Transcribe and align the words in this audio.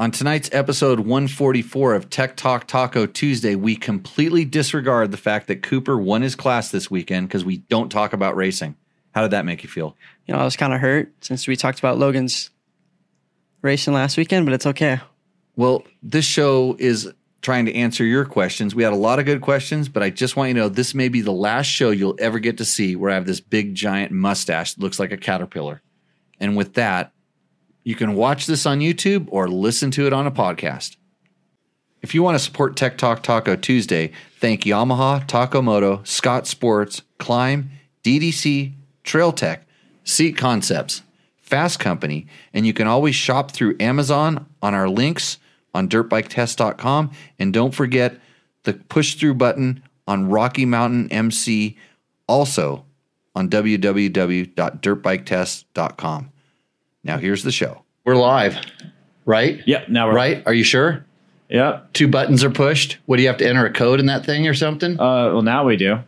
On 0.00 0.10
tonight's 0.10 0.48
episode 0.50 1.00
144 1.00 1.92
of 1.92 2.08
Tech 2.08 2.34
Talk 2.34 2.66
Taco 2.66 3.04
Tuesday, 3.04 3.54
we 3.54 3.76
completely 3.76 4.46
disregard 4.46 5.10
the 5.10 5.18
fact 5.18 5.46
that 5.48 5.62
Cooper 5.62 5.98
won 5.98 6.22
his 6.22 6.34
class 6.34 6.70
this 6.70 6.90
weekend 6.90 7.28
because 7.28 7.44
we 7.44 7.58
don't 7.58 7.90
talk 7.90 8.14
about 8.14 8.34
racing. 8.34 8.76
How 9.10 9.20
did 9.20 9.32
that 9.32 9.44
make 9.44 9.62
you 9.62 9.68
feel? 9.68 9.94
You 10.24 10.32
know, 10.32 10.40
I 10.40 10.44
was 10.44 10.56
kind 10.56 10.72
of 10.72 10.80
hurt 10.80 11.12
since 11.20 11.46
we 11.46 11.54
talked 11.54 11.80
about 11.80 11.98
Logan's 11.98 12.48
racing 13.60 13.92
last 13.92 14.16
weekend, 14.16 14.46
but 14.46 14.54
it's 14.54 14.64
okay. 14.64 15.02
Well, 15.54 15.84
this 16.02 16.24
show 16.24 16.76
is 16.78 17.12
trying 17.42 17.66
to 17.66 17.74
answer 17.74 18.02
your 18.02 18.24
questions. 18.24 18.74
We 18.74 18.84
had 18.84 18.94
a 18.94 18.96
lot 18.96 19.18
of 19.18 19.26
good 19.26 19.42
questions, 19.42 19.90
but 19.90 20.02
I 20.02 20.08
just 20.08 20.34
want 20.34 20.48
you 20.48 20.54
to 20.54 20.60
know 20.60 20.68
this 20.70 20.94
may 20.94 21.10
be 21.10 21.20
the 21.20 21.30
last 21.30 21.66
show 21.66 21.90
you'll 21.90 22.16
ever 22.18 22.38
get 22.38 22.56
to 22.56 22.64
see 22.64 22.96
where 22.96 23.10
I 23.10 23.16
have 23.16 23.26
this 23.26 23.40
big 23.40 23.74
giant 23.74 24.12
mustache 24.12 24.72
that 24.72 24.82
looks 24.82 24.98
like 24.98 25.12
a 25.12 25.18
caterpillar. 25.18 25.82
And 26.38 26.56
with 26.56 26.72
that, 26.72 27.12
you 27.90 27.96
can 27.96 28.14
watch 28.14 28.46
this 28.46 28.64
on 28.66 28.78
YouTube 28.78 29.26
or 29.32 29.48
listen 29.48 29.90
to 29.90 30.06
it 30.06 30.12
on 30.12 30.24
a 30.24 30.30
podcast. 30.30 30.94
If 32.02 32.14
you 32.14 32.22
want 32.22 32.36
to 32.36 32.38
support 32.38 32.76
Tech 32.76 32.96
Talk 32.96 33.24
Taco 33.24 33.56
Tuesday, 33.56 34.12
thank 34.38 34.62
Yamaha, 34.62 35.26
Takamoto, 35.26 36.06
Scott 36.06 36.46
Sports, 36.46 37.02
Klim, 37.18 37.70
DDC, 38.04 38.74
Trail 39.02 39.32
Tech, 39.32 39.66
Seat 40.04 40.36
Concepts, 40.36 41.02
Fast 41.42 41.80
Company, 41.80 42.28
and 42.54 42.64
you 42.64 42.72
can 42.72 42.86
always 42.86 43.16
shop 43.16 43.50
through 43.50 43.74
Amazon 43.80 44.46
on 44.62 44.72
our 44.72 44.88
links 44.88 45.38
on 45.74 45.88
dirtbiketest.com. 45.88 47.10
And 47.40 47.52
don't 47.52 47.74
forget 47.74 48.20
the 48.62 48.74
push 48.74 49.16
through 49.16 49.34
button 49.34 49.82
on 50.06 50.30
Rocky 50.30 50.64
Mountain 50.64 51.10
MC, 51.10 51.76
also 52.28 52.84
on 53.34 53.50
www.dirtbiketest.com. 53.50 56.32
Now 57.02 57.16
here's 57.16 57.42
the 57.42 57.52
show. 57.52 57.82
We're 58.04 58.16
live, 58.16 58.58
right? 59.24 59.60
Yep. 59.66 59.88
Now 59.88 60.08
we're 60.08 60.14
Right? 60.14 60.42
Are 60.46 60.52
you 60.52 60.64
sure? 60.64 61.04
Yep. 61.48 61.94
Two 61.94 62.08
buttons 62.08 62.44
are 62.44 62.50
pushed. 62.50 62.98
What 63.06 63.16
do 63.16 63.22
you 63.22 63.28
have 63.28 63.38
to 63.38 63.48
enter 63.48 63.64
a 63.64 63.72
code 63.72 64.00
in 64.00 64.06
that 64.06 64.26
thing 64.26 64.46
or 64.46 64.54
something? 64.54 65.00
Uh, 65.00 65.32
well, 65.32 65.42
now 65.42 65.64
we 65.64 65.76
do. 65.76 65.98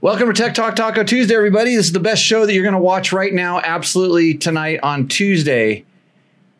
Welcome 0.00 0.32
to 0.32 0.32
Tech 0.32 0.54
Talk 0.54 0.76
Taco 0.76 1.02
Tuesday, 1.02 1.34
everybody. 1.34 1.74
This 1.74 1.86
is 1.86 1.92
the 1.92 1.98
best 1.98 2.22
show 2.22 2.46
that 2.46 2.54
you're 2.54 2.62
going 2.62 2.72
to 2.72 2.80
watch 2.80 3.12
right 3.12 3.34
now, 3.34 3.58
absolutely 3.58 4.34
tonight 4.34 4.78
on 4.84 5.08
Tuesday. 5.08 5.84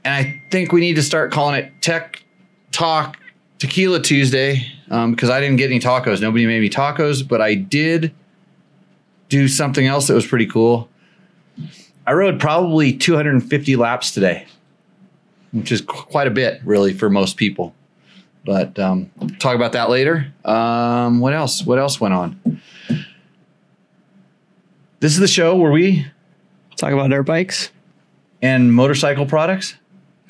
And 0.05 0.13
I 0.13 0.43
think 0.51 0.73
we 0.73 0.81
need 0.81 0.97
to 0.97 1.03
start 1.03 1.31
calling 1.31 1.55
it 1.55 1.73
Tech 1.81 2.25
Talk 2.73 3.17
Tequila 3.61 4.03
Tuesday 4.03 4.67
um, 4.91 5.13
because 5.13 5.31
I 5.31 5.41
didn't 5.41 5.57
get 5.57 5.71
any 5.71 5.79
tacos. 5.79 6.21
Nobody 6.21 6.47
made 6.47 6.61
me 6.61 6.69
tacos, 6.69 7.27
but 7.27 7.41
I 7.41 7.55
did 7.55 8.13
do 9.29 9.47
something 9.47 9.87
else 9.87 10.09
that 10.09 10.15
was 10.15 10.27
pretty 10.27 10.47
cool. 10.47 10.89
I 12.09 12.15
rode 12.15 12.41
probably 12.41 12.95
250 12.95 13.77
laps 13.77 14.13
today, 14.13 14.47
which 15.53 15.71
is 15.71 15.83
qu- 15.83 16.05
quite 16.05 16.27
a 16.27 16.31
bit, 16.31 16.59
really, 16.65 16.95
for 16.95 17.11
most 17.11 17.37
people. 17.37 17.75
But 18.47 18.79
um, 18.79 19.11
talk 19.39 19.55
about 19.55 19.73
that 19.73 19.91
later. 19.91 20.33
Um, 20.43 21.21
what 21.21 21.35
else? 21.35 21.67
What 21.67 21.79
else 21.79 22.01
went 22.01 22.15
on? 22.15 22.63
This 25.01 25.13
is 25.13 25.19
the 25.19 25.29
show 25.29 25.55
where 25.55 25.71
we 25.71 26.07
Talk 26.77 26.93
about 26.93 27.11
dirt 27.11 27.25
bikes. 27.25 27.71
and 28.41 28.73
motorcycle 28.73 29.27
products. 29.27 29.75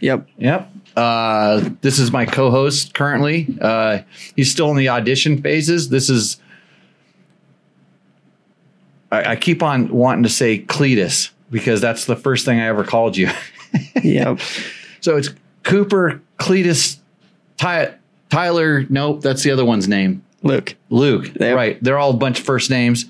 Yep. 0.01 0.27
Yep. 0.39 0.73
Uh, 0.97 1.71
this 1.81 2.01
is 2.01 2.11
my 2.11 2.27
co-host 2.27 2.93
currently. 2.93 3.57
Uh, 3.61 3.99
he's 4.35 4.51
still 4.51 4.71
in 4.73 4.77
the 4.77 4.89
audition 4.89 5.41
phases. 5.41 5.91
This 5.91 6.11
is. 6.11 6.39
I, 9.13 9.33
I 9.33 9.37
keep 9.37 9.63
on 9.63 9.91
wanting 9.91 10.25
to 10.25 10.29
say 10.29 10.59
Cletus 10.59 11.31
because 11.51 11.81
that's 11.81 12.05
the 12.07 12.17
first 12.17 12.45
thing 12.45 12.61
I 12.61 12.67
ever 12.67 12.85
called 12.85 13.17
you. 13.17 13.31
Yep. 14.03 14.41
so 15.01 15.17
it's 15.17 15.29
Cooper 15.63 16.23
Cletus 16.39 16.99
Ty, 17.59 17.95
Tyler. 18.31 18.87
Nope, 18.89 19.21
that's 19.21 19.43
the 19.43 19.51
other 19.51 19.65
one's 19.65 19.87
name. 19.89 20.23
Luke. 20.43 20.75
Luke. 20.89 21.31
Yep. 21.39 21.55
Right. 21.57 21.83
They're 21.85 21.99
all 21.99 22.11
a 22.11 22.17
bunch 22.17 22.39
of 22.41 22.47
first 22.47 22.71
names. 22.71 23.05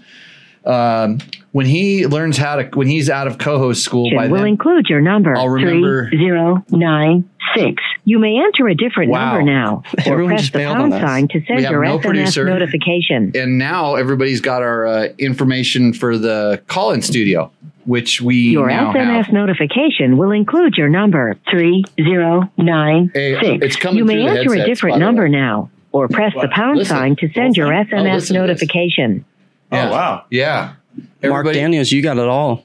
Um, 0.64 1.18
when 1.52 1.66
he 1.66 2.06
learns 2.06 2.36
how 2.36 2.56
to, 2.56 2.64
when 2.76 2.88
he's 2.88 3.08
out 3.08 3.26
of 3.28 3.38
co-host 3.38 3.84
school 3.84 4.10
by 4.14 4.26
will 4.26 4.38
then, 4.38 4.48
include 4.48 4.86
your 4.88 5.00
number 5.00 5.34
I'll 5.36 5.48
remember- 5.48 6.08
three 6.10 6.18
zero 6.18 6.64
nine 6.70 7.28
six. 7.56 7.82
You 8.04 8.18
may 8.18 8.36
enter 8.38 8.66
a 8.68 8.74
different 8.74 9.10
Wow. 9.10 9.36
number 9.38 9.50
now, 9.50 9.82
or 10.06 10.12
Everyone 10.12 10.30
press 10.32 10.40
just 10.42 10.52
the 10.52 10.58
bailed 10.58 10.78
on 10.78 10.90
pound 10.90 11.02
sign 11.02 11.28
to 11.28 11.40
send 11.46 11.60
have 11.60 11.70
your 11.70 11.84
no 11.84 11.98
SMS 11.98 12.02
producer. 12.02 12.44
notification. 12.44 13.32
and 13.34 13.56
now 13.58 13.94
everybody's 13.94 14.40
got 14.40 14.62
our 14.62 14.86
uh, 14.86 15.08
information 15.18 15.92
for 15.92 16.18
the 16.18 16.60
call-in 16.66 17.00
studio, 17.00 17.50
which 17.88 18.20
we 18.20 18.36
Your 18.50 18.68
now 18.68 18.92
SMS 18.92 19.24
have. 19.24 19.32
notification 19.32 20.18
will 20.18 20.30
include 20.30 20.74
your 20.76 20.90
number 20.90 21.34
three 21.50 21.82
zero 21.96 22.42
nine 22.58 23.10
six. 23.14 23.40
Hey, 23.40 23.58
it's 23.62 23.76
coming 23.76 23.96
You 23.98 24.04
may 24.04 24.14
through 24.14 24.34
the 24.34 24.40
enter 24.40 24.54
a 24.62 24.66
different 24.66 24.98
number 24.98 25.22
way. 25.24 25.30
now, 25.30 25.70
or 25.90 26.06
press 26.06 26.34
the 26.34 26.48
pound 26.52 26.78
Listen. 26.78 26.96
sign 26.96 27.16
to 27.16 27.32
send 27.32 27.56
your 27.56 27.68
Listen. 27.74 27.98
Oh, 28.00 28.02
SMS 28.02 28.14
listen 28.14 28.34
to 28.36 28.40
this. 28.42 28.48
notification. 28.48 29.24
Yeah. 29.72 29.88
Oh, 29.88 29.92
wow. 29.92 30.24
Yeah. 30.30 30.74
Mark 31.22 31.46
Daniels, 31.52 31.90
you 31.90 32.02
got 32.02 32.18
it 32.18 32.28
all. 32.28 32.62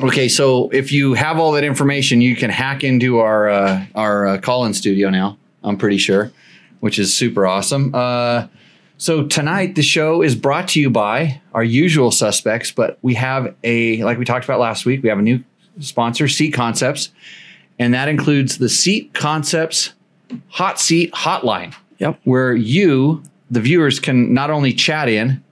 Okay, 0.00 0.28
so 0.28 0.68
if 0.70 0.92
you 0.92 1.14
have 1.14 1.38
all 1.38 1.52
that 1.52 1.64
information, 1.64 2.20
you 2.20 2.36
can 2.36 2.50
hack 2.50 2.84
into 2.84 3.18
our 3.20 3.48
uh, 3.48 3.86
our 3.94 4.26
uh, 4.26 4.38
call-in 4.38 4.74
studio 4.74 5.08
now. 5.08 5.38
I'm 5.64 5.78
pretty 5.78 5.96
sure, 5.98 6.30
which 6.80 6.98
is 6.98 7.14
super 7.14 7.46
awesome. 7.46 7.94
Uh, 7.94 8.48
so 8.98 9.26
tonight 9.26 9.74
the 9.76 9.82
show 9.82 10.22
is 10.22 10.34
brought 10.34 10.68
to 10.68 10.80
you 10.80 10.90
by 10.90 11.40
our 11.54 11.64
usual 11.64 12.10
suspects, 12.10 12.70
but 12.72 12.98
we 13.00 13.14
have 13.14 13.54
a 13.64 14.02
like 14.02 14.18
we 14.18 14.24
talked 14.24 14.44
about 14.44 14.60
last 14.60 14.84
week. 14.84 15.02
We 15.02 15.08
have 15.08 15.18
a 15.18 15.22
new 15.22 15.42
sponsor, 15.80 16.28
Seat 16.28 16.50
Concepts, 16.52 17.10
and 17.78 17.94
that 17.94 18.08
includes 18.08 18.58
the 18.58 18.68
Seat 18.68 19.14
Concepts 19.14 19.94
Hot 20.50 20.78
Seat 20.80 21.12
Hotline 21.12 21.74
Yep. 21.98 22.20
where 22.24 22.54
you, 22.54 23.22
the 23.50 23.60
viewers, 23.60 23.98
can 24.00 24.34
not 24.34 24.50
only 24.50 24.72
chat 24.72 25.08
in. 25.08 25.42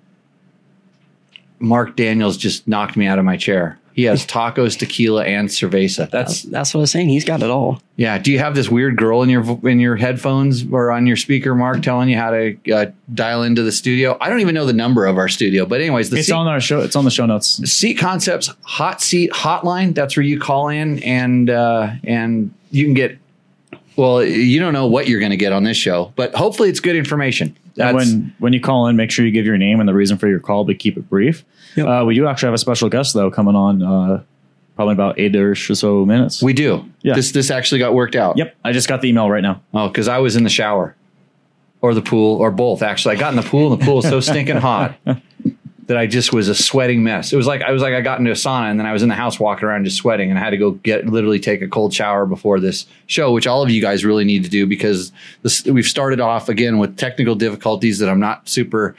Mark 1.59 1.97
Daniels 1.97 2.37
just 2.37 2.69
knocked 2.69 2.97
me 2.97 3.07
out 3.07 3.19
of 3.19 3.25
my 3.25 3.37
chair. 3.37 3.78
He 3.97 4.05
has 4.05 4.27
tacos, 4.27 4.79
tequila, 4.79 5.25
and 5.25 5.49
cerveza. 5.49 6.11
That's 6.11 6.43
That's 6.43 6.75
what 6.75 6.81
I 6.81 6.83
was 6.83 6.91
saying. 6.91 7.09
He's 7.09 7.25
got 7.25 7.43
it 7.43 7.49
all. 7.51 7.81
yeah. 7.97 8.19
Do 8.19 8.31
you 8.31 8.39
have 8.39 8.55
this 8.55 8.69
weird 8.69 8.97
girl 8.99 9.23
in 9.23 9.31
your 9.31 9.43
in 9.67 9.81
your 9.81 9.97
headphones 9.97 10.65
or 10.71 10.93
on 10.93 11.07
your 11.07 11.17
speaker, 11.17 11.55
Mark, 11.55 11.83
telling 11.83 12.11
you 12.11 12.17
how 12.19 12.31
to 12.31 12.57
uh, 12.73 12.87
dial 13.15 13.43
into 13.43 13.62
the 13.62 13.73
studio? 13.73 14.17
I 14.21 14.29
don't 14.29 14.41
even 14.41 14.55
know 14.55 14.67
the 14.67 14.75
number 14.75 15.07
of 15.07 15.17
our 15.17 15.29
studio, 15.29 15.65
but 15.65 15.81
anyways, 15.81 16.11
the 16.11 16.19
It's 16.19 16.27
seat, 16.27 16.34
on 16.34 16.47
our 16.47 16.61
show. 16.61 16.81
It's 16.83 16.95
on 16.95 17.05
the 17.07 17.11
show 17.11 17.25
notes. 17.25 17.49
seat 17.73 17.95
concepts 17.95 18.51
hot 18.62 19.01
seat 19.01 19.31
hotline. 19.33 19.95
That's 19.95 20.15
where 20.15 20.25
you 20.25 20.39
call 20.39 20.69
in 20.69 21.03
and 21.03 21.49
uh, 21.49 21.93
and 22.05 22.53
you 22.71 22.84
can 22.84 22.93
get. 22.95 23.19
Well, 23.97 24.23
you 24.23 24.61
don't 24.61 24.73
know 24.73 24.87
what 24.87 25.09
you're 25.09 25.21
going 25.21 25.31
to 25.31 25.37
get 25.37 25.53
on 25.53 25.65
this 25.65 25.77
show, 25.77 26.12
but 26.17 26.34
hopefully 26.34 26.69
it's 26.69 26.81
good 26.81 26.97
information. 26.97 27.57
When 27.77 28.34
when 28.39 28.53
you 28.53 28.61
call 28.61 28.87
in, 28.87 28.97
make 28.97 29.11
sure 29.11 29.25
you 29.25 29.31
give 29.33 29.45
your 29.47 29.59
name 29.59 29.81
and 29.81 29.89
the 29.89 29.95
reason 29.95 30.17
for 30.19 30.29
your 30.29 30.41
call, 30.41 30.65
but 30.65 30.79
keep 30.79 30.97
it 30.97 31.09
brief. 31.11 31.45
Yep. 31.77 31.87
Uh, 31.87 32.05
we 32.07 32.15
do 32.15 32.27
actually 32.27 32.47
have 32.47 32.55
a 32.55 32.59
special 32.59 32.89
guest 32.89 33.12
though 33.12 33.31
coming 33.31 33.55
on, 33.55 33.83
uh, 33.83 34.23
probably 34.77 34.93
about 34.95 35.19
eight 35.19 35.37
or 35.37 35.55
so 35.55 36.07
minutes. 36.07 36.43
We 36.43 36.55
do. 36.55 36.91
Yeah. 37.03 37.15
This 37.15 37.33
this 37.33 37.51
actually 37.51 37.79
got 37.81 37.93
worked 37.95 38.17
out. 38.17 38.39
yep. 38.39 38.57
I 38.65 38.73
just 38.73 38.89
got 38.89 39.03
the 39.03 39.09
email 39.09 39.31
right 39.31 39.43
now. 39.43 39.61
Oh, 39.75 39.89
because 39.89 40.09
I 40.09 40.19
was 40.19 40.37
in 40.37 40.45
the 40.45 40.51
shower, 40.51 40.97
or 41.83 41.93
the 41.93 42.03
pool, 42.03 42.39
or 42.39 42.51
both. 42.51 42.83
Actually, 42.83 43.17
I 43.17 43.19
got 43.19 43.34
in 43.34 43.37
the 43.37 43.49
pool, 43.49 43.73
and 43.73 43.81
the 43.81 43.84
pool 43.84 43.97
was 43.97 44.09
so 44.09 44.21
stinking 44.21 44.57
hot 44.57 44.95
that 45.86 45.97
I 45.97 46.06
just 46.06 46.32
was 46.32 46.48
a 46.48 46.54
sweating 46.54 47.04
mess. 47.04 47.32
It 47.32 47.36
was 47.36 47.47
like 47.47 47.62
I 47.62 47.70
was 47.70 47.80
like 47.82 47.94
I 47.94 48.00
got 48.00 48.19
into 48.19 48.30
a 48.30 48.34
sauna, 48.34 48.70
and 48.70 48.78
then 48.80 48.86
I 48.86 48.92
was 48.92 49.02
in 49.02 49.08
the 49.08 49.14
house 49.14 49.38
walking 49.38 49.64
around 49.69 49.84
just 49.84 49.97
sweating, 49.98 50.30
and 50.30 50.38
I 50.38 50.42
had 50.42 50.50
to 50.50 50.56
go 50.56 50.72
get 50.72 51.06
literally 51.06 51.38
take 51.38 51.62
a 51.62 51.69
cold 51.69 51.94
shower 51.94 52.26
before 52.26 52.58
this 52.58 52.86
show, 53.06 53.32
which 53.32 53.47
all 53.47 53.62
of 53.62 53.70
you 53.70 53.80
guys 53.80 54.04
really 54.04 54.24
need 54.24 54.42
to 54.44 54.50
do 54.50 54.66
because 54.66 55.12
this, 55.42 55.64
we've 55.64 55.86
started 55.86 56.19
off 56.20 56.48
again 56.48 56.78
with 56.78 56.97
technical 56.97 57.34
difficulties 57.36 57.98
that 58.00 58.08
I'm 58.08 58.19
not 58.20 58.48
super 58.48 58.97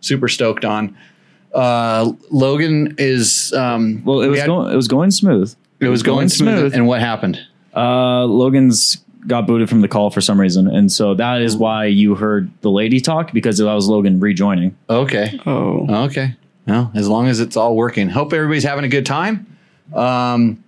super 0.00 0.28
stoked 0.28 0.64
on. 0.64 0.96
Uh, 1.54 2.12
Logan 2.32 2.96
is 2.98 3.52
um, 3.52 4.02
Well, 4.04 4.20
it 4.22 4.24
we 4.24 4.30
was 4.30 4.40
had- 4.40 4.46
going. 4.46 4.72
It 4.72 4.76
was 4.76 4.88
going 4.88 5.10
smooth. 5.12 5.54
it 5.80 5.88
was 5.88 6.02
going 6.02 6.28
smooth, 6.28 6.74
and 6.74 6.86
what 6.88 7.00
happened? 7.00 7.38
Uh, 7.76 8.24
Logan's 8.24 9.03
got 9.26 9.46
booted 9.46 9.68
from 9.68 9.80
the 9.80 9.88
call 9.88 10.10
for 10.10 10.20
some 10.20 10.40
reason, 10.40 10.68
and 10.68 10.90
so 10.90 11.14
that 11.14 11.40
is 11.42 11.56
why 11.56 11.86
you 11.86 12.14
heard 12.14 12.50
the 12.60 12.70
lady 12.70 13.00
talk 13.00 13.32
because 13.32 13.58
that 13.58 13.64
was 13.64 13.88
Logan 13.88 14.20
rejoining. 14.20 14.76
Okay. 14.88 15.40
Oh. 15.46 15.86
Okay. 16.06 16.36
Well, 16.66 16.90
as 16.94 17.08
long 17.08 17.28
as 17.28 17.40
it's 17.40 17.56
all 17.56 17.76
working. 17.76 18.08
Hope 18.08 18.32
everybody's 18.32 18.64
having 18.64 18.84
a 18.84 18.88
good 18.88 19.06
time. 19.06 19.46
Um, 19.92 20.64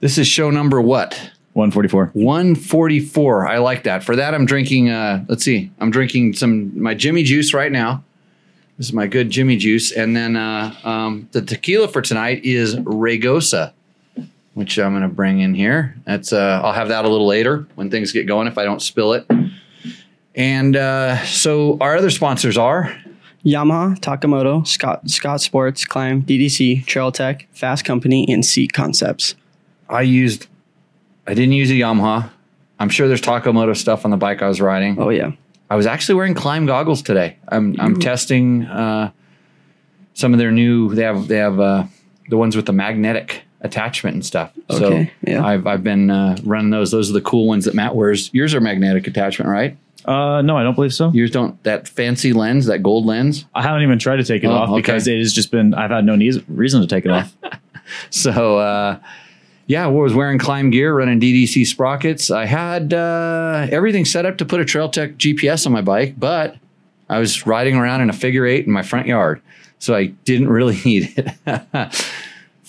this 0.00 0.18
is 0.18 0.26
show 0.26 0.50
number 0.50 0.80
what? 0.80 1.30
One 1.52 1.70
forty 1.72 1.88
four. 1.88 2.10
144. 2.12 3.48
I 3.48 3.58
like 3.58 3.82
that. 3.82 4.04
For 4.04 4.14
that, 4.14 4.34
I'm 4.34 4.46
drinking, 4.46 4.88
uh, 4.88 5.24
let's 5.28 5.44
see, 5.44 5.70
I'm 5.80 5.90
drinking 5.90 6.34
some, 6.34 6.80
my 6.80 6.94
Jimmy 6.94 7.24
juice 7.24 7.52
right 7.52 7.72
now. 7.72 8.04
This 8.78 8.86
is 8.86 8.92
my 8.92 9.06
good 9.06 9.30
Jimmy 9.30 9.56
juice. 9.56 9.92
And 9.92 10.16
then 10.16 10.36
uh, 10.36 10.74
um, 10.84 11.28
the 11.32 11.42
tequila 11.42 11.88
for 11.88 12.00
tonight 12.00 12.44
is 12.44 12.76
Regosa, 12.76 13.72
which 14.54 14.78
I'm 14.78 14.92
going 14.92 15.02
to 15.02 15.08
bring 15.08 15.40
in 15.40 15.54
here. 15.54 15.96
That's, 16.04 16.32
uh, 16.32 16.60
I'll 16.62 16.72
have 16.72 16.88
that 16.88 17.04
a 17.04 17.08
little 17.08 17.26
later 17.26 17.66
when 17.74 17.90
things 17.90 18.12
get 18.12 18.26
going 18.26 18.46
if 18.46 18.58
I 18.58 18.64
don't 18.64 18.82
spill 18.82 19.12
it. 19.12 19.26
And 20.34 20.76
uh, 20.76 21.24
so 21.24 21.76
our 21.80 21.96
other 21.96 22.10
sponsors 22.10 22.56
are 22.56 22.96
Yamaha, 23.44 23.98
Takamoto, 23.98 24.66
Scott 24.66 25.08
Scott 25.08 25.40
Sports, 25.40 25.84
Klim, 25.84 26.22
DDC, 26.22 26.84
Trail 26.86 27.10
Tech, 27.10 27.48
Fast 27.52 27.84
Company, 27.84 28.26
and 28.28 28.44
Seat 28.44 28.72
Concepts. 28.72 29.34
I 29.88 30.02
used, 30.02 30.46
I 31.26 31.34
didn't 31.34 31.52
use 31.52 31.70
a 31.70 31.74
Yamaha. 31.74 32.30
I'm 32.78 32.88
sure 32.88 33.08
there's 33.08 33.22
Takamoto 33.22 33.76
stuff 33.76 34.04
on 34.04 34.10
the 34.10 34.16
bike 34.16 34.42
I 34.42 34.48
was 34.48 34.60
riding. 34.60 34.98
Oh 34.98 35.10
yeah. 35.10 35.32
I 35.68 35.76
was 35.76 35.86
actually 35.86 36.16
wearing 36.16 36.34
Klim 36.34 36.66
goggles 36.66 37.00
today. 37.00 37.36
I'm 37.48 37.80
I'm 37.80 38.00
testing 38.00 38.64
uh, 38.64 39.12
some 40.14 40.32
of 40.32 40.38
their 40.38 40.50
new. 40.50 40.92
They 40.94 41.04
have 41.04 41.28
they 41.28 41.36
have 41.36 41.60
uh, 41.60 41.84
the 42.28 42.36
ones 42.36 42.56
with 42.56 42.66
the 42.66 42.72
magnetic 42.72 43.42
attachment 43.62 44.14
and 44.14 44.24
stuff. 44.24 44.52
Okay, 44.70 44.78
so 44.78 45.06
yeah. 45.30 45.44
I've 45.44 45.66
I've 45.66 45.82
been 45.84 46.10
uh, 46.10 46.36
running 46.44 46.70
those. 46.70 46.90
Those 46.90 47.10
are 47.10 47.14
the 47.14 47.20
cool 47.20 47.46
ones 47.46 47.64
that 47.66 47.74
Matt 47.74 47.94
wears. 47.96 48.32
Yours 48.32 48.54
are 48.54 48.60
magnetic 48.60 49.06
attachment, 49.06 49.50
right? 49.50 49.76
Uh, 50.06 50.40
no, 50.40 50.56
I 50.56 50.62
don't 50.62 50.74
believe 50.74 50.94
so. 50.94 51.10
Yours 51.12 51.30
don't 51.30 51.62
that 51.64 51.86
fancy 51.86 52.32
lens, 52.32 52.66
that 52.66 52.82
gold 52.82 53.04
lens. 53.04 53.44
I 53.54 53.62
haven't 53.62 53.82
even 53.82 53.98
tried 53.98 54.16
to 54.16 54.24
take 54.24 54.42
it 54.44 54.46
Oh, 54.46 54.52
off 54.52 54.68
okay. 54.70 54.76
because 54.80 55.06
it 55.06 55.18
has 55.18 55.32
just 55.34 55.50
been. 55.50 55.74
I've 55.74 55.90
had 55.90 56.04
no 56.06 56.16
neas- 56.16 56.40
reason 56.48 56.80
to 56.80 56.86
take 56.86 57.04
it 57.04 57.10
off. 57.10 57.36
So 58.10 58.58
uh, 58.58 58.98
yeah, 59.66 59.84
I 59.84 59.88
was 59.88 60.14
wearing 60.14 60.38
Klim 60.38 60.70
gear, 60.70 60.94
running 60.94 61.18
DDC 61.20 61.66
sprockets. 61.66 62.30
I 62.30 62.44
had 62.46 62.94
uh, 62.94 63.66
everything 63.70 64.04
set 64.04 64.24
up 64.26 64.38
to 64.38 64.44
put 64.44 64.60
a 64.60 64.64
Trail 64.64 64.88
Tech 64.88 65.16
GPS 65.16 65.66
on 65.66 65.72
my 65.72 65.80
bike, 65.82 66.14
but 66.18 66.56
I 67.08 67.18
was 67.18 67.46
riding 67.46 67.74
around 67.76 68.00
in 68.00 68.08
a 68.08 68.12
figure 68.12 68.46
eight 68.46 68.64
in 68.66 68.72
my 68.72 68.82
front 68.82 69.08
yard, 69.08 69.42
so 69.80 69.94
I 69.96 70.06
didn't 70.24 70.48
really 70.48 70.80
need 70.84 71.12
it. 71.16 72.04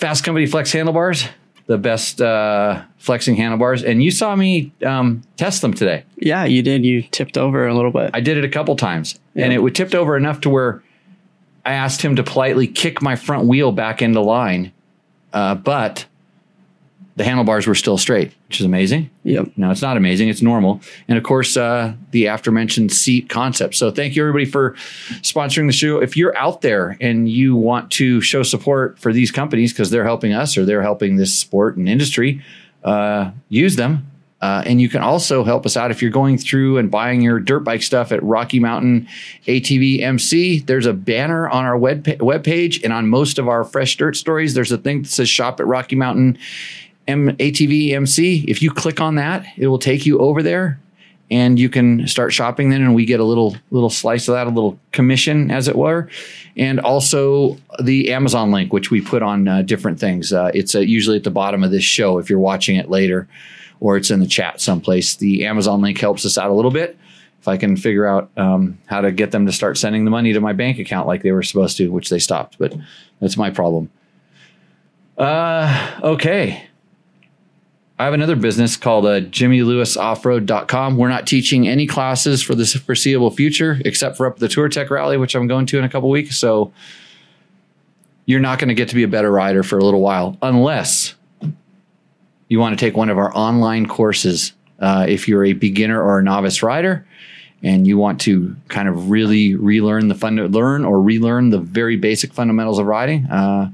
Fast 0.02 0.24
Company 0.24 0.48
Flex 0.48 0.72
handlebars, 0.72 1.26
the 1.68 1.78
best 1.78 2.20
uh, 2.24 2.82
flexing 2.98 3.36
handlebars, 3.36 3.84
and 3.84 4.04
you 4.04 4.10
saw 4.10 4.36
me 4.36 4.72
um, 4.84 5.22
test 5.38 5.62
them 5.62 5.76
today. 5.76 6.06
Yeah, 6.16 6.44
you 6.46 6.64
did. 6.64 6.84
You 6.84 7.04
tipped 7.04 7.38
over 7.38 7.68
a 7.68 7.76
little 7.76 7.92
bit. 7.92 8.10
I 8.12 8.20
did 8.20 8.36
it 8.36 8.44
a 8.44 8.50
couple 8.50 8.76
times, 8.76 9.20
and 9.36 9.54
it 9.54 9.60
would 9.60 9.76
tipped 9.76 9.94
over 9.94 10.18
enough 10.18 10.42
to 10.42 10.50
where 10.50 10.82
I 11.64 11.74
asked 11.74 12.02
him 12.02 12.16
to 12.16 12.24
politely 12.24 12.66
kick 12.66 13.04
my 13.04 13.16
front 13.16 13.46
wheel 13.46 13.72
back 13.72 14.02
into 14.02 14.22
line, 14.22 14.72
uh, 15.34 15.54
but 15.54 16.08
the 17.16 17.24
handlebars 17.24 17.68
were 17.68 17.76
still 17.76 17.98
straight, 17.98 18.34
which 18.48 18.60
is 18.60 18.66
amazing. 18.66 19.10
yep. 19.24 19.48
No, 19.58 19.70
it's 19.70 19.82
not 19.82 19.98
amazing. 19.98 20.30
It's 20.30 20.42
normal. 20.42 20.82
And 21.08 21.18
of 21.18 21.24
course, 21.24 21.58
uh, 21.58 21.94
the 22.12 22.28
aforementioned 22.28 22.92
seat 22.92 23.30
concept. 23.30 23.76
So 23.76 23.92
thank 23.92 24.16
you 24.16 24.24
everybody 24.24 24.46
for 24.46 24.72
sponsoring 25.22 25.68
the 25.68 25.74
show. 25.74 26.02
If 26.02 26.16
you're 26.16 26.36
out 26.38 26.62
there 26.62 26.98
and 27.02 27.30
you 27.30 27.56
want 27.56 27.92
to 27.92 28.22
show 28.22 28.44
support 28.44 28.98
for 28.98 29.12
these 29.12 29.32
companies 29.32 29.74
because 29.74 29.90
they're 29.90 30.06
helping 30.06 30.34
us 30.34 30.58
or 30.58 30.66
they're 30.66 30.82
helping 30.82 31.18
this 31.18 31.36
sport 31.36 31.76
and 31.76 31.90
industry, 31.90 32.42
uh, 32.84 33.32
use 33.50 33.76
them. 33.76 34.08
Uh, 34.42 34.64
and 34.66 34.82
you 34.82 34.90
can 34.90 35.04
also 35.04 35.44
help 35.44 35.68
us 35.68 35.78
out 35.78 35.92
if 35.92 36.02
you're 36.02 36.10
going 36.10 36.36
through 36.36 36.80
and 36.80 36.90
buying 36.90 37.22
your 37.22 37.40
dirt 37.40 37.60
bike 37.60 37.84
stuff 37.84 38.12
at 38.12 38.24
Rocky 38.24 38.60
Mountain 38.60 39.08
ATV 39.46 40.02
MC. 40.02 40.62
There's 40.62 40.88
a 40.88 40.94
banner 40.94 41.48
on 41.48 41.64
our 41.64 41.78
web 41.78 42.06
webpage 42.06 42.84
and 42.84 42.92
on 42.92 43.08
most 43.08 43.38
of 43.38 43.48
our 43.48 43.64
fresh 43.64 43.96
dirt 43.98 44.16
stories. 44.16 44.56
There's 44.56 44.72
a 44.72 44.80
thing 44.80 45.04
that 45.04 45.10
says 45.10 45.30
shop 45.30 45.60
at 45.60 45.68
Rocky 45.68 45.96
Mountain 45.96 46.40
M- 47.12 47.38
ATV 47.38 47.92
MC. 47.92 48.46
If 48.48 48.62
you 48.62 48.72
click 48.72 49.00
on 49.00 49.16
that, 49.16 49.46
it 49.58 49.68
will 49.68 49.80
take 49.80 50.06
you 50.06 50.20
over 50.20 50.42
there 50.42 50.80
and 51.32 51.58
you 51.58 51.70
can 51.70 52.06
start 52.08 52.34
shopping 52.34 52.70
then 52.70 52.82
and 52.82 52.94
we 52.94 53.06
get 53.06 53.22
a 53.22 53.24
little 53.24 53.56
little 53.72 53.90
slice 53.90 54.28
of 54.28 54.34
that, 54.34 54.48
a 54.48 54.50
little 54.50 54.78
commission 54.92 55.50
as 55.50 55.68
it 55.68 55.76
were. 55.76 56.10
And 56.58 56.80
also 56.82 57.58
the 57.82 58.12
Amazon 58.12 58.52
link, 58.52 58.74
which 58.74 58.92
we 58.92 59.02
put 59.02 59.24
on 59.24 59.48
uh, 59.48 59.62
different 59.62 60.00
things. 60.00 60.34
Uh, 60.34 60.52
it's 60.54 60.76
uh, 60.76 60.80
usually 60.80 61.18
at 61.18 61.24
the 61.24 61.32
bottom 61.32 61.64
of 61.64 61.72
this 61.72 61.86
show 61.86 62.18
if 62.18 62.30
you're 62.30 62.40
watching 62.40 62.76
it 62.76 62.90
later 62.90 63.28
or 63.80 63.98
it's 63.98 64.12
in 64.12 64.20
the 64.20 64.28
chat 64.28 64.60
someplace. 64.60 65.16
The 65.16 65.46
Amazon 65.46 65.82
link 65.82 65.98
helps 66.00 66.26
us 66.26 66.38
out 66.38 66.52
a 66.52 66.54
little 66.54 66.70
bit. 66.70 66.98
If 67.40 67.48
I 67.48 67.58
can 67.58 67.76
figure 67.76 68.06
out 68.06 68.30
um, 68.38 68.78
how 68.86 69.02
to 69.02 69.12
get 69.12 69.32
them 69.32 69.48
to 69.48 69.52
start 69.52 69.78
sending 69.78 70.06
the 70.06 70.12
money 70.12 70.34
to 70.34 70.40
my 70.42 70.54
bank 70.54 70.78
account 70.78 71.08
like 71.08 71.24
they 71.24 71.32
were 71.32 71.42
supposed 71.42 71.78
to, 71.78 71.90
which 71.90 72.10
they 72.10 72.20
stopped, 72.20 72.60
but 72.60 72.76
that's 73.20 73.38
my 73.38 73.50
problem. 73.50 73.90
Uh, 75.18 76.00
okay. 76.04 76.68
I 78.02 78.06
have 78.06 78.16
another 78.16 78.36
business 78.36 78.78
called 78.78 79.06
uh, 79.06 79.22
JimmyLewisOffroad.com. 79.22 80.98
We're 80.98 81.10
not 81.10 81.28
teaching 81.28 81.68
any 81.68 81.86
classes 81.86 82.42
for 82.42 82.56
the 82.56 82.66
foreseeable 82.66 83.30
future, 83.30 83.80
except 83.86 84.18
for 84.18 84.26
up 84.26 84.40
the 84.40 84.48
Touratech 84.48 84.90
Rally, 84.90 85.18
which 85.18 85.36
I'm 85.36 85.46
going 85.46 85.68
to 85.68 85.78
in 85.78 85.84
a 85.84 85.90
couple 85.90 86.10
weeks. 86.10 86.36
So 86.36 86.74
you're 88.26 88.40
not 88.40 88.58
going 88.58 88.70
to 88.70 88.74
get 88.74 88.90
to 88.90 88.96
be 88.96 89.04
a 89.04 89.08
better 89.08 89.30
rider 89.32 89.62
for 89.62 89.78
a 89.78 89.86
little 89.86 90.02
while, 90.02 90.36
unless 90.42 91.14
you 92.48 92.58
want 92.58 92.76
to 92.76 92.84
take 92.84 92.98
one 92.98 93.12
of 93.12 93.20
our 93.20 93.32
online 93.38 93.86
courses. 93.86 94.54
Uh, 94.80 95.06
if 95.08 95.28
you're 95.28 95.46
a 95.46 95.54
beginner 95.54 96.02
or 96.02 96.18
a 96.18 96.24
novice 96.24 96.64
rider, 96.64 97.06
and 97.62 97.86
you 97.86 98.00
want 98.00 98.20
to 98.22 98.56
kind 98.68 98.90
of 98.90 99.12
really 99.12 99.54
relearn 99.54 100.08
the 100.08 100.16
fund, 100.16 100.40
learn 100.56 100.86
or 100.86 101.00
relearn 101.00 101.52
the 101.52 101.60
very 101.60 101.98
basic 101.98 102.34
fundamentals 102.34 102.80
of 102.80 102.88
riding, 102.88 103.28
uh, 103.28 103.70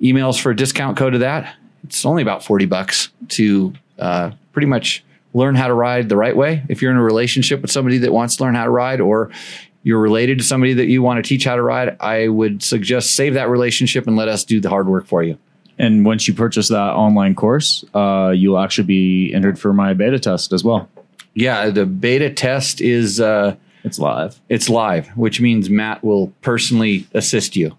emails 0.00 0.40
for 0.40 0.52
a 0.52 0.56
discount 0.56 0.96
code 0.96 1.14
to 1.14 1.18
that. 1.18 1.52
It's 1.86 2.04
only 2.06 2.22
about 2.22 2.44
40 2.44 2.66
bucks 2.66 3.08
to 3.30 3.72
uh, 3.98 4.30
pretty 4.52 4.66
much 4.66 5.04
learn 5.34 5.54
how 5.54 5.66
to 5.68 5.74
ride 5.74 6.08
the 6.08 6.16
right 6.16 6.36
way. 6.36 6.62
If 6.68 6.80
you're 6.82 6.90
in 6.90 6.96
a 6.96 7.02
relationship 7.02 7.62
with 7.62 7.70
somebody 7.70 7.98
that 7.98 8.12
wants 8.12 8.36
to 8.36 8.44
learn 8.44 8.54
how 8.54 8.64
to 8.64 8.70
ride, 8.70 9.00
or 9.00 9.30
you're 9.82 10.00
related 10.00 10.38
to 10.38 10.44
somebody 10.44 10.72
that 10.74 10.86
you 10.86 11.02
want 11.02 11.22
to 11.22 11.28
teach 11.28 11.44
how 11.44 11.56
to 11.56 11.62
ride, 11.62 11.96
I 12.00 12.28
would 12.28 12.62
suggest 12.62 13.14
save 13.14 13.34
that 13.34 13.48
relationship 13.48 14.06
and 14.06 14.16
let 14.16 14.28
us 14.28 14.44
do 14.44 14.60
the 14.60 14.68
hard 14.68 14.88
work 14.88 15.06
for 15.06 15.22
you. 15.22 15.38
And 15.78 16.04
once 16.06 16.26
you 16.26 16.32
purchase 16.34 16.68
that 16.68 16.94
online 16.94 17.34
course, 17.34 17.84
uh, 17.94 18.32
you'll 18.34 18.58
actually 18.58 18.84
be 18.86 19.32
entered 19.34 19.58
for 19.58 19.72
my 19.74 19.92
beta 19.94 20.18
test 20.18 20.52
as 20.52 20.64
well. 20.64 20.88
Yeah, 21.34 21.68
the 21.68 21.84
beta 21.84 22.30
test 22.30 22.80
is 22.80 23.20
uh, 23.20 23.56
It's 23.84 23.98
live. 23.98 24.40
it's 24.48 24.70
live, 24.70 25.08
which 25.08 25.38
means 25.40 25.68
Matt 25.68 26.02
will 26.02 26.32
personally 26.40 27.06
assist 27.12 27.56
you. 27.56 27.76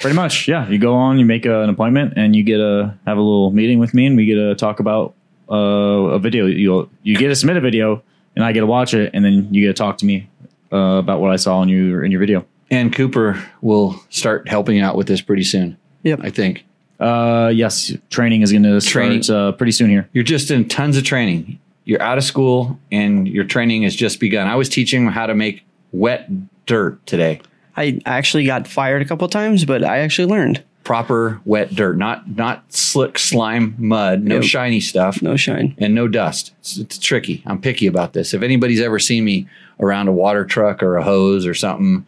Pretty 0.00 0.14
much, 0.16 0.48
yeah. 0.48 0.68
You 0.68 0.78
go 0.78 0.94
on, 0.94 1.18
you 1.18 1.24
make 1.24 1.46
a, 1.46 1.62
an 1.62 1.70
appointment, 1.70 2.14
and 2.16 2.34
you 2.34 2.42
get 2.42 2.60
a 2.60 2.94
have 3.06 3.16
a 3.16 3.20
little 3.20 3.50
meeting 3.50 3.78
with 3.78 3.94
me, 3.94 4.06
and 4.06 4.16
we 4.16 4.26
get 4.26 4.34
to 4.36 4.54
talk 4.54 4.80
about 4.80 5.14
uh, 5.50 5.54
a 5.54 6.18
video. 6.18 6.46
You 6.46 6.88
you 7.02 7.16
get 7.16 7.28
to 7.28 7.36
submit 7.36 7.56
a 7.56 7.60
video, 7.60 8.02
and 8.36 8.44
I 8.44 8.52
get 8.52 8.60
to 8.60 8.66
watch 8.66 8.94
it, 8.94 9.10
and 9.14 9.24
then 9.24 9.52
you 9.52 9.66
get 9.66 9.76
to 9.76 9.80
talk 9.80 9.98
to 9.98 10.06
me 10.06 10.28
uh, 10.72 10.76
about 10.98 11.20
what 11.20 11.30
I 11.30 11.36
saw 11.36 11.62
in 11.62 11.68
your 11.68 12.04
in 12.04 12.10
your 12.10 12.20
video. 12.20 12.44
And 12.70 12.94
Cooper 12.94 13.42
will 13.62 14.00
start 14.10 14.48
helping 14.48 14.80
out 14.80 14.96
with 14.96 15.08
this 15.08 15.20
pretty 15.20 15.42
soon. 15.44 15.76
Yep. 16.04 16.20
I 16.22 16.30
think. 16.30 16.64
Uh, 17.00 17.50
yes, 17.54 17.92
training 18.10 18.42
is 18.42 18.52
going 18.52 18.62
to 18.62 18.80
Training. 18.80 19.22
start 19.22 19.54
uh, 19.54 19.56
pretty 19.56 19.72
soon 19.72 19.88
here. 19.88 20.08
you're 20.12 20.22
just 20.22 20.50
in 20.50 20.68
tons 20.68 20.96
of 20.98 21.02
training. 21.04 21.58
You're 21.84 22.02
out 22.02 22.18
of 22.18 22.24
school 22.24 22.78
and 22.92 23.26
your 23.26 23.44
training 23.44 23.84
has 23.84 23.96
just 23.96 24.20
begun. 24.20 24.46
I 24.46 24.54
was 24.54 24.68
teaching 24.68 25.06
how 25.06 25.26
to 25.26 25.34
make 25.34 25.62
wet 25.92 26.28
dirt 26.66 27.04
today. 27.06 27.40
I 27.80 28.00
actually 28.06 28.44
got 28.44 28.68
fired 28.68 29.02
a 29.02 29.04
couple 29.04 29.26
times, 29.28 29.64
but 29.64 29.82
I 29.82 29.98
actually 29.98 30.28
learned. 30.28 30.62
Proper 30.84 31.40
wet 31.44 31.74
dirt, 31.74 31.96
not 31.98 32.36
not 32.36 32.72
slick 32.72 33.18
slime 33.18 33.74
mud, 33.78 34.22
no 34.22 34.40
shiny 34.40 34.80
stuff, 34.80 35.22
No 35.22 35.36
shine. 35.36 35.74
and 35.78 35.94
no 35.94 36.08
dust. 36.08 36.52
It's, 36.60 36.78
it's 36.78 36.98
tricky. 36.98 37.42
I'm 37.46 37.60
picky 37.60 37.86
about 37.86 38.12
this. 38.12 38.32
If 38.34 38.42
anybody's 38.42 38.80
ever 38.80 38.98
seen 38.98 39.24
me 39.24 39.46
around 39.78 40.08
a 40.08 40.12
water 40.12 40.44
truck 40.44 40.82
or 40.82 40.96
a 40.96 41.02
hose 41.02 41.46
or 41.46 41.54
something, 41.54 42.06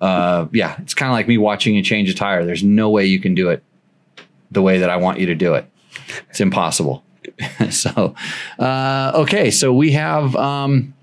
uh, 0.00 0.46
yeah, 0.52 0.76
it's 0.80 0.94
kind 0.94 1.10
of 1.10 1.14
like 1.14 1.28
me 1.28 1.38
watching 1.38 1.74
you 1.74 1.82
change 1.82 2.08
a 2.10 2.14
tire. 2.14 2.44
There's 2.44 2.64
no 2.64 2.90
way 2.90 3.04
you 3.06 3.20
can 3.20 3.34
do 3.34 3.50
it 3.50 3.62
the 4.50 4.62
way 4.62 4.78
that 4.78 4.90
I 4.90 4.96
want 4.96 5.18
you 5.20 5.26
to 5.26 5.34
do 5.34 5.54
it. 5.54 5.66
It's 6.30 6.40
impossible. 6.40 7.04
so, 7.70 8.14
uh, 8.58 9.12
okay, 9.14 9.50
so 9.50 9.72
we 9.72 9.92
have 9.92 10.34
um, 10.36 10.94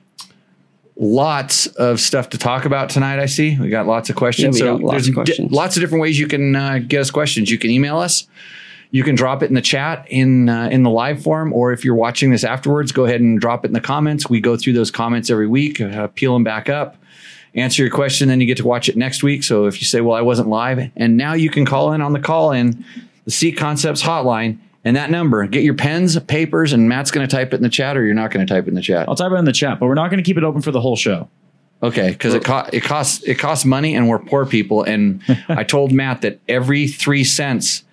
lots 0.95 1.67
of 1.67 1.99
stuff 1.99 2.29
to 2.29 2.37
talk 2.37 2.65
about 2.65 2.89
tonight. 2.89 3.19
I 3.19 3.25
see 3.25 3.57
we 3.59 3.69
got 3.69 3.87
lots 3.87 4.09
of 4.09 4.15
questions. 4.15 4.59
Yeah, 4.59 4.65
so 4.65 4.75
lots 4.75 4.91
there's 4.91 5.07
of 5.07 5.13
questions. 5.15 5.51
lots 5.51 5.77
of 5.77 5.81
different 5.81 6.01
ways 6.01 6.19
you 6.19 6.27
can 6.27 6.55
uh, 6.55 6.79
get 6.79 7.01
us 7.01 7.11
questions. 7.11 7.49
You 7.49 7.57
can 7.57 7.69
email 7.71 7.97
us. 7.97 8.27
You 8.93 9.03
can 9.03 9.15
drop 9.15 9.41
it 9.41 9.45
in 9.45 9.53
the 9.55 9.61
chat 9.61 10.05
in 10.09 10.49
uh, 10.49 10.67
in 10.69 10.83
the 10.83 10.89
live 10.89 11.23
form, 11.23 11.53
or 11.53 11.71
if 11.71 11.85
you're 11.85 11.95
watching 11.95 12.29
this 12.31 12.43
afterwards, 12.43 12.91
go 12.91 13.05
ahead 13.05 13.21
and 13.21 13.39
drop 13.39 13.63
it 13.63 13.69
in 13.69 13.73
the 13.73 13.81
comments. 13.81 14.29
We 14.29 14.41
go 14.41 14.57
through 14.57 14.73
those 14.73 14.91
comments 14.91 15.29
every 15.29 15.47
week, 15.47 15.79
uh, 15.79 16.07
peel 16.07 16.33
them 16.33 16.43
back 16.43 16.67
up, 16.67 16.97
answer 17.55 17.81
your 17.83 17.91
question, 17.91 18.27
then 18.27 18.41
you 18.41 18.47
get 18.47 18.57
to 18.57 18.67
watch 18.67 18.89
it 18.89 18.97
next 18.97 19.23
week. 19.23 19.43
So 19.43 19.65
if 19.65 19.79
you 19.79 19.85
say, 19.85 20.01
"Well, 20.01 20.17
I 20.17 20.21
wasn't 20.21 20.49
live," 20.49 20.91
and 20.97 21.15
now 21.15 21.33
you 21.33 21.49
can 21.49 21.65
call 21.65 21.93
in 21.93 22.01
on 22.01 22.11
the 22.11 22.19
call 22.19 22.51
in 22.51 22.83
the 23.23 23.31
Seat 23.31 23.53
Concepts 23.53 24.03
hotline, 24.03 24.57
and 24.83 24.95
that 24.95 25.09
number. 25.09 25.45
Get 25.47 25.63
your 25.63 25.73
pens, 25.73 26.19
papers, 26.19 26.73
and 26.73 26.89
Matt's 26.89 27.11
going 27.11 27.27
to 27.27 27.33
type 27.33 27.53
it 27.53 27.57
in 27.57 27.63
the 27.63 27.69
chat, 27.69 27.97
or 27.97 28.05
you're 28.05 28.15
not 28.15 28.31
going 28.31 28.45
to 28.45 28.51
type 28.51 28.65
it 28.65 28.69
in 28.69 28.75
the 28.75 28.81
chat. 28.81 29.07
I'll 29.07 29.15
type 29.15 29.31
it 29.31 29.35
in 29.35 29.45
the 29.45 29.51
chat, 29.51 29.79
but 29.79 29.87
we're 29.87 29.93
not 29.95 30.09
going 30.09 30.21
to 30.21 30.27
keep 30.27 30.37
it 30.37 30.43
open 30.43 30.61
for 30.61 30.71
the 30.71 30.81
whole 30.81 30.95
show. 30.95 31.29
Okay, 31.83 32.11
because 32.11 32.35
it 32.35 32.43
co- 32.43 32.67
it 32.71 32.83
costs 32.83 33.23
it 33.23 33.35
costs 33.35 33.65
money, 33.65 33.95
and 33.95 34.07
we're 34.07 34.19
poor 34.19 34.45
people. 34.45 34.83
And 34.83 35.21
I 35.49 35.63
told 35.63 35.91
Matt 35.91 36.21
that 36.21 36.39
every 36.47 36.87
three 36.87 37.23
cents 37.23 37.83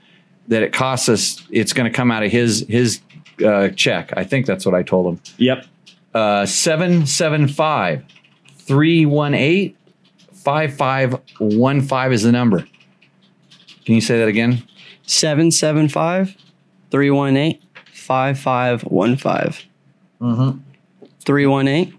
that 0.49 0.62
it 0.62 0.73
costs 0.73 1.09
us, 1.09 1.47
it's 1.50 1.73
going 1.73 1.90
to 1.90 1.97
come 1.97 2.11
out 2.11 2.23
of 2.23 2.30
his 2.30 2.66
his 2.68 3.00
uh, 3.45 3.68
check. 3.68 4.12
I 4.16 4.25
think 4.25 4.47
that's 4.47 4.66
what 4.66 4.75
I 4.75 4.83
told 4.83 5.14
him. 5.14 5.21
Yep. 5.38 5.66
Uh, 6.14 6.47
seven 6.47 7.07
seven 7.07 7.49
five 7.49 8.04
three 8.57 9.07
one 9.07 9.35
eight 9.35 9.76
five 10.33 10.75
five 10.75 11.18
one 11.38 11.80
five 11.80 12.12
is 12.12 12.23
the 12.23 12.33
number. 12.33 12.66
Can 13.85 13.95
you 13.95 14.02
say 14.02 14.18
that 14.18 14.28
again? 14.28 14.62
775 15.07 16.37
318 16.90 17.61
5515. 17.92 19.68
Mm-hmm. 20.21 20.59
318 21.25 21.99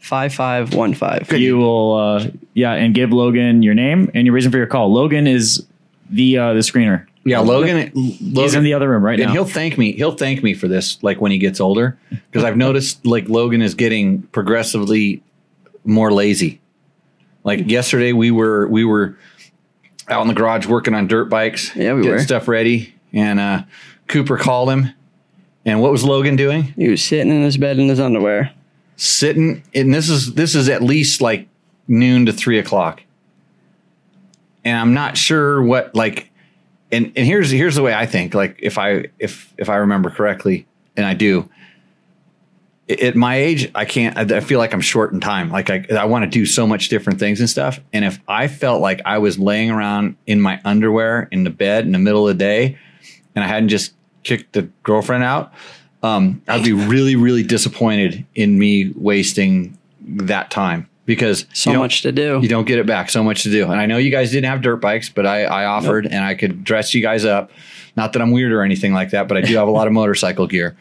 5515. 0.00 1.40
You 1.40 1.56
will, 1.58 1.94
uh, 1.94 2.26
yeah, 2.52 2.72
and 2.72 2.94
give 2.94 3.12
Logan 3.12 3.62
your 3.62 3.74
name 3.74 4.10
and 4.14 4.26
your 4.26 4.34
reason 4.34 4.52
for 4.52 4.58
your 4.58 4.66
call. 4.66 4.92
Logan 4.92 5.26
is 5.26 5.64
the 6.10 6.36
uh, 6.38 6.52
the 6.52 6.60
screener. 6.60 7.06
Yeah, 7.24 7.40
Logan. 7.40 7.90
He's 7.94 8.54
in 8.54 8.64
the 8.64 8.74
other 8.74 8.90
room 8.90 9.02
right 9.02 9.18
and 9.18 9.28
now. 9.28 9.32
he'll 9.32 9.44
thank 9.46 9.78
me. 9.78 9.92
He'll 9.92 10.14
thank 10.16 10.42
me 10.42 10.52
for 10.52 10.68
this, 10.68 11.02
like 11.02 11.22
when 11.22 11.32
he 11.32 11.38
gets 11.38 11.58
older, 11.58 11.96
because 12.10 12.44
I've 12.44 12.58
noticed 12.58 13.06
like 13.06 13.28
Logan 13.30 13.62
is 13.62 13.74
getting 13.74 14.22
progressively 14.24 15.22
more 15.84 16.12
lazy. 16.12 16.60
Like 17.44 17.70
yesterday, 17.70 18.12
we 18.12 18.30
were 18.30 18.68
we 18.68 18.84
were 18.84 19.16
out 20.08 20.20
in 20.20 20.28
the 20.28 20.34
garage 20.34 20.66
working 20.66 20.92
on 20.94 21.06
dirt 21.06 21.30
bikes, 21.30 21.74
Yeah, 21.74 21.92
we 21.92 21.92
were 21.94 22.02
getting 22.02 22.12
were. 22.16 22.22
stuff 22.22 22.46
ready, 22.46 22.93
and 23.14 23.40
uh, 23.40 23.62
Cooper 24.08 24.36
called 24.36 24.68
him. 24.68 24.90
And 25.64 25.80
what 25.80 25.90
was 25.90 26.04
Logan 26.04 26.36
doing? 26.36 26.74
He 26.76 26.88
was 26.88 27.02
sitting 27.02 27.32
in 27.32 27.42
his 27.42 27.56
bed 27.56 27.78
in 27.78 27.88
his 27.88 28.00
underwear. 28.00 28.52
Sitting, 28.96 29.62
and 29.74 29.94
this 29.94 30.10
is 30.10 30.34
this 30.34 30.54
is 30.54 30.68
at 30.68 30.82
least 30.82 31.20
like 31.20 31.48
noon 31.88 32.26
to 32.26 32.32
three 32.32 32.58
o'clock, 32.58 33.02
and 34.64 34.76
I'm 34.76 34.94
not 34.94 35.16
sure 35.16 35.62
what 35.62 35.94
like 35.94 36.30
and 36.92 37.12
and 37.16 37.26
here's 37.26 37.50
here's 37.50 37.74
the 37.74 37.82
way 37.82 37.92
I 37.92 38.06
think. 38.06 38.34
Like 38.34 38.58
if 38.60 38.78
I 38.78 39.06
if 39.18 39.52
if 39.58 39.68
I 39.68 39.76
remember 39.76 40.10
correctly, 40.10 40.66
and 40.96 41.04
I 41.04 41.14
do, 41.14 41.48
at 42.88 43.16
my 43.16 43.36
age, 43.36 43.70
I 43.74 43.84
can't. 43.84 44.16
I 44.16 44.40
feel 44.40 44.58
like 44.58 44.72
I'm 44.72 44.80
short 44.80 45.12
in 45.12 45.20
time. 45.20 45.50
Like 45.50 45.70
I 45.70 45.86
I 45.90 46.04
want 46.04 46.24
to 46.24 46.30
do 46.30 46.46
so 46.46 46.66
much 46.66 46.88
different 46.88 47.18
things 47.18 47.40
and 47.40 47.50
stuff. 47.50 47.80
And 47.92 48.04
if 48.04 48.20
I 48.28 48.48
felt 48.48 48.80
like 48.80 49.00
I 49.04 49.18
was 49.18 49.38
laying 49.38 49.70
around 49.70 50.16
in 50.26 50.40
my 50.40 50.60
underwear 50.64 51.28
in 51.32 51.44
the 51.44 51.50
bed 51.50 51.84
in 51.84 51.92
the 51.92 51.98
middle 51.98 52.28
of 52.28 52.36
the 52.36 52.44
day, 52.44 52.78
and 53.34 53.44
I 53.44 53.48
hadn't 53.48 53.68
just 53.68 53.94
kicked 54.22 54.52
the 54.52 54.62
girlfriend 54.82 55.24
out, 55.24 55.52
um, 56.02 56.42
I'd 56.48 56.64
be 56.64 56.72
really 56.94 57.16
really 57.16 57.42
disappointed 57.42 58.24
in 58.34 58.58
me 58.58 58.92
wasting 58.96 59.76
that 60.06 60.50
time 60.50 60.88
because 61.06 61.46
So 61.52 61.74
much 61.74 62.02
to 62.02 62.12
do. 62.12 62.40
you 62.42 62.48
don't 62.48 62.66
get 62.66 62.78
it 62.78 62.86
back. 62.86 63.10
So 63.10 63.22
much 63.22 63.42
to 63.42 63.50
do. 63.50 63.70
And 63.70 63.80
I 63.80 63.86
know 63.86 63.98
you 63.98 64.10
guys 64.10 64.30
didn't 64.30 64.48
have 64.50 64.62
dirt 64.62 64.76
bikes, 64.76 65.08
but 65.08 65.26
I, 65.26 65.44
I 65.44 65.66
offered 65.66 66.06
and 66.06 66.24
I 66.24 66.34
could 66.34 66.64
dress 66.64 66.94
you 66.94 67.02
guys 67.02 67.24
up. 67.24 67.50
Not 67.96 68.12
that 68.14 68.22
I'm 68.22 68.32
weird 68.32 68.52
or 68.52 68.62
anything 68.62 68.92
like 68.92 69.10
that, 69.10 69.28
but 69.28 69.36
I 69.36 69.42
do 69.42 69.54
have 69.56 69.68
a 69.68 69.70
lot 69.70 69.86
of 69.86 69.92
motorcycle 69.94 70.46
gear. 70.46 70.76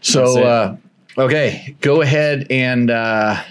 So, 0.00 0.42
uh, 0.42 0.76
okay, 1.16 1.74
go 1.80 2.02
ahead 2.02 2.46
and, 2.50 2.90
uh, 2.90 3.42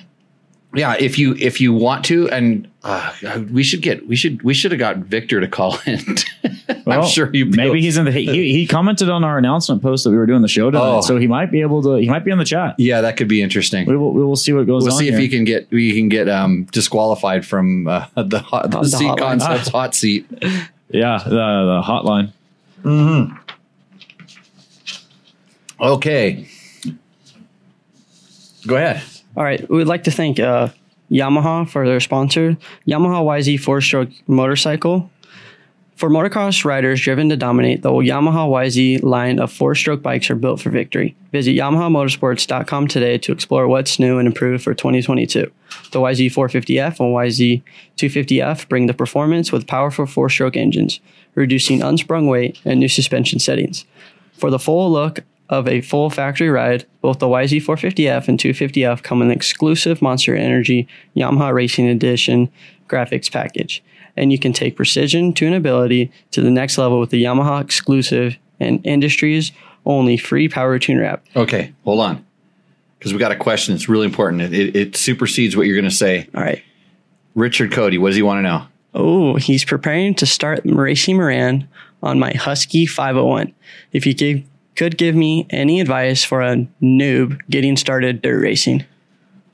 yeah, 0.75 0.95
if 0.99 1.19
you 1.19 1.35
if 1.35 1.61
you 1.61 1.73
want 1.73 2.05
to, 2.05 2.29
and 2.29 2.67
uh, 2.83 3.13
we 3.51 3.63
should 3.63 3.81
get 3.81 4.07
we 4.07 4.15
should 4.15 4.41
we 4.43 4.53
should 4.53 4.71
have 4.71 4.79
got 4.79 4.97
Victor 4.97 5.39
to 5.39 5.47
call 5.47 5.77
in. 5.85 5.99
I'm 6.87 7.05
sure 7.05 7.29
you 7.33 7.45
maybe 7.45 7.79
he's 7.81 7.95
in 7.97 8.03
the 8.05 8.11
he, 8.11 8.25
he 8.53 8.67
commented 8.67 9.09
on 9.09 9.23
our 9.23 9.37
announcement 9.37 9.81
post 9.81 10.03
that 10.03 10.09
we 10.09 10.17
were 10.17 10.25
doing 10.25 10.41
the 10.41 10.47
show 10.49 10.69
tonight, 10.69 10.97
Oh. 10.97 11.01
so 11.01 11.17
he 11.17 11.27
might 11.27 11.49
be 11.51 11.61
able 11.61 11.81
to 11.83 11.95
he 11.95 12.09
might 12.09 12.25
be 12.25 12.31
on 12.31 12.37
the 12.39 12.45
chat. 12.45 12.75
yeah, 12.77 12.99
that 13.01 13.15
could 13.15 13.27
be 13.29 13.41
interesting. 13.41 13.85
We 13.87 13.95
will 13.95 14.11
we 14.13 14.21
will 14.23 14.35
see 14.35 14.51
what 14.53 14.67
goes 14.67 14.83
on. 14.83 14.87
We'll 14.87 14.93
on. 14.95 14.99
see 14.99 15.07
if 15.07 15.13
here. 15.13 15.21
he 15.21 15.29
can 15.29 15.43
get 15.45 15.71
we 15.71 15.93
can 15.93 16.09
get 16.09 16.27
um, 16.27 16.65
disqualified 16.71 17.45
from 17.45 17.87
uh, 17.87 18.05
the 18.15 18.39
hot, 18.39 18.69
the, 18.71 18.81
The 18.81 18.89
seat 18.89 19.05
hotline. 19.05 19.17
concepts 19.17 19.67
hot 19.69 19.95
seat. 19.95 20.25
Yeah, 20.89 21.19
the, 21.23 21.29
the 21.29 21.81
hotline. 21.85 22.33
Okay. 25.79 26.47
Go 28.67 28.75
ahead. 28.75 29.01
All 29.35 29.43
right, 29.43 29.67
we'd 29.69 29.87
like 29.87 30.03
to 30.03 30.11
thank 30.11 30.39
uh, 30.39 30.69
Yamaha 31.11 31.69
for 31.69 31.85
their 31.85 31.99
sponsor, 31.99 32.57
Yamaha 32.87 33.23
YZ 33.23 33.59
four 33.59 33.81
stroke 33.81 34.09
motorcycle. 34.27 35.09
For 35.95 36.09
motocross 36.09 36.65
riders 36.65 37.01
driven 37.01 37.29
to 37.29 37.37
dominate, 37.37 37.83
the 37.83 37.91
Yamaha 37.91 38.49
YZ 38.49 39.03
line 39.03 39.39
of 39.39 39.51
four 39.51 39.75
stroke 39.75 40.01
bikes 40.01 40.29
are 40.31 40.35
built 40.35 40.59
for 40.59 40.71
victory. 40.71 41.15
Visit 41.31 41.51
YamahaMotorsports.com 41.51 42.87
today 42.87 43.17
to 43.19 43.31
explore 43.31 43.67
what's 43.67 43.99
new 43.99 44.17
and 44.17 44.27
improved 44.27 44.63
for 44.63 44.73
2022. 44.73 45.51
The 45.91 45.99
YZ 45.99 46.33
450F 46.33 46.99
and 46.99 47.13
YZ 47.13 47.61
250F 47.97 48.67
bring 48.67 48.87
the 48.87 48.93
performance 48.93 49.51
with 49.51 49.67
powerful 49.67 50.07
four 50.07 50.29
stroke 50.29 50.57
engines, 50.57 50.99
reducing 51.35 51.83
unsprung 51.83 52.27
weight 52.27 52.59
and 52.65 52.79
new 52.79 52.89
suspension 52.89 53.37
settings. 53.37 53.85
For 54.33 54.49
the 54.49 54.59
full 54.59 54.91
look 54.91 55.19
of 55.49 55.67
a 55.67 55.81
full 55.81 56.09
factory 56.09 56.49
ride, 56.49 56.85
both 57.01 57.19
the 57.19 57.27
YZ450F 57.27 58.27
and 58.27 58.39
250F 58.39 59.03
come 59.03 59.21
in 59.21 59.27
an 59.27 59.33
exclusive 59.33 60.01
Monster 60.01 60.35
Energy 60.35 60.87
Yamaha 61.15 61.53
Racing 61.53 61.87
Edition 61.87 62.51
graphics 62.87 63.31
package. 63.31 63.83
And 64.15 64.31
you 64.31 64.39
can 64.39 64.53
take 64.53 64.75
precision 64.75 65.33
tunability 65.33 66.11
to 66.31 66.41
the 66.41 66.51
next 66.51 66.77
level 66.77 66.99
with 66.99 67.09
the 67.09 67.23
Yamaha 67.23 67.61
exclusive 67.61 68.37
and 68.59 68.85
industries 68.85 69.51
only 69.85 70.17
free 70.17 70.47
power 70.47 70.79
tuner 70.79 71.03
app. 71.03 71.25
Okay, 71.35 71.73
hold 71.83 71.99
on. 71.99 72.25
Because 72.97 73.11
we 73.11 73.19
got 73.19 73.31
a 73.31 73.35
question. 73.35 73.75
It's 73.75 73.89
really 73.89 74.05
important. 74.05 74.41
It, 74.41 74.53
it, 74.53 74.75
it 74.75 74.95
supersedes 74.95 75.57
what 75.57 75.67
you're 75.67 75.75
going 75.75 75.89
to 75.89 75.95
say. 75.95 76.29
All 76.33 76.41
right. 76.41 76.63
Richard 77.35 77.71
Cody, 77.71 77.97
what 77.97 78.09
does 78.09 78.15
he 78.15 78.21
want 78.21 78.37
to 78.37 78.41
know? 78.43 78.65
Oh, 78.93 79.35
he's 79.35 79.65
preparing 79.65 80.13
to 80.15 80.25
start 80.25 80.61
racing 80.63 81.17
Moran 81.17 81.67
on 82.01 82.19
my 82.19 82.31
Husky 82.33 82.85
501. 82.85 83.53
If 83.91 84.05
you 84.05 84.13
give, 84.13 84.43
could 84.75 84.97
give 84.97 85.15
me 85.15 85.45
any 85.49 85.79
advice 85.79 86.23
for 86.23 86.41
a 86.41 86.67
noob 86.81 87.39
getting 87.49 87.77
started 87.77 88.21
dirt 88.21 88.41
racing, 88.41 88.85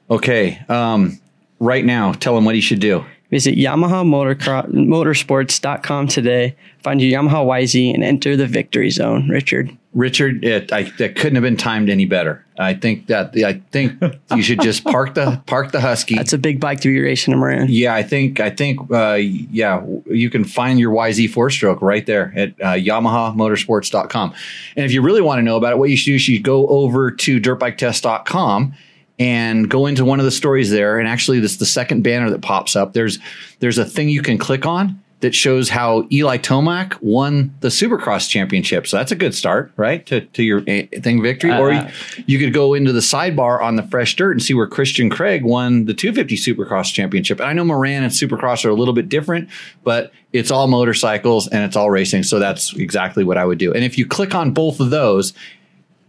Okay, 0.09 0.59
um, 0.69 1.19
right 1.59 1.85
now, 1.85 2.13
tell 2.13 2.35
him 2.37 2.45
what 2.45 2.55
he 2.55 2.61
should 2.61 2.79
do. 2.79 3.05
Visit 3.29 3.55
Yamaha 3.55 4.03
Motorcro- 4.05 4.69
Motorsports.com 4.71 6.07
today, 6.07 6.55
find 6.83 7.01
your 7.01 7.21
Yamaha 7.21 7.45
YZ, 7.45 7.93
and 7.93 8.03
enter 8.03 8.35
the 8.35 8.47
victory 8.47 8.89
zone. 8.89 9.29
Richard. 9.29 9.75
Richard, 9.93 10.45
it, 10.45 10.71
I, 10.71 10.83
that 10.99 11.15
couldn't 11.15 11.35
have 11.35 11.41
been 11.41 11.57
timed 11.57 11.89
any 11.89 12.05
better. 12.05 12.45
I 12.59 12.75
think 12.75 13.07
that 13.07 13.35
I 13.37 13.53
think 13.71 13.99
you 14.35 14.43
should 14.43 14.61
just 14.61 14.83
park 14.83 15.15
the 15.15 15.41
park 15.47 15.71
the 15.71 15.81
Husky. 15.81 16.15
That's 16.15 16.31
a 16.31 16.37
big 16.37 16.59
bike 16.59 16.81
to 16.81 16.89
be 16.89 16.99
racing 17.01 17.33
a 17.33 17.37
Moran. 17.37 17.67
yeah, 17.69 17.95
I 17.95 18.03
think 18.03 18.39
I 18.39 18.51
think 18.51 18.79
uh, 18.91 19.15
yeah, 19.15 19.83
you 20.05 20.29
can 20.29 20.43
find 20.43 20.79
your 20.79 20.93
YZ 20.93 21.31
four 21.31 21.49
stroke 21.49 21.81
right 21.81 22.05
there 22.05 22.31
at 22.35 22.49
uh, 22.61 22.73
YamahaMotorsports.com. 22.73 24.33
And 24.75 24.85
if 24.85 24.91
you 24.91 25.01
really 25.01 25.21
want 25.21 25.39
to 25.39 25.43
know 25.43 25.57
about 25.57 25.73
it, 25.73 25.79
what 25.79 25.89
you 25.89 25.97
should 25.97 26.11
do 26.11 26.15
is 26.15 26.27
you 26.27 26.35
should 26.35 26.43
go 26.43 26.67
over 26.67 27.09
to 27.09 27.39
DirtBikeTest.com 27.39 28.75
and 29.19 29.69
go 29.69 29.85
into 29.85 30.05
one 30.05 30.19
of 30.19 30.25
the 30.25 30.31
stories 30.31 30.71
there. 30.71 30.97
And 30.97 31.07
actually, 31.07 31.39
this 31.39 31.51
is 31.51 31.57
the 31.57 31.65
second 31.65 32.03
banner 32.03 32.29
that 32.29 32.41
pops 32.41 32.75
up. 32.75 32.93
There's 32.93 33.19
there's 33.59 33.77
a 33.77 33.85
thing 33.85 34.09
you 34.09 34.21
can 34.21 34.37
click 34.37 34.65
on 34.65 35.01
that 35.19 35.35
shows 35.35 35.67
how 35.67 36.07
Eli 36.13 36.37
Tomac 36.37 36.97
won 37.01 37.53
the 37.59 37.67
Supercross 37.67 38.29
championship. 38.29 38.87
So 38.87 38.95
that's 38.95 39.11
a 39.11 39.17
good 39.17 39.35
start, 39.35 39.71
right? 39.75 40.05
To 40.05 40.21
to 40.21 40.43
your 40.43 40.63
eh, 40.65 40.87
thing 41.01 41.21
victory. 41.21 41.51
or 41.51 41.71
Uh, 41.71 41.91
you, 42.15 42.23
you 42.25 42.39
could 42.39 42.53
go 42.53 42.73
into 42.73 42.93
the 42.93 43.01
sidebar 43.01 43.61
on 43.61 43.75
the 43.75 43.83
fresh 43.83 44.15
dirt 44.15 44.31
and 44.31 44.41
see 44.41 44.53
where 44.53 44.67
Christian 44.67 45.09
Craig 45.09 45.43
won 45.43 45.85
the 45.85 45.93
250 45.93 46.37
Supercross 46.37 46.93
championship. 46.93 47.39
And 47.39 47.49
I 47.49 47.53
know 47.53 47.65
Moran 47.65 48.03
and 48.03 48.13
Supercross 48.13 48.63
are 48.63 48.69
a 48.69 48.75
little 48.75 48.93
bit 48.93 49.09
different, 49.09 49.49
but 49.83 50.13
it's 50.31 50.51
all 50.51 50.67
motorcycles 50.67 51.47
and 51.49 51.65
it's 51.65 51.75
all 51.75 51.89
racing. 51.89 52.23
So 52.23 52.39
that's 52.39 52.73
exactly 52.75 53.25
what 53.25 53.37
I 53.37 53.43
would 53.43 53.57
do. 53.57 53.73
And 53.73 53.83
if 53.83 53.97
you 53.97 54.05
click 54.05 54.33
on 54.33 54.51
both 54.51 54.79
of 54.79 54.89
those 54.89 55.33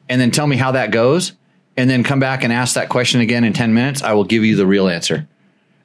and 0.09 0.21
then 0.21 0.31
tell 0.31 0.47
me 0.47 0.57
how 0.57 0.71
that 0.73 0.93
goes, 0.93 1.33
and 1.77 1.89
then 1.89 2.03
come 2.05 2.21
back 2.21 2.45
and 2.45 2.53
ask 2.53 2.75
that 2.75 2.89
question 2.89 3.21
again 3.21 3.45
in 3.45 3.53
10 3.53 3.73
minutes, 3.75 4.03
I 4.03 4.13
will 4.13 4.25
give 4.25 4.45
you 4.45 4.57
the 4.57 4.67
real 4.67 4.89
answer. 4.89 5.27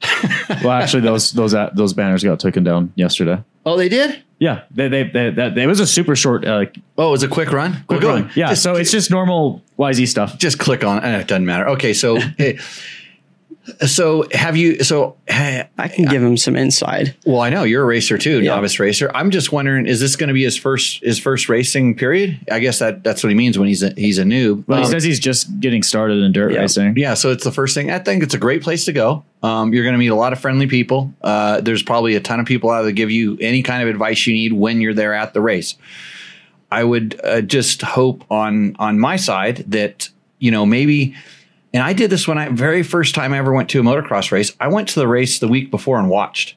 Well, 0.62 0.70
actually, 0.72 1.02
those 1.02 1.32
those 1.32 1.54
uh, 1.54 1.70
those 1.74 1.92
banners 1.92 2.22
got 2.22 2.38
taken 2.38 2.62
down 2.64 2.92
yesterday. 2.94 3.42
Oh, 3.64 3.76
they 3.76 3.88
did? 3.88 4.22
Yeah, 4.38 4.62
they 4.70 4.88
they, 4.88 5.02
they 5.04 5.30
that 5.30 5.58
it 5.58 5.66
was 5.66 5.80
a 5.80 5.86
super 5.86 6.14
short 6.14 6.44
uh, 6.44 6.66
Oh, 6.96 7.08
it 7.08 7.10
was 7.10 7.22
a 7.24 7.28
quick 7.28 7.50
run? 7.52 7.72
quick 7.88 8.00
Well, 8.00 8.00
go 8.00 8.08
run. 8.22 8.30
Yeah, 8.36 8.50
Just- 8.50 8.62
so 8.62 8.76
it's 8.76 8.90
just 8.92 9.10
normal 9.10 9.62
YZ 9.78 10.06
stuff. 10.08 10.38
just 10.38 10.58
click 10.58 10.84
on 10.84 11.02
eh, 11.04 11.18
it 11.20 11.26
doesn't 11.28 11.44
matter 11.46 11.68
okay 11.70 11.92
so 11.94 12.16
eh, 12.38 12.56
so 13.84 14.24
have 14.32 14.56
you 14.56 14.82
so 14.84 15.16
eh, 15.26 15.64
I 15.76 15.88
can 15.88 16.04
give 16.04 16.22
him 16.22 16.36
some 16.36 16.54
inside. 16.54 17.16
well 17.26 17.40
i 17.40 17.50
know 17.50 17.64
you're 17.64 17.82
a 17.82 17.86
racer 17.86 18.16
too 18.16 18.40
Yeah. 18.40 18.54
novice 18.54 18.78
racer 18.78 19.10
i'm 19.12 19.32
just 19.32 19.50
wondering 19.50 19.86
is 19.86 19.98
this 19.98 20.14
going 20.14 20.28
to 20.28 20.34
be 20.34 20.44
his 20.44 20.56
first 20.56 21.02
his 21.02 21.18
first 21.18 21.48
racing 21.48 21.96
period 21.96 22.38
i 22.50 22.60
guess 22.60 22.78
that 22.78 23.02
that's 23.02 23.24
what 23.24 23.28
he 23.30 23.34
means 23.34 23.58
when 23.58 23.66
he's 23.66 23.82
a 23.82 23.90
he's 23.96 24.18
a 24.18 24.22
noob 24.22 24.62
Well, 24.68 24.78
he 24.78 24.84
Um, 24.84 24.90
says 24.92 25.02
he's 25.02 25.18
just 25.18 25.58
getting 25.58 25.82
started 25.82 26.22
in 26.22 26.30
dirt 26.30 26.52
Yeah. 26.52 26.60
racing. 26.60 26.94
yeah 26.96 27.14
so 27.14 27.32
it's 27.32 27.42
the 27.42 27.50
first 27.50 27.74
thing 27.74 27.90
i 27.90 27.98
think 27.98 28.22
it's 28.22 28.34
a 28.34 28.38
great 28.38 28.62
place 28.62 28.84
to 28.84 28.92
go 28.92 29.24
um, 29.42 29.72
you're 29.74 29.82
going 29.84 29.94
to 29.94 29.98
meet 29.98 30.08
a 30.08 30.14
lot 30.14 30.32
of 30.32 30.38
friendly 30.40 30.68
people 30.68 31.12
uh, 31.22 31.60
there's 31.60 31.82
probably 31.82 32.14
a 32.14 32.20
ton 32.20 32.38
of 32.38 32.46
people 32.46 32.70
out 32.70 32.76
there 32.82 32.86
that 32.86 32.92
give 32.92 33.10
you 33.10 33.36
any 33.40 33.62
kind 33.64 33.82
of 33.82 33.88
advice 33.88 34.26
you 34.28 34.32
need 34.32 34.52
when 34.52 34.80
you're 34.80 34.94
there 34.94 35.12
at 35.12 35.34
the 35.34 35.40
race 35.40 35.74
I 36.70 36.82
would 36.82 37.20
uh, 37.22 37.40
just 37.42 37.82
hope 37.82 38.24
on 38.30 38.74
on 38.78 38.98
my 38.98 39.16
side 39.16 39.64
that 39.68 40.08
you 40.40 40.50
know 40.50 40.66
maybe, 40.66 41.14
and 41.76 41.84
I 41.84 41.92
did 41.92 42.08
this 42.08 42.26
when 42.26 42.38
I 42.38 42.48
very 42.48 42.82
first 42.82 43.14
time 43.14 43.34
I 43.34 43.38
ever 43.38 43.52
went 43.52 43.68
to 43.70 43.80
a 43.80 43.82
motocross 43.82 44.32
race. 44.32 44.56
I 44.58 44.68
went 44.68 44.88
to 44.88 45.00
the 45.00 45.06
race 45.06 45.40
the 45.40 45.48
week 45.48 45.70
before 45.70 45.98
and 45.98 46.08
watched. 46.08 46.56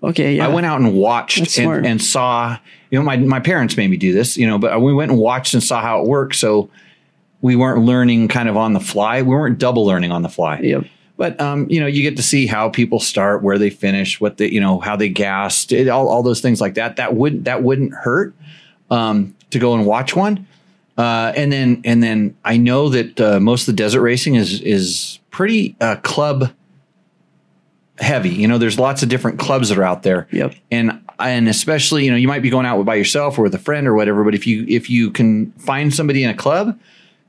Okay, 0.00 0.36
yeah. 0.36 0.46
I 0.46 0.48
went 0.48 0.64
out 0.64 0.80
and 0.80 0.94
watched 0.94 1.58
and, 1.58 1.84
and 1.84 2.00
saw. 2.00 2.56
You 2.90 2.98
know, 2.98 3.04
my 3.04 3.16
my 3.16 3.40
parents 3.40 3.76
made 3.76 3.90
me 3.90 3.96
do 3.96 4.12
this. 4.12 4.36
You 4.36 4.46
know, 4.46 4.58
but 4.58 4.80
we 4.80 4.94
went 4.94 5.10
and 5.10 5.20
watched 5.20 5.54
and 5.54 5.62
saw 5.62 5.82
how 5.82 6.00
it 6.00 6.06
worked. 6.06 6.36
So 6.36 6.70
we 7.40 7.56
weren't 7.56 7.84
learning 7.84 8.28
kind 8.28 8.48
of 8.48 8.56
on 8.56 8.72
the 8.72 8.80
fly. 8.80 9.22
We 9.22 9.30
weren't 9.30 9.58
double 9.58 9.84
learning 9.84 10.12
on 10.12 10.22
the 10.22 10.28
fly. 10.28 10.60
Yep. 10.60 10.84
But 11.16 11.40
um, 11.40 11.68
you 11.68 11.80
know, 11.80 11.86
you 11.88 12.02
get 12.02 12.16
to 12.16 12.22
see 12.22 12.46
how 12.46 12.70
people 12.70 13.00
start, 13.00 13.42
where 13.42 13.58
they 13.58 13.70
finish, 13.70 14.20
what 14.20 14.36
they, 14.36 14.48
you 14.50 14.60
know, 14.60 14.78
how 14.78 14.94
they 14.94 15.08
gassed, 15.08 15.72
it, 15.72 15.88
all, 15.88 16.08
all 16.08 16.22
those 16.22 16.40
things 16.40 16.60
like 16.60 16.74
that. 16.74 16.96
That 16.96 17.16
wouldn't 17.16 17.44
that 17.44 17.64
wouldn't 17.64 17.92
hurt 17.92 18.34
um, 18.88 19.34
to 19.50 19.58
go 19.58 19.74
and 19.74 19.84
watch 19.84 20.14
one. 20.14 20.46
Uh, 21.00 21.32
and 21.34 21.50
then 21.50 21.80
and 21.86 22.02
then 22.02 22.36
I 22.44 22.58
know 22.58 22.90
that 22.90 23.18
uh, 23.18 23.40
most 23.40 23.62
of 23.62 23.74
the 23.74 23.82
desert 23.82 24.02
racing 24.02 24.34
is 24.34 24.60
is 24.60 25.18
pretty 25.30 25.74
uh, 25.80 25.96
club 25.96 26.52
heavy. 27.98 28.28
You 28.28 28.46
know, 28.46 28.58
there's 28.58 28.78
lots 28.78 29.02
of 29.02 29.08
different 29.08 29.38
clubs 29.38 29.70
that 29.70 29.78
are 29.78 29.82
out 29.82 30.02
there. 30.02 30.28
Yep. 30.30 30.56
And 30.70 31.00
and 31.18 31.48
especially 31.48 32.04
you 32.04 32.10
know 32.10 32.18
you 32.18 32.28
might 32.28 32.42
be 32.42 32.50
going 32.50 32.66
out 32.66 32.84
by 32.84 32.96
yourself 32.96 33.38
or 33.38 33.42
with 33.42 33.54
a 33.54 33.58
friend 33.58 33.86
or 33.86 33.94
whatever. 33.94 34.24
But 34.24 34.34
if 34.34 34.46
you 34.46 34.66
if 34.68 34.90
you 34.90 35.10
can 35.10 35.52
find 35.52 35.94
somebody 35.94 36.22
in 36.22 36.28
a 36.28 36.34
club 36.34 36.78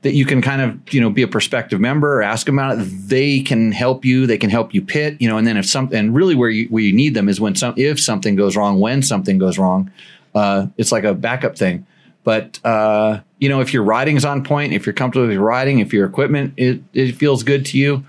that 0.02 0.12
you 0.12 0.26
can 0.26 0.42
kind 0.42 0.60
of 0.60 0.92
you 0.92 1.00
know 1.00 1.08
be 1.08 1.22
a 1.22 1.28
prospective 1.28 1.80
member 1.80 2.18
or 2.18 2.22
ask 2.22 2.44
them 2.44 2.58
about 2.58 2.78
it, 2.78 2.84
they 3.08 3.40
can 3.40 3.72
help 3.72 4.04
you. 4.04 4.26
They 4.26 4.36
can 4.36 4.50
help 4.50 4.74
you 4.74 4.82
pit. 4.82 5.16
You 5.18 5.30
know, 5.30 5.38
and 5.38 5.46
then 5.46 5.56
if 5.56 5.64
something 5.64 5.98
and 5.98 6.14
really 6.14 6.34
where 6.34 6.50
you 6.50 6.66
where 6.66 6.82
you 6.82 6.92
need 6.92 7.14
them 7.14 7.26
is 7.26 7.40
when 7.40 7.54
some 7.54 7.72
if 7.78 7.98
something 7.98 8.36
goes 8.36 8.54
wrong, 8.54 8.80
when 8.80 9.00
something 9.00 9.38
goes 9.38 9.56
wrong, 9.56 9.90
uh, 10.34 10.66
it's 10.76 10.92
like 10.92 11.04
a 11.04 11.14
backup 11.14 11.56
thing. 11.56 11.86
But 12.24 12.60
uh, 12.64 13.20
you 13.38 13.48
know, 13.48 13.60
if 13.60 13.72
your 13.74 13.82
riding 13.82 14.16
is 14.16 14.24
on 14.24 14.44
point, 14.44 14.72
if 14.72 14.86
you're 14.86 14.92
comfortable 14.92 15.26
with 15.26 15.34
your 15.34 15.42
riding, 15.42 15.80
if 15.80 15.92
your 15.92 16.06
equipment 16.06 16.54
it, 16.56 16.80
it 16.92 17.12
feels 17.12 17.42
good 17.42 17.66
to 17.66 17.78
you, 17.78 18.04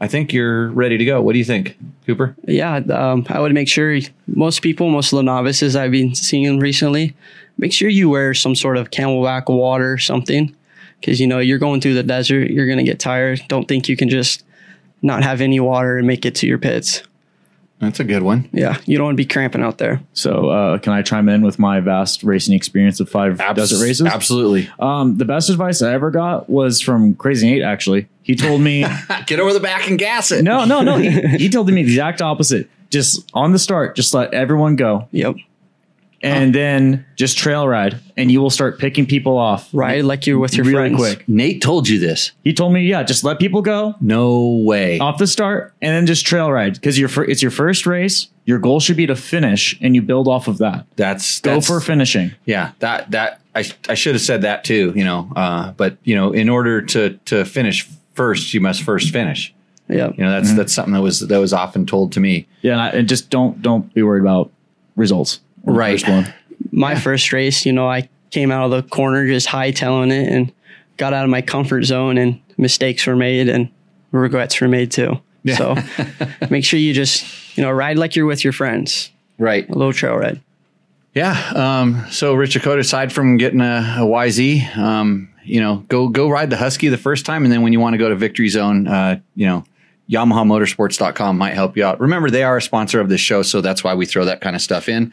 I 0.00 0.08
think 0.08 0.32
you're 0.32 0.68
ready 0.70 0.98
to 0.98 1.04
go. 1.04 1.20
What 1.20 1.32
do 1.32 1.38
you 1.38 1.44
think, 1.44 1.76
Cooper? 2.06 2.34
Yeah, 2.44 2.76
um, 2.76 3.26
I 3.28 3.40
would 3.40 3.52
make 3.52 3.68
sure 3.68 3.98
most 4.26 4.62
people, 4.62 4.88
most 4.90 5.12
of 5.12 5.16
the 5.18 5.22
novices 5.22 5.76
I've 5.76 5.92
been 5.92 6.14
seeing 6.14 6.58
recently, 6.58 7.14
make 7.58 7.72
sure 7.72 7.88
you 7.88 8.08
wear 8.08 8.34
some 8.34 8.54
sort 8.54 8.76
of 8.76 8.90
CamelBak 8.90 9.48
water, 9.48 9.98
something, 9.98 10.54
because 11.00 11.20
you 11.20 11.26
know 11.26 11.38
you're 11.38 11.58
going 11.58 11.80
through 11.80 11.94
the 11.94 12.02
desert, 12.02 12.50
you're 12.50 12.66
gonna 12.66 12.82
get 12.82 12.98
tired. 12.98 13.42
Don't 13.48 13.68
think 13.68 13.88
you 13.88 13.96
can 13.96 14.08
just 14.08 14.44
not 15.02 15.22
have 15.22 15.40
any 15.42 15.60
water 15.60 15.98
and 15.98 16.06
make 16.06 16.24
it 16.24 16.34
to 16.36 16.46
your 16.46 16.58
pits. 16.58 17.02
That's 17.84 18.00
a 18.00 18.04
good 18.04 18.22
one. 18.22 18.48
Yeah, 18.52 18.78
you 18.86 18.96
don't 18.98 19.06
want 19.06 19.16
to 19.16 19.22
be 19.22 19.26
cramping 19.26 19.62
out 19.62 19.78
there. 19.78 20.00
So, 20.12 20.48
uh, 20.48 20.78
can 20.78 20.92
I 20.92 21.02
chime 21.02 21.28
in 21.28 21.42
with 21.42 21.58
my 21.58 21.80
vast 21.80 22.22
racing 22.22 22.54
experience 22.54 23.00
of 23.00 23.08
five 23.08 23.40
Abs- 23.40 23.56
desert 23.70 23.84
races? 23.84 24.06
Absolutely. 24.06 24.68
Um, 24.78 25.16
the 25.18 25.24
best 25.24 25.50
advice 25.50 25.82
I 25.82 25.92
ever 25.92 26.10
got 26.10 26.48
was 26.50 26.80
from 26.80 27.14
Crazy 27.14 27.48
Nate. 27.50 27.62
Actually, 27.62 28.08
he 28.22 28.34
told 28.34 28.60
me, 28.60 28.84
Get 29.26 29.40
over 29.40 29.52
the 29.52 29.60
back 29.60 29.88
and 29.88 29.98
gas 29.98 30.30
it. 30.32 30.42
no, 30.42 30.64
no, 30.64 30.82
no. 30.82 30.98
He, 30.98 31.10
he 31.38 31.48
told 31.48 31.68
me 31.68 31.74
the 31.82 31.90
exact 31.92 32.20
opposite. 32.22 32.68
Just 32.90 33.28
on 33.34 33.52
the 33.52 33.58
start, 33.58 33.96
just 33.96 34.14
let 34.14 34.32
everyone 34.34 34.76
go, 34.76 35.08
Yep, 35.10 35.36
and 36.24 36.54
then 36.54 37.04
just 37.16 37.36
trail 37.38 37.68
ride, 37.68 37.98
and 38.16 38.30
you 38.32 38.40
will 38.40 38.50
start 38.50 38.78
picking 38.78 39.06
people 39.06 39.36
off 39.38 39.68
Right, 39.72 40.04
like 40.04 40.26
you're 40.26 40.38
with 40.38 40.54
your 40.56 40.64
really 40.66 40.88
friends. 40.90 40.96
quick. 40.96 41.28
Nate 41.28 41.60
told 41.62 41.88
you 41.88 41.98
this. 41.98 42.32
He 42.42 42.52
told 42.52 42.72
me, 42.72 42.82
yeah, 42.82 43.02
just 43.02 43.22
let 43.24 43.38
people 43.38 43.62
go 43.62 43.94
No 44.00 44.62
way. 44.64 44.98
off 44.98 45.18
the 45.18 45.26
start, 45.26 45.74
and 45.82 45.94
then 45.94 46.06
just 46.06 46.26
trail 46.26 46.50
ride 46.50 46.74
because 46.74 46.98
your 46.98 47.08
it's 47.24 47.42
your 47.42 47.50
first 47.50 47.86
race. 47.86 48.28
Your 48.46 48.58
goal 48.58 48.80
should 48.80 48.96
be 48.96 49.06
to 49.06 49.16
finish, 49.16 49.78
and 49.80 49.94
you 49.94 50.02
build 50.02 50.26
off 50.28 50.48
of 50.48 50.58
that. 50.58 50.86
That's 50.96 51.40
Go 51.40 51.54
that's, 51.54 51.66
for 51.66 51.80
finishing. 51.80 52.32
yeah. 52.44 52.72
That 52.80 53.10
that 53.12 53.40
I 53.54 53.64
I 53.88 53.94
should 53.94 54.14
have 54.14 54.22
said 54.22 54.42
that 54.42 54.64
too. 54.64 54.92
You 54.96 55.04
know, 55.04 55.30
uh, 55.36 55.72
but 55.72 55.96
you 56.04 56.14
know, 56.14 56.32
in 56.32 56.48
order 56.48 56.82
to 56.82 57.18
to 57.26 57.44
finish 57.44 57.88
first, 58.14 58.52
you 58.54 58.60
must 58.60 58.82
first 58.82 59.10
finish. 59.12 59.52
Yeah, 59.88 60.12
You 60.16 60.24
know, 60.24 60.30
that's 60.30 60.54
that's 60.54 60.72
something 60.72 60.94
that 60.94 61.02
was 61.02 61.20
that 61.20 61.38
was 61.38 61.52
often 61.52 61.84
told 61.84 62.12
to 62.12 62.20
me. 62.20 62.46
Yeah, 62.62 62.72
and, 62.72 62.80
I, 62.80 62.88
and 62.90 63.08
just 63.08 63.28
don't 63.30 63.60
don't 63.60 63.92
be 63.92 64.02
worried 64.02 64.22
about 64.22 64.50
results. 64.96 65.40
Right. 65.64 66.00
first 66.00 66.08
one. 66.08 66.34
my 66.72 66.94
first 66.94 67.32
race, 67.32 67.64
you 67.66 67.72
know, 67.72 67.88
I 67.88 68.08
came 68.30 68.50
out 68.50 68.64
of 68.64 68.70
the 68.70 68.82
corner 68.82 69.26
just 69.26 69.48
hightailing 69.48 70.12
it 70.12 70.28
and 70.28 70.52
got 70.96 71.12
out 71.12 71.24
of 71.24 71.30
my 71.30 71.42
comfort 71.42 71.84
zone 71.84 72.18
and 72.18 72.40
mistakes 72.56 73.06
were 73.06 73.16
made 73.16 73.48
and 73.48 73.68
regrets 74.12 74.60
were 74.60 74.68
made 74.68 74.90
too. 74.90 75.20
So 75.56 75.76
make 76.50 76.64
sure 76.64 76.78
you 76.78 76.92
just, 76.94 77.56
you 77.56 77.62
know, 77.62 77.70
ride 77.70 77.98
like 77.98 78.16
you're 78.16 78.26
with 78.26 78.44
your 78.44 78.52
friends. 78.52 79.10
Right. 79.38 79.68
A 79.68 79.72
little 79.72 79.92
trail 79.92 80.16
ride. 80.16 80.40
Yeah. 81.14 81.52
Um, 81.54 82.04
so 82.10 82.34
Rich 82.34 82.54
Dakota, 82.54 82.80
aside 82.80 83.12
from 83.12 83.36
getting 83.36 83.60
a, 83.60 83.98
a 83.98 84.04
YZ, 84.04 84.76
um, 84.76 85.28
you 85.44 85.60
know, 85.60 85.84
go 85.88 86.08
go 86.08 86.28
ride 86.28 86.50
the 86.50 86.56
Husky 86.56 86.88
the 86.88 86.96
first 86.96 87.26
time, 87.26 87.44
and 87.44 87.52
then 87.52 87.62
when 87.62 87.72
you 87.72 87.80
want 87.80 87.94
to 87.94 87.98
go 87.98 88.08
to 88.08 88.16
Victory 88.16 88.48
Zone, 88.48 88.88
uh, 88.88 89.20
you 89.36 89.46
know, 89.46 89.64
YamahaMotorsports.com 90.10 91.38
might 91.38 91.54
help 91.54 91.76
you 91.76 91.84
out. 91.84 92.00
Remember, 92.00 92.30
they 92.30 92.42
are 92.42 92.56
a 92.56 92.62
sponsor 92.62 93.00
of 93.00 93.08
this 93.08 93.20
show, 93.20 93.42
so 93.42 93.60
that's 93.60 93.84
why 93.84 93.94
we 93.94 94.06
throw 94.06 94.24
that 94.24 94.40
kind 94.40 94.56
of 94.56 94.62
stuff 94.62 94.88
in. 94.88 95.12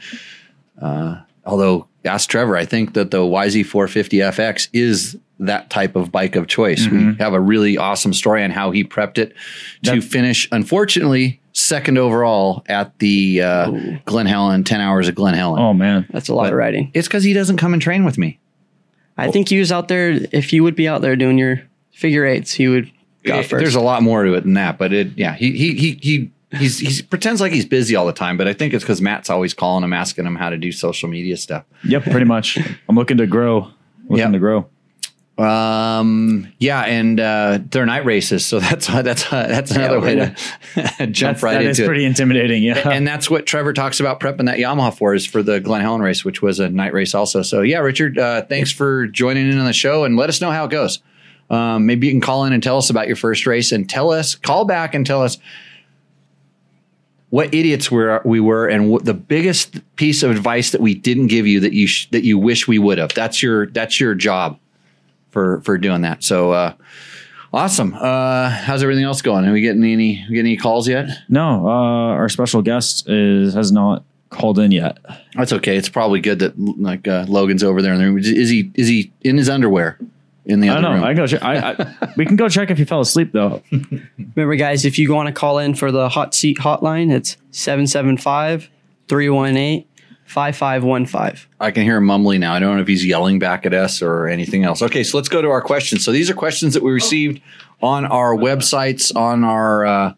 Uh, 0.79 1.21
although, 1.45 1.87
ask 2.05 2.29
Trevor, 2.29 2.55
I 2.55 2.65
think 2.65 2.93
that 2.93 3.11
the 3.11 3.19
YZ450FX 3.19 4.69
is 4.73 5.17
that 5.39 5.69
type 5.71 5.95
of 5.95 6.11
bike 6.11 6.35
of 6.35 6.47
choice. 6.47 6.87
We 6.87 7.15
have 7.15 7.33
a 7.33 7.39
really 7.39 7.75
awesome 7.77 8.13
story 8.13 8.43
on 8.43 8.51
how 8.51 8.69
he 8.71 8.83
prepped 8.83 9.17
it 9.17 9.33
to 9.83 9.95
That- 9.95 10.03
finish, 10.03 10.47
unfortunately, 10.51 11.41
second 11.53 11.98
overall 11.98 12.63
at 12.67 12.98
the 13.00 13.41
uh, 13.41 13.72
Glen 14.05 14.27
Helen, 14.27 14.63
10 14.63 14.81
hours 14.81 15.07
of 15.07 15.15
Glen 15.15 15.33
Helen. 15.33 15.59
Oh 15.59 15.74
man, 15.74 16.05
That's 16.11 16.29
a 16.29 16.35
lot 16.35 16.43
But- 16.43 16.53
of 16.53 16.57
riding. 16.59 16.91
It's 16.93 17.07
because 17.07 17.24
he 17.24 17.33
doesn't 17.33 17.57
come 17.57 17.74
and 17.74 17.81
train 17.81 18.05
with 18.05 18.17
me. 18.19 18.39
I 19.17 19.29
think 19.31 19.50
he 19.50 19.59
was 19.59 19.72
out 19.72 19.87
there, 19.87 20.11
if 20.31 20.53
you 20.53 20.63
would 20.63 20.75
be 20.75 20.87
out 20.87 21.01
there 21.01 21.15
doing 21.15 21.37
your 21.37 21.61
figure 21.91 22.25
eights, 22.25 22.53
he 22.53 22.67
would 22.67 22.91
go 23.24 23.39
It- 23.39 23.46
first. 23.48 23.59
There's 23.61 23.75
a 23.75 23.81
lot 23.81 24.03
more 24.03 24.24
to 24.24 24.33
it 24.35 24.41
than 24.43 24.53
that, 24.53 24.77
but 24.77 24.93
it, 24.93 25.09
yeah, 25.17 25.33
he 25.35 25.51
he 25.51 25.74
he 25.75 26.00
he 26.01 26.31
he's 26.57 26.79
he 26.79 27.03
pretends 27.03 27.42
like 27.42 27.51
he's 27.51 27.66
busy 27.66 27.96
all 27.96 28.05
the 28.05 28.14
time, 28.14 28.37
but 28.37 28.48
I 28.48 28.53
think 28.53 28.74
it's 28.74 28.83
because 28.83 29.01
Matt's 29.01 29.29
always 29.29 29.53
calling 29.53 29.83
him, 29.83 29.94
asking 29.94 30.25
him 30.25 30.35
how 30.35 30.50
to 30.50 30.57
do 30.57 30.72
social 30.72 31.09
media 31.09 31.37
stuff. 31.37 31.66
yep, 31.83 32.03
pretty 32.03 32.25
much. 32.25 32.57
I'm 32.90 32.96
looking 32.96 33.18
to 33.18 33.27
grow. 33.27 33.72
Looking 34.09 34.18
Yep. 34.18 34.31
to 34.33 34.40
grow. 34.40 34.66
Um, 35.37 36.51
yeah, 36.59 36.81
and 36.81 37.20
uh, 37.20 37.59
they're 37.72 37.85
night 37.85 38.05
races, 38.05 38.46
so 38.46 38.59
that's 38.61 38.87
that's 38.87 39.27
that's 39.29 39.72
another 39.72 40.00
way 40.00 40.16
to 40.16 40.35
jump 41.07 41.37
That's, 41.37 41.44
right 41.44 41.53
that 41.53 41.59
into 41.61 41.70
is 41.72 41.79
it. 41.79 41.85
pretty 41.87 42.05
intimidating. 42.05 42.61
Yeah. 42.64 42.90
and 42.90 43.07
that's 43.07 43.29
what 43.29 43.46
Trevor 43.46 43.74
talks 43.74 44.00
about 44.00 44.20
prepping 44.20 44.46
that 44.46 44.59
Yamaha 44.59 44.96
for 44.96 45.14
is 45.16 45.25
for 45.25 45.42
the 45.42 45.59
Glen 45.59 45.81
Helen 45.81 46.01
race, 46.01 46.24
which 46.24 46.42
was 46.42 46.59
a 46.59 46.70
night 46.70 46.94
race 46.94 47.16
also. 47.16 47.42
So 47.42 47.61
yeah, 47.61 47.79
Richard, 47.79 48.20
uh, 48.20 48.44
thanks 48.44 48.72
for 48.72 49.07
joining 49.07 49.50
in 49.50 49.57
on 49.57 49.66
the 49.66 49.74
show 49.74 50.03
and 50.03 50.16
let 50.16 50.29
us 50.29 50.42
know 50.42 50.51
how 50.51 50.66
it 50.66 50.72
goes. 50.72 51.00
Um, 51.50 51.85
maybe 51.85 52.07
you 52.07 52.14
can 52.14 52.22
call 52.22 52.46
in 52.46 52.53
and 52.53 52.61
tell 52.64 52.77
us 52.77 52.90
about 52.90 53.07
your 53.07 53.18
first 53.18 53.46
race 53.48 53.72
and 53.72 53.90
tell 53.90 54.11
us, 54.11 54.35
call 54.35 54.64
back 54.66 54.94
and 54.94 55.05
tell 55.05 55.22
us 55.22 55.37
what 57.31 57.53
idiots 57.53 57.89
were 57.89 58.22
we 58.24 58.39
were 58.39 58.67
and 58.67 58.91
what 58.91 59.05
the 59.05 59.13
biggest 59.13 59.79
piece 59.96 60.22
of 60.22 60.31
advice 60.31 60.72
that 60.72 60.81
we 60.81 60.94
didn't 60.94 61.27
give 61.27 61.48
you 61.48 61.61
that 61.61 61.74
you 61.74 61.87
sh- 61.87 62.07
that 62.11 62.24
you 62.24 62.37
wish 62.37 62.67
we 62.67 62.77
would 62.77 63.00
have. 63.00 63.13
That's 63.13 63.41
your 63.41 63.67
that's 63.67 64.00
your 64.00 64.13
job 64.13 64.59
for 65.31 65.61
for 65.61 65.77
doing 65.77 66.01
that. 66.01 66.24
So 66.24 66.51
uh, 66.51 66.74
awesome. 67.53 67.96
Uh, 67.96 68.50
how's 68.50 68.83
everything 68.83 69.05
else 69.05 69.22
going? 69.22 69.46
Are 69.46 69.53
we 69.53 69.61
getting 69.61 69.83
any 69.83 70.25
we 70.29 70.35
getting 70.35 70.51
any 70.51 70.57
calls 70.57 70.87
yet? 70.87 71.09
no, 71.29 71.65
uh, 71.65 72.13
our 72.13 72.29
special 72.29 72.61
guest 72.61 73.09
is 73.09 73.53
has 73.53 73.72
not 73.72 74.03
called 74.29 74.59
in 74.59 74.72
yet. 74.72 74.98
That's 75.35 75.53
okay. 75.53 75.77
It's 75.77 75.89
probably 75.89 76.20
good 76.20 76.39
that 76.39 76.59
like 76.59 77.07
uh, 77.07 77.25
Logan's 77.29 77.63
over 77.63 77.81
there 77.81 77.94
in 77.94 78.00
the 78.00 78.05
room. 78.05 78.17
Is 78.17 78.50
he 78.50 78.72
is 78.75 78.89
he 78.89 79.13
in 79.22 79.37
his 79.37 79.50
underwear 79.50 79.98
in 80.51 80.59
the 80.59 80.70
I 80.70 80.74
other 80.74 80.81
don't 80.81 80.92
know. 80.92 80.96
room? 80.98 81.03
I 81.05 81.14
can 81.14 81.18
go. 81.18 81.27
Check. 81.27 81.44
I, 81.44 81.72
I 81.72 82.14
we 82.18 82.25
can 82.25 82.35
go 82.35 82.50
check 82.50 82.70
if 82.70 82.77
he 82.77 82.85
fell 82.85 83.01
asleep 83.01 83.31
though. 83.31 83.61
Remember, 83.72 84.55
guys, 84.55 84.85
if 84.85 85.00
you 85.00 85.11
want 85.14 85.27
to 85.27 85.33
call 85.33 85.57
in 85.59 85.74
for 85.74 85.92
the 85.92 86.09
hot 86.09 86.35
seat 86.35 86.57
hotline, 86.59 87.11
it's 87.11 87.37
775 87.51 88.70
318 89.07 89.85
5515. 90.25 91.48
I 91.59 91.72
can 91.72 91.83
hear 91.83 91.98
him 91.98 92.05
mumbling 92.05 92.40
now. 92.40 92.53
I 92.53 92.59
don't 92.59 92.75
know 92.75 92.81
if 92.81 92.87
he's 92.87 93.05
yelling 93.05 93.40
back 93.40 93.66
at 93.66 93.74
us 93.74 94.01
or 94.01 94.27
anything 94.27 94.64
else. 94.64 94.81
Okay, 94.81 95.03
so 95.03 95.18
let's 95.18 95.29
go 95.29 95.42
to 95.42 95.50
our 95.50 95.61
questions. 95.61 96.05
So 96.05 96.11
these 96.11 96.29
are 96.29 96.33
questions 96.33 96.74
that 96.74 96.83
we 96.83 96.92
received 96.92 97.42
on 97.81 98.05
our 98.05 98.35
websites, 98.35 99.14
on 99.16 99.44
our 99.44 99.85
uh, 99.85 100.14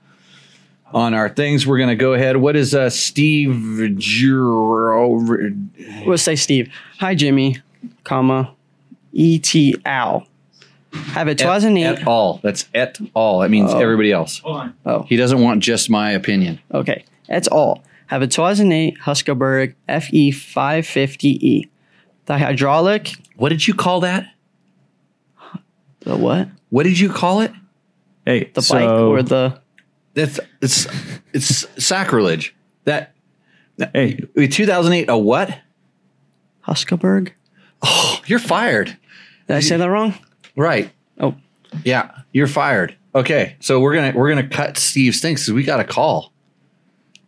on 0.93 1.15
our 1.15 1.30
things. 1.30 1.65
We're 1.65 1.80
gonna 1.80 1.96
go 1.96 2.13
ahead. 2.13 2.38
What 2.38 2.56
is 2.56 2.76
uh, 2.76 2.91
Steve 2.91 3.50
Juro? 3.98 6.06
We'll 6.06 6.17
say 6.19 6.36
Steve. 6.36 6.72
Hi, 7.00 7.15
Jimmy, 7.15 7.58
comma, 8.04 8.54
E.T. 9.13 9.76
Al. 9.86 10.28
Have 10.93 11.28
a 11.28 11.32
Et, 11.32 11.38
2008. 11.38 11.84
et 11.86 12.08
al. 12.08 12.39
That's 12.43 12.67
et 12.73 12.99
al. 13.15 13.39
That 13.39 13.49
means 13.49 13.71
Oh. 13.73 13.80
everybody 13.80 14.12
else. 14.12 14.41
Oh, 14.45 15.04
He 15.10 15.15
doesn't 15.15 15.39
want 15.41 15.62
just 15.63 15.89
my 15.89 16.12
opinion. 16.12 16.60
okay. 16.73 17.06
That's 17.28 17.47
all. 17.47 17.84
Have 18.08 18.21
a 18.21 18.28
2008 18.28 18.97
Husqvarna 19.06 19.73
FE 19.88 20.32
550E. 20.32 21.69
The 22.26 22.38
hydraulic, 22.38 23.15
What 23.38 23.49
did 23.49 23.67
you 23.67 23.73
call 23.73 24.02
that? 24.02 24.28
the 26.02 26.15
what? 26.17 26.49
What 26.69 26.84
did 26.84 26.99
you 26.99 27.10
call 27.10 27.41
it? 27.41 27.52
Hey, 28.26 28.52
The 28.54 28.62
so, 28.62 28.76
bike 28.76 28.89
or 28.89 29.23
the. 29.23 29.60
That's 30.13 30.39
it's 30.62 30.88
it's 31.34 31.65
sacrilege. 31.84 32.54
That 32.86 33.13
hey, 33.93 34.19
2008 34.38 35.10
a 35.10 35.17
what? 35.17 35.58
Husqvarna? 36.67 37.32
Oh, 37.82 38.21
you're 38.28 38.39
fired. 38.39 38.97
Did 39.54 39.58
I 39.58 39.62
say 39.62 39.78
that 39.78 39.89
wrong? 39.89 40.16
Right. 40.56 40.92
Oh, 41.20 41.36
Yeah, 41.86 42.10
you're 42.32 42.48
fired. 42.48 42.96
Okay, 43.13 43.56
so 43.60 43.80
we're 43.80 43.94
gonna 43.94 44.12
we're 44.16 44.30
gonna 44.30 44.48
cut 44.48 44.78
Steve 44.78 45.13
Stinks 45.13 45.44
because 45.44 45.54
we 45.54 45.63
got 45.63 45.80
a 45.80 45.84
call. 45.84 46.34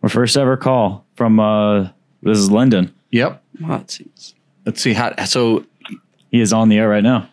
our 0.02 0.08
first 0.08 0.36
ever 0.36 0.56
call 0.56 1.06
from 1.14 1.38
uh, 1.38 1.90
this 2.22 2.36
is 2.38 2.50
Lyndon. 2.50 2.92
Yep. 3.12 3.44
hot 3.64 3.90
seats. 3.92 4.34
Let's 4.64 4.80
see 4.80 4.92
how. 4.92 5.14
So, 5.24 5.64
He 6.32 6.40
is 6.40 6.52
on 6.52 6.68
the 6.68 6.78
air 6.78 6.88
right 6.88 7.04
now. 7.04 7.28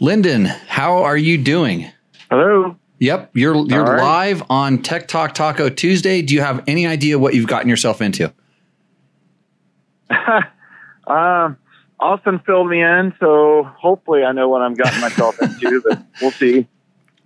Lyndon, 0.00 0.46
how 0.46 1.04
are 1.04 1.16
you 1.16 1.38
doing? 1.38 1.88
Hello. 2.28 2.74
Yep, 2.98 3.30
you're 3.34 3.54
you're 3.68 3.86
All 3.86 3.92
right. 3.92 4.02
live 4.02 4.42
on 4.50 4.82
Tech 4.82 5.06
Talk 5.06 5.34
Taco 5.34 5.68
Tuesday. 5.68 6.22
Do 6.22 6.34
you 6.34 6.40
have 6.40 6.64
any 6.66 6.84
idea 6.88 7.16
what 7.20 7.34
you've 7.34 7.46
gotten 7.46 7.68
yourself 7.68 8.02
into? 8.02 8.32
Um, 11.08 11.56
Austin 11.98 12.40
filled 12.44 12.68
me 12.68 12.82
in, 12.82 13.14
so 13.18 13.64
hopefully 13.64 14.22
I 14.22 14.32
know 14.32 14.48
what 14.48 14.62
I'm 14.62 14.74
gotten 14.74 15.00
myself 15.00 15.40
into, 15.40 15.82
but 15.88 16.02
we'll 16.20 16.30
see. 16.30 16.66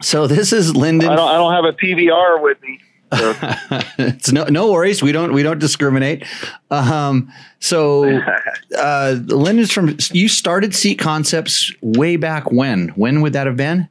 So 0.00 0.26
this 0.26 0.52
is 0.52 0.76
Lyndon. 0.76 1.10
I 1.10 1.16
don't, 1.16 1.28
I 1.28 1.34
don't 1.34 1.52
have 1.52 1.64
a 1.64 1.72
PVR 1.72 2.42
with 2.42 2.62
me. 2.62 2.80
So, 3.12 3.34
it's 3.98 4.30
no 4.30 4.44
no 4.44 4.70
worries. 4.70 5.02
We 5.02 5.10
don't 5.10 5.32
we 5.32 5.42
don't 5.42 5.58
discriminate. 5.58 6.24
Um, 6.70 7.32
so 7.58 8.20
uh, 8.78 9.16
Lyndon's 9.26 9.72
from 9.72 9.96
you 10.12 10.28
started 10.28 10.74
Seat 10.74 10.98
Concepts 11.00 11.72
way 11.82 12.16
back 12.16 12.52
when? 12.52 12.90
When 12.90 13.20
would 13.22 13.32
that 13.32 13.46
have 13.48 13.56
been? 13.56 13.88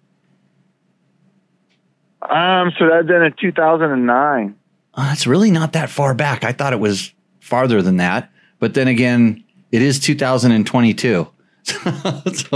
um, 2.22 2.72
so 2.78 2.88
that'd 2.88 3.08
been 3.08 3.24
in 3.24 3.34
2009. 3.40 4.56
Uh, 4.94 5.10
it's 5.14 5.26
really 5.26 5.52
not 5.52 5.74
that 5.74 5.90
far 5.90 6.14
back. 6.14 6.44
I 6.44 6.52
thought 6.52 6.74
it 6.74 6.80
was 6.80 7.14
farther 7.40 7.82
than 7.82 7.98
that. 7.98 8.32
But 8.60 8.74
then 8.74 8.88
again, 8.88 9.44
it 9.72 9.82
is 9.82 10.00
2022. 10.00 11.28
so 11.64 11.82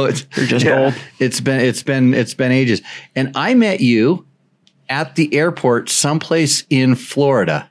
it's 0.06 0.26
You're 0.36 0.46
just 0.48 0.66
Yeah. 0.66 0.86
old. 0.86 0.94
it's 1.20 1.40
been 1.40 1.60
it's 1.60 1.84
been 1.84 2.14
it's 2.14 2.34
been 2.34 2.52
ages. 2.52 2.82
And 3.16 3.32
I 3.36 3.54
met 3.54 3.80
you 3.82 4.26
at 4.90 5.16
the 5.16 5.34
airport 5.36 5.90
someplace 5.90 6.66
in 6.70 6.96
Florida. 6.96 7.70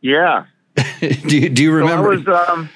Yeah. 0.00 0.46
do 1.00 1.38
you, 1.38 1.48
do 1.48 1.62
you 1.62 1.70
So 1.70 1.74
I 1.76 1.78
remember? 1.80 2.08
was, 2.10 2.48
um, 2.48 2.68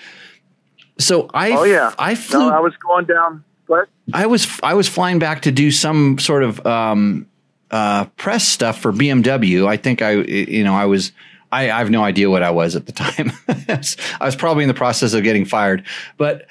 So 0.99 1.29
I 1.33 1.53
oh 1.53 1.65
yeah. 1.65 1.93
I 1.99 2.15
flew 2.15 2.41
No, 2.41 2.51
I 2.51 2.61
was 2.61 2.75
going 2.77 3.07
down. 3.07 3.43
What? 3.67 3.89
I 4.13 4.27
was 4.27 4.47
I 4.63 4.75
was 4.75 4.89
flying 4.89 5.19
back 5.19 5.43
to 5.43 5.53
do 5.53 5.71
some 5.71 6.19
sort 6.19 6.45
of 6.45 6.65
um, 6.67 7.27
uh, 7.71 8.05
press 8.17 8.47
stuff 8.47 8.81
for 8.81 8.93
BMW. 8.93 9.67
I 9.67 9.77
think 9.77 10.03
I 10.03 10.13
you 10.13 10.63
know 10.63 10.75
I 10.75 10.85
was 10.85 11.11
I, 11.57 11.71
I 11.71 11.79
have 11.79 11.91
no 11.91 12.05
idea 12.05 12.29
what 12.29 12.43
I 12.43 12.51
was 12.51 12.77
at 12.77 12.85
the 12.85 12.93
time. 12.93 13.33
I 13.49 14.25
was 14.25 14.37
probably 14.37 14.65
in 14.65 14.69
the 14.69 14.75
process 14.75 15.15
of 15.15 15.23
getting 15.23 15.47
fired, 15.47 15.87
but 16.19 16.47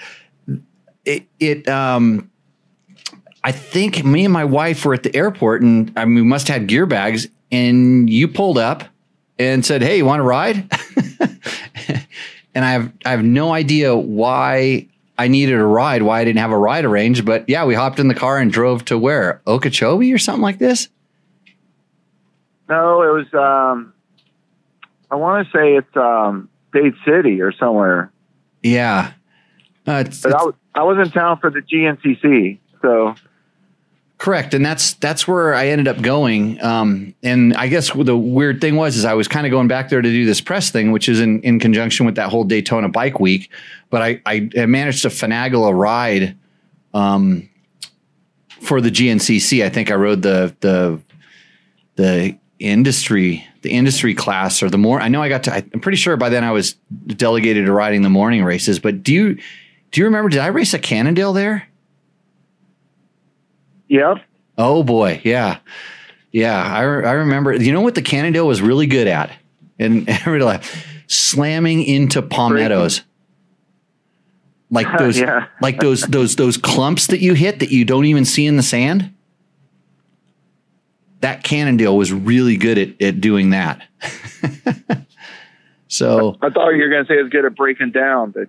it 1.06 1.28
it 1.39 1.70
um 1.70 2.32
I 3.44 3.52
think 3.52 4.04
me 4.04 4.26
and 4.26 4.34
my 4.34 4.46
wife 4.46 4.84
were 4.84 4.96
at 4.96 5.04
the 5.04 5.15
airport 5.15 5.62
and 5.62 5.94
I 5.96 6.06
mean 6.06 6.15
we 6.15 6.22
must 6.24 6.48
have 6.48 6.62
had 6.62 6.68
gear 6.68 6.88
bags 6.88 7.28
and 7.52 8.10
you 8.10 8.28
pulled 8.28 8.58
up 8.58 8.84
and 9.38 9.63
said, 9.63 9.84
"Hey, 9.84 9.98
you 9.98 10.06
want 10.06 10.22
to 10.22 10.24
ride?" 10.24 10.56
and 12.56 12.65
I 12.65 12.72
have 12.72 12.91
I 13.06 13.12
have 13.12 13.24
no 13.24 13.54
idea 13.54 13.96
why 13.96 14.88
I 15.20 15.28
needed 15.28 15.60
a 15.60 15.65
ride, 15.65 16.02
why 16.02 16.22
I 16.22 16.26
didn't 16.26 16.39
have 16.39 16.52
a 16.52 16.58
ride 16.58 16.84
arranged, 16.84 17.26
but 17.26 17.48
yeah, 17.48 17.63
we 17.63 17.76
hopped 17.76 18.00
in 18.00 18.08
the 18.08 18.15
car 18.15 18.39
and 18.39 18.52
drove 18.52 18.84
to 18.86 18.98
where? 18.98 19.41
Okeechobee 19.46 20.12
or 20.12 20.18
something 20.18 20.41
like 20.41 20.58
this? 20.58 20.89
No, 22.68 23.04
it 23.04 23.13
was. 23.13 23.34
Um, 23.34 23.94
I 25.12 25.15
want 25.15 25.46
to 25.48 25.52
say 25.58 25.76
it's 25.76 25.96
um, 25.98 26.50
Dade 26.74 26.94
City 27.06 27.41
or 27.41 27.52
somewhere. 27.52 28.12
Yeah. 28.63 29.13
Uh, 29.88 30.04
it's, 30.06 30.22
But 30.22 30.34
I 30.34 30.36
it's- 30.38 30.46
was, 30.46 30.56
I 30.76 30.84
was 30.84 31.08
in 31.08 31.12
town 31.12 31.39
for 31.39 31.50
the 31.50 31.62
GNCC. 31.62 32.60
So 32.82 33.15
Correct, 34.18 34.54
and 34.54 34.65
that's 34.65 34.94
that's 34.94 35.28
where 35.28 35.54
I 35.54 35.68
ended 35.68 35.89
up 35.89 36.02
going. 36.02 36.62
Um, 36.63 37.13
and 37.22 37.54
I 37.56 37.68
guess 37.68 37.91
the 37.91 38.15
weird 38.18 38.62
thing 38.62 38.78
was 38.78 38.96
is 38.96 39.04
I 39.04 39.13
was 39.13 39.28
kind 39.28 39.46
of 39.46 39.52
going 39.52 39.68
back 39.68 39.89
there 39.89 40.02
to 40.02 40.10
do 40.10 40.26
this 40.26 40.39
press 40.39 40.72
thing, 40.72 40.94
which 40.94 41.10
is 41.10 41.20
in, 41.20 41.41
in 41.41 41.60
conjunction 41.60 42.06
with 42.06 42.15
that 42.15 42.30
whole 42.30 42.46
Daytona 42.46 42.88
Bike 42.88 43.20
Week. 43.20 43.52
But 43.89 44.02
I, 44.02 44.22
I 44.26 44.50
I 44.58 44.65
managed 44.68 45.02
to 45.02 45.10
finagle 45.10 45.70
a 45.70 45.74
ride 45.74 46.38
um, 46.94 47.50
for 48.62 48.80
the 48.80 48.89
GNCC. 48.89 49.65
I 49.65 49.70
think 49.70 49.91
I 49.91 49.96
rode 49.96 50.22
the 50.22 50.56
the 50.62 51.02
the 51.98 52.38
industry 52.60 53.46
the 53.65 53.71
industry 53.71 54.13
class 54.13 54.62
or 54.63 54.69
the 54.69 54.78
more. 54.78 55.01
I 55.01 55.08
know 55.10 55.21
I 55.21 55.28
got 55.30 55.43
to. 55.45 55.56
I'm 55.56 55.80
pretty 55.82 55.97
sure 55.97 56.15
by 56.17 56.30
then 56.30 56.43
I 56.43 56.51
was 56.51 56.73
delegated 57.08 57.65
to 57.65 57.71
riding 57.73 58.04
the 58.04 58.10
morning 58.10 58.43
races. 58.43 58.80
But 58.80 59.04
do 59.04 59.12
you 59.13 59.36
do 59.91 60.01
you 60.01 60.06
remember? 60.06 60.30
Did 60.30 60.39
I 60.39 60.47
race 60.47 60.73
a 60.73 60.80
Cannondale 60.80 61.34
there? 61.34 61.67
yep. 63.88 64.17
Oh 64.58 64.84
boy, 64.84 65.19
yeah, 65.23 65.58
yeah. 66.32 66.63
I, 66.63 66.82
I 66.82 67.12
remember. 67.13 67.54
You 67.54 67.73
know 67.73 67.82
what 67.82 67.95
the 67.95 68.01
Cannondale 68.01 68.47
was 68.47 68.62
really 68.62 68.88
good 68.88 69.08
at, 69.08 69.32
and 69.80 70.08
everybody 70.10 70.43
laugh, 70.43 70.86
slamming 71.08 71.84
into 71.84 72.21
palmettos, 72.21 73.01
like 74.69 74.88
those, 74.99 75.17
Yeah. 75.19 75.47
like 75.62 75.80
those 75.80 76.01
those 76.04 76.36
those 76.36 76.58
clumps 76.58 77.08
that 77.08 77.19
you 77.19 77.34
hit 77.34 77.60
that 77.60 77.71
you 77.71 77.84
don't 77.84 78.06
even 78.06 78.23
see 78.25 78.45
in 78.45 78.58
the 78.58 78.63
sand. 78.63 79.12
That 81.26 81.44
Cannondale 81.44 81.98
was 81.98 82.14
really 82.14 82.56
good 82.56 82.78
at 82.78 83.02
at 83.02 83.20
doing 83.20 83.50
that. 83.50 83.82
so 85.88 86.38
I 86.40 86.52
thought 86.52 86.70
you 86.70 86.84
were 86.84 86.90
going 86.90 87.04
to 87.04 87.08
say 87.08 87.16
it's 87.16 87.30
good 87.30 87.46
at 87.46 87.56
breaking 87.56 87.94
down, 87.94 88.30
but 88.30 88.48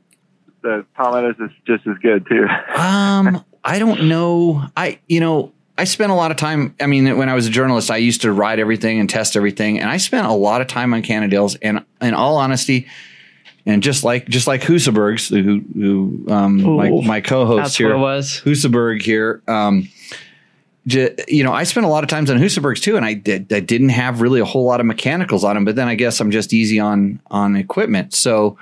the 0.61 0.85
Palmettos 0.95 1.37
is 1.41 1.51
just 1.67 1.87
as 1.87 1.97
good 2.03 2.27
too. 2.29 2.47
Um, 2.77 3.43
I 3.65 3.79
don't 3.79 4.09
know. 4.11 4.62
I 4.77 4.99
you 5.09 5.21
know 5.21 5.55
I 5.79 5.85
spent 5.85 6.12
a 6.12 6.15
lot 6.15 6.31
of 6.31 6.37
time. 6.37 6.75
I 6.79 6.85
mean, 6.85 7.17
when 7.17 7.31
I 7.31 7.35
was 7.35 7.47
a 7.47 7.51
journalist, 7.51 7.91
I 7.91 7.97
used 7.97 8.21
to 8.21 8.31
ride 8.31 8.61
everything 8.61 9.01
and 9.01 9.09
test 9.09 9.37
everything, 9.37 9.79
and 9.81 9.89
I 9.89 9.97
spent 9.97 10.27
a 10.27 10.33
lot 10.33 10.61
of 10.61 10.67
time 10.67 10.93
on 10.93 11.03
Cannondales. 11.03 11.57
And 11.62 11.83
in 12.03 12.12
all 12.12 12.37
honesty, 12.37 12.89
and 13.65 13.83
just 13.83 14.05
like 14.05 14.29
just 14.29 14.47
like 14.47 14.61
Husabergs, 14.61 15.31
who 15.31 15.62
who 15.81 16.31
um 16.31 16.62
my, 16.62 16.91
Ooh, 16.91 17.01
my 17.01 17.23
co-host 17.23 17.62
That's 17.62 17.77
here, 17.79 17.89
what 17.89 17.97
it 17.97 18.01
was. 18.01 18.43
Husaberg 18.45 19.01
here. 19.01 19.43
Um, 19.49 19.85
j- 19.85 19.91
you 20.87 21.42
know, 21.42 21.53
I 21.53 21.64
spent 21.64 21.85
a 21.85 21.88
lot 21.88 22.05
of 22.05 22.11
times 22.11 22.31
on 22.31 22.38
Husabergs 22.38 22.81
too, 22.81 22.96
and 22.96 23.05
I 23.05 23.14
did. 23.14 23.53
I 23.53 23.61
didn't 23.61 23.88
have 23.88 24.20
really 24.20 24.40
a 24.40 24.44
whole 24.44 24.64
lot 24.64 24.79
of 24.79 24.87
mechanicals 24.87 25.42
on 25.42 25.57
them, 25.57 25.64
but 25.64 25.75
then 25.77 25.88
I 25.88 25.96
guess 25.96 26.20
I'm 26.20 26.31
just 26.31 26.53
easy 26.53 26.79
on 26.79 27.20
on 27.31 27.57
equipment. 27.57 28.14
So, 28.14 28.57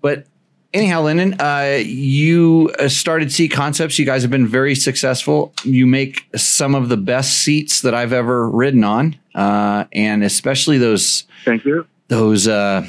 but 0.00 0.26
anyhow, 0.72 1.02
Lyndon, 1.02 1.34
uh, 1.40 1.80
you 1.84 2.72
uh, 2.78 2.88
started 2.88 3.32
Seat 3.32 3.48
Concepts. 3.48 3.98
You 3.98 4.06
guys 4.06 4.22
have 4.22 4.30
been 4.30 4.46
very 4.46 4.76
successful. 4.76 5.52
You 5.64 5.86
make 5.86 6.26
some 6.36 6.74
of 6.76 6.88
the 6.88 6.96
best 6.96 7.38
seats 7.38 7.80
that 7.80 7.94
I've 7.94 8.12
ever 8.12 8.48
ridden 8.48 8.84
on, 8.84 9.16
uh, 9.34 9.86
and 9.92 10.22
especially 10.22 10.78
those 10.78 11.24
Thank 11.44 11.64
you. 11.64 11.84
those. 12.08 12.46
Uh, 12.46 12.86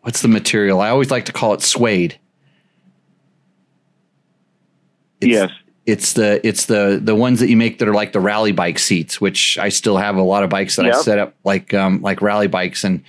what's 0.00 0.22
the 0.22 0.28
material? 0.28 0.80
I 0.80 0.88
always 0.88 1.10
like 1.10 1.26
to 1.26 1.32
call 1.32 1.52
it 1.52 1.60
suede. 1.60 2.18
It's- 5.20 5.32
yes. 5.32 5.50
It's 5.86 6.14
the 6.14 6.44
it's 6.46 6.66
the 6.66 7.00
the 7.02 7.14
ones 7.14 7.40
that 7.40 7.48
you 7.48 7.56
make 7.56 7.78
that 7.78 7.88
are 7.88 7.94
like 7.94 8.12
the 8.12 8.20
rally 8.20 8.52
bike 8.52 8.78
seats, 8.78 9.20
which 9.20 9.56
I 9.56 9.68
still 9.68 9.96
have 9.96 10.16
a 10.16 10.22
lot 10.22 10.42
of 10.42 10.50
bikes 10.50 10.76
that 10.76 10.86
I 10.86 11.00
set 11.00 11.18
up 11.18 11.34
like 11.44 11.72
um 11.72 12.02
like 12.02 12.20
rally 12.20 12.48
bikes, 12.48 12.82
and 12.82 13.02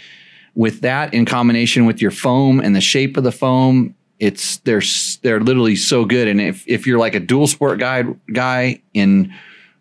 with 0.54 0.82
that 0.82 1.14
in 1.14 1.26
combination 1.26 1.86
with 1.86 2.02
your 2.02 2.12
foam 2.12 2.60
and 2.60 2.76
the 2.76 2.82
shape 2.82 3.18
of 3.18 3.24
the 3.24 3.32
foam, 3.32 3.96
it's 4.20 4.58
they're 4.58 4.84
they're 5.24 5.40
literally 5.40 5.76
so 5.76 6.06
good. 6.06 6.28
And 6.28 6.40
if 6.40 6.64
if 6.68 6.86
you're 6.86 7.00
like 7.00 7.16
a 7.16 7.20
dual 7.20 7.48
sport 7.48 7.80
guy 7.80 8.04
guy 8.32 8.82
in 8.94 9.34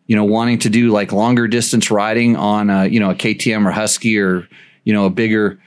you 0.07 0.17
know 0.17 0.25
wanting 0.25 0.59
to 0.61 0.71
do 0.71 0.91
like 0.91 1.13
longer 1.13 1.47
distance 1.47 1.91
riding 1.91 2.35
on 2.37 2.71
a 2.71 2.87
you 2.87 2.99
know 2.99 3.11
a 3.11 3.15
KTM 3.15 3.67
or 3.67 3.73
Husky 3.73 4.19
or 4.19 4.49
you 4.85 4.95
know 4.95 5.05
a 5.05 5.11
bigger 5.11 5.59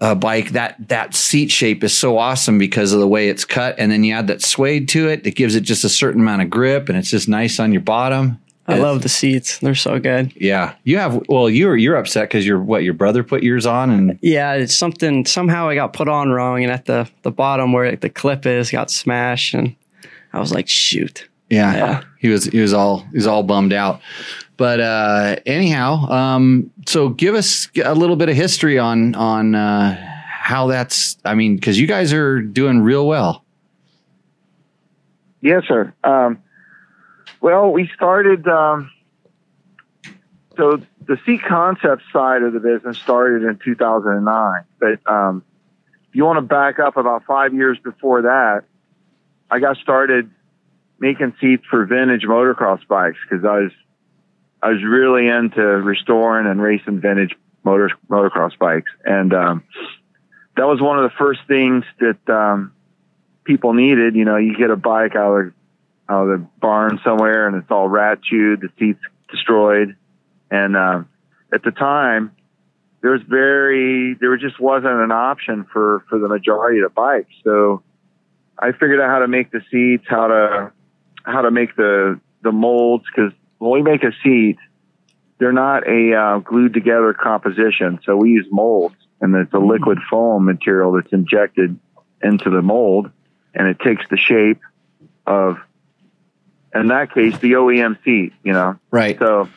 uh, 0.00 0.14
bike 0.14 0.50
that 0.50 0.76
that 0.88 1.14
seat 1.14 1.50
shape 1.50 1.84
is 1.84 1.92
so 1.92 2.16
awesome 2.18 2.58
because 2.58 2.92
of 2.92 3.00
the 3.00 3.06
way 3.08 3.28
it's 3.28 3.44
cut 3.44 3.74
and 3.78 3.92
then 3.92 4.02
you 4.02 4.14
add 4.14 4.26
that 4.28 4.40
suede 4.42 4.88
to 4.88 5.08
it 5.08 5.26
it 5.26 5.34
gives 5.36 5.54
it 5.54 5.60
just 5.60 5.84
a 5.84 5.88
certain 5.90 6.20
amount 6.22 6.40
of 6.40 6.48
grip 6.48 6.88
and 6.88 6.96
it's 6.96 7.10
just 7.10 7.28
nice 7.28 7.60
on 7.60 7.72
your 7.72 7.82
bottom 7.82 8.38
I 8.68 8.76
love 8.78 9.02
the 9.02 9.08
seats. 9.08 9.58
They're 9.58 9.74
so 9.74 9.98
good. 9.98 10.32
yeah 10.36 10.74
you 10.84 10.96
have 10.98 11.20
well 11.28 11.50
you're 11.50 11.76
you're 11.76 11.96
upset 11.96 12.28
because 12.28 12.46
your 12.46 12.60
what 12.60 12.84
your 12.84 12.94
brother 12.94 13.24
put 13.24 13.42
yours 13.42 13.66
on 13.66 13.90
and 13.90 14.16
Yeah, 14.22 14.52
it's 14.54 14.76
something 14.76 15.26
somehow 15.26 15.68
I 15.68 15.74
got 15.74 15.92
put 15.92 16.08
on 16.08 16.30
wrong 16.30 16.62
and 16.62 16.72
at 16.72 16.84
the 16.86 17.08
the 17.22 17.32
bottom 17.32 17.72
where 17.72 17.96
the 17.96 18.08
clip 18.08 18.46
is 18.46 18.70
got 18.70 18.88
smashed 18.90 19.54
and 19.54 19.74
I 20.32 20.38
was 20.38 20.52
like, 20.52 20.68
shoot. 20.68 21.28
yeah, 21.48 21.74
Yeah. 21.74 22.02
he 22.20 22.28
was 22.28 22.44
he 22.44 22.60
was 22.60 22.72
all 22.72 23.00
he 23.10 23.16
was 23.16 23.26
all 23.26 23.42
bummed 23.42 23.72
out 23.72 24.00
but 24.60 24.78
uh 24.78 25.36
anyhow 25.46 25.94
um 26.10 26.70
so 26.86 27.08
give 27.08 27.34
us 27.34 27.68
a 27.82 27.94
little 27.94 28.16
bit 28.16 28.28
of 28.28 28.36
history 28.36 28.78
on 28.78 29.14
on 29.14 29.54
uh 29.54 29.96
how 30.28 30.66
that's 30.66 31.16
i 31.24 31.34
mean 31.34 31.56
because 31.56 31.80
you 31.80 31.86
guys 31.86 32.12
are 32.12 32.40
doing 32.40 32.80
real 32.80 33.06
well 33.06 33.44
Yes, 35.40 35.64
sir. 35.66 35.92
Um, 36.04 36.42
well, 37.40 37.72
we 37.72 37.90
started. 37.94 38.46
Um, 38.46 38.90
so 40.56 40.80
the 41.06 41.18
Seat 41.24 41.42
Concept 41.42 42.02
side 42.12 42.42
of 42.42 42.52
the 42.52 42.60
business 42.60 42.98
started 42.98 43.44
in 43.44 43.58
2009. 43.64 44.64
But 44.78 45.10
um, 45.10 45.42
if 46.08 46.14
you 46.14 46.24
want 46.24 46.36
to 46.36 46.42
back 46.42 46.78
up 46.78 46.96
about 46.96 47.24
five 47.24 47.54
years 47.54 47.78
before 47.82 48.22
that, 48.22 48.64
I 49.50 49.60
got 49.60 49.78
started 49.78 50.30
making 50.98 51.34
seats 51.40 51.64
for 51.70 51.86
vintage 51.86 52.24
motocross 52.24 52.86
bikes 52.86 53.18
because 53.28 53.44
I 53.44 53.60
was 53.60 53.72
I 54.62 54.70
was 54.70 54.82
really 54.82 55.28
into 55.28 55.62
restoring 55.62 56.46
and 56.46 56.60
racing 56.60 57.00
vintage 57.00 57.34
motor 57.64 57.90
motocross 58.08 58.58
bikes, 58.58 58.90
and 59.04 59.32
um, 59.32 59.64
that 60.56 60.66
was 60.66 60.80
one 60.80 60.98
of 60.98 61.10
the 61.10 61.16
first 61.16 61.40
things 61.48 61.84
that 62.00 62.28
um, 62.28 62.72
people 63.44 63.72
needed. 63.72 64.14
You 64.14 64.24
know, 64.24 64.36
you 64.36 64.56
get 64.56 64.70
a 64.70 64.76
bike 64.76 65.16
out 65.16 65.34
of, 65.34 65.52
out 66.08 66.28
of 66.28 66.40
the 66.40 66.46
barn 66.60 67.00
somewhere 67.04 67.48
and 67.48 67.56
it's 67.56 67.70
all 67.70 67.88
rat 67.88 68.22
chewed, 68.22 68.60
the 68.60 68.68
seats 68.78 69.00
destroyed. 69.30 69.96
And, 70.50 70.76
um, 70.76 71.08
at 71.52 71.62
the 71.62 71.70
time, 71.70 72.32
there 73.00 73.12
was 73.12 73.22
very, 73.22 74.14
there 74.20 74.36
just 74.36 74.60
wasn't 74.60 75.00
an 75.00 75.10
option 75.10 75.64
for, 75.72 76.04
for 76.08 76.18
the 76.18 76.28
majority 76.28 76.80
of 76.80 76.90
the 76.90 76.94
bikes. 76.94 77.32
So 77.42 77.82
I 78.58 78.72
figured 78.72 79.00
out 79.00 79.08
how 79.08 79.20
to 79.20 79.28
make 79.28 79.50
the 79.50 79.62
seats, 79.70 80.04
how 80.08 80.28
to, 80.28 80.72
how 81.24 81.42
to 81.42 81.50
make 81.50 81.74
the, 81.74 82.20
the 82.42 82.52
molds. 82.52 83.04
Cause 83.16 83.32
when 83.60 83.70
we 83.70 83.82
make 83.82 84.02
a 84.02 84.12
seat, 84.24 84.56
they're 85.38 85.52
not 85.52 85.86
a 85.86 86.14
uh, 86.14 86.38
glued 86.38 86.72
together 86.72 87.12
composition. 87.14 88.00
So 88.04 88.16
we 88.16 88.30
use 88.30 88.46
molds, 88.50 88.96
and 89.20 89.34
it's 89.36 89.52
a 89.52 89.58
liquid 89.58 89.98
foam 90.10 90.46
material 90.46 90.92
that's 90.92 91.12
injected 91.12 91.78
into 92.22 92.48
the 92.48 92.62
mold, 92.62 93.10
and 93.54 93.68
it 93.68 93.78
takes 93.78 94.02
the 94.10 94.16
shape 94.16 94.60
of, 95.26 95.58
in 96.74 96.88
that 96.88 97.12
case, 97.12 97.38
the 97.38 97.52
OEM 97.52 98.02
seat. 98.02 98.32
You 98.42 98.54
know, 98.54 98.78
Right. 98.90 99.18
so, 99.18 99.48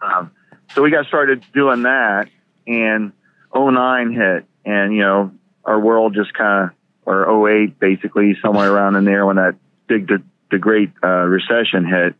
um, 0.00 0.30
so 0.74 0.82
we 0.82 0.90
got 0.90 1.06
started 1.06 1.44
doing 1.52 1.82
that, 1.82 2.30
and 2.66 3.12
09 3.54 4.12
hit, 4.12 4.46
and 4.64 4.94
you 4.94 5.00
know, 5.00 5.30
our 5.62 5.78
world 5.78 6.14
just 6.14 6.32
kind 6.32 6.70
of, 6.70 6.76
or 7.04 7.50
08 7.50 7.78
basically, 7.78 8.34
somewhere 8.40 8.72
around 8.72 8.96
in 8.96 9.04
there 9.04 9.26
when 9.26 9.36
that 9.36 9.56
big, 9.88 10.08
the, 10.08 10.22
the 10.50 10.58
great 10.58 10.90
uh, 11.02 11.24
recession 11.26 11.84
hit, 11.84 12.14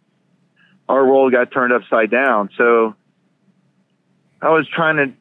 our 0.89 1.07
world 1.07 1.33
got 1.33 1.51
turned 1.51 1.73
upside 1.73 2.11
down. 2.11 2.51
So, 2.57 2.95
I 4.43 4.51
was 4.51 4.69
trying 4.69 4.97
to 4.97 5.13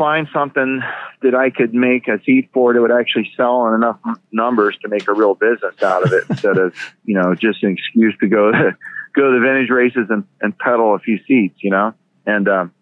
find 0.00 0.26
something 0.32 0.80
that 1.20 1.34
I 1.34 1.50
could 1.50 1.74
make 1.74 2.08
a 2.08 2.18
seat 2.24 2.48
for 2.54 2.72
that 2.72 2.80
would 2.80 2.90
actually 2.90 3.30
sell 3.36 3.68
in 3.68 3.74
enough 3.74 3.98
numbers 4.32 4.78
to 4.80 4.88
make 4.88 5.06
a 5.06 5.12
real 5.12 5.34
business 5.34 5.82
out 5.82 6.02
of 6.02 6.12
it 6.14 6.24
instead 6.30 6.56
of, 6.56 6.74
you 7.04 7.14
know, 7.14 7.34
just 7.34 7.62
an 7.62 7.72
excuse 7.72 8.16
to 8.20 8.28
go 8.28 8.50
to, 8.50 8.76
go 9.14 9.30
to 9.30 9.38
the 9.38 9.44
vintage 9.44 9.68
races 9.68 10.06
and, 10.08 10.24
and 10.40 10.56
pedal 10.58 10.94
a 10.94 10.98
few 10.98 11.18
seats, 11.28 11.56
you 11.58 11.70
know? 11.70 11.92
And, 12.24 12.48
um, 12.48 12.72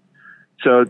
so 0.62 0.84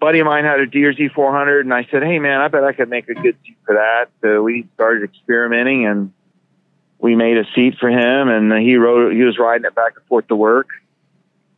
buddy 0.00 0.20
of 0.20 0.24
mine 0.26 0.44
had 0.44 0.60
a 0.60 0.66
DR-Z400 0.66 1.60
and 1.60 1.74
I 1.74 1.86
said, 1.90 2.02
Hey 2.02 2.18
man, 2.18 2.40
I 2.40 2.48
bet 2.48 2.64
I 2.64 2.72
could 2.72 2.88
make 2.88 3.08
a 3.10 3.14
good 3.14 3.36
seat 3.44 3.58
for 3.66 3.74
that. 3.74 4.06
So 4.22 4.42
we 4.42 4.66
started 4.74 5.04
experimenting 5.04 5.86
and 5.86 6.14
we 7.00 7.16
made 7.16 7.38
a 7.38 7.44
seat 7.54 7.76
for 7.78 7.88
him 7.88 8.28
and 8.28 8.52
he 8.62 8.76
rode, 8.76 9.14
he 9.14 9.22
was 9.22 9.38
riding 9.38 9.64
it 9.64 9.74
back 9.74 9.92
and 9.96 10.04
forth 10.06 10.28
to 10.28 10.36
work. 10.36 10.68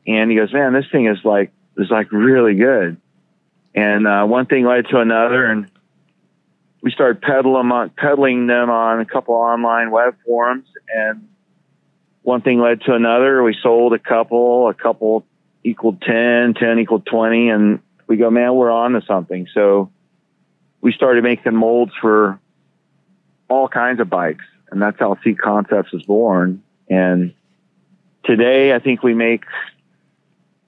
And 0.07 0.31
he 0.31 0.37
goes, 0.37 0.53
man, 0.53 0.73
this 0.73 0.87
thing 0.91 1.07
is 1.07 1.19
like, 1.25 1.53
is 1.77 1.91
like 1.91 2.13
really 2.13 2.55
good. 2.55 3.01
And, 3.75 4.07
uh, 4.07 4.25
one 4.25 4.47
thing 4.47 4.65
led 4.65 4.89
to 4.89 4.99
another 4.99 5.45
and 5.45 5.71
we 6.81 6.91
started 6.91 7.23
peddling 7.23 7.71
on, 7.71 7.91
peddling 7.91 8.47
them 8.47 8.71
on 8.71 9.01
a 9.01 9.07
couple 9.07 9.35
online 9.35 9.91
web 9.91 10.17
forums 10.25 10.67
and 10.93 11.29
one 12.23 12.41
thing 12.41 12.61
led 12.61 12.83
to 12.83 12.95
another. 12.95 13.43
We 13.43 13.57
sold 13.63 13.95
a 13.95 13.99
couple, 13.99 14.69
a 14.69 14.75
couple 14.75 15.27
equaled 15.65 16.01
10, 16.03 16.55
10 16.55 16.79
equaled 16.79 17.07
20. 17.07 17.49
And 17.51 17.81
we 18.07 18.17
go, 18.17 18.31
man, 18.31 18.55
we're 18.55 18.71
on 18.71 18.93
to 18.93 19.03
something. 19.03 19.49
So 19.53 19.91
we 20.81 20.93
started 20.93 21.25
making 21.25 21.55
molds 21.55 21.93
for 22.01 22.39
all 23.49 23.69
kinds 23.69 24.01
of 24.01 24.09
bikes. 24.09 24.45
And 24.73 24.81
that's 24.81 24.99
how 24.99 25.17
Seat 25.23 25.39
Concepts 25.39 25.93
was 25.93 26.03
born. 26.05 26.63
And 26.89 27.35
today 28.25 28.75
I 28.75 28.79
think 28.79 29.03
we 29.03 29.13
make 29.13 29.45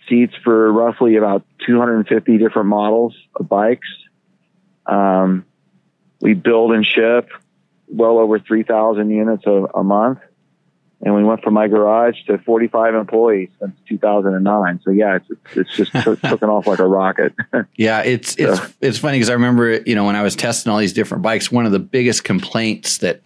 seats 0.09 0.35
for 0.45 0.71
roughly 0.71 1.17
about 1.17 1.43
250 1.67 2.37
different 2.37 2.69
models 2.69 3.17
of 3.35 3.49
bikes. 3.49 3.89
Um, 4.85 5.47
we 6.21 6.35
build 6.35 6.73
and 6.73 6.85
ship 6.85 7.31
well 7.89 8.19
over 8.19 8.39
3,000 8.39 9.09
units 9.09 9.45
a, 9.47 9.65
a 9.75 9.83
month. 9.83 10.19
And 11.01 11.15
we 11.15 11.25
went 11.25 11.43
from 11.43 11.55
my 11.55 11.67
garage 11.69 12.17
to 12.27 12.37
45 12.39 12.95
employees 12.95 13.49
since 13.59 13.75
2009. 13.89 14.81
So 14.85 14.91
yeah, 14.91 15.17
it's, 15.17 15.27
it's 15.55 15.77
just 15.77 15.93
took, 16.03 16.21
taken 16.21 16.51
off 16.51 16.67
like 16.67 16.79
a 16.79 16.87
rocket. 16.87 17.35
Yeah, 17.77 18.03
it's 18.03 18.37
it's 18.37 18.61
it's 18.81 18.99
funny 18.99 19.17
because 19.17 19.31
I 19.31 19.33
remember 19.33 19.81
you 19.85 19.95
know 19.97 20.05
when 20.05 20.15
I 20.15 20.23
was 20.23 20.37
testing 20.37 20.71
all 20.71 20.79
these 20.79 20.93
different 20.93 21.23
bikes, 21.23 21.51
one 21.51 21.67
of 21.67 21.73
the 21.73 21.81
biggest 21.81 22.23
complaints 22.23 22.99
that 22.99 23.21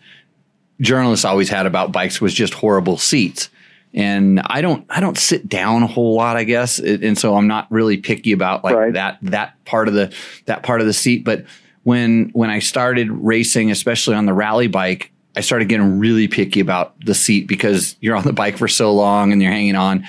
journalists 0.81 1.25
always 1.25 1.49
had 1.49 1.67
about 1.67 1.93
bikes 1.93 2.21
was 2.21 2.33
just 2.35 2.55
horrible 2.55 2.99
seats. 2.99 3.51
And 3.95 4.41
I 4.41 4.61
don't 4.61 4.85
I 4.91 5.01
don't 5.01 5.17
sit 5.17 5.49
down 5.49 5.83
a 5.83 5.87
whole 5.87 6.14
lot, 6.14 6.37
I 6.37 6.45
guess, 6.45 6.79
and 6.79 7.17
so 7.17 7.35
I'm 7.37 7.47
not 7.47 7.67
really 7.71 7.97
picky 7.97 8.33
about 8.33 8.62
like 8.62 8.77
Right. 8.77 8.93
that 8.93 9.19
that 9.23 9.64
part 9.64 9.88
of 9.88 9.95
the 9.95 10.12
that 10.45 10.62
part 10.62 10.81
of 10.81 10.87
the 10.87 10.93
seat. 10.93 11.25
But 11.25 11.47
when 11.85 12.29
when 12.35 12.51
I 12.51 12.59
started 12.59 13.11
racing, 13.11 13.71
especially 13.71 14.14
on 14.14 14.27
the 14.27 14.35
rally 14.35 14.67
bike, 14.67 15.11
I 15.37 15.41
started 15.41 15.69
getting 15.69 15.99
really 15.99 16.29
picky 16.29 16.61
about 16.61 17.03
the 17.03 17.14
seat 17.14 17.49
because 17.49 17.97
you're 18.01 18.14
on 18.17 18.25
the 18.25 18.33
bike 18.33 18.59
for 18.59 18.69
so 18.69 18.93
long 18.93 19.33
and 19.33 19.41
you're 19.41 19.53
hanging 19.53 19.77
on. 19.77 20.05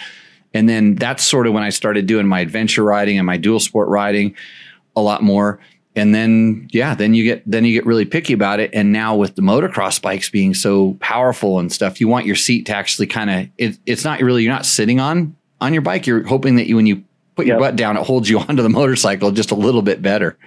And 0.54 0.68
then 0.68 0.96
that's 0.96 1.24
sort 1.24 1.48
of 1.48 1.54
when 1.54 1.64
I 1.64 1.70
started 1.70 2.06
doing 2.06 2.28
my 2.28 2.42
adventure 2.42 2.84
riding 2.84 3.18
and 3.18 3.26
my 3.26 3.38
dual 3.38 3.60
sport 3.62 3.88
riding 3.88 4.36
a 4.96 5.02
lot 5.02 5.24
more. 5.24 5.60
And 5.96 6.14
then, 6.14 6.68
yeah, 6.72 6.94
then 6.94 7.14
you 7.14 7.24
get, 7.24 7.44
then 7.50 7.66
you 7.66 7.74
get 7.74 7.86
really 7.86 8.06
picky 8.06 8.34
about 8.34 8.60
it. 8.60 8.72
And 8.74 8.92
now 8.92 9.16
with 9.16 9.36
the 9.36 9.42
motocross 9.42 10.02
bikes 10.02 10.30
being 10.30 10.54
so 10.54 10.94
powerful 11.00 11.60
and 11.60 11.72
stuff, 11.72 12.00
you 12.00 12.08
want 12.08 12.26
your 12.26 12.36
seat 12.36 12.68
to 12.68 12.76
actually 12.76 13.08
kind 13.08 13.30
of, 13.30 13.48
it, 13.58 13.78
it's 13.86 14.06
not 14.06 14.22
really, 14.22 14.44
you're 14.44 14.54
not 14.54 14.66
sitting 14.66 15.00
on, 15.00 15.36
on 15.60 15.74
your 15.74 15.82
bike. 15.82 16.06
You're 16.06 16.26
hoping 16.26 16.56
that 16.58 16.68
you, 16.68 16.76
when 16.76 16.86
you 16.86 17.04
put 17.36 17.48
your 17.48 17.58
butt 17.58 17.76
down, 17.76 17.98
it 17.98 18.06
holds 18.06 18.30
you 18.30 18.40
onto 18.48 18.62
the 18.62 18.70
motorcycle 18.70 19.32
just 19.32 19.52
a 19.52 19.56
little 19.56 19.82
bit 19.82 20.02
better. 20.02 20.38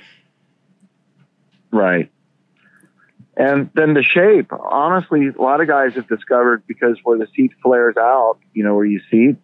Right. 1.72 2.10
And 3.36 3.70
then 3.74 3.94
the 3.94 4.02
shape, 4.02 4.52
honestly, 4.52 5.28
a 5.28 5.42
lot 5.42 5.60
of 5.60 5.66
guys 5.66 5.94
have 5.94 6.06
discovered 6.06 6.66
because 6.66 6.98
where 7.02 7.18
the 7.18 7.26
seat 7.34 7.52
flares 7.62 7.96
out, 7.96 8.38
you 8.52 8.62
know, 8.62 8.74
where 8.74 8.84
you 8.84 9.00
seat, 9.10 9.36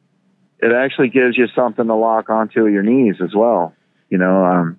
it 0.59 0.73
actually 0.73 1.09
gives 1.09 1.39
you 1.39 1.47
something 1.49 1.87
to 1.87 1.95
lock 1.95 2.29
onto 2.29 2.67
your 2.67 2.83
knees 2.83 3.17
as 3.23 3.35
well. 3.35 3.75
You 4.11 4.19
know, 4.19 4.45
um, 4.45 4.77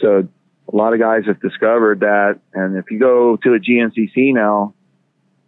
so 0.00 0.28
a 0.72 0.76
lot 0.76 0.92
of 0.94 0.98
guys 1.00 1.24
have 1.26 1.40
discovered 1.40 2.00
that. 2.00 2.40
And 2.54 2.76
if 2.76 2.90
you 2.90 2.98
go 2.98 3.36
to 3.36 3.54
a 3.54 3.58
GNCC 3.58 4.32
now, 4.34 4.74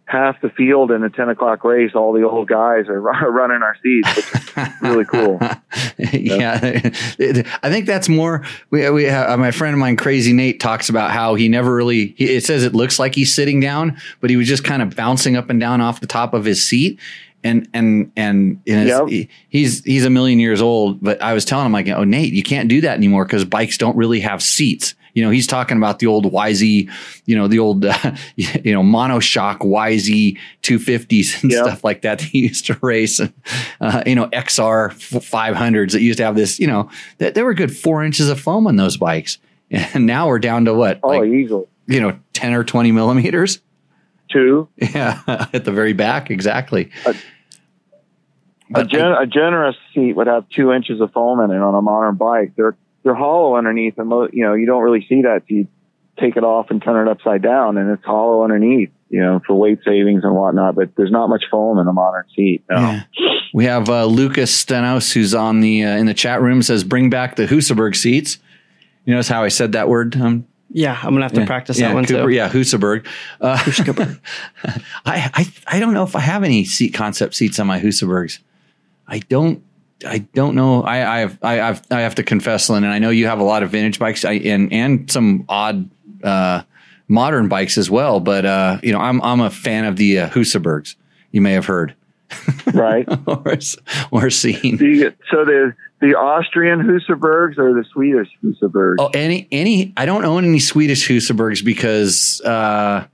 half 0.07 0.39
the 0.41 0.49
field 0.49 0.91
in 0.91 1.03
a 1.03 1.09
10 1.09 1.29
o'clock 1.29 1.63
race, 1.63 1.91
all 1.95 2.13
the 2.13 2.21
old 2.27 2.47
guys 2.47 2.87
are 2.87 3.01
running 3.31 3.63
our 3.63 3.75
seats, 3.81 4.15
which 4.15 4.27
is 4.57 4.81
really 4.81 5.05
cool. 5.05 5.39
yeah, 5.97 6.59
It- 7.17 7.47
I 7.63 7.71
think 7.71 7.85
that's 7.87 8.07
more. 8.07 8.43
We 8.69 8.87
we 8.91 9.05
have, 9.05 9.39
my 9.39 9.51
friend 9.51 9.73
of 9.73 9.79
mine, 9.79 9.97
Crazy 9.97 10.31
Nate, 10.33 10.59
talks 10.59 10.89
about 10.89 11.09
how 11.11 11.35
he 11.35 11.49
never 11.49 11.73
really. 11.75 12.13
He, 12.17 12.35
it 12.35 12.43
says 12.43 12.63
it 12.63 12.75
looks 12.75 12.99
like 12.99 13.15
he's 13.15 13.33
sitting 13.33 13.59
down, 13.59 13.97
but 14.21 14.29
he 14.29 14.37
was 14.37 14.47
just 14.47 14.63
kind 14.63 14.81
of 14.81 14.95
bouncing 14.95 15.35
up 15.35 15.49
and 15.49 15.59
down 15.59 15.81
off 15.81 16.01
the 16.01 16.07
top 16.07 16.33
of 16.33 16.45
his 16.45 16.63
seat. 16.63 16.99
And 17.43 17.67
and 17.73 18.11
and, 18.17 18.59
Yep. 18.65 19.07
he- 19.07 19.29
he's 19.49 19.83
he's 19.83 20.05
a 20.05 20.09
million 20.09 20.39
years 20.39 20.61
old. 20.61 21.01
But 21.01 21.21
I 21.21 21.33
was 21.33 21.45
telling 21.45 21.65
him 21.65 21.71
like, 21.71 21.87
oh 21.89 22.03
Nate, 22.03 22.33
you 22.33 22.43
can't 22.43 22.67
do 22.69 22.81
that 22.81 22.95
anymore 22.97 23.25
because 23.25 23.43
bikes 23.45 23.77
don't 23.77 23.95
really 23.97 24.19
have 24.21 24.41
seats. 24.43 24.93
You 25.15 25.23
know, 25.23 25.31
he's 25.31 25.47
talking 25.47 25.77
about 25.77 25.97
the 25.99 26.05
old 26.07 26.25
YZ, 26.25 26.89
you 27.25 27.35
know, 27.35 27.47
the 27.47 27.57
old, 27.57 27.85
uh, 27.85 27.97
you 28.35 28.73
know, 28.73 28.83
monoshock 28.83 29.59
YZ 29.59 30.37
250s 30.61 31.41
and 31.41 31.51
Yep. 31.51 31.63
stuff 31.65 31.83
like 31.83 32.01
that 32.03 32.19
that 32.19 32.25
he 32.27 32.39
used 32.47 32.67
to 32.67 32.77
race. 32.81 33.19
And, 33.19 33.33
uh, 33.81 34.03
you 34.05 34.13
know, 34.13 34.27
XR 34.27 34.91
500s 34.91 35.93
that 35.93 36.01
used 36.01 36.17
to 36.17 36.25
have 36.25 36.35
this, 36.35 36.59
you 36.59 36.67
know, 36.67 36.89
that 37.17 37.33
there 37.33 37.45
were 37.45 37.53
good 37.55 37.75
four 37.75 38.03
inches 38.03 38.29
of 38.29 38.39
foam 38.39 38.67
on 38.67 38.75
those 38.75 38.97
bikes. 38.97 39.39
And 39.71 40.05
now 40.05 40.27
we're 40.27 40.37
down 40.37 40.65
to 40.65 40.75
what, 40.75 40.99
Oh, 41.01 41.07
like, 41.07 41.23
easily. 41.27 41.65
you 41.87 41.99
know, 41.99 42.19
10 42.33 42.53
or 42.53 42.63
20 42.63 42.91
millimeters. 42.91 43.61
Two. 44.31 44.67
Yeah. 44.77 45.21
At 45.27 45.65
the 45.65 45.71
very 45.71 45.93
back. 45.93 46.29
Exactly. 46.29 46.91
A, 47.05 47.15
But 48.69 48.87
gen- 48.89 49.11
a 49.11 49.25
generous 49.25 49.75
seat 49.93 50.13
would 50.15 50.27
have 50.27 50.47
two 50.49 50.71
inches 50.71 51.01
of 51.01 51.11
foam 51.13 51.39
in 51.39 51.51
it 51.51 51.61
on 51.61 51.73
a 51.75 51.81
modern 51.81 52.15
bike. 52.15 52.51
They're 52.55 52.75
they're 53.05 53.15
hollow 53.15 53.55
underneath, 53.55 53.97
and 53.97 54.09
mo- 54.09 54.27
you 54.33 54.43
know 54.43 54.55
you 54.55 54.65
don't 54.65 54.83
really 54.83 55.05
see 55.07 55.21
that. 55.21 55.43
You 55.47 55.67
take 56.19 56.35
it 56.35 56.43
off 56.43 56.71
and 56.71 56.81
turn 56.81 57.07
it 57.07 57.09
upside 57.09 57.41
down, 57.41 57.77
and 57.77 57.89
it's 57.91 58.03
hollow 58.03 58.43
underneath. 58.43 58.89
You 59.09 59.21
know 59.21 59.39
for 59.45 59.55
weight 59.55 59.79
savings 59.85 60.23
and 60.25 60.35
whatnot. 60.35 60.75
But 60.75 60.95
there's 60.97 61.11
not 61.11 61.27
much 61.27 61.45
foam 61.49 61.77
in 61.79 61.87
a 61.87 61.93
modern 61.93 62.25
seat. 62.35 62.63
No. 62.69 62.77
Yeah. 62.77 63.03
We 63.53 63.65
have 63.65 63.87
uh, 63.87 64.05
Lucas 64.05 64.51
Stenos 64.65 65.13
who's 65.13 65.33
on 65.33 65.61
the 65.61 65.85
uh, 65.85 65.95
in 65.97 66.07
the 66.07 66.13
chat 66.13 66.41
room 66.41 66.61
says 66.61 66.83
bring 66.83 67.09
back 67.09 67.35
the 67.37 67.45
Husaberg 67.45 67.95
seats. 67.95 68.39
You 69.05 69.13
notice 69.13 69.29
how 69.29 69.43
I 69.43 69.49
said 69.49 69.73
that 69.73 69.87
word? 69.87 70.19
Um, 70.19 70.47
Yeah, 70.71 70.99
I'm 71.01 71.13
gonna 71.13 71.25
have 71.25 71.33
to 71.33 71.45
practice 71.45 71.79
yeah, 71.79 71.89
that 71.89 71.93
one 71.93 72.05
Cooper, 72.05 72.27
too. 72.27 72.33
Yeah, 72.33 72.49
Husaberg. 72.49 73.05
Uh, 73.39 73.57
I, 75.05 75.29
I 75.33 75.53
I 75.67 75.79
don't 75.79 75.93
know 75.93 76.03
if 76.03 76.15
I 76.15 76.21
have 76.21 76.43
any 76.43 76.65
seat 76.65 76.95
concept 76.95 77.35
seats 77.35 77.59
on 77.59 77.67
my 77.67 77.79
Husabergs. 77.79 78.39
I 79.07 79.19
don't. 79.19 79.63
I 80.05 80.19
don't 80.19 80.55
know. 80.55 80.83
I 80.83 81.17
I 81.17 81.19
have 81.19 81.39
I 81.41 81.53
have 81.53 81.85
I 81.89 82.01
have 82.01 82.15
to 82.15 82.23
confess, 82.23 82.69
Lynn, 82.69 82.83
and 82.83 82.91
I 82.91 82.99
know 82.99 83.11
you 83.11 83.27
have 83.27 83.39
a 83.39 83.43
lot 83.43 83.63
of 83.63 83.69
vintage 83.71 83.99
bikes 83.99 84.25
I, 84.25 84.33
and 84.33 84.73
and 84.73 85.09
some 85.09 85.45
odd 85.47 85.89
uh, 86.23 86.63
modern 87.07 87.47
bikes 87.47 87.77
as 87.77 87.89
well. 87.89 88.19
But 88.19 88.45
uh, 88.45 88.79
you 88.83 88.91
know, 88.91 88.99
I'm 88.99 89.21
I'm 89.21 89.39
a 89.39 89.49
fan 89.49 89.85
of 89.85 89.95
the 89.95 90.19
uh, 90.19 90.29
Husabergs. 90.29 90.95
You 91.31 91.41
may 91.41 91.53
have 91.53 91.65
heard 91.65 91.95
Right. 92.73 93.07
or 93.27 93.57
or 94.11 94.29
seen. 94.29 94.77
the, 94.77 95.13
so 95.31 95.45
the 95.45 95.73
the 96.01 96.15
Austrian 96.15 96.81
Husabergs 96.81 97.57
or 97.57 97.73
the 97.73 97.85
Swedish 97.91 98.29
Husabergs? 98.43 98.95
Oh, 98.99 99.09
any 99.13 99.47
any? 99.51 99.93
I 99.95 100.05
don't 100.05 100.25
own 100.25 100.43
any 100.45 100.59
Swedish 100.59 101.07
Husabergs 101.07 101.63
because 101.63 102.41
uh, 102.43 103.05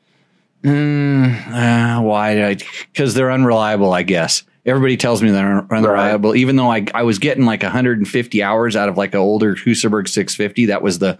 mm, 0.64 1.48
uh 1.48 2.02
why? 2.02 2.58
Because 2.92 3.14
they're 3.14 3.32
unreliable. 3.32 3.94
I 3.94 4.04
guess 4.04 4.44
everybody 4.66 4.98
tells 4.98 5.22
me 5.24 5.32
they're 5.32 5.66
unreliable. 5.72 6.36
Even 6.36 6.56
though 6.56 6.72
I 6.72 6.86
I 6.94 7.04
was 7.04 7.20
getting 7.20 7.46
like 7.46 7.64
150 7.64 8.44
hours 8.44 8.76
out 8.76 8.90
of 8.90 8.98
like 8.98 9.14
an 9.14 9.20
older 9.20 9.56
Husaberg 9.56 10.08
650. 10.08 10.68
That 10.68 10.82
was 10.82 11.00
the 11.00 11.18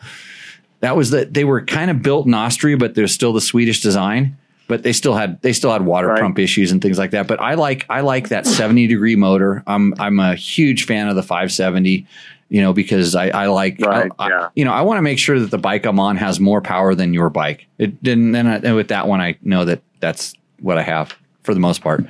that 0.82 0.96
was 0.96 1.10
the 1.12 1.26
they 1.26 1.44
were 1.44 1.62
kind 1.62 1.92
of 1.92 2.02
built 2.02 2.26
in 2.28 2.34
Austria, 2.34 2.78
but 2.78 2.96
they're 2.96 3.08
still 3.08 3.34
the 3.34 3.42
Swedish 3.42 3.82
design. 3.82 4.38
but 4.68 4.84
they 4.84 4.94
still 4.94 5.16
had 5.16 5.42
they 5.42 5.52
still 5.54 5.72
had 5.72 5.84
water 5.86 6.08
Right. 6.08 6.22
pump 6.22 6.40
issues 6.40 6.72
and 6.72 6.82
things 6.82 6.98
like 6.98 7.12
that. 7.12 7.28
But 7.28 7.42
I 7.42 7.56
like 7.56 7.86
I 7.90 8.02
like 8.02 8.30
that 8.30 8.46
70 8.48 8.88
degree 8.88 9.16
motor. 9.18 9.64
I'm 9.68 9.94
I'm 10.00 10.20
a 10.20 10.34
huge 10.36 10.86
fan 10.86 11.08
of 11.10 11.16
the 11.16 11.24
570. 11.24 12.08
You 12.50 12.62
know, 12.62 12.74
because 12.74 13.16
I, 13.16 13.30
I 13.30 13.46
like, 13.48 13.80
Right, 13.80 14.12
I- 14.20 14.28
I- 14.30 14.50
you 14.56 14.66
know, 14.66 14.74
I 14.74 14.82
want 14.82 14.98
to 14.98 15.02
make 15.02 15.18
sure 15.20 15.40
that 15.40 15.52
the 15.52 15.58
bike 15.58 15.86
I'm 15.86 16.02
on 16.02 16.18
has 16.18 16.38
more 16.38 16.60
power 16.62 16.94
than 16.94 17.14
your 17.14 17.30
bike. 17.30 17.66
It 17.78 18.04
didn't, 18.04 18.36
and, 18.36 18.50
I, 18.50 18.56
and 18.56 18.76
with 18.76 18.90
that 18.90 19.08
one, 19.08 19.22
I 19.22 19.38
know 19.42 19.64
that 19.64 19.82
that's 20.02 20.34
what 20.60 20.78
I 20.78 20.82
have 20.82 21.16
for 21.44 21.54
the 21.54 21.62
most 21.62 21.80
part. 21.82 22.06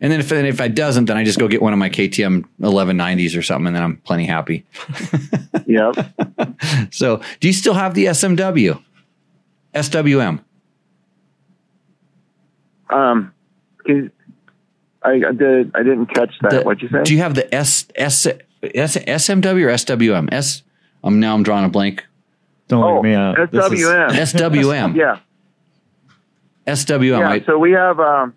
And 0.00 0.12
then 0.12 0.20
if 0.20 0.30
and 0.30 0.46
if 0.46 0.60
I 0.60 0.68
doesn't, 0.68 1.06
then 1.06 1.16
I 1.16 1.24
just 1.24 1.38
go 1.38 1.48
get 1.48 1.62
one 1.62 1.72
of 1.72 1.78
my 1.78 1.88
KTM 1.88 2.44
1190s 2.60 3.36
or 3.36 3.42
something, 3.42 3.68
and 3.68 3.76
then 3.76 3.82
I'm 3.82 3.96
plenty 3.98 4.26
happy. 4.26 4.64
Yep. 5.66 5.96
So, 6.92 7.20
do 7.40 7.48
you 7.48 7.52
still 7.52 7.74
have 7.74 7.94
the 7.94 8.04
SMW, 8.06 8.80
SWM? 9.74 10.40
um, 12.90 13.32
can, 13.84 14.12
I, 15.02 15.10
I 15.28 15.32
did. 15.32 15.72
I 15.74 15.82
didn't 15.82 16.06
catch 16.06 16.34
that. 16.42 16.50
The- 16.50 16.62
What'd 16.62 16.82
you 16.82 16.88
say? 16.88 17.02
Do 17.02 17.14
you 17.14 17.20
have 17.20 17.34
the 17.34 17.52
S, 17.54 17.86
S, 17.94 18.26
S 18.62 18.96
SMW 18.96 19.64
or 19.64 19.70
SWM? 19.70 20.32
S. 20.32 20.62
I'm 21.02 21.20
now 21.20 21.34
I'm 21.34 21.42
drawing 21.42 21.64
a 21.64 21.68
blank. 21.68 22.04
Don't 22.68 22.82
oh, 22.82 22.94
leave 22.96 23.02
me 23.04 23.14
out. 23.14 23.36
This 23.50 23.64
is- 23.72 23.80
SWM. 23.80 24.10
SWM. 24.10 24.96
yeah. 24.96 25.18
SWM. 26.66 27.18
Yeah, 27.20 27.28
I- 27.30 27.40
so 27.40 27.58
we 27.58 27.72
have, 27.72 27.98
um, 28.00 28.34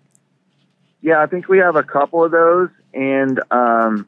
yeah, 1.02 1.22
I 1.22 1.26
think 1.26 1.48
we 1.48 1.58
have 1.58 1.76
a 1.76 1.82
couple 1.82 2.24
of 2.24 2.30
those, 2.30 2.68
and 2.92 3.40
um, 3.50 4.06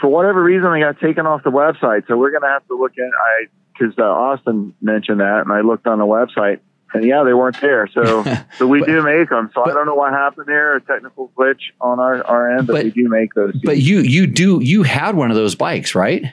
for 0.00 0.08
whatever 0.08 0.42
reason, 0.42 0.72
they 0.72 0.80
got 0.80 1.00
taken 1.00 1.26
off 1.26 1.42
the 1.42 1.50
website. 1.50 2.06
So 2.08 2.16
we're 2.16 2.30
going 2.30 2.42
to 2.42 2.48
have 2.48 2.66
to 2.68 2.74
look 2.78 2.92
at 2.98 3.04
I 3.04 3.46
because 3.78 3.94
uh, 3.98 4.02
Austin 4.02 4.74
mentioned 4.80 5.20
that, 5.20 5.40
and 5.40 5.52
I 5.52 5.60
looked 5.62 5.86
on 5.86 5.98
the 5.98 6.04
website, 6.04 6.60
and 6.92 7.04
yeah, 7.04 7.22
they 7.24 7.32
weren't 7.32 7.60
there. 7.60 7.88
So 7.94 8.24
so 8.58 8.66
we 8.66 8.82
do 8.84 9.02
make 9.02 9.30
them. 9.30 9.50
So 9.54 9.64
I 9.64 9.72
don't 9.72 9.86
know 9.86 9.94
what 9.94 10.12
happened 10.12 10.46
there, 10.46 10.76
a 10.76 10.80
technical 10.80 11.30
glitch 11.36 11.60
on 11.80 11.98
our 12.00 12.24
our 12.26 12.56
end, 12.56 12.66
but, 12.66 12.74
But- 12.74 12.84
we 12.84 12.90
do 12.90 13.08
make 13.08 13.32
those. 13.34 13.54
but 13.64 13.78
you 13.78 14.00
you 14.00 14.26
do 14.26 14.60
you 14.62 14.82
had 14.82 15.16
one 15.16 15.30
of 15.30 15.36
those 15.36 15.54
bikes, 15.54 15.94
right? 15.94 16.24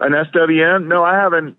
An 0.00 0.12
SWM? 0.12 0.86
No, 0.86 1.04
I 1.04 1.14
haven't. 1.14 1.58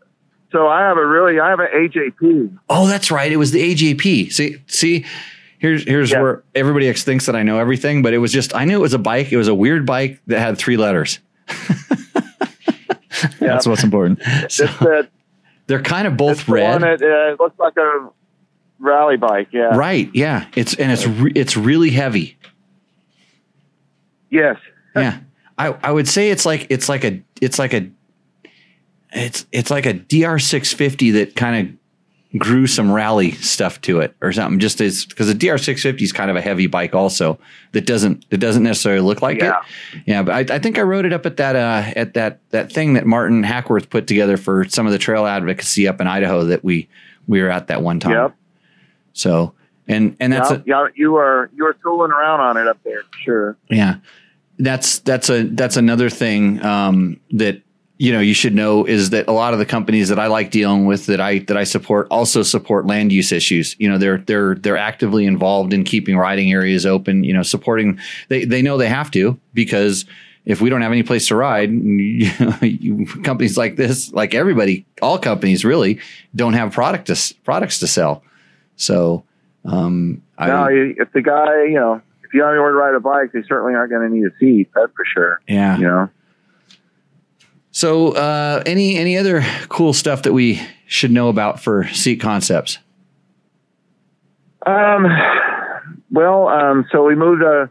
So 0.52 0.68
I 0.68 0.82
have 0.82 0.98
a 0.98 1.06
really, 1.06 1.40
I 1.40 1.50
have 1.50 1.60
an 1.60 1.68
AJP. 1.74 2.58
Oh, 2.70 2.88
that's 2.88 3.10
right. 3.12 3.32
It 3.32 3.38
was 3.38 3.52
the 3.52 3.62
AJP. 3.74 4.34
See, 4.34 4.58
see, 4.68 5.06
here's 5.62 5.84
here's 5.88 6.12
Yeah. 6.12 6.22
where 6.22 6.44
everybody 6.56 6.92
thinks 6.94 7.28
that 7.28 7.36
I 7.36 7.44
know 7.44 7.60
everything, 7.60 8.02
but 8.02 8.14
it 8.14 8.18
was 8.18 8.32
just 8.34 8.54
I 8.56 8.66
knew 8.66 8.76
it 8.76 8.82
was 8.82 8.94
a 8.94 9.00
bike. 9.00 9.32
It 9.32 9.38
was 9.38 9.48
a 9.48 9.56
weird 9.56 9.86
bike 9.86 10.20
that 10.28 10.40
had 10.40 10.58
three 10.58 10.76
letters. 10.76 11.20
That's 13.40 13.68
what's 13.68 13.84
important. 13.84 14.20
So 14.50 14.66
It's 14.82 15.10
they're 15.68 15.82
kind 15.82 16.08
of 16.08 16.18
both 16.18 16.40
It's 16.40 16.44
the 16.46 16.52
red, 16.54 16.72
one 16.72 16.82
that 16.82 17.02
uh, 17.02 17.42
looks 17.42 17.58
like 17.60 17.78
a 17.78 18.10
rally 18.80 19.16
bike. 19.18 19.50
Yeah. 19.52 19.76
right? 19.78 20.10
Yeah, 20.14 20.48
it's 20.56 20.74
and 20.74 20.92
it's 20.92 21.06
re- 21.08 21.32
it's 21.36 21.56
really 21.56 21.92
heavy. 21.92 22.38
Yes. 24.30 24.58
Yeah, 24.96 25.20
I 25.58 25.68
I 25.84 25.92
would 25.92 26.08
say 26.08 26.32
it's 26.32 26.46
like 26.46 26.68
it's 26.70 26.90
like 26.90 27.04
a 27.06 27.22
it's 27.42 27.60
like 27.60 27.74
a 27.74 27.90
it's 29.14 29.46
it's 29.52 29.70
like 29.72 29.86
a 29.86 29.94
DR 29.94 30.40
six 30.40 30.74
fifty 30.74 31.12
that 31.12 31.36
kind 31.36 31.68
of 31.68 31.76
grew 32.38 32.66
some 32.66 32.90
rally 32.92 33.32
stuff 33.32 33.82
to 33.82 34.00
it 34.00 34.16
or 34.22 34.32
something. 34.32 34.60
Just 34.60 34.80
as 34.80 35.06
because 35.06 35.28
the 35.28 35.34
DR 35.34 35.58
six 35.58 35.82
fifty 35.84 36.04
is 36.04 36.12
kind 36.14 36.30
of 36.32 36.38
a 36.38 36.42
heavy 36.42 36.68
bike 36.68 36.96
also 36.96 37.38
that 37.74 37.86
doesn't 37.86 38.30
that 38.30 38.38
doesn't 38.38 38.64
necessarily 38.64 39.02
look 39.02 39.22
like 39.22 39.40
Yeah. 39.40 39.60
it. 39.94 40.04
Yeah, 40.06 40.24
but 40.24 40.52
I, 40.52 40.56
I 40.56 40.60
think 40.60 40.78
I 40.78 40.82
wrote 40.82 41.06
it 41.06 41.14
up 41.14 41.26
at 41.26 41.38
that 41.38 41.56
uh, 41.56 41.92
at 41.96 42.14
that 42.14 42.40
that 42.52 42.72
thing 42.72 42.94
that 42.94 43.06
Martin 43.06 43.44
Hackworth 43.44 43.90
put 43.90 44.08
together 44.08 44.38
for 44.38 44.66
some 44.66 44.86
of 44.86 44.92
the 44.94 44.98
trail 44.98 45.26
advocacy 45.26 45.88
up 45.88 46.00
in 46.00 46.08
Idaho 46.08 46.46
that 46.46 46.64
we 46.64 46.88
we 47.28 47.42
were 47.42 47.50
at 47.50 47.68
that 47.68 47.82
one 47.82 48.00
time. 48.00 48.14
Yep. 48.14 48.36
So 49.14 49.54
and 49.88 50.16
and 50.20 50.32
that's 50.32 50.52
yeah, 50.52 50.58
a, 50.58 50.62
yeah, 50.66 50.88
you 50.96 51.16
are 51.18 51.50
you 51.56 51.66
are 51.66 51.74
tooling 51.74 52.12
around 52.12 52.40
on 52.40 52.56
it 52.58 52.68
up 52.68 52.78
there, 52.86 53.04
sure. 53.26 53.58
yeah, 53.70 53.96
that's 54.58 55.00
that's 55.00 55.30
a 55.30 55.44
that's 55.44 55.76
another 55.76 56.10
thing 56.10 56.64
um, 56.64 57.20
that 57.32 57.62
you 58.02 58.12
know 58.12 58.20
you 58.20 58.34
should 58.34 58.56
know 58.56 58.84
is 58.84 59.12
that 59.12 59.28
a 59.28 59.32
lot 59.32 59.54
of 59.54 59.60
the 59.60 59.66
companies 59.66 60.10
that 60.10 60.18
I 60.18 60.26
like 60.26 60.50
dealing 60.50 60.88
with 60.88 61.06
that 61.06 61.22
I 61.22 61.38
that 61.40 61.56
I 61.56 61.64
support 61.64 62.08
also 62.10 62.42
support 62.42 62.88
land 62.88 63.12
use 63.12 63.32
issues. 63.32 63.76
You 63.78 63.90
know, 63.90 64.00
they're 64.00 64.18
they're 64.18 64.56
they're 64.56 64.76
actively 64.76 65.28
involved 65.28 65.72
in 65.72 65.84
keeping 65.84 66.18
riding 66.18 66.52
areas 66.52 66.84
open. 66.84 67.24
You 67.24 67.34
know, 67.34 67.44
supporting 67.44 68.00
they 68.28 68.44
they 68.44 68.64
know 68.64 68.80
they 68.80 68.90
have 68.90 69.12
to 69.12 69.40
because 69.54 70.06
if 70.46 70.62
we 70.62 70.72
don't 70.72 70.82
have 70.82 70.92
any 70.92 71.04
place 71.04 71.28
to 71.28 71.36
ride, 71.36 71.70
you 71.70 72.32
know, 72.40 72.58
you, 72.62 73.06
companies 73.22 73.56
like 73.56 73.76
this, 73.76 74.12
like 74.12 74.34
everybody, 74.34 74.84
all 75.04 75.20
companies 75.20 75.64
really 75.64 76.00
don't 76.36 76.54
have 76.54 76.74
product 76.74 77.06
to, 77.06 77.36
products 77.44 77.78
to 77.82 77.86
sell. 77.86 78.24
So, 78.78 79.24
um, 79.64 80.24
I, 80.40 80.48
no, 80.48 80.68
if 80.72 81.12
the 81.14 81.22
guy, 81.22 81.66
you 81.66 81.76
know, 81.76 82.02
if 82.24 82.34
you 82.34 82.44
only 82.44 82.58
want 82.58 82.72
to 82.72 82.78
ride 82.78 82.96
a 82.96 83.00
bike, 83.00 83.32
they 83.32 83.48
certainly 83.48 83.76
aren't 83.76 83.92
going 83.92 84.10
to 84.10 84.16
need 84.16 84.26
a 84.26 84.36
seat. 84.40 84.70
That's 84.74 84.92
for 84.96 85.06
sure. 85.06 85.42
yeah. 85.48 85.78
You 85.78 85.84
know. 85.84 86.10
So, 87.72 88.12
uh, 88.12 88.64
any 88.66 88.98
any 88.98 89.18
other 89.18 89.44
cool 89.70 89.94
stuff 89.94 90.24
that 90.24 90.34
we 90.34 90.62
should 90.88 91.12
know 91.12 91.30
about 91.30 91.62
for 91.62 91.88
seat 91.88 92.18
concepts? 92.18 92.78
Um. 94.66 95.08
Well, 96.12 96.50
um. 96.50 96.86
So 96.92 97.06
we 97.06 97.16
moved 97.16 97.44
uh, 97.44 97.68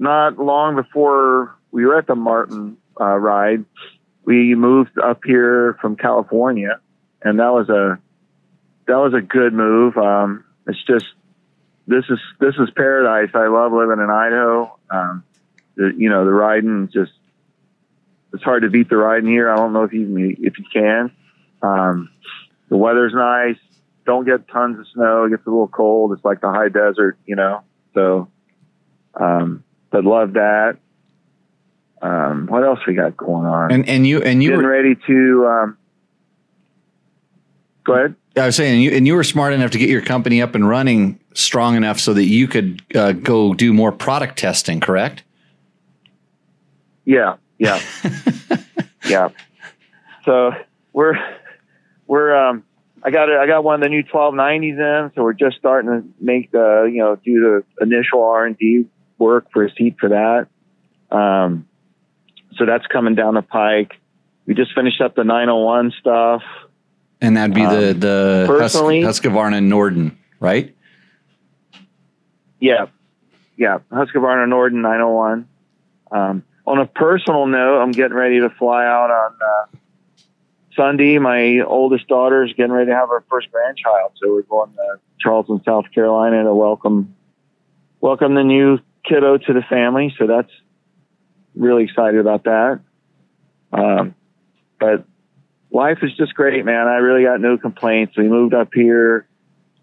not 0.00 0.38
long 0.38 0.74
before 0.74 1.54
we 1.70 1.86
were 1.86 1.96
at 1.96 2.08
the 2.08 2.16
Martin 2.16 2.76
uh, 3.00 3.16
ride. 3.16 3.64
We 4.24 4.56
moved 4.56 4.98
up 4.98 5.20
here 5.24 5.78
from 5.80 5.96
California, 5.96 6.80
and 7.22 7.38
that 7.38 7.52
was 7.52 7.68
a 7.68 7.98
that 8.88 8.96
was 8.96 9.14
a 9.14 9.20
good 9.20 9.52
move. 9.52 9.96
Um. 9.96 10.44
It's 10.66 10.82
just 10.84 11.06
this 11.86 12.04
is 12.10 12.18
this 12.40 12.56
is 12.56 12.70
paradise. 12.74 13.30
I 13.34 13.46
love 13.46 13.72
living 13.72 14.02
in 14.02 14.10
Idaho. 14.10 14.76
Um. 14.90 15.22
The, 15.76 15.94
you 15.96 16.10
know 16.10 16.24
the 16.24 16.32
riding 16.32 16.90
just 16.92 17.12
it's 18.32 18.42
hard 18.42 18.62
to 18.62 18.70
beat 18.70 18.88
the 18.88 18.96
ride 18.96 19.24
in 19.24 19.28
here. 19.28 19.50
I 19.50 19.56
don't 19.56 19.72
know 19.72 19.84
if 19.84 19.92
you 19.92 20.36
if 20.40 20.58
you 20.58 20.64
can. 20.72 21.10
Um. 21.62 22.10
The 22.68 22.76
weather's 22.76 23.14
nice 23.14 23.56
don't 24.08 24.24
get 24.24 24.48
tons 24.48 24.78
of 24.78 24.86
snow. 24.94 25.24
It 25.24 25.30
gets 25.30 25.46
a 25.46 25.50
little 25.50 25.68
cold. 25.68 26.12
It's 26.14 26.24
like 26.24 26.40
the 26.40 26.48
high 26.48 26.70
desert, 26.70 27.18
you 27.26 27.36
know. 27.36 27.60
So, 27.92 28.28
um, 29.14 29.62
but 29.90 30.04
love 30.06 30.32
that. 30.32 30.78
Um, 32.00 32.46
what 32.46 32.64
else 32.64 32.78
we 32.86 32.94
got 32.94 33.18
going 33.18 33.44
on? 33.44 33.70
And 33.70 33.86
and 33.86 34.06
you 34.06 34.22
and 34.22 34.42
you 34.42 34.50
Getting 34.50 34.64
were 34.64 34.70
ready 34.70 34.96
to. 35.06 35.46
Um, 35.46 35.78
go 37.84 37.92
ahead. 37.92 38.14
I 38.34 38.46
was 38.46 38.56
saying 38.56 38.80
you 38.80 38.92
and 38.92 39.06
you 39.06 39.14
were 39.14 39.24
smart 39.24 39.52
enough 39.52 39.72
to 39.72 39.78
get 39.78 39.90
your 39.90 40.00
company 40.00 40.40
up 40.40 40.54
and 40.54 40.66
running 40.66 41.20
strong 41.34 41.76
enough 41.76 42.00
so 42.00 42.14
that 42.14 42.24
you 42.24 42.48
could 42.48 42.82
uh, 42.94 43.12
go 43.12 43.52
do 43.52 43.74
more 43.74 43.92
product 43.92 44.38
testing. 44.38 44.80
Correct? 44.80 45.22
Yeah, 47.04 47.36
yeah, 47.58 47.80
yeah. 49.06 49.28
So 50.24 50.52
we're 50.92 51.14
we're 52.06 52.34
um 52.36 52.64
I 53.02 53.10
got 53.10 53.28
it. 53.28 53.38
I 53.38 53.46
got 53.46 53.62
one 53.64 53.76
of 53.76 53.80
the 53.80 53.88
new 53.88 54.02
1290s 54.02 55.04
in, 55.06 55.12
so 55.14 55.22
we're 55.22 55.32
just 55.32 55.56
starting 55.56 55.90
to 55.90 56.08
make 56.20 56.50
the 56.50 56.88
you 56.92 56.98
know 56.98 57.16
do 57.16 57.62
the 57.78 57.84
initial 57.84 58.22
R 58.24 58.46
and 58.46 58.56
D 58.58 58.86
work 59.18 59.46
for 59.52 59.64
a 59.64 59.70
seat 59.72 59.96
for 60.00 60.08
that. 60.10 60.46
Um, 61.16 61.66
so 62.56 62.66
that's 62.66 62.86
coming 62.86 63.14
down 63.14 63.34
the 63.34 63.42
pike. 63.42 63.92
We 64.46 64.54
just 64.54 64.74
finished 64.74 65.00
up 65.00 65.14
the 65.14 65.24
901 65.24 65.92
stuff. 66.00 66.42
And 67.20 67.36
that'd 67.36 67.54
be 67.54 67.62
the 67.66 67.90
Um, 67.90 68.00
the 68.00 68.44
Hus- 68.48 68.58
personally- 68.58 69.02
Husqvarna 69.02 69.62
Norden, 69.62 70.16
right? 70.40 70.74
Yeah, 72.60 72.86
yeah, 73.56 73.78
Husqvarna 73.92 74.48
Norden 74.48 74.82
901. 74.82 75.46
Um, 76.10 76.42
on 76.68 76.78
a 76.78 76.86
personal 76.86 77.46
note, 77.46 77.80
I'm 77.80 77.92
getting 77.92 78.16
ready 78.16 78.40
to 78.40 78.50
fly 78.50 78.84
out 78.84 79.10
on 79.10 79.38
uh, 79.40 79.78
Sunday. 80.76 81.18
My 81.18 81.60
oldest 81.66 82.06
daughter 82.08 82.44
is 82.44 82.52
getting 82.52 82.72
ready 82.72 82.90
to 82.90 82.94
have 82.94 83.08
her 83.08 83.24
first 83.30 83.50
grandchild, 83.50 84.12
so 84.16 84.34
we're 84.34 84.42
going 84.42 84.72
to 84.74 85.00
Charleston, 85.18 85.62
South 85.64 85.86
Carolina, 85.94 86.44
to 86.44 86.54
welcome 86.54 87.16
welcome 88.02 88.34
the 88.34 88.44
new 88.44 88.78
kiddo 89.08 89.38
to 89.38 89.52
the 89.54 89.62
family. 89.62 90.14
So 90.18 90.26
that's 90.26 90.50
really 91.54 91.84
excited 91.84 92.20
about 92.20 92.44
that. 92.44 92.80
Um, 93.72 94.14
but 94.78 95.06
life 95.70 95.98
is 96.02 96.14
just 96.18 96.34
great, 96.34 96.66
man. 96.66 96.86
I 96.86 96.96
really 96.96 97.24
got 97.24 97.40
no 97.40 97.56
complaints. 97.56 98.14
We 98.16 98.28
moved 98.28 98.52
up 98.52 98.68
here. 98.74 99.26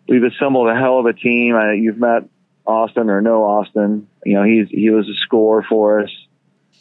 We've 0.08 0.24
assembled 0.24 0.70
a 0.70 0.76
hell 0.76 1.00
of 1.00 1.08
a 1.08 1.14
team. 1.14 1.56
I, 1.56 1.74
you've 1.74 1.98
met 1.98 2.30
Austin 2.64 3.10
or 3.10 3.22
no 3.22 3.44
Austin. 3.44 4.08
You 4.24 4.36
know, 4.36 4.44
he's 4.44 4.70
he 4.70 4.92
was 4.92 5.10
a 5.10 5.18
scorer 5.26 5.66
for 5.68 6.02
us. 6.02 6.12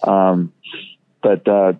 Um, 0.03 0.53
but 1.23 1.47
uh, 1.49 1.75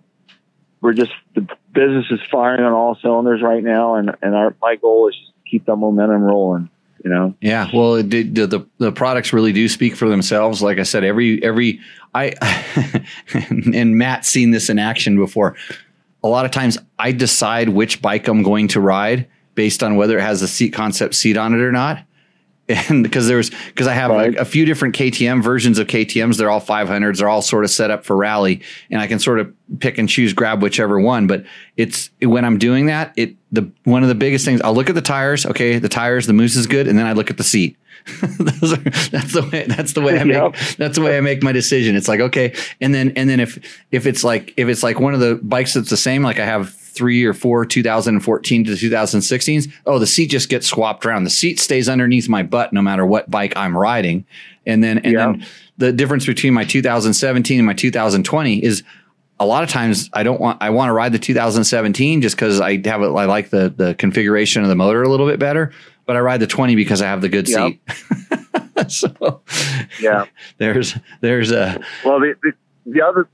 we're 0.81 0.93
just 0.93 1.11
the 1.33 1.47
business 1.73 2.05
is 2.09 2.19
firing 2.31 2.63
on 2.63 2.71
all 2.71 2.95
cylinders 3.01 3.41
right 3.41 3.63
now, 3.63 3.95
and 3.95 4.15
and 4.21 4.35
our 4.35 4.55
my 4.61 4.75
goal 4.75 5.09
is 5.09 5.15
keep 5.49 5.65
that 5.65 5.75
momentum 5.75 6.21
rolling. 6.21 6.69
You 7.03 7.11
know, 7.11 7.35
Yeah, 7.39 7.69
well, 7.71 8.01
did, 8.01 8.33
the 8.35 8.65
the 8.79 8.91
products 8.91 9.31
really 9.31 9.53
do 9.53 9.69
speak 9.69 9.95
for 9.95 10.09
themselves. 10.09 10.61
Like 10.61 10.79
I 10.79 10.83
said, 10.83 11.03
every 11.03 11.43
every 11.43 11.79
I 12.13 12.33
and 13.73 13.97
Matt's 13.97 14.27
seen 14.27 14.51
this 14.51 14.69
in 14.69 14.79
action 14.79 15.17
before. 15.17 15.55
A 16.23 16.27
lot 16.27 16.45
of 16.45 16.51
times, 16.51 16.79
I 16.97 17.11
decide 17.11 17.69
which 17.69 18.01
bike 18.01 18.27
I'm 18.27 18.41
going 18.41 18.69
to 18.69 18.81
ride 18.81 19.27
based 19.53 19.83
on 19.83 19.95
whether 19.95 20.17
it 20.17 20.21
has 20.21 20.41
a 20.41 20.47
seat 20.47 20.73
concept 20.73 21.13
seat 21.13 21.37
on 21.37 21.53
it 21.53 21.61
or 21.61 21.71
not. 21.71 22.03
And 22.67 23.03
because 23.03 23.27
there's 23.27 23.51
because 23.67 23.85
I 23.85 23.93
have 23.93 24.09
Right. 24.09 24.29
like 24.31 24.39
a 24.39 24.45
few 24.45 24.65
different 24.65 24.95
KTM 24.95 25.43
versions 25.43 25.77
of 25.77 25.85
KTM's, 25.85 26.37
they're 26.37 26.49
all 26.49 26.59
500s, 26.61 27.19
they're 27.19 27.29
all 27.29 27.43
sort 27.43 27.63
of 27.63 27.69
set 27.69 27.91
up 27.91 28.03
for 28.05 28.15
rally, 28.15 28.61
and 28.89 28.99
I 28.99 29.05
can 29.05 29.19
sort 29.19 29.39
of 29.39 29.53
pick 29.79 29.99
and 29.99 30.09
choose, 30.09 30.33
grab 30.33 30.63
whichever 30.63 30.99
one. 30.99 31.27
But 31.27 31.45
it's 31.77 32.09
when 32.23 32.43
I'm 32.43 32.57
doing 32.57 32.87
that, 32.87 33.13
it 33.17 33.35
the 33.51 33.69
one 33.83 34.01
of 34.01 34.09
the 34.09 34.15
biggest 34.15 34.45
things 34.45 34.61
I'll 34.61 34.73
look 34.73 34.89
at 34.89 34.95
the 34.95 35.01
tires. 35.01 35.45
Okay, 35.45 35.77
the 35.77 35.89
tires, 35.89 36.25
the 36.25 36.33
moose 36.33 36.55
is 36.55 36.65
good, 36.65 36.87
and 36.87 36.97
then 36.97 37.05
I 37.05 37.13
look 37.13 37.29
at 37.29 37.37
the 37.37 37.43
seat. 37.43 37.77
Those 38.39 38.73
are, 38.73 38.77
that's 39.09 39.33
the 39.33 39.47
way. 39.51 39.65
That's 39.67 39.93
the 39.93 40.01
way 40.01 40.19
I 40.19 40.23
make. 40.23 40.35
Yep. 40.37 40.55
That's 40.77 40.95
the 40.95 41.03
way 41.03 41.17
I 41.17 41.21
make 41.21 41.43
my 41.43 41.51
decision. 41.51 41.95
It's 41.95 42.07
like 42.07 42.19
okay, 42.19 42.55
and 42.81 42.95
then 42.95 43.13
and 43.15 43.29
then 43.29 43.39
if 43.39 43.59
if 43.91 44.05
it's 44.07 44.23
like 44.23 44.53
if 44.57 44.67
it's 44.69 44.81
like 44.83 44.99
one 44.99 45.13
of 45.13 45.19
the 45.19 45.35
bikes 45.35 45.75
that's 45.75 45.89
the 45.91 45.97
same, 45.97 46.23
like 46.23 46.39
I 46.39 46.45
have 46.45 46.75
three 46.95 47.23
or 47.25 47.33
four 47.33 47.65
2014 47.65 48.63
to 48.65 48.71
2016s. 48.71 49.71
Oh, 49.85 49.99
the 49.99 50.07
seat 50.07 50.27
just 50.27 50.49
gets 50.49 50.67
swapped 50.67 51.05
around. 51.05 51.23
The 51.25 51.29
seat 51.29 51.59
stays 51.59 51.89
underneath 51.89 52.29
my 52.29 52.43
butt 52.43 52.73
no 52.73 52.81
matter 52.81 53.05
what 53.05 53.29
bike 53.29 53.53
I'm 53.55 53.77
riding, 53.77 54.25
and 54.65 54.83
then 54.83 54.99
and 54.99 55.13
Yeah. 55.13 55.25
then 55.33 55.45
the 55.77 55.91
difference 55.91 56.25
between 56.25 56.53
my 56.53 56.63
2017 56.63 57.59
and 57.59 57.65
my 57.65 57.73
2020 57.73 58.63
is 58.63 58.83
a 59.39 59.45
lot 59.45 59.63
of 59.63 59.69
times 59.69 60.09
I 60.13 60.23
don't 60.23 60.39
want 60.39 60.59
I 60.61 60.69
want 60.69 60.89
to 60.89 60.93
ride 60.93 61.11
the 61.11 61.19
2017 61.19 62.21
just 62.21 62.35
because 62.37 62.61
I 62.61 62.71
have 62.87 63.01
it 63.01 63.07
I 63.07 63.25
like 63.25 63.49
the 63.49 63.73
the 63.75 63.93
configuration 63.95 64.63
of 64.63 64.69
the 64.69 64.75
motor 64.75 65.03
a 65.03 65.09
little 65.09 65.27
bit 65.27 65.39
better, 65.39 65.71
but 66.05 66.15
I 66.15 66.19
ride 66.21 66.39
the 66.39 66.47
20 66.47 66.75
because 66.75 67.01
I 67.01 67.07
have 67.07 67.19
the 67.21 67.29
good 67.29 67.47
Yep. 67.49 67.73
seat. 67.73 67.81
so 68.91 69.41
Yeah. 69.99 70.25
there's 70.57 70.95
there's 71.21 71.51
a 71.51 71.81
Well, 72.05 72.19
the, 72.21 72.35
the 72.41 72.51
the 72.85 73.01
other 73.01 73.27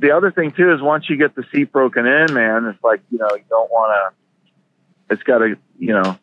the 0.00 0.12
other 0.12 0.32
thing 0.32 0.52
too 0.52 0.72
is 0.72 0.80
once 0.80 1.08
you 1.08 1.16
get 1.16 1.34
the 1.34 1.44
seat 1.52 1.70
broken 1.70 2.06
in, 2.06 2.32
man, 2.32 2.64
it's 2.64 2.82
like 2.82 3.02
you 3.10 3.18
know 3.18 3.28
you 3.34 3.44
don't 3.48 3.70
want 3.70 3.92
to. 3.92 5.14
It's 5.14 5.22
got 5.22 5.38
to 5.38 5.56
you 5.78 5.92
know, 5.92 6.18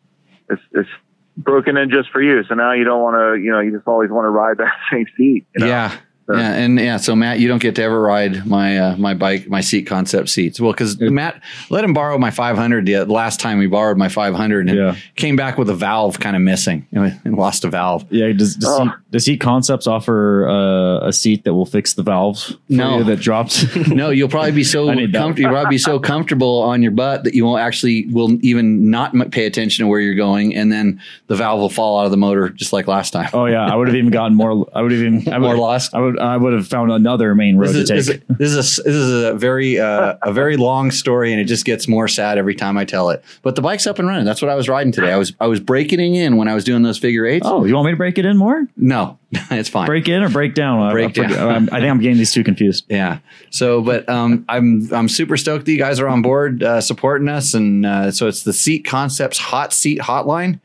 it's 0.50 0.62
it's 0.72 0.88
broken 1.36 1.76
in 1.76 1.90
just 1.90 2.10
for 2.10 2.20
you. 2.20 2.42
So 2.44 2.54
now 2.54 2.72
you 2.72 2.84
don't 2.84 3.02
want 3.02 3.16
to 3.16 3.42
you 3.42 3.52
know 3.52 3.60
you 3.60 3.70
just 3.70 3.86
always 3.86 4.10
want 4.10 4.26
to 4.26 4.30
ride 4.30 4.58
that 4.58 4.74
same 4.92 5.06
seat. 5.16 5.46
You 5.54 5.60
know? 5.60 5.66
yeah. 5.66 5.96
So- 6.30 6.36
Yeah, 6.36 6.52
and 6.52 6.78
yeah, 6.78 6.96
so 6.98 7.16
Matt, 7.16 7.40
you 7.40 7.48
don't 7.48 7.60
get 7.62 7.74
to 7.76 7.82
ever 7.82 8.00
ride 8.00 8.44
my 8.46 8.78
uh, 8.78 8.96
my 8.98 9.14
bike, 9.14 9.48
my 9.48 9.62
seat 9.62 9.86
concept 9.86 10.28
seats. 10.28 10.60
Well, 10.60 10.72
because 10.72 11.00
Matt 11.00 11.40
let 11.70 11.84
him 11.84 11.94
borrow 11.94 12.18
my 12.18 12.30
500 12.30 12.84
the 12.86 13.04
last 13.06 13.40
time 13.40 13.56
we 13.58 13.66
borrowed 13.66 13.96
my 13.96 14.08
500, 14.08 14.68
and 14.68 14.78
Yeah. 14.78 14.96
came 15.16 15.36
back 15.36 15.56
with 15.56 15.70
a 15.70 15.74
valve 15.74 16.20
kind 16.20 16.36
of 16.36 16.42
missing 16.42 16.86
and 16.92 17.18
and 17.24 17.36
lost 17.36 17.64
a 17.64 17.70
valve. 17.70 18.04
Yeah, 18.10 18.30
does 18.32 18.56
does, 18.56 18.68
Oh. 18.68 18.84
Seat, 18.84 18.92
does 19.10 19.24
Seat 19.24 19.40
Concepts 19.40 19.86
offer 19.86 20.46
uh, 20.48 21.06
a 21.08 21.12
seat 21.14 21.44
that 21.44 21.54
will 21.54 21.64
fix 21.66 21.94
the 21.94 22.02
valves? 22.02 22.50
for 22.50 22.56
No. 22.68 22.98
you 22.98 23.04
that 23.04 23.20
drops. 23.20 23.64
No, 23.88 24.10
you'll 24.10 24.28
probably 24.28 24.52
be 24.52 24.64
so 24.64 24.90
I 24.90 24.94
need 24.94 25.12
that. 25.12 25.18
comfortable. 25.18 25.50
You'll 25.50 25.60
probably 25.60 25.74
be 25.74 25.78
so 25.78 25.98
comfortable 25.98 26.60
on 26.62 26.82
your 26.82 26.92
butt 26.92 27.24
that 27.24 27.34
you 27.34 27.44
won't 27.46 27.62
actually 27.62 28.06
will 28.12 28.36
even 28.44 28.90
not 28.90 29.14
pay 29.30 29.46
attention 29.46 29.84
to 29.84 29.88
where 29.88 30.00
you're 30.00 30.14
going, 30.14 30.54
and 30.54 30.70
then 30.70 31.00
the 31.28 31.36
valve 31.36 31.58
will 31.60 31.70
fall 31.70 31.98
out 32.00 32.04
of 32.04 32.10
the 32.10 32.16
motor 32.18 32.50
just 32.50 32.72
like 32.74 32.86
last 32.86 33.12
time. 33.12 33.30
oh 33.32 33.46
yeah, 33.46 33.64
I 33.66 33.74
would 33.74 33.88
have 33.88 33.96
even 33.96 34.10
gotten 34.10 34.36
more. 34.36 34.66
I 34.74 34.82
would 34.82 34.92
have 34.92 35.00
even 35.00 35.26
I 35.32 35.38
would, 35.38 35.46
More 35.46 35.56
lost? 35.56 35.94
I 35.94 36.00
would 36.00 36.17
I 36.18 36.36
would 36.36 36.52
have 36.52 36.66
found 36.68 36.90
another 36.92 37.34
main 37.34 37.56
road 37.56 37.74
is, 37.74 37.88
to 37.88 37.94
take. 37.94 37.96
this, 37.96 38.08
is, 38.08 38.20
this 38.38 38.50
is 38.50 38.78
a 38.78 38.82
this 38.82 38.94
is 38.94 39.24
a 39.24 39.34
very 39.34 39.78
uh, 39.78 40.16
a 40.22 40.32
very 40.32 40.56
long 40.56 40.90
story, 40.90 41.32
and 41.32 41.40
it 41.40 41.44
just 41.44 41.64
gets 41.64 41.88
more 41.88 42.08
sad 42.08 42.38
every 42.38 42.54
time 42.54 42.76
I 42.76 42.84
tell 42.84 43.10
it. 43.10 43.24
But 43.42 43.54
the 43.56 43.62
bike's 43.62 43.86
up 43.86 43.98
and 43.98 44.06
running. 44.08 44.24
That's 44.24 44.42
what 44.42 44.50
I 44.50 44.54
was 44.54 44.68
riding 44.68 44.92
today. 44.92 45.12
I 45.12 45.16
was 45.16 45.32
I 45.40 45.46
was 45.46 45.60
breaking 45.60 46.00
it 46.00 46.18
in 46.18 46.36
when 46.36 46.48
I 46.48 46.54
was 46.54 46.64
doing 46.64 46.82
those 46.82 46.98
figure 46.98 47.26
eights. 47.26 47.46
oh, 47.48 47.64
you 47.64 47.74
want 47.74 47.86
me 47.86 47.92
to 47.92 47.96
break 47.96 48.18
it 48.18 48.24
in 48.26 48.36
more? 48.36 48.66
No, 48.76 49.18
it's 49.32 49.68
fine. 49.68 49.86
Break 49.86 50.08
in 50.08 50.22
or 50.22 50.28
break 50.28 50.54
down? 50.54 50.80
I- 50.82 50.92
Break 50.92 51.10
I, 51.18 51.22
forget- 51.22 51.30
down. 51.38 51.68
I 51.70 51.80
think 51.80 51.90
I'm 51.90 52.00
getting 52.00 52.18
these 52.18 52.32
two 52.32 52.44
confused. 52.44 52.84
Yeah. 52.98 53.18
So, 53.50 53.80
but 53.82 54.08
um, 54.08 54.44
I'm 54.48 54.88
I'm 54.92 55.08
super 55.08 55.36
stoked 55.36 55.64
that 55.66 55.72
you 55.72 55.78
guys 55.78 56.00
are 56.00 56.08
on 56.08 56.22
board 56.22 56.62
uh, 56.62 56.80
supporting 56.80 57.28
us, 57.28 57.54
and 57.54 57.86
uh, 57.86 58.10
so 58.10 58.26
it's 58.26 58.42
the 58.42 58.52
Seat 58.52 58.84
Concepts 58.84 59.38
Hot 59.38 59.72
Seat 59.72 60.00
Hotline, 60.00 60.60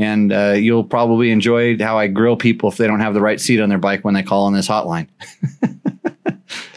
and 0.00 0.32
uh, 0.32 0.52
you'll 0.52 0.82
probably 0.82 1.30
enjoy 1.30 1.76
how 1.78 1.98
I 1.98 2.06
grill 2.06 2.34
people 2.34 2.70
if 2.70 2.78
they 2.78 2.86
don't 2.86 3.00
have 3.00 3.12
the 3.12 3.20
right 3.20 3.38
seat 3.38 3.60
on 3.60 3.68
their 3.68 3.78
bike 3.78 4.02
when 4.02 4.14
they 4.14 4.22
call 4.22 4.46
on 4.46 4.54
this 4.54 4.66
hotline. 4.66 5.08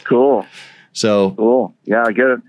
Cool. 0.04 0.46
So 0.92 1.30
Cool. 1.32 1.74
Yeah, 1.84 2.04
I 2.06 2.12
get 2.12 2.26
it. 2.26 2.40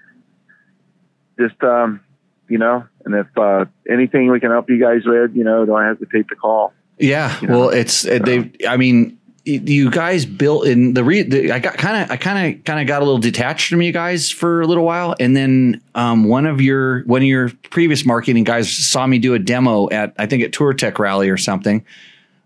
Just 1.40 1.64
um, 1.64 2.02
you 2.50 2.58
know, 2.58 2.86
and 3.06 3.16
if 3.16 3.28
uh, 3.38 3.66
anything 3.90 4.30
we 4.30 4.42
can 4.42 4.52
help 4.52 4.70
you 4.70 4.80
guys 4.80 5.04
with, 5.06 5.34
you 5.36 5.46
know, 5.46 5.66
don't 5.66 5.84
hesitate 5.84 6.28
to 6.28 6.36
call. 6.36 6.74
Yeah, 7.00 7.40
You 7.40 7.48
know, 7.48 7.60
well, 7.60 7.70
it's 7.70 8.04
they. 8.04 8.52
I 8.68 8.76
mean, 8.76 9.18
you 9.46 9.92
guys 9.92 10.26
built 10.26 10.66
in 10.66 10.94
the 10.96 11.04
re. 11.04 11.22
The, 11.22 11.52
I 11.52 11.60
got 11.60 11.78
kind 11.78 12.04
of, 12.04 12.12
I 12.12 12.18
kind 12.18 12.56
of, 12.58 12.64
kind 12.64 12.80
of 12.82 12.88
got 12.88 13.02
a 13.02 13.06
little 13.06 13.20
detached 13.20 13.70
from 13.70 13.82
you 13.82 13.92
guys 13.92 14.32
for 14.32 14.62
a 14.62 14.68
little 14.68 14.84
while, 14.84 15.16
and 15.20 15.36
then 15.38 15.82
um, 15.94 16.24
one 16.26 16.46
of 16.46 16.62
your 16.62 17.04
one 17.04 17.22
of 17.22 17.28
your 17.28 17.52
previous 17.70 18.06
marketing 18.06 18.44
guys 18.44 18.72
saw 18.76 19.06
me 19.06 19.20
do 19.20 19.34
a 19.36 19.40
demo 19.40 19.90
at 19.92 20.14
I 20.18 20.26
think 20.26 20.44
at 20.44 20.52
Touratech 20.52 20.98
Rally 21.00 21.30
or 21.30 21.38
something 21.38 21.86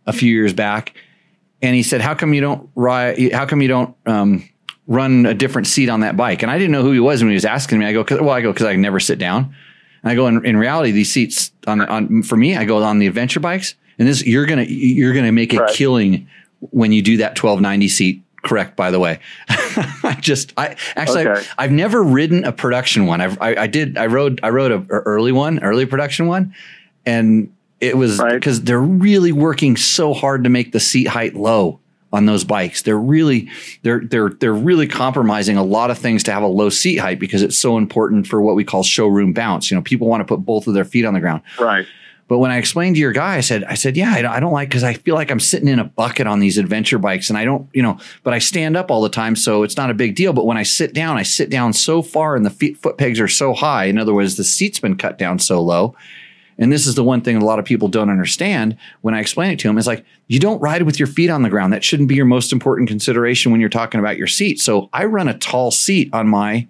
a 0.05 0.13
few 0.13 0.31
years 0.31 0.53
back, 0.53 0.93
and 1.61 1.73
he 1.75 1.83
said, 1.83 2.01
"How 2.01 2.13
come 2.15 2.33
you 2.33 2.41
don't 2.41 2.69
ride? 2.75 3.31
How 3.31 3.45
come 3.45 3.61
you 3.61 3.67
don't?" 3.69 3.95
Um, 4.05 4.47
Run 4.91 5.27
a 5.27 5.35
different 5.35 5.67
seat 5.67 5.87
on 5.87 5.99
that 5.99 6.17
bike, 6.17 6.41
and 6.41 6.49
I 6.51 6.57
didn't 6.57 6.71
know 6.71 6.81
who 6.81 6.91
he 6.91 6.99
was 6.99 7.21
when 7.21 7.29
he 7.29 7.35
was 7.35 7.45
asking 7.45 7.77
me. 7.77 7.85
I 7.85 7.93
go, 7.93 8.03
'cause- 8.03 8.19
well, 8.19 8.31
I 8.31 8.41
go 8.41 8.51
because 8.51 8.65
I 8.65 8.75
never 8.75 8.99
sit 8.99 9.19
down. 9.19 9.53
And 10.01 10.11
I 10.11 10.15
go, 10.15 10.25
in, 10.25 10.43
in 10.43 10.57
reality, 10.57 10.89
these 10.89 11.11
seats 11.11 11.51
on 11.67 11.79
on 11.81 12.23
for 12.23 12.35
me, 12.35 12.57
I 12.57 12.65
go 12.65 12.81
on 12.83 12.97
the 12.97 13.05
adventure 13.05 13.39
bikes, 13.39 13.75
and 13.99 14.07
this 14.07 14.25
you're 14.25 14.47
gonna 14.47 14.63
you're 14.63 15.13
gonna 15.13 15.31
make 15.31 15.53
a 15.53 15.57
Right. 15.57 15.75
killing 15.75 16.27
when 16.59 16.91
you 16.91 17.01
do 17.01 17.17
that 17.17 17.31
1290 17.41 17.87
seat. 17.87 18.23
Correct, 18.41 18.77
by 18.77 18.89
the 18.89 18.99
way. 18.99 19.19
I 19.49 20.17
just 20.21 20.53
I 20.55 20.77
actually 20.95 21.27
Okay. 21.27 21.41
I've, 21.41 21.53
I've 21.57 21.71
never 21.71 22.01
ridden 22.01 22.45
a 22.45 22.53
production 22.53 23.05
one. 23.05 23.19
I've, 23.19 23.39
I 23.41 23.55
I 23.63 23.67
did 23.67 23.97
I 23.97 24.05
rode 24.05 24.39
I 24.41 24.49
rode 24.49 24.71
a, 24.71 24.77
a 24.77 24.99
early 25.01 25.33
one, 25.33 25.59
early 25.61 25.85
production 25.85 26.27
one, 26.27 26.53
and 27.05 27.53
it 27.81 27.97
was 27.97 28.17
Right. 28.19 28.33
because 28.33 28.61
they're 28.63 28.79
really 28.79 29.31
working 29.33 29.75
so 29.75 30.13
hard 30.13 30.43
to 30.45 30.49
make 30.49 30.71
the 30.71 30.79
seat 30.79 31.07
height 31.07 31.35
low 31.35 31.79
on 32.13 32.25
those 32.25 32.43
bikes. 32.45 32.81
They're 32.81 32.97
really 32.97 33.49
they're 33.83 33.99
they're 33.99 34.29
they're 34.29 34.53
really 34.53 34.87
compromising 34.87 35.57
a 35.57 35.63
lot 35.63 35.91
of 35.91 35.97
things 35.97 36.23
to 36.23 36.31
have 36.31 36.41
a 36.43 36.47
low 36.47 36.69
seat 36.69 36.95
height 36.97 37.19
because 37.19 37.41
it's 37.41 37.57
so 37.59 37.77
important 37.77 38.25
for 38.25 38.41
what 38.41 38.55
we 38.55 38.63
call 38.63 38.83
showroom 38.83 39.33
bounce. 39.33 39.69
You 39.69 39.75
know, 39.75 39.81
people 39.83 40.07
want 40.07 40.21
to 40.21 40.25
put 40.25 40.45
both 40.45 40.65
of 40.65 40.73
their 40.73 40.85
feet 40.85 41.03
on 41.03 41.13
the 41.13 41.19
ground. 41.19 41.41
Right. 41.59 41.85
But 42.29 42.37
when 42.37 42.51
I 42.51 42.57
explained 42.57 42.95
to 42.95 43.01
your 43.01 43.11
guy, 43.11 43.37
I 43.37 43.39
said, 43.41 43.63
I 43.63 43.73
said, 43.73 43.97
yeah, 43.97 44.11
I 44.11 44.21
don't, 44.21 44.31
I 44.31 44.39
don't 44.39 44.53
like 44.53 44.69
because 44.69 44.83
I 44.83 44.93
feel 44.93 45.15
like 45.15 45.31
I'm 45.31 45.39
sitting 45.39 45.67
in 45.67 45.79
a 45.79 45.83
bucket 45.83 46.27
on 46.27 46.39
these 46.39 46.59
adventure 46.59 46.99
bikes, 46.99 47.29
and 47.29 47.37
I 47.37 47.43
don't, 47.43 47.67
you 47.73 47.81
know, 47.81 47.97
but 48.23 48.35
I 48.35 48.39
stand 48.39 48.77
up 48.77 48.91
all 48.91 49.01
the 49.01 49.09
time, 49.09 49.35
so 49.35 49.63
it's 49.63 49.75
not 49.75 49.89
a 49.89 49.95
big 49.95 50.15
deal. 50.15 50.31
But 50.31 50.45
when 50.45 50.55
I 50.55 50.61
sit 50.61 50.93
down, 50.93 51.17
I 51.17 51.23
sit 51.23 51.49
down 51.49 51.73
so 51.73 52.03
far, 52.03 52.35
and 52.35 52.45
the 52.45 52.51
feet, 52.51 52.77
foot 52.77 52.99
pegs 52.99 53.19
are 53.19 53.27
so 53.27 53.53
high. 53.53 53.85
In 53.85 53.97
other 53.97 54.13
words, 54.13 54.37
the 54.37 54.43
seat's 54.43 54.79
been 54.79 54.95
cut 54.95 55.17
down 55.17 55.39
so 55.39 55.59
low. 55.59 55.95
And 56.59 56.71
this 56.71 56.85
is 56.85 56.93
the 56.93 57.03
one 57.03 57.21
thing 57.21 57.37
a 57.37 57.45
lot 57.45 57.57
of 57.57 57.65
people 57.65 57.87
don't 57.87 58.11
understand 58.11 58.77
when 59.01 59.15
I 59.15 59.21
explain 59.21 59.51
it 59.51 59.59
to 59.59 59.67
them 59.67 59.79
is 59.79 59.87
like, 59.87 60.05
you 60.27 60.39
don't 60.39 60.61
ride 60.61 60.83
with 60.83 60.99
your 60.99 61.07
feet 61.07 61.31
on 61.31 61.41
the 61.41 61.49
ground. 61.49 61.73
That 61.73 61.83
shouldn't 61.83 62.09
be 62.09 62.15
your 62.15 62.25
most 62.25 62.51
important 62.51 62.89
consideration 62.89 63.51
when 63.51 63.61
you're 63.61 63.69
talking 63.69 63.99
about 63.99 64.17
your 64.17 64.27
seat. 64.27 64.59
So 64.59 64.89
I 64.93 65.05
run 65.05 65.29
a 65.29 65.37
tall 65.37 65.71
seat 65.71 66.09
on 66.13 66.27
my 66.27 66.67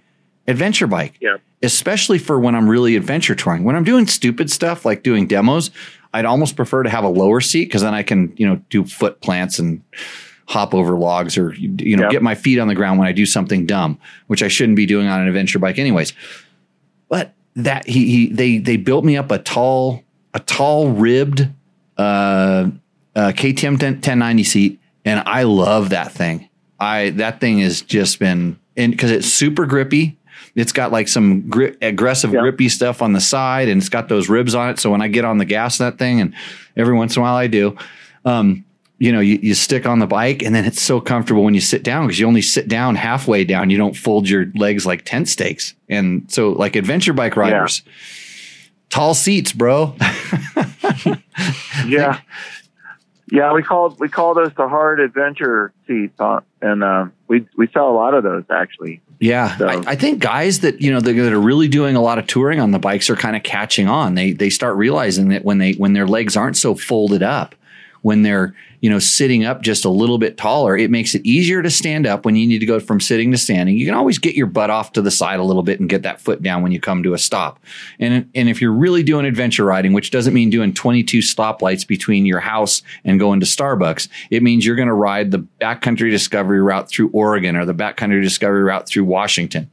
adventure 0.49 0.87
bike 0.87 1.13
Yeah. 1.21 1.37
especially 1.63 2.17
for 2.17 2.39
when 2.39 2.55
I'm 2.55 2.67
really 2.69 2.95
adventure 2.95 3.35
touring. 3.35 3.63
When 3.63 3.75
I'm 3.75 3.83
doing 3.83 4.07
stupid 4.07 4.49
stuff 4.51 4.85
like 4.85 5.03
doing 5.03 5.27
demos, 5.27 5.71
I'd 6.13 6.25
almost 6.25 6.55
prefer 6.55 6.83
to 6.83 6.89
have 6.89 7.03
a 7.03 7.09
lower 7.09 7.39
seat 7.41 7.65
because 7.65 7.81
then 7.83 7.93
I 7.93 8.03
can, 8.03 8.33
you 8.35 8.47
know, 8.47 8.61
do 8.69 8.83
foot 8.83 9.21
plants 9.21 9.59
and 9.59 9.81
hop 10.47 10.73
over 10.73 10.95
logs 10.97 11.37
or, 11.37 11.53
you 11.53 11.95
know, 11.95 12.03
Yeah. 12.05 12.09
get 12.09 12.23
my 12.23 12.33
feet 12.35 12.57
on 12.59 12.67
the 12.67 12.75
ground 12.75 12.97
when 12.99 13.07
I 13.07 13.11
do 13.11 13.25
something 13.25 13.65
dumb, 13.67 13.99
which 14.27 14.41
I 14.41 14.47
shouldn't 14.47 14.75
be 14.75 14.85
doing 14.87 15.07
on 15.07 15.21
an 15.21 15.27
adventure 15.27 15.59
bike 15.59 15.77
anyways. 15.77 16.13
But 17.09 17.33
that 17.55 17.87
he, 17.87 18.05
he 18.09 18.27
they 18.33 18.57
they 18.57 18.77
built 18.77 19.03
me 19.05 19.17
up 19.17 19.31
a 19.31 19.37
tall 19.39 20.03
a 20.33 20.39
tall 20.39 20.89
ribbed 20.91 21.47
uh, 21.97 22.69
uh, 23.15 23.31
KTM 23.35 23.77
10, 23.79 23.93
1090 23.95 24.43
seat, 24.43 24.79
and 25.05 25.21
I 25.25 25.43
love 25.43 25.89
that 25.89 26.11
thing. 26.11 26.47
I 26.79 27.09
that 27.11 27.39
thing 27.41 27.59
has 27.59 27.81
just 27.81 28.19
been 28.19 28.57
because 28.75 29.11
it's 29.11 29.27
super 29.27 29.65
grippy. 29.65 30.17
It's 30.59 30.71
got 30.71 30.91
like 30.91 31.07
some 31.07 31.49
gri- 31.49 31.75
aggressive 31.81 32.33
Yeah. 32.33 32.41
grippy 32.41 32.69
stuff 32.69 33.01
on 33.01 33.13
the 33.13 33.21
side, 33.21 33.69
and 33.69 33.79
it's 33.79 33.89
got 33.89 34.09
those 34.09 34.29
ribs 34.29 34.53
on 34.55 34.69
it. 34.69 34.79
So 34.79 34.89
when 34.91 35.01
I 35.01 35.07
get 35.07 35.25
on 35.25 35.37
the 35.37 35.45
gas 35.45 35.77
that 35.77 35.97
thing, 35.97 36.19
and 36.21 36.33
every 36.75 36.93
once 36.95 37.15
in 37.15 37.21
a 37.21 37.23
while 37.23 37.35
I 37.35 37.47
do, 37.47 37.75
um, 38.25 38.65
you 38.97 39.13
know, 39.13 39.21
you, 39.21 39.39
you 39.41 39.53
stick 39.53 39.85
on 39.85 39.99
the 39.99 40.07
bike, 40.07 40.41
and 40.43 40.53
then 40.53 40.65
it's 40.65 40.81
so 40.81 40.99
comfortable 40.99 41.43
when 41.43 41.53
you 41.53 41.61
sit 41.61 41.83
down 41.83 42.05
because 42.07 42.19
you 42.19 42.27
only 42.27 42.41
sit 42.41 42.67
down 42.67 42.95
halfway 42.95 43.45
down. 43.45 43.69
You 43.69 43.77
don't 43.77 43.95
fold 43.95 44.27
your 44.27 44.47
legs 44.55 44.85
like 44.85 45.05
tent 45.05 45.29
stakes, 45.29 45.73
and 45.87 46.29
so 46.29 46.51
like 46.51 46.75
adventure 46.75 47.13
bike 47.13 47.37
riders, 47.37 47.81
tall 48.89 49.13
seats, 49.13 49.53
bro. 49.53 49.95
Yeah. 51.87 52.19
Yeah, 53.31 53.53
we 53.53 53.61
call 53.61 53.95
we 53.99 54.09
call 54.09 54.33
those 54.33 54.51
the 54.57 54.67
hard 54.67 54.99
adventure 54.99 55.71
seats, 55.87 56.15
huh? 56.19 56.41
and 56.61 56.83
uh, 56.83 57.05
we 57.27 57.47
we 57.55 57.67
sell 57.67 57.87
a 57.89 57.93
lot 57.93 58.13
of 58.15 58.23
those 58.23 58.43
actually. 58.49 59.01
Yeah, 59.19 59.57
So- 59.57 59.67
I, 59.67 59.83
I 59.91 59.95
think 59.95 60.19
guys 60.19 60.61
that 60.61 60.81
you 60.81 60.91
know 60.91 61.01
that, 61.01 61.13
that 61.13 61.33
are 61.33 61.39
really 61.41 61.67
doing 61.67 61.95
a 61.95 62.01
lot 62.01 62.17
of 62.19 62.27
touring 62.27 62.59
on 62.59 62.71
the 62.71 62.79
bikes 62.79 63.09
are 63.09 63.15
kind 63.15 63.35
of 63.35 63.43
catching 63.43 63.87
on. 63.87 64.15
They 64.15 64.31
they 64.31 64.49
start 64.49 64.77
realizing 64.77 65.29
that 65.29 65.43
when 65.43 65.57
they 65.57 65.73
when 65.73 65.93
their 65.93 66.07
legs 66.07 66.37
aren't 66.37 66.55
so 66.57 66.73
folded 66.75 67.21
up, 67.21 67.53
when 68.01 68.21
they're 68.23 68.55
you 68.81 68.89
know 68.89 68.99
sitting 68.99 69.45
up 69.45 69.61
just 69.61 69.85
a 69.85 69.89
little 69.89 70.17
bit 70.17 70.37
taller. 70.37 70.77
It 70.77 70.89
makes 70.89 71.15
it 71.15 71.25
easier 71.25 71.61
to 71.61 71.69
stand 71.69 72.07
up 72.07 72.25
when 72.25 72.35
you 72.35 72.47
need 72.47 72.59
to 72.59 72.65
go 72.65 72.79
from 72.79 72.99
sitting 72.99 73.31
to 73.31 73.37
standing. 73.37 73.77
You 73.77 73.85
can 73.85 73.95
always 73.95 74.17
get 74.17 74.35
your 74.35 74.47
butt 74.47 74.69
off 74.69 74.93
to 74.93 75.01
the 75.01 75.11
side 75.11 75.39
a 75.39 75.43
little 75.43 75.63
bit 75.63 75.79
and 75.79 75.89
get 75.89 76.03
that 76.03 76.21
foot 76.21 76.41
down 76.41 76.61
when 76.61 76.71
you 76.71 76.79
come 76.79 77.03
to 77.03 77.13
a 77.13 77.17
stop. 77.17 77.59
And 77.99 78.29
and 78.33 78.49
if 78.49 78.61
you're 78.61 78.73
really 78.73 79.03
doing 79.03 79.25
adventure 79.25 79.65
riding, 79.65 79.93
which 79.93 80.11
doesn't 80.11 80.33
mean 80.33 80.49
doing 80.49 80.73
22 80.73 81.19
stoplights 81.19 81.85
between 81.85 82.25
your 82.25 82.39
house 82.39 82.81
and 83.03 83.19
going 83.19 83.39
to 83.39 83.45
Starbucks, 83.45 84.07
it 84.29 84.43
means 84.43 84.65
you're 84.65 84.75
going 84.75 84.87
to 84.87 84.93
ride 84.93 85.31
the 85.31 85.45
backcountry 85.61 86.09
discovery 86.09 86.61
route 86.61 86.89
through 86.89 87.09
Oregon 87.09 87.55
or 87.55 87.65
the 87.65 87.73
backcountry 87.73 88.21
discovery 88.21 88.63
route 88.63 88.87
through 88.87 89.05
Washington. 89.05 89.69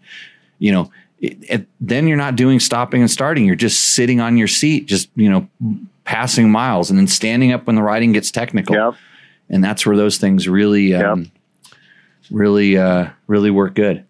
You 0.59 0.73
know, 0.73 0.91
it, 1.21 1.39
it, 1.49 1.67
then 1.81 2.09
you're 2.09 2.17
not 2.17 2.37
doing 2.37 2.61
stopping 2.61 3.01
and 3.01 3.11
starting. 3.11 3.45
You're 3.45 3.57
just 3.57 3.81
sitting 3.81 4.21
on 4.21 4.37
your 4.37 4.49
seat, 4.49 4.87
just 4.87 5.09
you 5.17 5.31
know, 5.31 5.49
passing 6.07 6.51
miles, 6.51 6.89
and 6.89 6.99
then 6.99 7.07
standing 7.07 7.53
up 7.53 7.67
when 7.67 7.77
the 7.77 7.83
riding 7.83 8.13
gets 8.13 8.31
technical. 8.31 8.75
Yep. 8.75 8.95
And 9.51 9.63
that's 9.63 9.85
where 9.85 9.97
those 9.97 10.17
things 10.17 10.49
really, 10.49 10.95
um, 10.95 11.31
really, 12.31 12.79
uh, 12.79 13.11
really 13.27 13.51
work 13.51 13.75
good. 13.75 14.05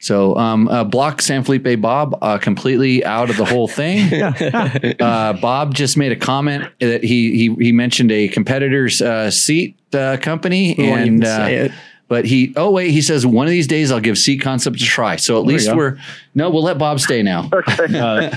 So, 0.00 0.36
um, 0.36 0.68
uh, 0.68 0.84
block 0.84 1.20
San 1.20 1.42
Felipe 1.42 1.80
Bob 1.80 2.16
uh, 2.22 2.38
completely 2.38 3.04
out 3.04 3.30
of 3.30 3.36
the 3.36 3.44
whole 3.44 3.66
thing. 3.66 4.12
uh, 5.00 5.32
Bob 5.32 5.74
just 5.74 5.96
made 5.96 6.12
a 6.12 6.16
comment 6.16 6.70
that 6.80 7.02
he 7.02 7.36
he, 7.36 7.54
he 7.54 7.72
mentioned 7.72 8.12
a 8.12 8.28
competitor's 8.28 9.02
uh, 9.02 9.30
seat 9.30 9.76
uh, 9.94 10.16
company, 10.20 10.76
We 10.78 10.84
and 10.84 11.24
uh, 11.24 11.46
it. 11.48 11.72
But 12.08 12.24
he 12.24 12.52
oh 12.56 12.70
wait 12.70 12.90
he 12.90 13.02
says 13.02 13.24
one 13.26 13.46
of 13.46 13.50
these 13.50 13.66
days 13.66 13.92
I'll 13.92 14.00
give 14.00 14.18
Seat 14.18 14.38
Concept 14.40 14.76
a 14.80 14.84
try. 14.84 15.16
So 15.16 15.38
at 15.38 15.44
you 15.44 15.52
least 15.52 15.74
we're 15.74 15.98
no 16.34 16.50
we'll 16.50 16.62
let 16.62 16.78
Bob 16.78 17.00
stay 17.00 17.22
now. 17.22 17.50
Uh, 17.88 18.30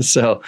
so, 0.00 0.42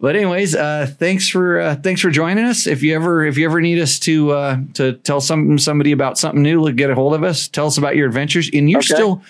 but 0.00 0.16
anyways, 0.16 0.54
uh, 0.54 0.86
thanks 0.98 1.28
for 1.28 1.60
uh, 1.60 1.76
thanks 1.76 2.00
for 2.00 2.10
joining 2.10 2.44
us. 2.44 2.66
If 2.66 2.82
you 2.82 2.94
ever 2.94 3.24
if 3.24 3.36
you 3.36 3.44
ever 3.46 3.60
need 3.60 3.78
us 3.80 3.98
to 4.00 4.32
uh, 4.32 4.56
to 4.74 4.94
tell 4.94 5.20
some 5.20 5.58
somebody 5.58 5.92
about 5.92 6.18
something 6.18 6.42
new, 6.42 6.60
look, 6.60 6.76
get 6.76 6.90
a 6.90 6.94
hold 6.94 7.14
of 7.14 7.22
us. 7.22 7.48
Tell 7.48 7.66
us 7.66 7.78
about 7.78 7.96
your 7.96 8.06
adventures. 8.06 8.50
And 8.52 8.68
you're 8.70 8.78
Okay. 8.78 8.94
still 8.94 9.22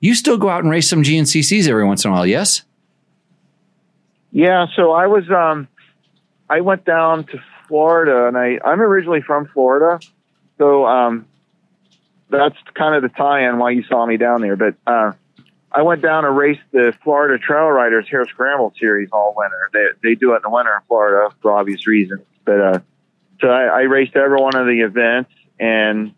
you 0.00 0.14
still 0.14 0.36
go 0.38 0.48
out 0.48 0.62
and 0.62 0.70
race 0.70 0.88
some 0.88 1.02
GNCCs 1.02 1.68
every 1.68 1.84
once 1.84 2.04
in 2.04 2.10
a 2.10 2.14
while. 2.14 2.26
Yes. 2.26 2.62
Yeah, 4.32 4.66
so 4.74 4.92
I 4.92 5.06
was 5.06 5.30
um 5.30 5.68
I 6.48 6.60
went 6.60 6.84
down 6.84 7.24
to 7.24 7.38
Florida 7.68 8.26
and 8.26 8.36
I 8.36 8.58
I'm 8.64 8.80
originally 8.80 9.22
from 9.22 9.46
Florida. 9.48 10.04
So 10.62 10.86
um 10.86 11.26
that's 12.30 12.56
kind 12.74 12.94
of 12.94 13.02
the 13.02 13.08
tie-in 13.08 13.58
why 13.58 13.70
you 13.72 13.82
saw 13.82 14.06
me 14.06 14.16
down 14.16 14.42
there, 14.42 14.54
but 14.54 14.76
uh 14.86 15.12
I 15.72 15.82
went 15.82 16.02
down 16.02 16.24
and 16.24 16.36
raced 16.36 16.60
the 16.70 16.94
Florida 17.02 17.42
Trail 17.42 17.66
Riders 17.66 18.06
Hare 18.08 18.26
Scramble 18.26 18.72
series 18.78 19.08
all 19.12 19.34
winter. 19.36 19.70
They 19.72 20.10
they 20.10 20.14
do 20.14 20.34
it 20.34 20.36
in 20.36 20.42
the 20.44 20.50
winter 20.50 20.72
in 20.72 20.82
Florida 20.86 21.34
for 21.42 21.58
obvious 21.58 21.84
reasons. 21.88 22.22
But 22.44 22.60
uh 22.60 22.78
so 23.40 23.48
I, 23.48 23.64
I 23.64 23.80
raced 23.82 24.14
every 24.14 24.40
one 24.40 24.54
of 24.54 24.66
the 24.66 24.82
events 24.82 25.32
and 25.58 26.14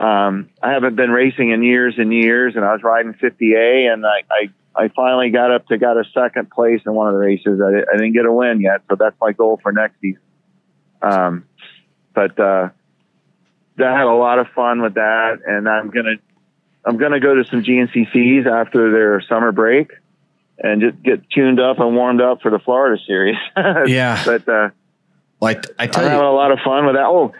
um, 0.00 0.50
I 0.60 0.72
haven't 0.72 0.96
been 0.96 1.10
racing 1.10 1.52
in 1.52 1.62
years 1.62 1.94
and 1.96 2.12
years, 2.12 2.54
and 2.54 2.62
I 2.62 2.72
was 2.74 2.82
riding 2.82 3.14
50A, 3.14 3.90
and 3.90 4.04
I, 4.04 4.24
I 4.30 4.48
I 4.84 4.88
finally 4.88 5.30
got 5.30 5.50
up 5.50 5.66
to 5.68 5.78
got 5.78 5.96
a 5.96 6.04
second 6.12 6.50
place 6.50 6.82
in 6.84 6.92
one 6.92 7.06
of 7.06 7.14
the 7.14 7.18
races. 7.18 7.62
I, 7.62 7.78
I 7.90 7.96
didn't 7.96 8.12
get 8.12 8.26
a 8.26 8.32
win 8.32 8.60
yet, 8.60 8.82
so 8.90 8.96
that's 8.96 9.16
my 9.22 9.32
goal 9.32 9.58
for 9.62 9.72
next 9.72 9.98
season. 10.02 10.20
Um, 11.00 11.46
but 12.12 12.38
uh, 12.38 12.68
I 13.78 13.90
had 13.96 14.06
a 14.06 14.14
lot 14.14 14.38
of 14.38 14.48
fun 14.54 14.82
with 14.82 14.94
that, 14.94 15.38
and 15.46 15.68
I'm 15.68 15.90
gonna 15.90 16.16
I'm 16.84 16.96
gonna 16.96 17.20
go 17.20 17.34
to 17.34 17.44
some 17.44 17.62
GNCCs 17.62 18.46
after 18.46 18.90
their 18.90 19.20
summer 19.28 19.52
break, 19.52 19.90
and 20.58 20.80
just 20.80 21.02
get 21.02 21.28
tuned 21.30 21.60
up 21.60 21.78
and 21.80 21.94
warmed 21.94 22.20
up 22.20 22.42
for 22.42 22.50
the 22.50 22.58
Florida 22.58 23.00
series. 23.06 23.36
Yeah. 23.86 24.22
but 24.24 24.48
uh, 24.48 24.70
Like 25.40 25.66
I 25.78 25.84
I'm 25.84 25.90
tell 25.90 26.02
having 26.04 26.18
you, 26.18 26.24
a 26.26 26.30
lot 26.32 26.50
of 26.52 26.58
fun 26.64 26.86
with 26.86 26.94
that. 26.96 27.04
Oh, 27.06 27.32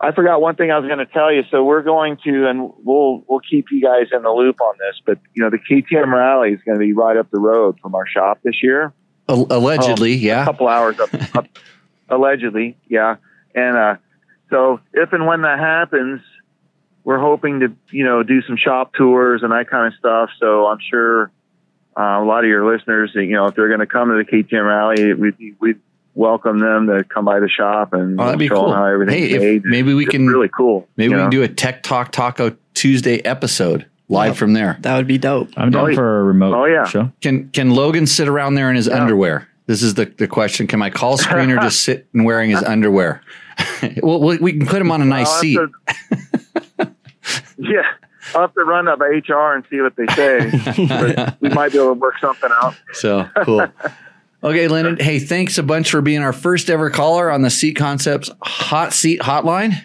I 0.00 0.10
forgot 0.12 0.40
one 0.40 0.56
thing 0.56 0.70
I 0.72 0.78
was 0.78 0.86
going 0.88 0.98
to 0.98 1.06
tell 1.06 1.32
you. 1.32 1.44
So 1.50 1.62
we're 1.62 1.82
going 1.82 2.16
to, 2.24 2.48
and 2.48 2.72
we'll 2.82 3.24
we'll 3.28 3.40
keep 3.40 3.66
you 3.70 3.80
guys 3.80 4.08
in 4.12 4.22
the 4.22 4.30
loop 4.30 4.60
on 4.60 4.74
this. 4.78 5.00
But 5.06 5.18
you 5.34 5.42
know, 5.44 5.50
the 5.50 5.58
KTM 5.58 6.12
rally 6.12 6.52
is 6.52 6.60
going 6.66 6.76
to 6.76 6.84
be 6.84 6.92
right 6.92 7.16
up 7.16 7.30
the 7.30 7.38
road 7.38 7.78
from 7.80 7.94
our 7.94 8.06
shop 8.06 8.40
this 8.42 8.62
year. 8.62 8.92
allegedly, 9.28 10.12
A 10.12 10.16
yeah. 10.16 10.42
A 10.42 10.44
couple 10.44 10.66
hours 10.68 10.98
up, 10.98 11.36
up 11.36 11.46
allegedly, 12.08 12.76
yeah. 12.88 13.16
And 13.54 13.76
uh, 13.76 13.96
so 14.52 14.80
if 14.92 15.12
and 15.12 15.26
when 15.26 15.42
that 15.42 15.58
happens, 15.58 16.20
we're 17.04 17.18
hoping 17.18 17.58
to 17.60 17.74
you 17.90 18.04
know 18.04 18.22
do 18.22 18.40
some 18.42 18.56
shop 18.56 18.92
tours 18.94 19.42
and 19.42 19.50
that 19.50 19.68
kind 19.68 19.88
of 19.92 19.98
stuff. 19.98 20.30
So 20.38 20.66
I'm 20.68 20.78
sure 20.78 21.30
uh, 21.98 22.22
a 22.22 22.24
lot 22.24 22.44
of 22.44 22.48
your 22.48 22.64
listeners, 22.72 23.10
you 23.14 23.26
know, 23.32 23.46
if 23.46 23.54
they're 23.56 23.68
going 23.68 23.80
to 23.80 23.86
come 23.86 24.08
to 24.10 24.14
the 24.14 24.24
KTM 24.24 24.66
rally, 24.66 25.14
we 25.14 25.54
we 25.58 25.74
welcome 26.14 26.58
them 26.58 26.86
to 26.88 27.02
come 27.04 27.24
by 27.24 27.40
the 27.40 27.48
shop 27.48 27.94
and 27.94 28.20
Oh, 28.20 28.24
that'd 28.26 28.38
be 28.38 28.46
show 28.48 28.56
cool. 28.56 28.68
them 28.68 28.76
how 28.76 28.84
everything's 28.84 29.30
Hey, 29.32 29.38
made. 29.38 29.64
maybe 29.64 29.94
we 29.94 30.02
It's 30.04 30.10
can- 30.10 30.26
really 30.28 30.48
cool. 30.48 30.86
Maybe 30.96 31.10
you 31.12 31.16
we 31.16 31.22
can 31.22 31.30
do 31.30 31.42
a 31.42 31.48
Tech 31.48 31.82
Talk 31.82 32.12
Taco 32.12 32.54
Tuesday 32.74 33.20
episode 33.24 33.86
live 34.10 34.32
Yeah. 34.32 34.34
from 34.34 34.52
there. 34.52 34.76
That 34.80 34.98
would 34.98 35.06
be 35.06 35.16
dope. 35.16 35.48
I'm 35.56 35.70
down 35.70 35.90
Oh, 35.90 35.94
for 35.94 36.20
a 36.20 36.24
remote 36.24 36.54
Oh, 36.54 36.64
yeah. 36.66 36.84
show. 36.84 37.10
Can 37.22 37.48
can 37.48 37.70
Logan 37.70 38.06
sit 38.06 38.28
around 38.28 38.54
there 38.56 38.68
in 38.68 38.76
his 38.76 38.88
Yeah. 38.88 39.00
underwear? 39.00 39.48
This 39.72 39.82
is 39.82 39.94
the, 39.94 40.04
the 40.04 40.28
question. 40.28 40.66
Can 40.66 40.78
my 40.80 40.90
call 40.90 41.16
screener 41.16 41.58
just 41.58 41.80
sit 41.84 42.06
and 42.12 42.26
wearing 42.26 42.50
his 42.50 42.62
underwear? 42.62 43.22
well, 44.02 44.20
we, 44.20 44.36
we 44.36 44.52
can 44.52 44.66
put 44.66 44.82
him 44.82 44.90
on 44.90 45.00
a 45.00 45.06
nice 45.06 45.30
seat. 45.40 45.56
to- 45.56 45.70
yeah, 47.56 47.80
I'll 48.34 48.42
have 48.42 48.52
to 48.52 48.64
run 48.64 48.86
up 48.86 49.00
HR 49.00 49.54
and 49.54 49.64
see 49.70 49.80
what 49.80 49.96
they 49.96 50.04
say. 50.08 51.36
we 51.40 51.48
might 51.48 51.72
be 51.72 51.78
able 51.78 51.94
to 51.94 51.98
work 51.98 52.18
something 52.20 52.50
out. 52.52 52.74
So 52.92 53.26
cool. 53.46 53.66
Okay, 54.44 54.68
Lyndon. 54.68 54.98
Hey, 54.98 55.18
thanks 55.18 55.56
a 55.56 55.62
bunch 55.62 55.90
for 55.90 56.02
being 56.02 56.20
our 56.20 56.34
first 56.34 56.68
ever 56.68 56.90
caller 56.90 57.30
on 57.30 57.40
the 57.40 57.48
Seat 57.48 57.72
Concepts 57.74 58.30
Hot 58.42 58.92
Seat 58.92 59.20
Hotline. 59.20 59.82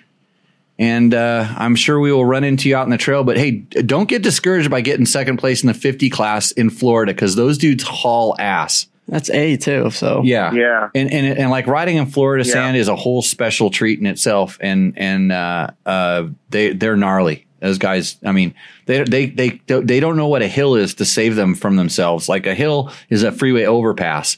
And 0.78 1.14
uh, 1.14 1.48
I'm 1.56 1.76
sure 1.78 1.98
we 1.98 2.12
will 2.12 2.26
run 2.26 2.44
into 2.44 2.68
you 2.68 2.76
out 2.76 2.84
in 2.84 2.90
the 2.90 2.98
trail. 2.98 3.24
But 3.24 3.38
hey, 3.38 3.52
don't 3.52 4.10
get 4.10 4.22
discouraged 4.22 4.70
by 4.70 4.82
getting 4.82 5.06
second 5.06 5.38
place 5.38 5.64
in 5.64 5.68
the 5.68 5.74
50 5.74 6.10
class 6.10 6.52
in 6.52 6.70
Florida 6.72 7.14
because 7.14 7.38
those 7.38 7.58
dudes 7.58 7.84
haul 7.84 8.36
ass. 8.38 8.88
That's 9.08 9.30
A 9.30 9.56
too. 9.58 9.90
So 9.92 10.22
Yeah. 10.24 10.52
Yeah. 10.54 10.90
And, 10.94 11.12
and 11.12 11.38
and 11.38 11.50
like 11.50 11.68
riding 11.68 11.98
in 11.98 12.08
Florida 12.08 12.46
Yeah. 12.46 12.54
sand 12.54 12.78
is 12.78 12.88
a 12.88 12.96
whole 12.96 13.22
special 13.22 13.70
treat 13.70 14.00
in 14.00 14.06
itself. 14.06 14.58
And 14.62 14.94
and 14.98 15.32
uh, 15.32 15.70
uh, 15.86 16.28
they 16.50 16.74
they're 16.74 16.98
gnarly. 16.98 17.46
Those 17.60 17.80
guys, 17.80 18.18
I 18.24 18.34
mean, 18.34 18.54
they 18.86 19.04
they 19.04 19.26
they 19.28 19.62
they 19.66 20.00
don't 20.00 20.16
know 20.18 20.28
what 20.28 20.42
a 20.44 20.48
hill 20.48 20.76
is 20.76 20.94
to 20.96 21.06
save 21.06 21.36
them 21.36 21.56
from 21.56 21.76
themselves. 21.76 22.30
Like 22.30 22.46
a 22.46 22.54
hill 22.54 22.92
is 23.10 23.24
a 23.24 23.32
freeway 23.32 23.66
overpass, 23.66 24.38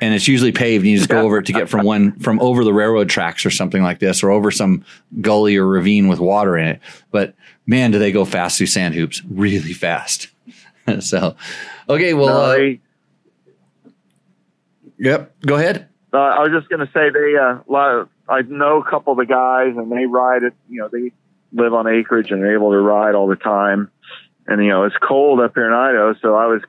and 0.00 0.14
it's 0.14 0.26
usually 0.28 0.52
paved. 0.52 0.82
And 0.84 0.90
you 0.92 0.96
just 0.96 1.10
go 1.10 1.20
over 1.20 1.38
it 1.38 1.46
to 1.46 1.52
get 1.52 1.68
from 1.68 1.84
one 1.84 2.18
from 2.20 2.40
over 2.40 2.64
the 2.64 2.72
railroad 2.72 3.10
tracks 3.10 3.44
or 3.44 3.50
something 3.50 3.82
like 3.82 3.98
this, 3.98 4.22
or 4.22 4.30
over 4.30 4.50
some 4.50 4.82
gully 5.20 5.56
or 5.58 5.66
ravine 5.66 6.08
with 6.08 6.20
water 6.20 6.56
in 6.56 6.68
it. 6.68 6.80
But 7.10 7.34
man, 7.66 7.90
do 7.90 7.98
they 7.98 8.12
go 8.12 8.24
fast 8.24 8.56
through 8.56 8.68
sand 8.68 8.94
hoops? 8.94 9.22
Really 9.28 9.74
fast. 9.74 10.28
so, 11.00 11.36
okay, 11.90 12.14
well, 12.14 12.28
No, 12.28 12.34
uh, 12.44 12.52
they, 12.56 12.80
yep. 14.98 15.34
Go 15.40 15.56
ahead. 15.56 15.88
uh, 16.12 16.16
I 16.16 16.40
was 16.40 16.50
just 16.52 16.68
going 16.68 16.80
to 16.80 16.92
say 16.92 17.10
they 17.10 17.36
uh, 17.36 17.58
a 17.58 17.72
lot 17.72 17.94
of, 17.94 18.08
I 18.28 18.42
know 18.42 18.80
a 18.80 18.90
couple 18.90 19.12
of 19.12 19.18
the 19.18 19.26
guys 19.26 19.74
and 19.76 19.90
they 19.90 20.06
ride 20.06 20.42
it. 20.42 20.54
You 20.68 20.82
know, 20.82 20.88
they 20.88 21.12
live 21.52 21.72
on 21.74 21.86
acreage 21.86 22.30
and 22.30 22.42
they're 22.42 22.54
able 22.54 22.70
to 22.72 22.78
ride 22.78 23.14
all 23.14 23.26
the 23.26 23.36
time. 23.36 23.90
And 24.46 24.62
you 24.62 24.70
know, 24.70 24.84
it's 24.84 24.96
cold 24.96 25.40
up 25.40 25.54
here 25.54 25.66
in 25.66 25.74
Idaho, 25.74 26.14
so 26.22 26.34
I 26.34 26.46
was 26.46 26.62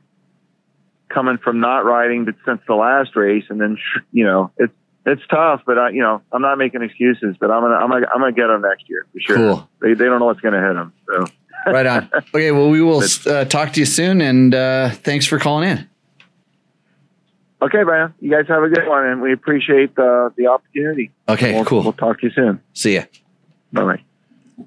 coming 1.07 1.37
from 1.37 1.61
not 1.61 1.85
riding, 1.85 2.25
but 2.25 2.35
since 2.45 2.59
the 2.67 2.75
last 2.75 3.15
race, 3.15 3.45
and 3.49 3.59
then 3.59 3.77
you 4.11 4.25
know, 4.25 4.51
it's 4.57 4.73
it's 5.05 5.21
tough. 5.29 5.61
But 5.65 5.77
I, 5.77 5.89
you 5.91 6.01
know, 6.01 6.21
I'm 6.33 6.41
not 6.41 6.57
making 6.57 6.81
excuses. 6.81 7.37
But 7.39 7.51
I'm 7.51 7.61
gonna 7.61 7.75
I'm 7.75 7.89
gonna 7.89 8.07
I'm 8.13 8.19
gonna 8.19 8.33
get 8.33 8.47
them 8.47 8.63
next 8.63 8.89
year 8.89 9.07
for 9.13 9.19
sure. 9.21 9.35
Cool. 9.37 9.69
They 9.81 9.93
they 9.93 10.05
don't 10.05 10.19
know 10.19 10.25
what's 10.25 10.41
gonna 10.41 10.61
hit 10.61 10.73
them. 10.73 10.93
So 11.07 11.25
Right 11.67 11.85
on. 11.85 12.09
Okay, 12.33 12.51
well, 12.51 12.69
we 12.69 12.81
will 12.81 13.01
uh, 13.27 13.45
talk 13.45 13.73
to 13.73 13.79
you 13.79 13.85
soon, 13.85 14.21
and 14.21 14.53
uh, 14.53 14.89
thanks 14.89 15.25
for 15.25 15.39
calling 15.39 15.69
in. 15.69 15.89
Okay, 17.61 17.83
Brian, 17.83 18.13
you 18.19 18.29
guys 18.31 18.45
have 18.47 18.63
a 18.63 18.69
good 18.69 18.87
one, 18.87 19.05
and 19.05 19.21
we 19.21 19.33
appreciate 19.33 19.95
the 19.95 20.33
the 20.37 20.47
opportunity. 20.47 21.11
Okay, 21.27 21.53
We'll, 21.53 21.65
cool. 21.65 21.83
We'll 21.83 21.93
talk 21.93 22.19
to 22.21 22.27
you 22.27 22.33
soon. 22.33 22.61
See 22.73 22.95
ya. 22.95 23.03
Bye 23.71 23.83
bye. 23.83 24.65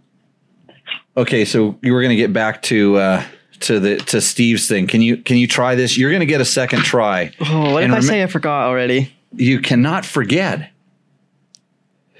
Okay, 1.16 1.44
so 1.44 1.78
you 1.82 1.92
were 1.92 2.00
going 2.00 2.10
to 2.10 2.16
get 2.16 2.32
back 2.32 2.62
to 2.62 2.96
uh, 2.96 3.24
to 3.60 3.78
the 3.80 3.96
to 3.98 4.20
Steve's 4.20 4.66
thing. 4.68 4.86
Can 4.86 5.02
you 5.02 5.16
can 5.18 5.36
you 5.36 5.46
try 5.46 5.74
this? 5.74 5.96
You're 5.98 6.10
going 6.10 6.20
to 6.20 6.26
get 6.26 6.40
a 6.40 6.44
second 6.46 6.80
try. 6.84 7.32
Oh, 7.40 7.72
what 7.74 7.82
And 7.82 7.92
if 7.92 7.98
I 7.98 8.00
remem- 8.00 8.08
say 8.08 8.22
I 8.22 8.26
forgot 8.26 8.66
already? 8.68 9.12
You 9.34 9.60
cannot 9.60 10.04
forget 10.06 10.70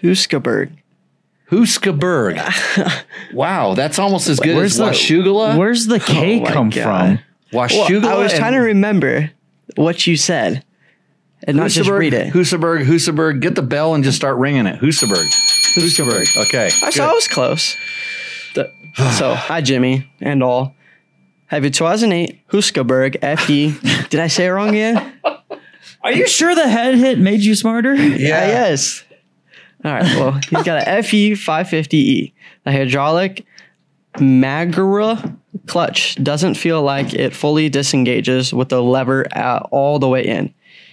Huskaberg. 0.02 0.72
Huskaberg. 1.50 3.04
wow, 3.34 3.74
that's 3.74 3.98
almost 3.98 4.28
as 4.28 4.40
good 4.40 4.56
Where's 4.56 4.72
as 4.72 4.78
the 4.78 4.84
Washugala. 4.84 5.56
Where's 5.58 5.86
the 5.86 6.00
K 6.00 6.40
Oh 6.40 6.44
come 6.46 6.70
God. 6.70 6.82
from? 6.82 7.18
Well, 7.52 7.68
Washugala. 7.68 8.04
I 8.04 8.14
was 8.16 8.32
and 8.32 8.40
trying 8.40 8.52
to 8.54 8.58
remember 8.60 9.30
what 9.76 10.06
you 10.06 10.16
said 10.16 10.64
and 11.44 11.56
not 11.56 11.70
just 11.70 11.88
Husaberg, 11.88 11.98
read 11.98 12.14
it. 12.14 12.32
Husaberg, 12.32 12.84
Husaberg. 12.84 13.40
Get 13.40 13.54
the 13.54 13.62
bell 13.62 13.94
and 13.94 14.04
just 14.04 14.16
start 14.16 14.38
ringing 14.38 14.66
it. 14.66 14.80
Husaberg. 14.80 15.28
Husaberg. 15.74 16.36
Okay. 16.46 16.66
I 16.66 16.86
good. 16.86 16.94
saw 16.94 17.10
I 17.10 17.12
was 17.14 17.28
close. 17.28 17.76
The- 18.54 18.70
so, 19.16 19.34
hi, 19.34 19.60
Jimmy 19.60 20.10
and 20.20 20.42
all. 20.42 20.74
Have 21.46 21.64
you 21.64 21.70
2008 21.70 22.48
Huskaberg 22.48 23.38
FE? 23.38 24.08
Did 24.08 24.20
I 24.20 24.28
say 24.28 24.46
it 24.46 24.50
wrong 24.50 24.70
again? 24.70 25.12
Are 26.02 26.12
you 26.12 26.26
sure 26.26 26.54
the 26.54 26.68
head 26.68 26.96
hit 26.96 27.18
made 27.18 27.40
you 27.40 27.54
smarter? 27.54 27.94
Yeah. 27.94 28.36
Ah, 28.42 28.46
yes. 28.46 29.04
All 29.84 29.92
right. 29.92 30.02
Well, 30.16 30.32
he's 30.32 30.62
got 30.62 30.86
a 30.86 31.02
FE 31.02 31.32
550E, 31.32 32.32
a 32.66 32.72
hydraulic 32.72 33.44
Magura 34.14 35.36
clutch 35.66 36.22
doesn't 36.22 36.54
feel 36.54 36.82
like 36.82 37.14
it 37.14 37.34
fully 37.34 37.68
disengages 37.68 38.52
with 38.52 38.68
the 38.70 38.82
lever 38.82 39.26
at 39.32 39.62
all 39.70 39.98
the 39.98 40.08
way 40.08 40.26
in. 40.26 40.52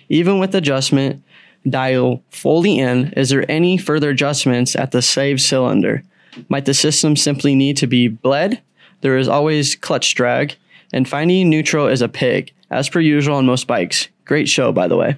Even 0.09 0.39
with 0.39 0.55
adjustment 0.55 1.23
dial 1.69 2.23
fully 2.29 2.79
in, 2.79 3.13
is 3.13 3.29
there 3.29 3.49
any 3.49 3.77
further 3.77 4.09
adjustments 4.09 4.75
at 4.75 4.91
the 4.91 5.01
slave 5.01 5.41
cylinder? 5.41 6.03
Might 6.47 6.65
the 6.65 6.73
system 6.73 7.15
simply 7.15 7.55
need 7.55 7.77
to 7.77 7.87
be 7.87 8.07
bled? 8.07 8.61
There 9.01 9.17
is 9.17 9.27
always 9.27 9.75
clutch 9.75 10.15
drag, 10.15 10.55
and 10.93 11.07
finding 11.07 11.49
neutral 11.49 11.87
is 11.87 12.01
a 12.01 12.09
pig, 12.09 12.51
as 12.69 12.89
per 12.89 12.99
usual 12.99 13.35
on 13.37 13.45
most 13.45 13.67
bikes. 13.67 14.09
Great 14.25 14.47
show, 14.47 14.71
by 14.71 14.87
the 14.87 14.97
way. 14.97 15.17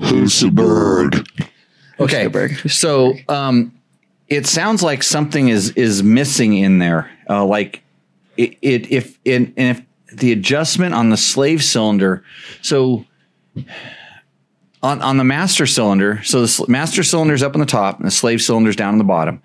Husaberg. 0.00 1.26
Okay. 2.00 2.26
Husaberg. 2.26 2.70
So 2.70 3.14
um, 3.28 3.72
it 4.28 4.46
sounds 4.46 4.82
like 4.82 5.02
something 5.02 5.48
is 5.48 5.70
is 5.70 6.02
missing 6.02 6.54
in 6.54 6.78
there. 6.78 7.10
Uh, 7.28 7.44
like 7.44 7.82
it, 8.36 8.58
it 8.62 8.92
if 8.92 9.18
and 9.26 9.52
if 9.56 9.82
the 10.12 10.32
adjustment 10.32 10.94
on 10.94 11.10
the 11.10 11.16
slave 11.16 11.62
cylinder. 11.62 12.24
So 12.62 13.04
on 14.82 15.02
on 15.02 15.16
the 15.16 15.24
master 15.24 15.66
cylinder, 15.66 16.22
so 16.22 16.42
the 16.42 16.48
sl- 16.48 16.70
master 16.70 17.02
cylinder's 17.02 17.42
up 17.42 17.54
on 17.54 17.60
the 17.60 17.66
top 17.66 17.98
and 17.98 18.06
the 18.06 18.10
slave 18.10 18.40
cylinder's 18.42 18.76
down 18.76 18.92
on 18.92 18.98
the 18.98 19.04
bottom. 19.04 19.42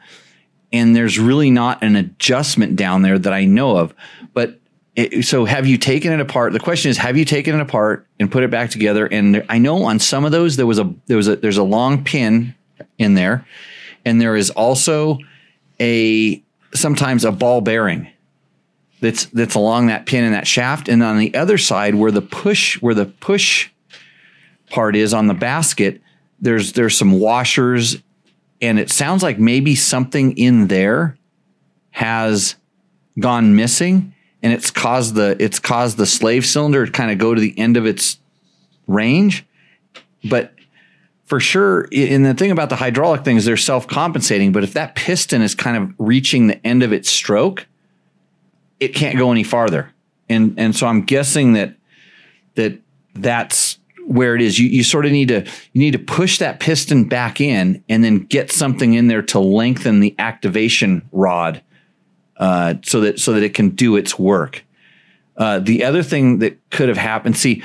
And 0.73 0.95
there's 0.95 1.19
really 1.19 1.51
not 1.51 1.83
an 1.83 1.95
adjustment 1.95 2.77
down 2.77 3.01
there 3.01 3.19
that 3.19 3.33
I 3.33 3.43
know 3.43 3.75
of. 3.75 3.93
But 4.33 4.59
it, 4.95 5.25
so 5.25 5.43
have 5.45 5.67
you 5.67 5.77
taken 5.77 6.13
it 6.13 6.21
apart? 6.21 6.53
The 6.53 6.59
question 6.59 6.91
is, 6.91 6.97
have 6.97 7.17
you 7.17 7.25
taken 7.25 7.55
it 7.55 7.61
apart 7.61 8.07
and 8.19 8.31
put 8.31 8.43
it 8.43 8.51
back 8.51 8.69
together? 8.69 9.05
And 9.05 9.35
there, 9.35 9.45
I 9.49 9.57
know 9.57 9.83
on 9.83 9.99
some 9.99 10.25
of 10.25 10.31
those 10.31 10.55
there 10.55 10.67
was 10.67 10.79
a 10.79 10.93
there 11.07 11.17
was 11.17 11.27
a 11.27 11.35
there's 11.37 11.57
a 11.57 11.63
long 11.63 12.03
pin 12.03 12.55
in 12.97 13.15
there, 13.15 13.45
and 14.05 14.21
there 14.21 14.35
is 14.35 14.49
also 14.49 15.19
a 15.79 16.41
sometimes 16.73 17.25
a 17.25 17.31
ball 17.31 17.61
bearing 17.61 18.10
that's 19.01 19.25
that's 19.25 19.55
along 19.55 19.87
that 19.87 20.05
pin 20.05 20.23
and 20.23 20.33
that 20.33 20.47
shaft, 20.47 20.87
and 20.87 21.03
on 21.03 21.17
the 21.17 21.35
other 21.35 21.57
side 21.57 21.95
where 21.95 22.11
the 22.11 22.21
push 22.21 22.81
where 22.81 22.93
the 22.93 23.05
push 23.05 23.69
part 24.69 24.95
is 24.95 25.13
on 25.13 25.27
the 25.27 25.33
basket, 25.33 26.01
there's 26.39 26.73
there's 26.73 26.97
some 26.97 27.19
washers, 27.19 27.97
and 28.61 28.79
it 28.79 28.89
sounds 28.89 29.23
like 29.23 29.39
maybe 29.39 29.75
something 29.75 30.37
in 30.37 30.67
there 30.67 31.17
has 31.91 32.55
gone 33.19 33.55
missing 33.55 34.13
and 34.41 34.53
it's 34.53 34.71
caused 34.71 35.15
the 35.15 35.35
it's 35.39 35.59
caused 35.59 35.97
the 35.97 36.05
slave 36.05 36.45
cylinder 36.45 36.85
to 36.85 36.91
kind 36.91 37.11
of 37.11 37.17
go 37.17 37.33
to 37.33 37.41
the 37.41 37.57
end 37.59 37.77
of 37.77 37.85
its 37.85 38.17
range. 38.87 39.45
But 40.29 40.53
for 41.25 41.39
sure 41.39 41.87
and 41.93 42.25
the 42.25 42.33
thing 42.33 42.51
about 42.51 42.69
the 42.69 42.75
hydraulic 42.75 43.23
thing 43.23 43.37
is 43.37 43.45
they're 43.45 43.55
self-compensating 43.55 44.51
but 44.51 44.65
if 44.65 44.73
that 44.73 44.95
piston 44.95 45.41
is 45.41 45.55
kind 45.55 45.77
of 45.77 45.93
reaching 45.97 46.47
the 46.47 46.67
end 46.67 46.83
of 46.83 46.91
its 46.91 47.09
stroke 47.09 47.65
it 48.81 48.89
can't 48.89 49.17
go 49.17 49.31
any 49.31 49.43
farther 49.43 49.89
and 50.27 50.53
and 50.57 50.75
so 50.75 50.85
i'm 50.85 51.01
guessing 51.01 51.53
that 51.53 51.75
that 52.55 52.77
that's 53.15 53.77
where 54.05 54.35
it 54.35 54.41
is 54.41 54.59
you, 54.59 54.67
you 54.67 54.83
sort 54.83 55.05
of 55.05 55.11
need 55.13 55.29
to 55.29 55.41
you 55.71 55.79
need 55.79 55.91
to 55.91 55.99
push 55.99 56.39
that 56.39 56.59
piston 56.59 57.05
back 57.05 57.39
in 57.39 57.81
and 57.87 58.03
then 58.03 58.19
get 58.19 58.51
something 58.51 58.93
in 58.93 59.07
there 59.07 59.21
to 59.21 59.39
lengthen 59.39 60.01
the 60.01 60.13
activation 60.19 61.07
rod 61.13 61.61
uh, 62.41 62.73
so 62.83 63.01
that 63.01 63.19
so 63.19 63.33
that 63.33 63.43
it 63.43 63.53
can 63.53 63.69
do 63.69 63.95
its 63.95 64.17
work. 64.17 64.65
Uh, 65.37 65.59
the 65.59 65.83
other 65.83 66.03
thing 66.03 66.39
that 66.39 66.57
could 66.71 66.89
have 66.89 66.97
happened, 66.97 67.37
see, 67.37 67.63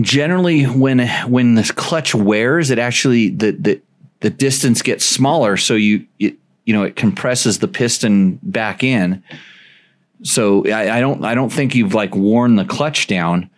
generally 0.00 0.62
when 0.64 1.06
when 1.28 1.56
the 1.56 1.72
clutch 1.76 2.14
wears, 2.14 2.70
it 2.70 2.78
actually 2.78 3.28
the 3.28 3.50
the 3.50 3.80
the 4.20 4.30
distance 4.30 4.82
gets 4.82 5.04
smaller, 5.04 5.56
so 5.56 5.74
you 5.74 6.06
it, 6.20 6.36
you 6.64 6.72
know 6.72 6.84
it 6.84 6.94
compresses 6.94 7.58
the 7.58 7.68
piston 7.68 8.38
back 8.42 8.84
in. 8.84 9.22
So 10.22 10.66
I, 10.66 10.98
I 10.98 11.00
don't 11.00 11.24
I 11.24 11.34
don't 11.34 11.52
think 11.52 11.74
you've 11.74 11.94
like 11.94 12.14
worn 12.14 12.56
the 12.56 12.64
clutch 12.64 13.06
down, 13.06 13.50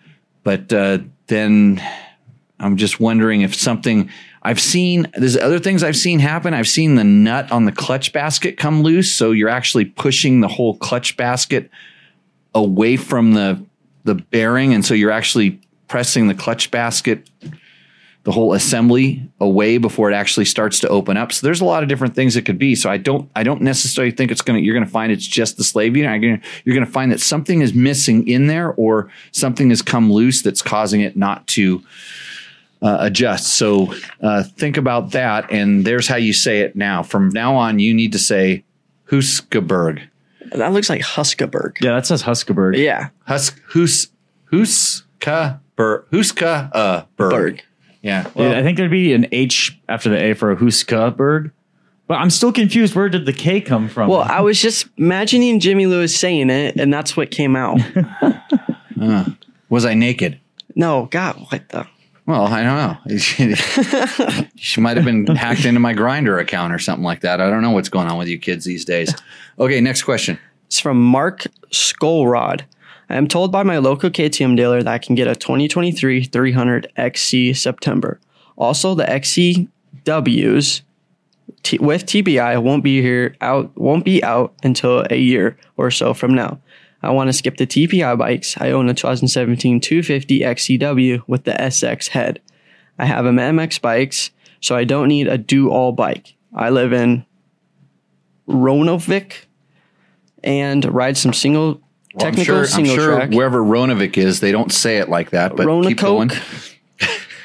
but 0.43 0.73
uh, 0.73 0.99
then 1.27 1.83
I'm 2.59 2.77
just 2.77 3.01
wondering 3.01 3.43
if 3.43 3.55
something 3.55 4.11
I've 4.43 4.61
seen 4.61 5.11
there's 5.15 5.37
other 5.37 5.59
things 5.59 5.83
I've 5.83 5.97
seen 5.97 6.21
happen. 6.21 6.55
I've 6.55 6.69
seen 6.69 6.95
the 6.95 7.05
nut 7.05 7.51
on 7.51 7.65
the 7.65 7.73
clutch 7.73 8.13
basket 8.13 8.57
come 8.57 8.83
loose, 8.83 9.13
so 9.13 9.31
you're 9.33 9.49
actually 9.49 9.87
pushing 9.87 10.41
the 10.41 10.49
whole 10.49 10.77
clutch 10.77 11.17
basket 11.17 11.71
away 12.55 12.97
from 12.97 13.33
the 13.33 13.65
the 14.05 14.15
bearing, 14.15 14.75
and 14.75 14.85
so 14.85 14.95
you're 14.95 15.11
actually 15.11 15.61
pressing 15.89 16.29
the 16.29 16.35
clutch 16.35 16.71
basket, 16.71 17.29
the 18.25 18.33
whole 18.33 18.55
assembly 18.55 19.23
away 19.39 19.77
before 19.79 20.11
it 20.11 20.15
actually 20.15 20.47
starts 20.47 20.81
to 20.81 20.89
open 20.89 21.17
up. 21.17 21.31
So 21.31 21.47
there's 21.47 21.61
a 21.61 21.65
lot 21.65 21.83
of 21.83 21.89
different 21.89 22.15
things 22.15 22.37
it 22.37 22.43
could 22.43 22.59
be. 22.59 22.75
So 22.75 22.91
I 22.91 22.97
don't 22.97 23.31
I 23.37 23.43
don't 23.43 23.61
necessarily 23.61 24.11
think 24.11 24.31
it's 24.31 24.41
gonna 24.41 24.61
you're 24.61 24.75
gonna 24.75 24.87
find 24.87 25.13
it's 25.13 25.27
just 25.27 25.59
the 25.59 25.65
slave 25.65 25.97
unit. 25.97 26.23
You're 26.23 26.37
gonna, 26.37 26.49
you're 26.65 26.75
gonna 26.75 26.87
find 26.87 27.13
that 27.13 27.21
something 27.21 27.61
is 27.61 27.75
missing 27.75 28.27
in 28.27 28.47
there, 28.47 28.73
or 28.73 29.11
something 29.33 29.69
has 29.71 29.83
come 29.83 30.11
loose 30.11 30.43
that's 30.43 30.63
causing 30.63 31.03
it 31.03 31.17
not 31.17 31.47
to 31.49 31.83
uh, 32.81 32.97
adjust. 33.01 33.55
So 33.55 33.95
uh, 34.23 34.43
think 34.43 34.77
about 34.77 35.13
that, 35.13 35.51
and 35.51 35.85
there's 35.85 36.09
how 36.09 36.17
you 36.17 36.33
say 36.33 36.61
it 36.61 36.75
now. 36.77 37.03
From 37.03 37.29
now 37.29 37.55
on, 37.57 37.79
you 37.79 37.93
need 37.93 38.13
to 38.13 38.19
say 38.19 38.65
Huskaberg. 39.11 40.03
That 40.53 40.73
looks 40.73 40.89
like 40.89 41.03
Huskaberg. 41.03 41.81
Yeah, 41.81 41.93
that 41.93 42.07
says 42.07 42.23
Huskaberg. 42.23 42.77
Yeah. 42.77 43.09
Hus 43.27 43.53
Hus 43.69 44.09
Huskaberg 44.51 45.61
Huska 45.77 46.71
uh 46.73 47.05
Berg. 47.17 47.31
Berg. 47.31 47.63
Yeah. 48.05 48.25
Yeah, 48.25 48.31
Well, 48.35 48.55
I 48.55 48.63
think 48.63 48.77
there'd 48.77 48.91
be 48.91 49.15
an 49.15 49.27
H 49.33 49.77
after 49.89 50.11
the 50.11 50.23
A 50.23 50.35
for 50.35 50.51
a 50.53 50.57
Huskaberg. 50.57 51.51
But 52.07 52.17
I'm 52.19 52.29
still 52.29 52.53
confused. 52.53 52.95
Where 52.95 53.09
did 53.09 53.25
the 53.25 53.33
K 53.33 53.63
come 53.63 53.89
from? 53.89 54.11
Well, 54.11 54.21
I 54.21 54.41
was 54.43 54.61
just 54.61 54.87
imagining 54.99 55.59
Jimmy 55.59 55.87
Lewis 55.87 56.15
saying 56.15 56.51
it, 56.51 56.77
and 56.77 56.93
that's 56.93 57.17
what 57.17 57.31
came 57.31 57.57
out. 57.57 57.81
Uh, 59.01 59.25
was 59.69 59.85
I 59.85 59.93
naked? 59.93 60.39
no, 60.77 61.07
God, 61.11 61.35
what 61.51 61.69
the? 61.71 61.85
Well, 62.27 62.47
I 62.47 62.63
don't 62.63 62.77
know. 63.09 64.47
she 64.57 64.81
might 64.81 64.97
have 64.97 65.05
been 65.05 65.27
hacked 65.27 65.65
into 65.65 65.81
my 65.81 65.93
Grindr 65.93 66.41
account 66.41 66.73
or 66.73 66.79
something 66.79 67.03
like 67.05 67.21
that. 67.21 67.41
I 67.41 67.51
don't 67.51 67.61
know 67.61 67.73
what's 67.73 67.89
going 67.89 68.09
on 68.09 68.17
with 68.17 68.29
you 68.29 68.39
kids 68.39 68.65
these 68.65 68.85
days. 68.85 69.13
Okay, 69.59 69.81
next 69.81 70.05
question. 70.05 70.39
It's 70.69 70.79
from 70.81 71.03
Mark 71.03 71.45
Skolrod. 71.73 72.63
I 73.09 73.17
am 73.17 73.29
told 73.29 73.53
by 73.53 73.63
my 73.63 73.79
local 73.79 74.11
KTM 74.11 74.57
dealer 74.57 74.83
that 74.83 74.93
I 74.93 74.99
can 74.99 75.15
get 75.15 75.29
a 75.29 75.37
2023 75.37 76.25
300 76.25 76.93
XC 76.97 77.55
September. 77.55 78.21
Also, 78.57 78.95
the 78.95 79.05
XCWs 79.05 80.83
T- 81.63 81.79
with 81.79 82.05
TBI 82.05 82.63
won't 82.63 82.85
be 82.85 83.01
here 83.01 83.35
out 83.41 83.75
won't 83.77 84.05
be 84.05 84.23
out 84.23 84.55
until 84.63 85.05
a 85.11 85.17
year 85.17 85.57
or 85.77 85.91
so 85.91 86.15
from 86.15 86.35
now. 86.35 86.61
I 87.03 87.11
want 87.11 87.29
to 87.29 87.33
skip 87.33 87.57
the 87.57 87.67
TPI 87.67 88.17
bikes. 88.19 88.57
I 88.59 88.71
own 88.71 88.89
a 88.89 88.95
2017 88.95 89.81
250 89.81 90.41
XCW 90.41 91.23
with 91.27 91.45
the 91.45 91.53
SX 91.53 92.09
head. 92.09 92.41
I 92.99 93.07
have 93.07 93.25
them 93.25 93.37
MX 93.37 93.81
bikes, 93.81 94.31
so 94.61 94.77
I 94.77 94.85
don't 94.85 95.09
need 95.09 95.27
a 95.27 95.37
do 95.37 95.71
all 95.71 95.93
bike. 95.93 96.35
I 96.55 96.71
live 96.71 96.93
in 96.93 97.25
Roanovic 98.49 99.47
and 100.43 100.85
ride 100.85 101.17
some 101.17 101.33
single 101.33 101.81
Well, 102.15 102.27
I'm 102.29 102.37
sure, 102.37 102.65
I'm 102.73 102.85
sure 102.85 103.17
track. 103.17 103.31
wherever 103.31 103.61
Ronovic 103.61 104.17
is, 104.17 104.41
they 104.41 104.53
don't 104.53 104.73
say 104.73 104.99
it 104.99 105.09
like 105.09 105.31
that, 105.31 105.57
but 105.57 105.67
keep 105.83 105.99
going. 105.99 106.31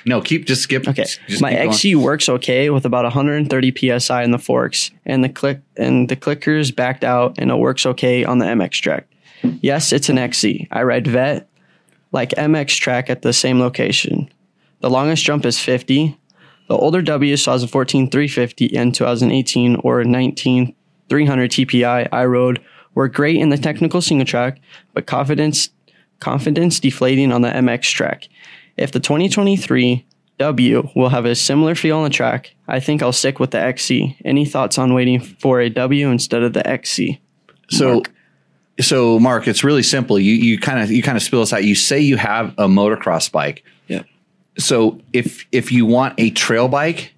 No, 0.06 0.22
keep 0.22 0.46
just 0.46 0.62
skip. 0.62 0.88
Okay, 0.88 1.06
just 1.28 1.42
my 1.42 1.50
keep 1.50 1.60
going. 1.60 1.70
XC 1.70 1.96
works 1.96 2.30
okay 2.30 2.70
with 2.70 2.86
about 2.86 3.04
130 3.04 4.00
psi 4.00 4.24
in 4.24 4.32
the 4.32 4.40
forks, 4.40 4.92
and 5.06 5.24
the 5.24 5.30
click 5.30 5.62
and 5.78 6.10
the 6.10 6.16
clickers 6.16 6.74
backed 6.76 7.04
out, 7.04 7.38
and 7.38 7.52
it 7.52 7.56
works 7.58 7.86
okay 7.86 8.24
on 8.24 8.40
the 8.40 8.46
MX 8.46 8.72
track. 8.82 9.08
Yes, 9.62 9.92
it's 9.92 10.10
an 10.10 10.18
XC. 10.18 10.68
I 10.72 10.84
ride 10.84 11.06
vet 11.06 11.50
like 12.12 12.32
MX 12.32 12.80
track 12.80 13.10
at 13.10 13.22
the 13.22 13.34
same 13.34 13.60
location. 13.60 14.30
The 14.80 14.90
longest 14.90 15.24
jump 15.24 15.46
is 15.46 15.60
50. 15.60 16.18
The 16.70 16.76
older 16.76 17.02
W 17.02 17.36
2014 17.36 18.10
350 18.10 18.66
in 18.66 18.92
2018 18.92 19.76
or 19.84 20.04
19 20.04 20.76
300 21.10 21.52
TPI 21.52 22.08
I 22.12 22.26
rode 22.26 22.62
were 23.00 23.08
great 23.08 23.38
in 23.38 23.48
the 23.48 23.58
technical 23.58 24.02
single 24.02 24.26
track, 24.26 24.60
but 24.94 25.06
confidence 25.06 25.70
confidence 26.20 26.82
deflating 26.82 27.32
on 27.32 27.42
the 27.42 27.48
MX 27.48 27.94
track. 27.94 28.28
If 28.76 28.92
the 28.92 29.00
2023 29.00 30.06
W 30.38 30.90
will 30.98 31.08
have 31.08 31.24
a 31.24 31.34
similar 31.34 31.76
feel 31.76 31.96
on 31.96 32.04
the 32.04 32.10
track, 32.10 32.54
I 32.68 32.82
think 32.82 33.02
I'll 33.02 33.14
stick 33.14 33.40
with 33.40 33.52
the 33.52 33.58
XC. 33.58 34.18
Any 34.26 34.44
thoughts 34.44 34.78
on 34.78 34.94
waiting 34.94 35.22
for 35.22 35.62
a 35.62 35.70
W 35.70 36.10
instead 36.10 36.44
of 36.44 36.52
the 36.52 36.68
XC? 36.68 37.22
So, 37.70 38.04
so 38.82 39.18
Mark, 39.18 39.48
it's 39.48 39.64
really 39.64 39.84
simple. 39.84 40.20
You 40.20 40.34
you 40.34 40.60
kind 40.60 40.82
of 40.82 40.92
you 40.92 41.02
kind 41.02 41.16
of 41.16 41.24
spill 41.24 41.40
this 41.40 41.54
out. 41.54 41.64
You 41.64 41.76
say 41.76 42.02
you 42.02 42.18
have 42.18 42.50
a 42.58 42.68
motocross 42.68 43.32
bike. 43.32 43.64
Yeah. 43.88 44.04
So 44.58 45.00
if 45.14 45.46
if 45.54 45.72
you 45.72 45.86
want 45.86 46.16
a 46.18 46.32
trail 46.32 46.68
bike, 46.68 47.14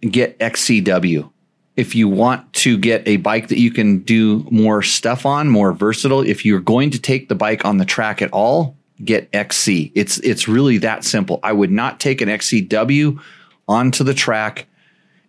get 0.00 0.38
XCW. 0.38 1.30
If 1.78 1.94
you 1.94 2.08
want 2.08 2.52
to 2.54 2.76
get 2.76 3.06
a 3.06 3.18
bike 3.18 3.48
that 3.48 3.58
you 3.58 3.70
can 3.70 4.00
do 4.00 4.44
more 4.50 4.82
stuff 4.82 5.24
on, 5.24 5.48
more 5.48 5.72
versatile, 5.72 6.22
if 6.22 6.44
you're 6.44 6.58
going 6.58 6.90
to 6.90 6.98
take 6.98 7.28
the 7.28 7.36
bike 7.36 7.64
on 7.64 7.78
the 7.78 7.84
track 7.84 8.20
at 8.20 8.32
all, 8.32 8.76
get 9.04 9.28
XC. 9.32 9.92
It's 9.94 10.18
it's 10.18 10.48
really 10.48 10.78
that 10.78 11.04
simple. 11.04 11.38
I 11.42 11.52
would 11.52 11.70
not 11.70 12.00
take 12.00 12.20
an 12.20 12.28
XCW 12.28 13.20
onto 13.68 14.02
the 14.02 14.12
track 14.12 14.66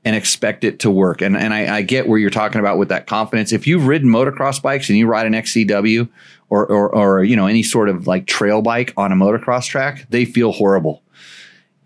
and 0.04 0.16
expect 0.16 0.64
it 0.64 0.80
to 0.80 0.90
work. 0.90 1.22
And 1.22 1.38
and 1.38 1.54
I, 1.54 1.78
I 1.78 1.82
get 1.84 2.08
where 2.08 2.18
you're 2.18 2.32
talking 2.32 2.60
about 2.60 2.80
with 2.80 2.90
that 2.90 3.06
confidence. 3.06 3.52
If 3.52 3.68
you've 3.68 3.86
ridden 3.86 4.10
motocross 4.10 4.60
bikes 4.60 4.90
and 4.90 4.98
you 4.98 5.06
ride 5.06 5.28
an 5.28 5.34
XCW 5.34 6.10
or 6.50 6.66
or 6.66 6.90
or 6.96 7.24
you 7.24 7.36
know 7.36 7.46
any 7.46 7.62
sort 7.64 7.90
of 7.90 8.08
like 8.08 8.26
trail 8.26 8.64
bike 8.64 8.92
on 8.98 9.12
a 9.12 9.16
motocross 9.16 9.68
track, 9.68 10.08
they 10.10 10.26
feel 10.26 10.52
horrible. 10.52 11.04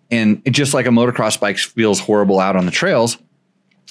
And 0.10 0.42
just 0.54 0.74
like 0.74 0.86
a 0.86 0.90
motocross 0.90 1.40
bike 1.40 1.58
feels 1.58 2.00
horrible 2.00 2.40
out 2.40 2.56
on 2.56 2.66
the 2.66 2.72
trails, 2.72 3.18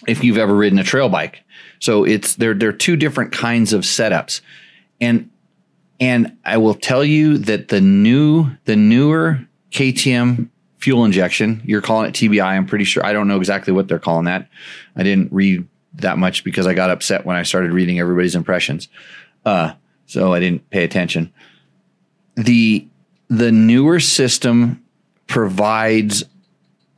if 0.06 0.24
you've 0.24 0.38
ever 0.38 0.54
ridden 0.54 0.78
a 0.78 0.84
trail 0.84 1.08
bike. 1.08 1.42
So 1.78 2.04
it's 2.04 2.36
they're 2.36 2.54
they're 2.54 2.72
two 2.72 2.96
different 2.96 3.32
kinds 3.32 3.72
of 3.72 3.82
setups. 3.82 4.40
And 5.00 5.30
and 6.00 6.36
I 6.44 6.56
will 6.56 6.74
tell 6.74 7.04
you 7.04 7.38
that 7.38 7.68
the 7.68 7.80
new 7.80 8.50
the 8.64 8.76
newer 8.76 9.46
KTM 9.70 10.48
fuel 10.78 11.04
injection, 11.04 11.62
you're 11.64 11.80
calling 11.80 12.08
it 12.08 12.14
TBI, 12.14 12.44
I'm 12.44 12.66
pretty 12.66 12.84
sure. 12.84 13.06
I 13.06 13.12
don't 13.12 13.28
know 13.28 13.36
exactly 13.36 13.72
what 13.72 13.86
they're 13.86 14.00
calling 14.00 14.24
that. 14.24 14.48
I 14.96 15.04
didn't 15.04 15.32
read 15.32 15.66
that 15.94 16.18
much 16.18 16.42
because 16.42 16.66
I 16.66 16.74
got 16.74 16.90
upset 16.90 17.24
when 17.24 17.36
I 17.36 17.44
started 17.44 17.72
reading 17.72 18.00
everybody's 18.00 18.34
impressions. 18.34 18.88
Uh, 19.44 19.74
so 20.06 20.32
I 20.32 20.40
didn't 20.40 20.68
pay 20.70 20.84
attention. 20.84 21.32
The 22.36 22.86
the 23.28 23.52
newer 23.52 24.00
system 24.00 24.84
provides 25.26 26.24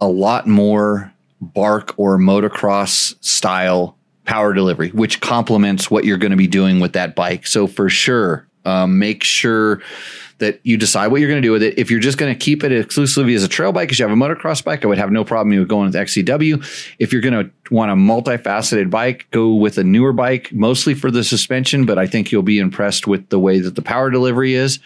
a 0.01 0.09
lot 0.09 0.47
more 0.47 1.14
bark 1.53 1.95
or 1.99 2.19
motocross 2.19 3.15
style 3.25 3.97
power 4.25 4.53
delivery, 4.53 4.91
which 4.91 5.21
complements 5.21 5.91
what 5.91 6.05
you're 6.05 6.19
going 6.19 6.31
to 6.31 6.37
be 6.37 6.47
doing 6.47 6.81
with 6.81 6.95
that 6.95 7.15
bike. 7.15 7.47
So 7.47 7.67
for 7.67 7.89
sure, 7.89 8.47
um, 8.65 8.99
make 8.99 9.23
sure 9.23 9.83
that 10.39 10.61
you 10.65 10.77
decide 10.77 11.09
what 11.09 11.21
you're 11.21 11.29
going 11.29 11.41
to 11.41 11.47
do 11.47 11.53
with 11.53 11.63
it. 11.63 11.79
If 11.79 11.91
you're 11.91 12.01
just 12.01 12.19
going 12.19 12.33
to 12.33 12.39
keep 12.39 12.65
it 12.65 12.73
exclusively 12.73 13.35
as 13.35 13.45
a 13.45 13.49
trail 13.49 13.73
bike, 13.73 13.89
because 13.89 13.99
you 13.99 14.07
have 14.07 14.17
a 14.17 14.21
motocross 14.21 14.65
bike, 14.65 14.85
I 14.85 14.89
would 14.89 14.99
have 14.99 15.13
no 15.13 15.25
problem 15.25 15.57
with 15.57 15.69
going 15.69 15.87
with 15.87 15.95
XCW. 15.95 16.95
If 16.99 17.13
you're 17.13 17.23
going 17.23 17.45
to 17.45 17.51
want 17.73 17.93
a 17.93 17.95
multifaceted 17.95 18.91
bike, 18.91 19.27
go 19.31 19.55
with 19.55 19.79
a 19.79 19.85
newer 19.85 20.13
bike, 20.13 20.53
mostly 20.53 20.95
for 20.95 21.11
the 21.11 21.23
suspension. 21.23 21.87
But 21.87 21.99
I 21.99 22.07
think 22.07 22.33
you'll 22.33 22.43
be 22.43 22.59
impressed 22.59 23.07
with 23.07 23.29
the 23.29 23.39
way 23.39 23.61
that 23.61 23.77
the 23.77 23.83
power 23.83 24.11
delivery 24.11 24.55
is. 24.55 24.81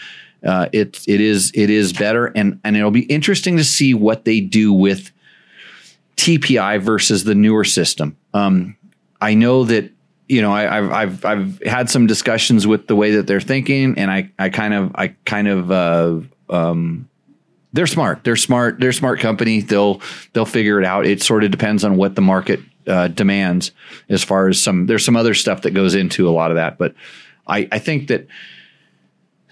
Uh, 0.45 0.69
it 0.73 1.03
it 1.09 1.21
is 1.21 1.51
it 1.55 1.69
is 1.69 1.93
better, 1.93 2.27
and 2.27 2.61
and 2.63 2.77
it'll 2.77 2.93
be 2.93 3.03
interesting 3.07 3.57
to 3.57 3.65
see 3.65 3.93
what 3.93 4.25
they 4.25 4.41
do 4.41 4.73
with 4.73 5.11
TPI 6.19 6.81
versus 6.83 7.25
the 7.25 7.35
newer 7.35 7.65
system. 7.65 8.17
Um, 8.35 8.77
I 9.21 9.35
know 9.35 9.65
that 9.65 9.91
you 10.29 10.43
know 10.43 10.53
I, 10.53 10.77
I've 10.77 10.93
I've 10.93 11.25
I've 11.25 11.63
had 11.63 11.89
some 11.89 12.07
discussions 12.07 12.67
with 12.67 12.89
the 12.89 12.97
way 12.97 13.13
that 13.13 13.27
they're 13.27 13.41
thinking, 13.41 13.97
and 13.97 14.11
I 14.11 14.31
I 14.39 14.51
kind 14.51 14.75
of 14.75 14.93
I 14.97 15.09
kind 15.25 15.49
of 15.49 15.71
uh, 15.71 16.21
um, 16.51 17.09
they're 17.73 17.87
smart. 17.87 18.25
They're 18.25 18.37
smart. 18.37 18.81
They're 18.81 18.93
smart 18.93 19.21
company. 19.21 19.61
They'll 19.61 20.03
they'll 20.33 20.45
figure 20.45 20.81
it 20.81 20.85
out. 20.85 21.07
It 21.07 21.23
sort 21.23 21.45
of 21.45 21.53
depends 21.53 21.85
on 21.85 21.97
what 21.97 22.17
the 22.17 22.21
market 22.21 22.61
uh, 22.89 23.09
demands. 23.09 23.71
As 24.09 24.25
far 24.25 24.49
as 24.49 24.61
some 24.61 24.87
there's 24.87 25.05
some 25.05 25.17
other 25.17 25.35
stuff 25.35 25.63
that 25.63 25.71
goes 25.71 25.95
into 25.95 26.29
a 26.29 26.33
lot 26.33 26.51
of 26.51 26.57
that, 26.57 26.79
but 26.79 26.95
I 27.47 27.69
I 27.71 27.79
think 27.79 28.09
that. 28.09 28.27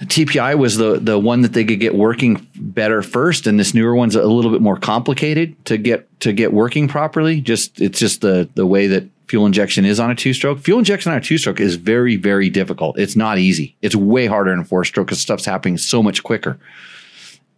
TPI 0.03 0.59
was 0.59 0.77
the 0.77 0.99
the 0.99 1.19
one 1.19 1.41
that 1.41 1.55
they 1.55 1.65
could 1.65 1.81
get 1.81 1.95
working 1.95 2.47
better 2.55 3.03
first, 3.03 3.47
and 3.47 3.59
this 3.59 3.73
newer 3.73 3.95
one's 3.95 4.15
a 4.15 4.27
little 4.27 4.51
bit 4.51 4.61
more 4.61 4.77
complicated 4.77 5.65
to 5.65 5.79
get 5.79 6.21
to 6.21 6.33
get 6.35 6.53
working 6.53 6.87
properly. 6.87 7.41
Just 7.41 7.81
it's 7.81 7.99
just 7.99 8.21
the 8.21 8.49
the 8.55 8.67
way 8.67 8.87
that 8.89 9.05
fuel 9.27 9.47
injection 9.47 9.87
is 9.87 9.99
on 9.99 10.11
a 10.11 10.15
two 10.15 10.35
stroke. 10.35 10.59
Fuel 10.59 10.79
injection 10.79 11.13
on 11.13 11.19
a 11.19 11.21
two 11.23 11.39
stroke 11.39 11.61
is 11.61 11.77
very 11.77 12.17
very 12.17 12.51
difficult. 12.51 12.99
It's 12.99 13.17
not 13.17 13.39
easy. 13.39 13.75
It's 13.81 13.97
way 13.97 14.27
harder 14.27 14.51
than 14.51 14.61
a 14.61 14.65
four 14.65 14.85
stroke 14.85 15.07
because 15.07 15.21
stuff's 15.21 15.47
happening 15.47 15.79
so 15.79 16.03
much 16.03 16.23
quicker. 16.23 16.59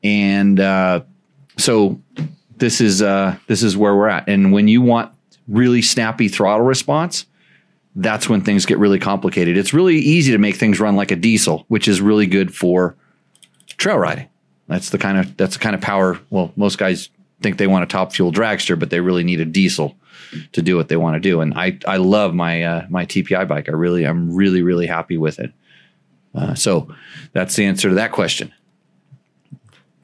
And 0.05 0.61
uh, 0.61 1.03
so 1.57 2.01
this 2.59 2.81
is 2.81 3.03
uh, 3.03 3.37
this 3.49 3.65
is 3.65 3.77
where 3.77 3.97
we're 3.97 4.09
at. 4.09 4.29
And 4.29 4.53
when 4.53 4.69
you 4.69 4.81
want 4.81 5.13
really 5.49 5.83
snappy 5.83 6.29
throttle 6.29 6.65
response, 6.65 7.27
that's 7.99 8.29
when 8.29 8.43
things 8.43 8.65
get 8.65 8.79
really 8.79 9.01
complicated. 9.01 9.57
It's 9.59 9.75
really 9.75 9.97
easy 9.97 10.31
to 10.31 10.39
make 10.39 10.57
things 10.57 10.79
run 10.79 10.95
like 10.95 11.11
a 11.11 11.17
diesel, 11.17 11.65
which 11.67 11.89
is 11.89 12.01
really 12.01 12.27
good 12.27 12.55
for 12.55 12.97
trail 13.77 13.99
riding. 13.99 14.29
That's 14.69 14.91
the 14.91 14.99
kind 14.99 15.19
of 15.19 15.37
that's 15.37 15.55
the 15.55 15.61
kind 15.61 15.75
of 15.75 15.81
power. 15.81 16.19
Well, 16.31 16.53
most 16.55 16.79
guys 16.79 17.09
think 17.41 17.59
they 17.59 17.67
want 17.67 17.83
a 17.83 17.87
top 17.89 18.13
fuel 18.13 18.33
dragster, 18.33 18.79
but 18.79 18.91
they 18.91 19.01
really 19.01 19.25
need 19.25 19.41
a 19.41 19.45
diesel 19.45 19.97
to 20.53 20.63
do 20.63 20.77
what 20.77 20.89
they 20.89 20.97
want 20.97 21.15
to 21.17 21.21
do. 21.21 21.41
And 21.41 21.55
I 21.55 21.79
I 21.87 21.97
love 21.97 22.35
my 22.35 22.63
uh, 22.63 22.87
my 22.89 23.05
TPI 23.05 23.49
bike. 23.49 23.69
I 23.69 23.73
really 23.73 24.05
I'm 24.05 24.33
really 24.33 24.63
really 24.63 24.87
happy 24.87 25.19
with 25.19 25.41
it. 25.41 25.53
Uh, 26.35 26.55
so 26.55 26.95
that's 27.33 27.57
the 27.57 27.65
answer 27.65 27.89
to 27.89 27.97
that 27.97 28.13
question. 28.13 28.53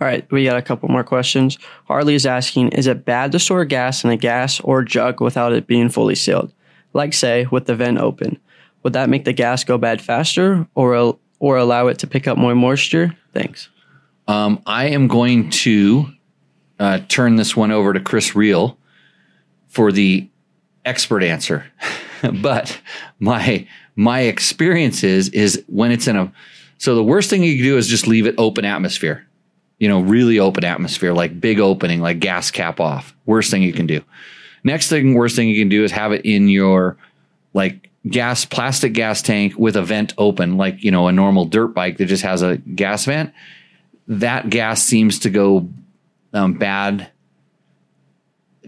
All 0.01 0.09
right, 0.09 0.29
we 0.33 0.45
got 0.45 0.57
a 0.57 0.63
couple 0.63 0.89
more 0.89 1.05
questions. 1.05 1.59
Harley 1.85 2.17
is 2.17 2.27
asking 2.27 2.71
Is 2.71 2.89
it 2.89 3.05
bad 3.05 3.31
to 3.33 3.39
store 3.39 3.65
gas 3.65 4.03
in 4.03 4.11
a 4.11 4.17
gas 4.17 4.59
or 4.61 4.83
jug 4.83 5.21
without 5.21 5.53
it 5.53 5.69
being 5.69 5.89
fully 5.91 6.17
sealed? 6.17 6.53
Like, 6.95 7.13
say, 7.13 7.47
with 7.51 7.67
the 7.67 7.75
vent 7.75 7.99
open. 7.99 8.39
Would 8.83 8.95
that 8.95 9.09
make 9.09 9.25
the 9.25 9.33
gas 9.33 9.65
go 9.65 9.77
bad 9.77 10.01
faster 10.01 10.67
or, 10.75 11.19
or 11.39 11.57
allow 11.57 11.89
it 11.89 11.99
to 11.99 12.07
pick 12.07 12.27
up 12.27 12.39
more 12.39 12.55
moisture? 12.55 13.15
Thanks. 13.33 13.69
Um, 14.27 14.63
I 14.65 14.87
am 14.87 15.09
going 15.09 15.51
to 15.51 16.07
uh, 16.79 17.01
turn 17.09 17.37
this 17.37 17.57
one 17.57 17.71
over 17.71 17.93
to 17.93 18.01
Chris 18.01 18.35
Reel 18.35 18.79
for 19.69 19.93
the 19.93 20.29
expert 20.85 21.23
answer. 21.23 21.67
but 22.43 22.81
my 23.19 23.67
my 23.97 24.21
experience 24.21 25.05
is 25.05 25.29
is 25.31 25.63
when 25.67 25.91
it's 25.91 26.09
in 26.09 26.17
a 26.17 26.33
so 26.79 26.95
the 26.95 27.05
worst 27.05 27.31
thing 27.31 27.43
you 27.43 27.57
can 27.57 27.65
do 27.65 27.77
is 27.79 27.87
just 27.87 28.07
leave 28.07 28.27
it 28.27 28.35
open 28.39 28.65
atmosphere. 28.65 29.27
You 29.79 29.89
know, 29.89 30.01
really 30.01 30.39
open 30.39 30.65
atmosphere, 30.65 31.13
like 31.13 31.41
big 31.41 31.61
opening, 31.61 32.01
like 32.01 32.21
gas 32.21 32.51
cap 32.51 32.81
off. 32.81 33.15
Worst 33.27 33.51
thing 33.51 33.63
you 33.63 33.73
can 33.73 33.87
do. 33.87 34.03
Next 34.65 34.89
thing, 34.89 35.15
worst 35.15 35.37
thing 35.37 35.49
you 35.49 35.61
can 35.61 35.69
do 35.69 35.85
is 35.85 35.93
have 35.93 36.13
it 36.13 36.25
in 36.25 36.49
your 36.49 36.97
like 37.53 37.91
gas 38.09 38.45
plastic 38.45 38.93
gas 38.95 39.23
tank 39.23 39.55
with 39.57 39.77
a 39.77 39.83
vent 39.83 40.15
open, 40.19 40.57
like 40.57 40.83
you 40.83 40.91
know 40.91 41.07
a 41.07 41.13
normal 41.13 41.45
dirt 41.45 41.69
bike 41.69 41.99
that 41.99 42.07
just 42.07 42.25
has 42.25 42.43
a 42.43 42.57
gas 42.57 43.05
vent. 43.05 43.33
That 44.09 44.51
gas 44.51 44.83
seems 44.83 45.19
to 45.21 45.31
go 45.31 45.69
um, 46.33 46.55
bad 46.55 47.11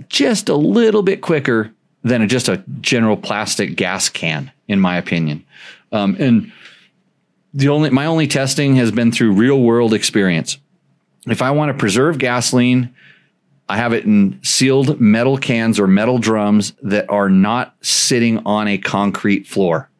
just 0.08 0.48
a 0.48 0.54
little 0.54 1.02
bit 1.02 1.20
quicker 1.22 1.72
than 2.02 2.28
just 2.28 2.48
a 2.48 2.62
general 2.80 3.16
plastic 3.16 3.74
gas 3.76 4.08
can, 4.08 4.52
in 4.68 4.78
my 4.78 4.96
opinion. 4.96 5.44
Um, 5.92 6.16
and 6.20 6.52
the 7.52 7.68
only 7.68 7.90
my 7.90 8.06
only 8.06 8.26
testing 8.26 8.76
has 8.76 8.90
been 8.90 9.10
through 9.10 9.32
real 9.32 9.60
world 9.60 9.94
experience. 9.94 10.58
If 11.26 11.42
I 11.42 11.50
want 11.50 11.70
to 11.70 11.78
preserve 11.78 12.18
gasoline, 12.18 12.94
I 13.68 13.76
have 13.76 13.92
it 13.92 14.04
in 14.04 14.38
sealed 14.42 15.00
metal 15.00 15.38
cans 15.38 15.80
or 15.80 15.86
metal 15.86 16.18
drums 16.18 16.72
that 16.82 17.10
are 17.10 17.28
not 17.28 17.74
sitting 17.80 18.38
on 18.46 18.68
a 18.68 18.78
concrete 18.78 19.46
floor 19.46 19.90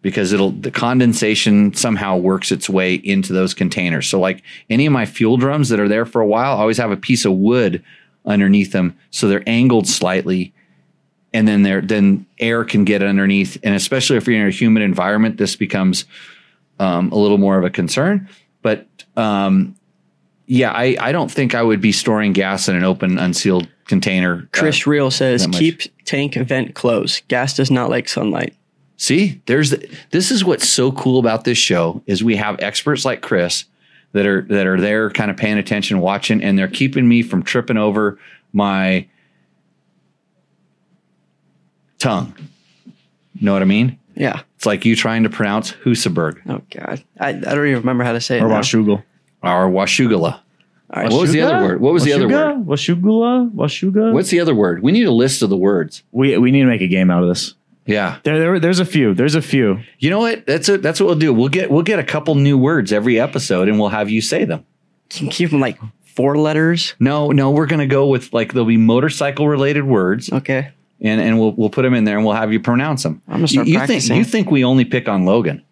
because 0.00 0.32
it'll 0.32 0.50
the 0.50 0.70
condensation 0.70 1.72
somehow 1.74 2.16
works 2.16 2.52
its 2.52 2.68
way 2.68 2.94
into 2.94 3.32
those 3.32 3.54
containers. 3.54 4.08
So 4.08 4.20
like 4.20 4.42
any 4.70 4.86
of 4.86 4.92
my 4.92 5.06
fuel 5.06 5.36
drums 5.36 5.68
that 5.70 5.80
are 5.80 5.88
there 5.88 6.06
for 6.06 6.20
a 6.20 6.26
while, 6.26 6.56
I 6.56 6.60
always 6.60 6.78
have 6.78 6.90
a 6.90 6.96
piece 6.96 7.24
of 7.24 7.32
wood 7.32 7.82
underneath 8.26 8.72
them 8.72 8.96
so 9.10 9.28
they're 9.28 9.46
angled 9.46 9.86
slightly 9.86 10.52
and 11.32 11.46
then 11.46 11.62
there 11.62 11.80
then 11.80 12.24
air 12.38 12.64
can 12.64 12.84
get 12.84 13.02
underneath 13.02 13.58
and 13.62 13.74
especially 13.74 14.16
if 14.16 14.26
you're 14.26 14.40
in 14.40 14.46
a 14.46 14.50
humid 14.50 14.82
environment 14.82 15.36
this 15.36 15.56
becomes 15.56 16.06
um, 16.78 17.12
a 17.12 17.16
little 17.16 17.38
more 17.38 17.58
of 17.58 17.64
a 17.64 17.70
concern 17.70 18.28
but 18.62 18.86
um, 19.16 19.76
yeah 20.46 20.70
I, 20.72 20.96
I 21.00 21.12
don't 21.12 21.30
think 21.30 21.54
i 21.54 21.62
would 21.62 21.80
be 21.80 21.92
storing 21.92 22.32
gas 22.32 22.68
in 22.68 22.76
an 22.76 22.84
open 22.84 23.18
unsealed 23.18 23.68
container 23.86 24.42
uh, 24.42 24.58
Chris 24.58 24.86
Reel 24.86 25.10
says 25.10 25.46
keep 25.52 25.82
tank 26.04 26.34
vent 26.34 26.74
closed. 26.74 27.26
Gas 27.28 27.54
does 27.54 27.70
not 27.70 27.90
like 27.90 28.08
sunlight. 28.08 28.54
See, 28.96 29.42
there's 29.46 29.74
this 30.10 30.30
is 30.30 30.44
what's 30.44 30.68
so 30.68 30.92
cool 30.92 31.18
about 31.18 31.44
this 31.44 31.58
show 31.58 32.02
is 32.06 32.22
we 32.22 32.36
have 32.36 32.60
experts 32.60 33.04
like 33.04 33.22
Chris 33.22 33.64
that 34.12 34.26
are 34.26 34.42
that 34.42 34.66
are 34.66 34.80
there 34.80 35.10
kind 35.10 35.30
of 35.30 35.36
paying 35.36 35.58
attention, 35.58 36.00
watching, 36.00 36.42
and 36.42 36.58
they're 36.58 36.68
keeping 36.68 37.08
me 37.08 37.22
from 37.22 37.42
tripping 37.42 37.76
over 37.76 38.18
my 38.52 39.06
tongue. 41.98 42.34
Know 43.40 43.52
what 43.52 43.62
I 43.62 43.66
mean? 43.66 43.98
Yeah. 44.14 44.42
It's 44.54 44.64
like 44.64 44.84
you 44.84 44.94
trying 44.94 45.24
to 45.24 45.28
pronounce 45.28 45.72
Husaberg 45.72 46.40
Oh 46.48 46.62
God, 46.70 47.02
I, 47.18 47.30
I 47.30 47.32
don't 47.32 47.66
even 47.66 47.80
remember 47.80 48.04
how 48.04 48.12
to 48.12 48.20
say 48.20 48.38
it. 48.38 48.42
Or 48.42 48.48
now. 48.48 48.60
Washougal. 48.60 49.02
Or 49.46 49.68
Washugala. 49.68 50.40
All 50.92 51.02
right. 51.02 51.10
What 51.10 51.20
was 51.22 51.32
the 51.32 51.40
other 51.42 51.60
word? 51.66 51.80
What 51.80 51.92
was 51.92 52.04
the 52.04 52.12
other 52.12 52.28
word? 52.28 52.66
Washugula? 52.66 53.50
Washuga? 53.52 54.12
What's 54.12 54.30
the 54.30 54.40
other 54.40 54.54
word? 54.54 54.82
We 54.82 54.92
need 54.92 55.06
a 55.06 55.12
list 55.12 55.42
of 55.42 55.50
the 55.50 55.56
words. 55.56 56.02
we 56.12 56.36
we 56.38 56.50
need 56.50 56.60
to 56.60 56.66
make 56.66 56.82
a 56.82 56.86
game 56.88 57.10
out 57.10 57.22
of 57.22 57.28
this. 57.28 57.54
Yeah. 57.86 58.18
There, 58.22 58.38
there 58.38 58.60
there's 58.60 58.78
a 58.80 58.84
few. 58.84 59.12
There's 59.14 59.34
a 59.34 59.42
few. 59.42 59.80
You 59.98 60.10
know 60.10 60.20
what? 60.20 60.46
That's 60.46 60.68
it. 60.68 60.82
That's 60.82 61.00
what 61.00 61.06
we'll 61.06 61.18
do. 61.18 61.32
We'll 61.34 61.48
get 61.48 61.70
we'll 61.70 61.82
get 61.82 61.98
a 61.98 62.04
couple 62.04 62.34
new 62.34 62.56
words 62.56 62.92
every 62.92 63.18
episode 63.20 63.68
and 63.68 63.78
we'll 63.80 63.88
have 63.90 64.08
you 64.10 64.20
say 64.20 64.44
them. 64.44 64.64
Can 65.10 65.28
keep 65.28 65.50
them 65.50 65.60
like 65.60 65.78
four 66.04 66.38
letters. 66.38 66.94
No, 67.00 67.30
no, 67.30 67.50
we're 67.50 67.66
gonna 67.66 67.86
go 67.86 68.06
with 68.06 68.32
like 68.32 68.52
there'll 68.52 68.66
be 68.66 68.76
motorcycle 68.76 69.48
related 69.48 69.84
words. 69.84 70.32
Okay. 70.32 70.70
and 71.00 71.20
and 71.20 71.38
we'll 71.40 71.52
we'll 71.52 71.70
put 71.70 71.82
them 71.82 71.92
in 71.94 72.04
there 72.04 72.16
and 72.16 72.24
we'll 72.24 72.34
have 72.36 72.52
you 72.52 72.60
pronounce 72.60 73.02
them. 73.02 73.20
I'm 73.26 73.36
gonna 73.38 73.48
start 73.48 73.66
you, 73.66 73.80
you 73.80 73.86
think 73.86 74.08
you 74.08 74.24
think 74.24 74.50
we 74.50 74.64
only 74.64 74.84
pick 74.84 75.08
on 75.08 75.24
Logan? 75.24 75.62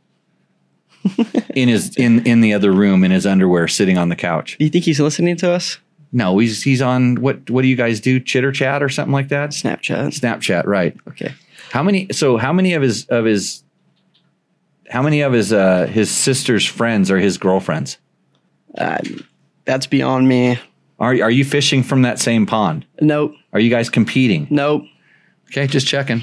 in 1.54 1.68
his 1.68 1.96
in 1.96 2.26
in 2.26 2.40
the 2.40 2.52
other 2.52 2.72
room 2.72 3.04
in 3.04 3.10
his 3.10 3.26
underwear, 3.26 3.68
sitting 3.68 3.98
on 3.98 4.08
the 4.08 4.16
couch. 4.16 4.56
Do 4.58 4.64
you 4.64 4.70
think 4.70 4.84
he's 4.84 5.00
listening 5.00 5.36
to 5.38 5.50
us? 5.50 5.78
No, 6.12 6.38
he's 6.38 6.62
he's 6.62 6.82
on 6.82 7.16
what 7.16 7.48
what 7.50 7.62
do 7.62 7.68
you 7.68 7.76
guys 7.76 8.00
do? 8.00 8.20
Chitter 8.20 8.52
chat 8.52 8.82
or 8.82 8.88
something 8.88 9.12
like 9.12 9.28
that? 9.28 9.50
Snapchat. 9.50 10.18
Snapchat, 10.18 10.66
right? 10.66 10.96
Okay. 11.08 11.34
How 11.70 11.82
many? 11.82 12.08
So 12.12 12.36
how 12.36 12.52
many 12.52 12.74
of 12.74 12.82
his 12.82 13.06
of 13.06 13.24
his 13.24 13.64
how 14.90 15.00
many 15.00 15.22
of 15.22 15.32
his 15.32 15.52
uh 15.52 15.86
his 15.86 16.10
sister's 16.10 16.66
friends 16.66 17.10
are 17.10 17.18
his 17.18 17.38
girlfriends? 17.38 17.96
Uh, 18.76 18.98
that's 19.64 19.86
beyond 19.86 20.28
me. 20.28 20.58
Are 20.98 21.12
are 21.22 21.30
you 21.30 21.44
fishing 21.44 21.82
from 21.82 22.02
that 22.02 22.18
same 22.18 22.44
pond? 22.44 22.84
Nope. 23.00 23.34
Are 23.54 23.60
you 23.60 23.70
guys 23.70 23.88
competing? 23.88 24.46
Nope. 24.50 24.84
Okay, 25.50 25.66
just 25.66 25.86
checking. 25.86 26.22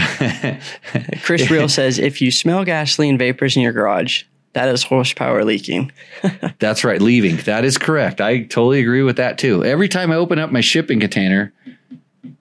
Chris 1.22 1.50
Real 1.50 1.68
says 1.68 1.98
if 1.98 2.20
you 2.20 2.30
smell 2.30 2.64
gasoline 2.64 3.18
vapors 3.18 3.56
in 3.56 3.62
your 3.62 3.72
garage, 3.72 4.24
that 4.52 4.68
is 4.68 4.82
horsepower 4.82 5.44
leaking. 5.44 5.92
That's 6.58 6.84
right, 6.84 7.00
leaving. 7.00 7.36
That 7.38 7.64
is 7.64 7.78
correct. 7.78 8.20
I 8.20 8.42
totally 8.42 8.80
agree 8.80 9.02
with 9.02 9.16
that 9.16 9.38
too. 9.38 9.64
Every 9.64 9.88
time 9.88 10.10
I 10.10 10.16
open 10.16 10.38
up 10.38 10.50
my 10.50 10.60
shipping 10.60 11.00
container, 11.00 11.52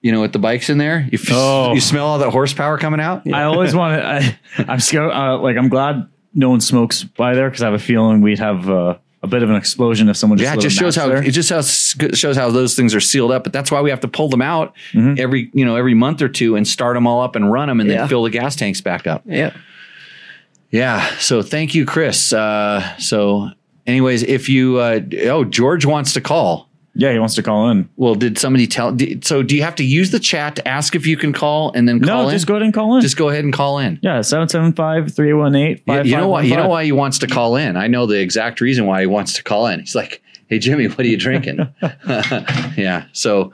you 0.01 0.11
know, 0.11 0.21
with 0.21 0.33
the 0.33 0.39
bikes 0.39 0.69
in 0.69 0.77
there, 0.77 1.01
you, 1.11 1.19
f- 1.21 1.29
Oh. 1.31 1.73
you 1.73 1.81
smell 1.81 2.05
all 2.07 2.19
that 2.19 2.31
horsepower 2.31 2.77
coming 2.77 2.99
out. 2.99 3.31
I 3.31 3.43
always 3.43 3.75
want 3.75 4.01
to. 4.01 4.07
I, 4.07 4.39
I'm 4.71 4.79
scared. 4.79 5.11
Uh, 5.11 5.37
like 5.39 5.57
I'm 5.57 5.69
glad 5.69 6.07
no 6.33 6.49
one 6.49 6.61
smokes 6.61 7.03
by 7.03 7.35
there 7.35 7.49
because 7.49 7.61
I 7.61 7.65
have 7.65 7.73
a 7.73 7.79
feeling 7.83 8.21
we'd 8.21 8.39
have 8.39 8.69
uh, 8.69 8.97
a 9.21 9.27
bit 9.27 9.43
of 9.43 9.49
an 9.49 9.55
explosion 9.57 10.07
if 10.07 10.15
someone 10.15 10.37
just 10.39 10.47
Yeah, 10.49 10.57
it 10.57 10.61
just 10.61 10.77
shows 10.77 10.95
match 10.95 11.03
how 11.05 11.09
there. 11.11 11.21
it 11.23 11.31
just 11.31 11.49
shows, 11.49 11.95
shows 12.17 12.37
how 12.37 12.49
those 12.49 12.75
things 12.75 12.95
are 12.95 13.01
sealed 13.01 13.31
up. 13.31 13.43
But 13.43 13.51
that's 13.53 13.69
why 13.71 13.81
we 13.81 13.89
have 13.89 13.99
to 14.01 14.07
pull 14.07 14.29
them 14.29 14.41
out 14.41 14.73
Mm-hmm. 14.93 15.15
every 15.19 15.49
you 15.53 15.65
know 15.65 15.75
every 15.75 15.93
month 15.93 16.21
or 16.21 16.29
two 16.29 16.55
and 16.55 16.65
start 16.67 16.95
them 16.95 17.05
all 17.05 17.21
up 17.21 17.35
and 17.35 17.51
run 17.51 17.67
them 17.67 17.79
and 17.81 17.89
Yeah. 17.89 17.97
then 17.99 18.07
fill 18.07 18.23
the 18.23 18.29
gas 18.29 18.55
tanks 18.55 18.79
back 18.81 19.07
up. 19.07 19.23
Yeah. 19.25 19.51
Yeah. 20.71 21.05
So 21.17 21.41
thank 21.41 21.73
you, 21.75 21.85
Chris. 21.85 22.31
Uh, 22.31 22.97
so, 22.97 23.49
anyways, 23.87 24.23
if 24.23 24.47
you 24.49 24.77
uh, 24.77 25.01
oh 25.25 25.43
George 25.43 25.85
wants 25.85 26.13
to 26.13 26.21
call. 26.21 26.68
Yeah, 26.99 27.13
he 27.13 27.19
wants 27.19 27.35
to 27.35 27.43
call 27.43 27.69
in. 27.69 27.89
Well, 27.95 28.13
did 28.15 28.37
somebody 28.37 28.67
tell? 28.67 28.91
Did, 28.91 29.23
so, 29.25 29.41
do 29.41 29.55
you 29.55 29.63
have 29.63 29.75
to 29.75 29.83
use 29.85 30.11
the 30.11 30.19
chat 30.19 30.55
to 30.57 30.67
ask 30.67 30.95
if 30.95 31.07
you 31.07 31.15
can 31.17 31.31
call 31.33 31.71
and 31.73 31.87
then 31.87 31.99
call 32.01 32.23
No, 32.23 32.29
in? 32.29 32.35
just 32.35 32.45
go 32.45 32.55
ahead 32.55 32.63
and 32.63 32.73
call 32.73 32.95
in. 32.95 33.01
Just 33.01 33.17
go 33.17 33.29
ahead 33.29 33.43
and 33.45 33.53
call 33.53 33.79
in. 33.79 33.99
yeah, 34.03 34.19
775-318-5515. 34.19 35.81
You, 35.87 36.03
you 36.11 36.17
know 36.17 36.27
why? 36.27 36.41
You 36.43 36.55
know 36.55 36.67
why 36.69 36.83
he 36.85 36.91
wants 36.91 37.19
to 37.19 37.27
call 37.27 37.55
in. 37.55 37.77
I 37.77 37.87
know 37.87 38.05
the 38.05 38.19
exact 38.19 38.61
reason 38.61 38.85
why 38.85 39.01
he 39.01 39.07
wants 39.07 39.33
to 39.33 39.43
call 39.43 39.67
in. 39.67 39.79
He's 39.79 39.95
like, 39.95 40.21
"Hey 40.47 40.59
Jimmy, 40.59 40.87
what 40.87 40.99
are 40.99 41.07
you 41.07 41.17
drinking?" 41.17 41.59
yeah. 41.81 43.05
So, 43.13 43.53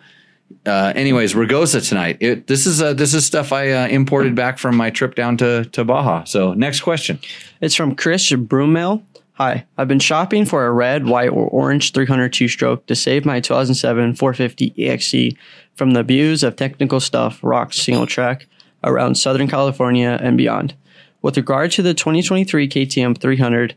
uh, 0.65 0.93
anyways, 0.95 1.33
Ragosa 1.33 1.87
tonight. 1.87 2.17
It, 2.19 2.47
this 2.47 2.65
is 2.65 2.81
uh, 2.81 2.93
this 2.93 3.13
is 3.13 3.25
stuff 3.25 3.51
I 3.51 3.71
uh, 3.71 3.87
imported 3.87 4.35
back 4.35 4.57
from 4.57 4.75
my 4.75 4.89
trip 4.89 5.15
down 5.15 5.37
to 5.37 5.65
to 5.65 5.83
Baja. 5.83 6.23
So, 6.23 6.53
next 6.53 6.81
question. 6.81 7.19
It's 7.61 7.75
from 7.75 7.95
Chris 7.95 8.29
Brumel. 8.31 9.03
Hi, 9.37 9.65
I've 9.77 9.89
been 9.89 9.99
shopping 9.99 10.45
for 10.45 10.65
a 10.65 10.71
red, 10.71 11.07
white, 11.07 11.27
or 11.27 11.49
orange 11.49 11.91
302 11.91 12.47
stroke 12.47 12.85
to 12.85 12.95
save 12.95 13.25
my 13.25 13.41
2007 13.41 14.15
450 14.15 14.71
EXC 14.71 15.35
from 15.73 15.91
the 15.91 15.99
abuse 15.99 16.41
of 16.41 16.55
technical 16.55 17.01
stuff, 17.01 17.43
rocks, 17.43 17.81
single 17.81 18.07
track 18.07 18.47
around 18.81 19.15
Southern 19.15 19.49
California 19.49 20.17
and 20.21 20.37
beyond. 20.37 20.73
With 21.21 21.35
regard 21.35 21.71
to 21.71 21.81
the 21.81 21.93
2023 21.93 22.69
KTM 22.69 23.17
300 23.17 23.75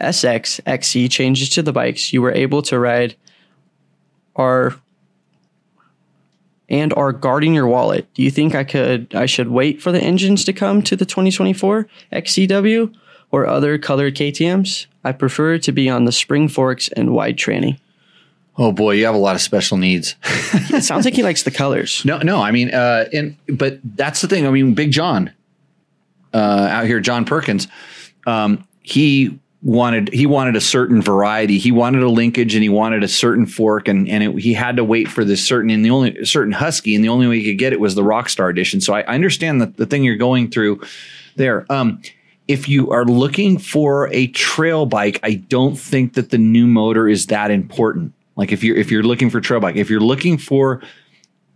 SX 0.00 0.60
XC 0.64 1.08
changes 1.08 1.48
to 1.48 1.62
the 1.62 1.72
bikes 1.72 2.12
you 2.12 2.22
were 2.22 2.32
able 2.32 2.62
to 2.62 2.78
ride 2.78 3.16
are 4.36 4.76
and 6.68 6.94
are 6.94 7.10
guarding 7.10 7.52
your 7.52 7.66
wallet. 7.66 8.06
Do 8.14 8.22
you 8.22 8.30
think 8.30 8.54
I 8.54 8.62
could 8.62 9.12
I 9.12 9.26
should 9.26 9.48
wait 9.48 9.82
for 9.82 9.90
the 9.90 10.00
engines 10.00 10.44
to 10.44 10.52
come 10.52 10.82
to 10.82 10.94
the 10.94 11.04
2024 11.04 11.88
XCW 12.12 12.94
or 13.30 13.46
other 13.46 13.78
colored 13.78 14.16
KTMs? 14.16 14.86
I 15.04 15.12
prefer 15.12 15.58
to 15.58 15.72
be 15.72 15.88
on 15.88 16.04
the 16.04 16.12
spring 16.12 16.48
forks 16.48 16.88
and 16.88 17.12
wide 17.14 17.36
tranny. 17.36 17.78
Oh 18.56 18.72
boy, 18.72 18.92
you 18.92 19.06
have 19.06 19.14
a 19.14 19.18
lot 19.18 19.34
of 19.34 19.40
special 19.40 19.76
needs. 19.76 20.16
It 20.72 20.84
sounds 20.84 21.04
like 21.04 21.14
he 21.14 21.24
likes 21.24 21.42
the 21.42 21.50
colors. 21.50 22.04
No, 22.04 22.18
no. 22.18 22.40
I 22.40 22.52
mean, 22.52 22.72
uh, 22.72 23.06
and 23.12 23.36
but 23.48 23.80
that's 23.82 24.20
the 24.20 24.28
thing. 24.28 24.46
I 24.46 24.50
mean, 24.50 24.74
Big 24.74 24.92
John 24.92 25.32
uh, 26.32 26.68
out 26.70 26.86
here, 26.86 27.00
John 27.00 27.24
Perkins, 27.24 27.66
um, 28.24 28.66
he 28.82 29.38
wanted 29.62 30.12
he 30.12 30.26
wanted 30.26 30.56
a 30.56 30.60
certain 30.60 31.02
variety. 31.02 31.58
He 31.58 31.72
wanted 31.72 32.02
a 32.02 32.08
linkage, 32.08 32.54
and 32.54 32.62
he 32.62 32.68
wanted 32.68 33.02
a 33.02 33.08
certain 33.08 33.46
fork, 33.46 33.88
and 33.88 34.08
and 34.08 34.22
it, 34.22 34.38
he 34.38 34.52
had 34.52 34.76
to 34.76 34.84
wait 34.84 35.08
for 35.08 35.24
this 35.24 35.44
certain 35.44 35.70
and 35.70 35.84
the 35.84 35.90
only 35.90 36.24
certain 36.24 36.52
husky, 36.52 36.94
and 36.94 37.04
the 37.04 37.08
only 37.08 37.26
way 37.26 37.40
he 37.40 37.50
could 37.50 37.58
get 37.58 37.72
it 37.72 37.80
was 37.80 37.94
the 37.94 38.02
Rockstar 38.02 38.48
edition. 38.48 38.80
So 38.80 38.94
I, 38.94 39.00
I 39.02 39.14
understand 39.14 39.60
that 39.60 39.76
the 39.76 39.86
thing 39.86 40.04
you're 40.04 40.16
going 40.16 40.50
through 40.50 40.80
there. 41.36 41.66
Um, 41.70 42.00
if 42.48 42.68
you 42.68 42.90
are 42.90 43.04
looking 43.04 43.58
for 43.58 44.12
a 44.12 44.26
trail 44.28 44.86
bike, 44.86 45.20
I 45.22 45.34
don't 45.34 45.76
think 45.76 46.14
that 46.14 46.30
the 46.30 46.38
new 46.38 46.66
motor 46.66 47.08
is 47.08 47.26
that 47.26 47.50
important. 47.50 48.12
Like 48.36 48.52
if 48.52 48.64
you're 48.64 48.76
if 48.76 48.90
you're 48.90 49.02
looking 49.02 49.30
for 49.30 49.40
trail 49.40 49.60
bike, 49.60 49.76
if 49.76 49.90
you're 49.90 50.00
looking 50.00 50.38
for 50.38 50.82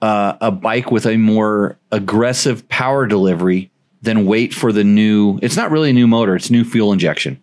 uh, 0.02 0.36
a 0.40 0.50
bike 0.50 0.90
with 0.90 1.06
a 1.06 1.16
more 1.16 1.78
aggressive 1.90 2.68
power 2.68 3.06
delivery, 3.06 3.70
then 4.02 4.26
wait 4.26 4.52
for 4.52 4.70
the 4.70 4.84
new. 4.84 5.38
It's 5.42 5.56
not 5.56 5.70
really 5.70 5.90
a 5.90 5.94
new 5.94 6.06
motor; 6.06 6.36
it's 6.36 6.50
new 6.50 6.64
fuel 6.64 6.92
injection. 6.92 7.40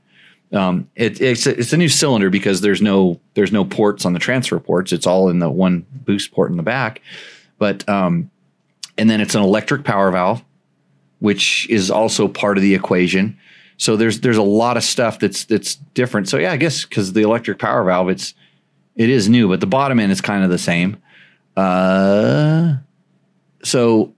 Um, 0.54 0.90
it, 0.96 1.22
it's 1.22 1.48
a, 1.48 1.58
it's 1.58 1.74
a 1.74 1.78
new 1.78 1.88
cylinder 1.88 2.30
because 2.30 2.62
there's 2.62 2.82
no 2.82 3.20
there's 3.34 3.52
no 3.52 3.66
ports 3.66 4.06
on 4.06 4.14
the 4.14 4.20
transfer 4.20 4.60
ports. 4.60 4.92
It's 4.92 5.08
all 5.08 5.30
in 5.30 5.40
the 5.40 5.50
one 5.50 5.86
boost 5.92 6.32
port 6.32 6.52
in 6.52 6.58
the 6.58 6.64
back, 6.64 7.02
but 7.58 7.88
um, 7.90 8.30
and 8.98 9.10
then 9.10 9.22
it's 9.22 9.34
an 9.34 9.42
electric 9.42 9.84
power 9.84 10.12
valve, 10.12 10.44
which 11.22 11.70
is 11.70 11.90
also 11.90 12.28
part 12.28 12.58
of 12.58 12.64
the 12.64 12.76
equation. 12.76 13.38
So 13.78 13.96
there's 13.96 14.20
there's 14.20 14.38
a 14.38 14.44
lot 14.44 14.76
of 14.76 14.84
stuff 14.84 15.20
that's 15.20 15.46
that's 15.46 15.76
different. 15.94 16.28
So 16.28 16.38
yeah, 16.38 16.52
I 16.52 16.58
guess 16.58 16.84
because 16.84 17.14
the 17.14 17.22
electric 17.22 17.60
power 17.60 17.84
valve, 17.84 18.10
it's 18.10 18.34
it 18.96 19.10
is 19.10 19.30
new, 19.30 19.48
but 19.48 19.62
the 19.62 19.68
bottom 19.68 20.00
end 20.00 20.12
is 20.12 20.20
kind 20.20 20.44
of 20.44 20.50
the 20.50 20.58
same. 20.58 21.02
Uh, 21.56 22.76
so 23.64 24.14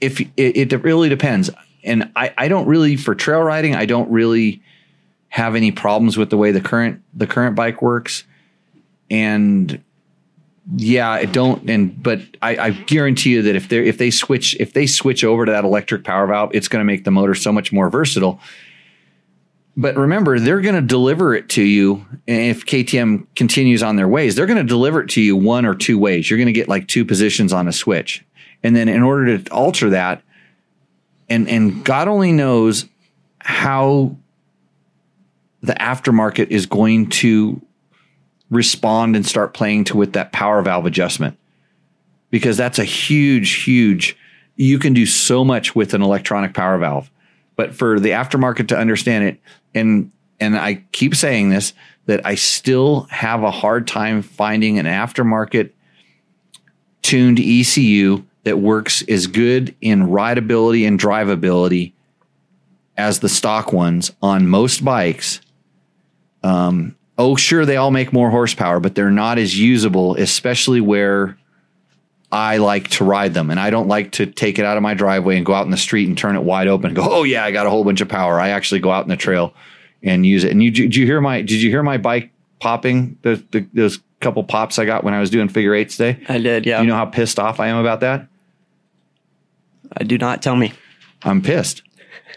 if 0.00 0.20
it, 0.20 0.32
it 0.36 0.82
really 0.82 1.08
depends, 1.08 1.50
and 1.84 2.10
I 2.16 2.32
I 2.38 2.48
don't 2.48 2.66
really 2.66 2.96
for 2.96 3.14
trail 3.14 3.40
riding 3.40 3.74
I 3.74 3.86
don't 3.86 4.10
really 4.10 4.62
have 5.28 5.54
any 5.54 5.72
problems 5.72 6.16
with 6.16 6.30
the 6.30 6.36
way 6.36 6.52
the 6.52 6.60
current 6.60 7.02
the 7.12 7.26
current 7.26 7.56
bike 7.56 7.82
works, 7.82 8.24
and 9.10 9.82
yeah, 10.76 11.10
I 11.10 11.24
don't. 11.24 11.68
And 11.68 12.00
but 12.02 12.20
I, 12.42 12.56
I 12.56 12.70
guarantee 12.70 13.30
you 13.30 13.42
that 13.42 13.56
if 13.56 13.68
they 13.68 13.86
if 13.86 13.98
they 13.98 14.10
switch 14.10 14.56
if 14.60 14.72
they 14.72 14.86
switch 14.86 15.24
over 15.24 15.46
to 15.46 15.52
that 15.52 15.64
electric 15.64 16.04
power 16.04 16.26
valve, 16.26 16.50
it's 16.54 16.68
going 16.68 16.80
to 16.80 16.84
make 16.84 17.04
the 17.04 17.10
motor 17.10 17.34
so 17.34 17.52
much 17.52 17.72
more 17.72 17.90
versatile. 17.90 18.40
But 19.76 19.96
remember, 19.96 20.38
they're 20.38 20.60
going 20.60 20.74
to 20.74 20.82
deliver 20.82 21.34
it 21.34 21.48
to 21.50 21.62
you. 21.62 22.04
If 22.26 22.66
KTM 22.66 23.26
continues 23.34 23.82
on 23.82 23.96
their 23.96 24.08
ways, 24.08 24.34
they're 24.34 24.46
going 24.46 24.58
to 24.58 24.64
deliver 24.64 25.00
it 25.00 25.08
to 25.10 25.22
you 25.22 25.36
one 25.36 25.64
or 25.64 25.74
two 25.74 25.98
ways. 25.98 26.28
You're 26.28 26.38
going 26.38 26.48
to 26.48 26.52
get 26.52 26.68
like 26.68 26.86
two 26.88 27.04
positions 27.04 27.52
on 27.52 27.66
a 27.66 27.72
switch. 27.72 28.24
And 28.62 28.76
then 28.76 28.88
in 28.88 29.02
order 29.02 29.38
to 29.38 29.52
alter 29.52 29.90
that, 29.90 30.22
and 31.28 31.48
and 31.48 31.84
God 31.84 32.08
only 32.08 32.32
knows 32.32 32.86
how 33.38 34.16
the 35.62 35.74
aftermarket 35.74 36.48
is 36.48 36.66
going 36.66 37.08
to 37.10 37.60
respond 38.50 39.16
and 39.16 39.26
start 39.26 39.54
playing 39.54 39.84
to 39.84 39.96
with 39.96 40.12
that 40.14 40.32
power 40.32 40.60
valve 40.62 40.86
adjustment. 40.86 41.38
Because 42.30 42.56
that's 42.56 42.78
a 42.78 42.84
huge, 42.84 43.64
huge 43.64 44.16
you 44.60 44.78
can 44.78 44.92
do 44.92 45.06
so 45.06 45.42
much 45.42 45.74
with 45.74 45.94
an 45.94 46.02
electronic 46.02 46.52
power 46.52 46.76
valve. 46.76 47.10
But 47.56 47.74
for 47.74 47.98
the 47.98 48.10
aftermarket 48.10 48.68
to 48.68 48.78
understand 48.78 49.24
it, 49.24 49.40
and 49.74 50.12
and 50.38 50.56
I 50.58 50.82
keep 50.92 51.14
saying 51.14 51.48
this, 51.48 51.72
that 52.06 52.26
I 52.26 52.34
still 52.34 53.06
have 53.10 53.42
a 53.42 53.50
hard 53.50 53.86
time 53.86 54.20
finding 54.20 54.78
an 54.78 54.84
aftermarket 54.84 55.70
tuned 57.00 57.40
ECU 57.40 58.24
that 58.44 58.58
works 58.58 59.02
as 59.08 59.26
good 59.26 59.74
in 59.80 60.08
rideability 60.08 60.86
and 60.86 61.00
drivability 61.00 61.92
as 62.98 63.20
the 63.20 63.28
stock 63.30 63.72
ones 63.72 64.12
on 64.20 64.46
most 64.46 64.84
bikes. 64.84 65.40
Um, 66.42 66.96
oh, 67.20 67.36
sure, 67.36 67.66
they 67.66 67.76
all 67.76 67.90
make 67.90 68.14
more 68.14 68.30
horsepower, 68.30 68.80
but 68.80 68.94
they're 68.94 69.10
not 69.10 69.38
as 69.38 69.58
usable, 69.58 70.16
especially 70.16 70.80
where 70.80 71.36
I 72.32 72.56
like 72.56 72.88
to 72.92 73.04
ride 73.04 73.34
them. 73.34 73.50
And 73.50 73.60
I 73.60 73.68
don't 73.68 73.88
like 73.88 74.12
to 74.12 74.24
take 74.24 74.58
it 74.58 74.64
out 74.64 74.78
of 74.78 74.82
my 74.82 74.94
driveway 74.94 75.36
and 75.36 75.44
go 75.44 75.52
out 75.52 75.66
in 75.66 75.70
the 75.70 75.76
street 75.76 76.08
and 76.08 76.16
turn 76.16 76.34
it 76.34 76.42
wide 76.42 76.66
open 76.66 76.86
and 76.86 76.96
go, 76.96 77.06
oh, 77.06 77.22
yeah, 77.24 77.44
I 77.44 77.50
got 77.50 77.66
a 77.66 77.70
whole 77.70 77.84
bunch 77.84 78.00
of 78.00 78.08
power. 78.08 78.40
I 78.40 78.48
actually 78.48 78.80
go 78.80 78.90
out 78.90 79.04
in 79.04 79.10
the 79.10 79.18
trail 79.18 79.52
and 80.02 80.24
use 80.24 80.44
it. 80.44 80.50
And 80.50 80.62
you, 80.62 80.70
did 80.70 80.96
you 80.96 81.04
hear 81.04 81.20
my, 81.20 81.42
did 81.42 81.60
you 81.60 81.68
hear 81.68 81.82
my 81.82 81.98
bike 81.98 82.30
popping? 82.58 83.18
The, 83.20 83.44
the, 83.50 83.66
those 83.74 84.00
couple 84.20 84.42
pops 84.42 84.78
I 84.78 84.86
got 84.86 85.04
when 85.04 85.12
I 85.12 85.20
was 85.20 85.28
doing 85.28 85.50
figure 85.50 85.74
eights 85.74 85.98
today? 85.98 86.24
I 86.26 86.38
did, 86.38 86.64
yeah. 86.64 86.80
You 86.80 86.86
know 86.86 86.94
how 86.94 87.04
pissed 87.04 87.38
off 87.38 87.60
I 87.60 87.66
am 87.68 87.76
about 87.76 88.00
that? 88.00 88.28
I 89.94 90.04
do 90.04 90.16
not 90.16 90.40
tell 90.40 90.56
me. 90.56 90.72
I'm 91.22 91.42
pissed. 91.42 91.82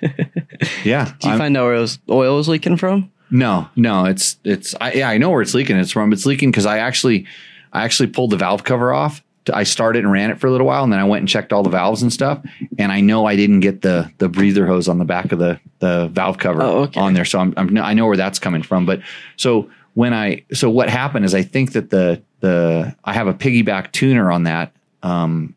yeah. 0.84 1.13
Do 1.19 1.27
you 1.27 1.29
I'm- 1.29 1.38
find 1.38 1.55
out 1.55 1.67
where 1.67 1.77
those 1.77 1.99
oil 2.09 2.38
is 2.39 2.49
leaking 2.49 2.75
from? 2.75 3.12
No, 3.34 3.67
no, 3.75 4.05
it's 4.05 4.38
it's 4.45 4.75
I 4.79 4.93
yeah, 4.93 5.09
I 5.09 5.17
know 5.17 5.31
where 5.31 5.41
it's 5.41 5.53
leaking. 5.55 5.75
It's 5.77 5.91
from 5.91 6.13
it's 6.13 6.25
leaking 6.25 6.51
because 6.51 6.65
I 6.67 6.77
actually 6.77 7.25
I 7.73 7.84
actually 7.84 8.07
pulled 8.07 8.29
the 8.29 8.38
valve 8.38 8.63
cover 8.63 8.93
off. 8.93 9.23
I 9.51 9.63
started 9.63 10.03
and 10.05 10.11
ran 10.13 10.29
it 10.29 10.39
for 10.39 10.47
a 10.47 10.51
little 10.51 10.67
while, 10.67 10.84
and 10.86 10.93
then 10.93 10.99
I 11.01 11.03
went 11.03 11.19
and 11.21 11.27
checked 11.27 11.51
all 11.51 11.63
the 11.63 11.69
valves 11.69 12.01
and 12.01 12.13
stuff. 12.13 12.41
and 12.79 12.91
I 12.93 13.01
know 13.01 13.25
I 13.25 13.36
didn't 13.36 13.59
get 13.61 13.81
the 13.81 14.09
the 14.19 14.29
breather 14.29 14.65
hose 14.67 14.88
on 14.88 14.99
the 14.99 15.05
back 15.05 15.31
of 15.31 15.39
the 15.39 15.59
the 15.79 16.07
valve 16.13 16.38
cover 16.38 16.61
Oh, 16.61 16.84
okay. 16.84 16.99
on 17.01 17.13
there, 17.15 17.25
so 17.25 17.39
I'm, 17.39 17.53
I'm 17.57 17.75
I 17.79 17.93
know 17.93 18.05
where 18.05 18.15
that's 18.15 18.38
coming 18.39 18.61
from. 18.61 18.86
But 18.86 19.01
so 19.36 19.69
when 19.95 20.13
I 20.13 20.45
so 20.53 20.69
what 20.69 20.89
happened 20.89 21.25
is 21.25 21.34
I 21.34 21.41
think 21.41 21.73
that 21.73 21.89
the 21.89 22.21
the 22.39 22.95
I 23.03 23.13
have 23.13 23.27
a 23.27 23.34
piggyback 23.34 23.91
tuner 23.91 24.31
on 24.31 24.43
that, 24.43 24.71
um, 25.01 25.55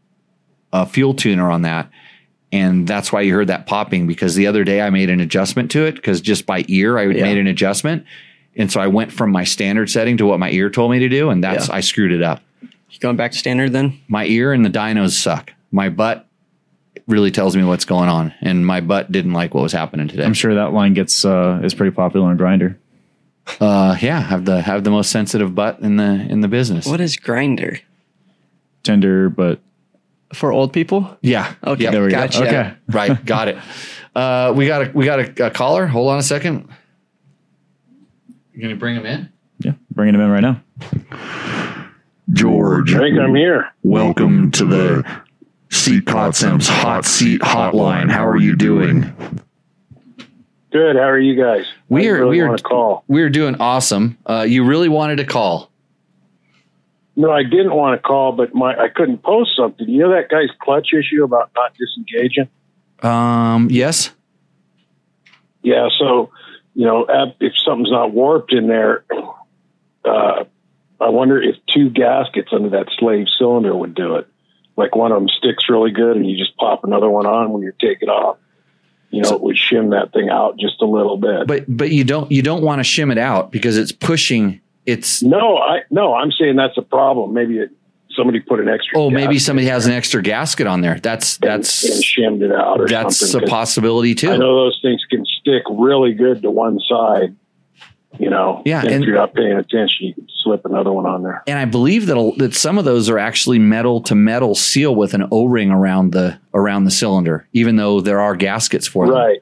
a 0.73 0.87
fuel 0.87 1.13
tuner 1.15 1.51
on 1.51 1.63
that, 1.63 1.91
and 2.53 2.87
that's 2.87 3.13
why 3.13 3.21
you 3.23 3.35
heard 3.35 3.49
that 3.49 3.67
popping 3.67 4.07
because 4.07 4.35
the 4.35 4.47
other 4.47 4.65
day 4.65 4.81
I 4.81 4.91
made 4.91 5.11
an 5.11 5.21
adjustment 5.21 5.71
to 5.73 5.85
it 5.85 5.95
because 5.97 6.21
just 6.21 6.47
by 6.47 6.65
ear 6.69 6.99
I 6.99 7.05
Yeah. 7.07 7.23
made 7.23 7.39
an 7.39 7.47
adjustment, 7.47 8.05
and 8.57 8.71
so 8.71 8.81
I 8.81 8.87
went 8.87 9.13
from 9.13 9.31
my 9.31 9.45
standard 9.45 9.91
setting 9.91 10.17
to 10.19 10.27
what 10.27 10.39
my 10.41 10.51
ear 10.51 10.71
told 10.71 10.91
me 10.91 10.99
to 11.01 11.09
do, 11.09 11.31
and 11.31 11.43
that's 11.43 11.69
Yeah. 11.69 11.75
I 11.75 11.81
screwed 11.81 12.13
it 12.13 12.23
up. 12.23 12.43
You 12.63 12.99
going 13.01 13.17
back 13.17 13.33
to 13.33 13.39
standard 13.39 13.73
then? 13.73 13.95
My 14.09 14.25
ear 14.27 14.53
and 14.53 14.65
the 14.65 14.71
dynos 14.71 15.11
suck. 15.11 15.53
My 15.73 15.89
butt 15.89 16.27
really 17.07 17.31
tells 17.31 17.57
me 17.57 17.63
what's 17.65 17.85
going 17.85 18.09
on, 18.09 18.33
and 18.41 18.65
my 18.67 18.81
butt 18.81 19.13
didn't 19.13 19.33
like 19.33 19.55
what 19.55 19.63
was 19.63 19.73
happening 19.73 20.09
today. 20.09 20.25
I'm 20.25 20.35
sure 20.35 20.55
that 20.55 20.73
line 20.73 20.95
gets 20.95 21.25
uh, 21.25 21.61
is 21.63 21.75
pretty 21.75 21.95
popular 21.95 22.29
on 22.29 22.39
Grindr. 22.39 22.77
Uh, 23.61 23.97
yeah, 24.01 24.21
have 24.21 24.45
the 24.45 24.61
have 24.63 24.83
the 24.83 24.91
most 24.91 25.11
sensitive 25.13 25.55
butt 25.55 25.79
in 25.81 25.97
the 25.97 26.27
in 26.29 26.41
the 26.41 26.49
business. 26.49 26.87
What 26.87 27.01
is 27.01 27.17
Grindr 27.17 27.81
Tinder, 28.83 29.29
but 29.29 29.61
for 30.33 30.53
old 30.53 30.73
people? 30.73 31.17
Yeah. 31.23 31.55
Okay, 31.65 31.85
Yep. 31.85 31.93
there 31.93 32.03
we 32.05 32.11
Gotcha. 32.11 32.39
go. 32.41 32.47
Okay. 32.47 32.75
right. 32.89 33.25
Got 33.25 33.49
it. 33.49 33.59
Uh, 34.15 34.53
we 34.57 34.67
got 34.67 34.89
a 34.89 34.91
we 34.95 35.05
got 35.05 35.21
a, 35.21 35.47
a 35.47 35.51
caller. 35.51 35.87
Hold 35.87 36.11
on 36.11 36.19
a 36.19 36.23
second. 36.23 36.69
You 38.53 38.63
gonna 38.63 38.77
bring 38.77 38.97
him 38.97 39.05
in? 39.07 39.29
Yeah, 39.59 39.73
bringing 39.91 40.15
him 40.15 40.21
in 40.23 40.31
right 40.31 40.41
now. 40.43 40.63
George, 42.33 42.95
I 42.95 42.99
think 42.99 43.19
I'm 43.19 43.35
here. 43.35 43.69
welcome 43.83 44.51
to 44.53 44.65
the 44.65 45.21
Seat 45.71 46.09
Sim's 46.33 46.69
Hot 46.69 47.05
Seat 47.05 47.41
Hotline. 47.41 48.11
How 48.11 48.27
are 48.27 48.37
you 48.37 48.57
doing? 48.57 49.03
Good. 50.73 50.97
How 50.97 51.03
are 51.09 51.19
you 51.19 51.41
guys? 51.41 51.67
We 51.89 52.09
are- 52.09 52.15
really 52.15 52.31
we 52.31 52.41
are- 52.41 52.57
call. 52.59 53.05
We're 53.07 53.31
doing 53.31 53.57
awesome. 53.61 54.19
Uh, 54.27 54.45
you 54.49 54.65
really 54.65 54.89
wanted 54.89 55.17
to 55.17 55.25
call. 55.25 55.71
No, 57.19 57.31
I 57.31 57.43
didn't 57.45 57.75
want 57.75 58.01
to 58.01 58.07
call, 58.07 58.33
but 58.33 58.55
my 58.55 58.75
I 58.77 58.89
couldn't 58.89 59.23
post 59.23 59.51
something. 59.57 59.89
You 59.89 60.01
know 60.01 60.11
that 60.11 60.29
guy's 60.29 60.51
clutch 60.61 60.89
issue 60.93 61.25
about 61.25 61.51
not 61.57 61.73
disengaging. 61.75 62.49
Um, 63.03 63.69
yes. 63.71 64.11
Yeah. 65.63 65.89
So, 65.99 66.31
you 66.75 66.85
know, 66.85 67.07
if 67.41 67.53
something's 67.65 67.91
not 67.91 68.13
warped 68.13 68.53
in 68.53 68.69
there, 68.69 69.05
uh, 70.05 70.45
I 71.01 71.09
wonder 71.09 71.43
if 71.43 71.57
two 71.73 71.91
gaskets 71.91 72.49
under 72.53 72.71
that 72.71 72.89
slave 72.99 73.27
cylinder 73.39 73.75
would 73.75 73.95
do 73.95 74.17
it. 74.17 74.29
Like 74.77 74.95
one 74.95 75.11
of 75.11 75.19
them 75.19 75.29
sticks 75.29 75.65
really 75.71 75.91
good, 75.91 76.17
and 76.17 76.29
you 76.29 76.37
just 76.37 76.57
pop 76.57 76.85
another 76.85 77.09
one 77.09 77.27
on 77.27 77.51
when 77.51 77.63
you 77.63 77.73
take 77.81 78.03
it 78.03 78.09
off. 78.09 78.37
You 79.11 79.23
know, 79.23 79.31
it 79.31 79.41
would 79.41 79.57
shim 79.57 79.91
that 79.91 80.13
thing 80.13 80.29
out 80.29 80.59
just 80.59 80.83
a 80.83 80.87
little 80.87 81.17
bit. 81.17 81.47
But 81.47 81.65
but 81.69 81.91
you 81.91 82.05
don't 82.05 82.31
you 82.31 82.43
don't 82.43 82.63
want 82.63 82.81
to 82.81 82.83
shim 82.83 83.11
it 83.11 83.19
out 83.19 83.51
because 83.51 83.79
it's 83.79 83.93
pushing. 83.93 84.61
It's 84.87 85.23
no, 85.23 85.59
I 85.59 85.81
no, 85.91 86.15
I'm 86.15 86.31
saying 86.31 86.57
that's 86.57 86.79
a 86.79 86.83
problem. 86.83 87.35
Maybe 87.35 87.59
it, 87.59 87.71
somebody 88.17 88.41
put 88.41 88.61
an 88.61 88.69
extra. 88.69 88.99
oh 88.99 89.11
maybe 89.11 89.39
somebody 89.39 89.67
has 89.67 89.87
an 89.87 89.93
extra 89.93 90.23
gasket 90.23 90.67
on 90.67 90.81
there. 90.81 90.99
That's 91.01 91.37
and- 91.37 91.45
and 91.45 91.53
that's 91.65 92.03
shimmed 92.03 92.43
it 92.43 92.53
out 92.53 92.81
that's 92.89 93.35
a 93.35 93.41
possibility 93.43 94.17
I 94.29 94.37
know 94.37 94.65
those 94.65 94.79
things 94.81 95.05
can 95.11 95.25
stick 95.41 95.63
really 95.71 96.15
good 96.15 96.43
to 96.43 96.51
one 96.51 96.79
side. 96.89 97.37
You 98.19 98.31
know, 98.31 98.63
Yeah, 98.65 98.81
and 98.81 98.89
and- 98.89 99.03
if 99.05 99.09
you're 99.09 99.17
not 99.17 99.35
paying 99.35 99.53
attention, 99.59 100.07
you 100.07 100.15
can 100.15 100.27
slip 100.43 100.65
another 100.65 100.91
one 100.91 101.05
on 101.05 101.23
there. 101.23 101.43
And 101.47 101.59
I 101.59 101.67
believe 101.67 102.07
that 102.07 102.35
that 102.39 102.55
some 102.55 102.79
of 102.79 102.87
those 102.87 103.11
are 103.11 103.19
actually 103.19 103.59
metal 103.59 104.01
to 104.03 104.15
metal 104.15 104.55
seal 104.55 104.95
with 104.95 105.13
an 105.13 105.27
O 105.31 105.45
ring 105.45 105.71
around 105.71 106.13
the 106.13 106.39
around 106.55 106.85
the 106.85 106.91
cylinder, 106.91 107.47
even 107.53 107.77
though 107.77 108.01
there 108.01 108.21
are 108.21 108.35
gaskets 108.35 108.87
for 108.87 109.07
them. 109.07 109.17
Right, 109.17 109.41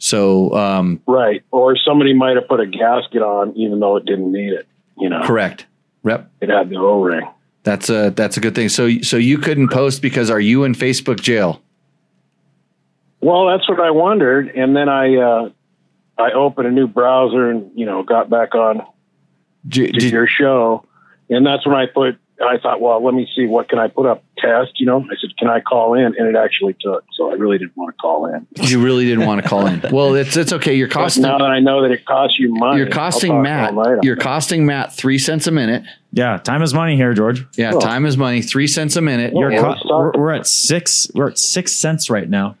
So 0.00 0.54
um, 0.56 1.00
right. 1.06 1.44
Or 1.52 1.76
somebody 1.76 2.14
might 2.14 2.36
have 2.36 2.48
put 2.48 2.58
a 2.58 2.66
gasket 2.66 3.22
on 3.22 3.54
even 3.56 3.78
though 3.80 3.96
it 3.96 4.06
didn't 4.06 4.32
need 4.32 4.52
it. 4.52 4.66
You 4.98 5.08
know, 5.08 5.22
correct. 5.24 5.66
Rep. 6.02 6.30
it 6.40 6.48
had 6.48 6.70
the 6.70 6.76
O 6.76 7.02
ring. 7.02 7.28
That's 7.62 7.90
a 7.90 8.10
that's 8.10 8.36
a 8.36 8.40
good 8.40 8.54
thing. 8.54 8.70
So 8.70 9.00
so 9.02 9.16
you 9.18 9.38
couldn't 9.38 9.68
post 9.68 10.00
because 10.02 10.30
are 10.30 10.40
you 10.40 10.64
in 10.64 10.74
Facebook 10.74 11.20
jail? 11.20 11.62
Well, 13.20 13.46
that's 13.46 13.68
what 13.68 13.80
I 13.80 13.90
wondered, 13.90 14.48
and 14.48 14.74
then 14.74 14.88
I 14.88 15.16
uh, 15.16 15.50
I 16.16 16.32
opened 16.32 16.68
a 16.68 16.70
new 16.70 16.86
browser 16.86 17.50
and 17.50 17.70
you 17.74 17.84
know 17.84 18.02
got 18.02 18.30
back 18.30 18.54
on 18.54 18.82
did- 19.68 20.02
your 20.02 20.26
show, 20.26 20.86
and 21.28 21.46
that's 21.46 21.66
when 21.66 21.76
I 21.76 21.86
put. 21.86 22.18
I 22.42 22.58
thought, 22.58 22.80
well, 22.80 23.04
let 23.04 23.12
me 23.14 23.28
see 23.36 23.46
what 23.46 23.68
can 23.68 23.78
I 23.78 23.88
put 23.88 24.06
up 24.06 24.24
test. 24.38 24.80
You 24.80 24.86
know, 24.86 25.00
I 25.02 25.14
said, 25.20 25.36
can 25.38 25.48
I 25.48 25.60
call 25.60 25.94
in? 25.94 26.04
And 26.16 26.26
it 26.26 26.36
actually 26.36 26.74
took. 26.80 27.04
So 27.16 27.30
I 27.30 27.34
really 27.34 27.58
didn't 27.58 27.76
want 27.76 27.94
to 27.94 28.00
call 28.00 28.26
in. 28.26 28.46
you 28.56 28.82
really 28.82 29.04
didn't 29.04 29.26
want 29.26 29.42
to 29.42 29.48
call 29.48 29.66
in. 29.66 29.80
Well, 29.92 30.14
it's 30.14 30.36
it's 30.36 30.52
okay. 30.54 30.74
You're 30.74 30.88
But 30.88 30.94
costing 30.94 31.22
now 31.24 31.38
that 31.38 31.44
I 31.50 31.60
know 31.60 31.82
that 31.82 31.90
it 31.90 32.04
costs 32.06 32.38
you 32.38 32.54
money, 32.54 32.78
you're 32.78 32.88
costing 32.88 33.42
Matt 33.42 33.70
all 33.74 33.84
night 33.84 33.92
on 33.98 34.02
you're 34.02 34.16
that. 34.16 34.22
costing 34.22 34.64
Matt 34.66 34.92
three 34.94 35.18
cents 35.18 35.46
a 35.46 35.50
minute. 35.50 35.84
Yeah, 36.12 36.38
time 36.38 36.62
is 36.62 36.72
money 36.74 36.96
here, 36.96 37.12
George. 37.14 37.46
Yeah, 37.56 37.72
time 37.72 38.06
is 38.06 38.16
money. 38.16 38.40
Three 38.42 38.66
cents 38.66 38.96
a 38.96 39.00
minute. 39.00 39.32
Well, 39.34 39.50
You're 39.52 39.60
co- 39.62 39.74
co- 39.82 39.98
we're, 39.98 40.12
we're 40.12 40.32
at 40.32 40.46
six. 40.46 41.10
We're 41.14 41.28
at 41.30 41.38
six 41.38 41.72
cents 41.72 42.08
right 42.10 42.28
now. 42.28 42.56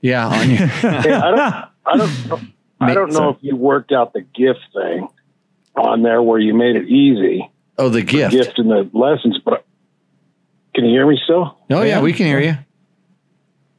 yeah, 0.00 0.26
on 0.28 0.48
your, 0.50 0.66
Hey, 0.66 1.12
I 1.12 1.30
don't, 1.30 1.40
I 1.86 1.96
don't, 1.96 2.28
know- 2.28 2.40
I 2.80 2.94
don't 2.94 3.12
know 3.12 3.28
if 3.30 3.36
you 3.40 3.54
worked 3.56 3.92
out 3.92 4.12
the 4.12 4.22
gift 4.22 4.60
thing 4.72 5.08
on 5.76 6.02
there 6.02 6.22
where 6.22 6.38
you 6.38 6.54
made 6.54 6.76
it 6.76 6.88
easy, 6.88 7.50
oh 7.78 7.88
the 7.88 8.02
gift. 8.02 8.32
gift 8.32 8.58
in 8.58 8.68
the 8.68 8.88
lessons. 8.92 9.38
But 9.44 9.64
can 10.74 10.84
you 10.84 10.90
hear 10.90 11.06
me 11.06 11.18
still? 11.24 11.56
Oh 11.70 11.82
yeah, 11.82 11.84
Yeah. 11.84 12.02
we 12.02 12.12
can 12.12 12.26
hear 12.26 12.40
you. 12.40 12.56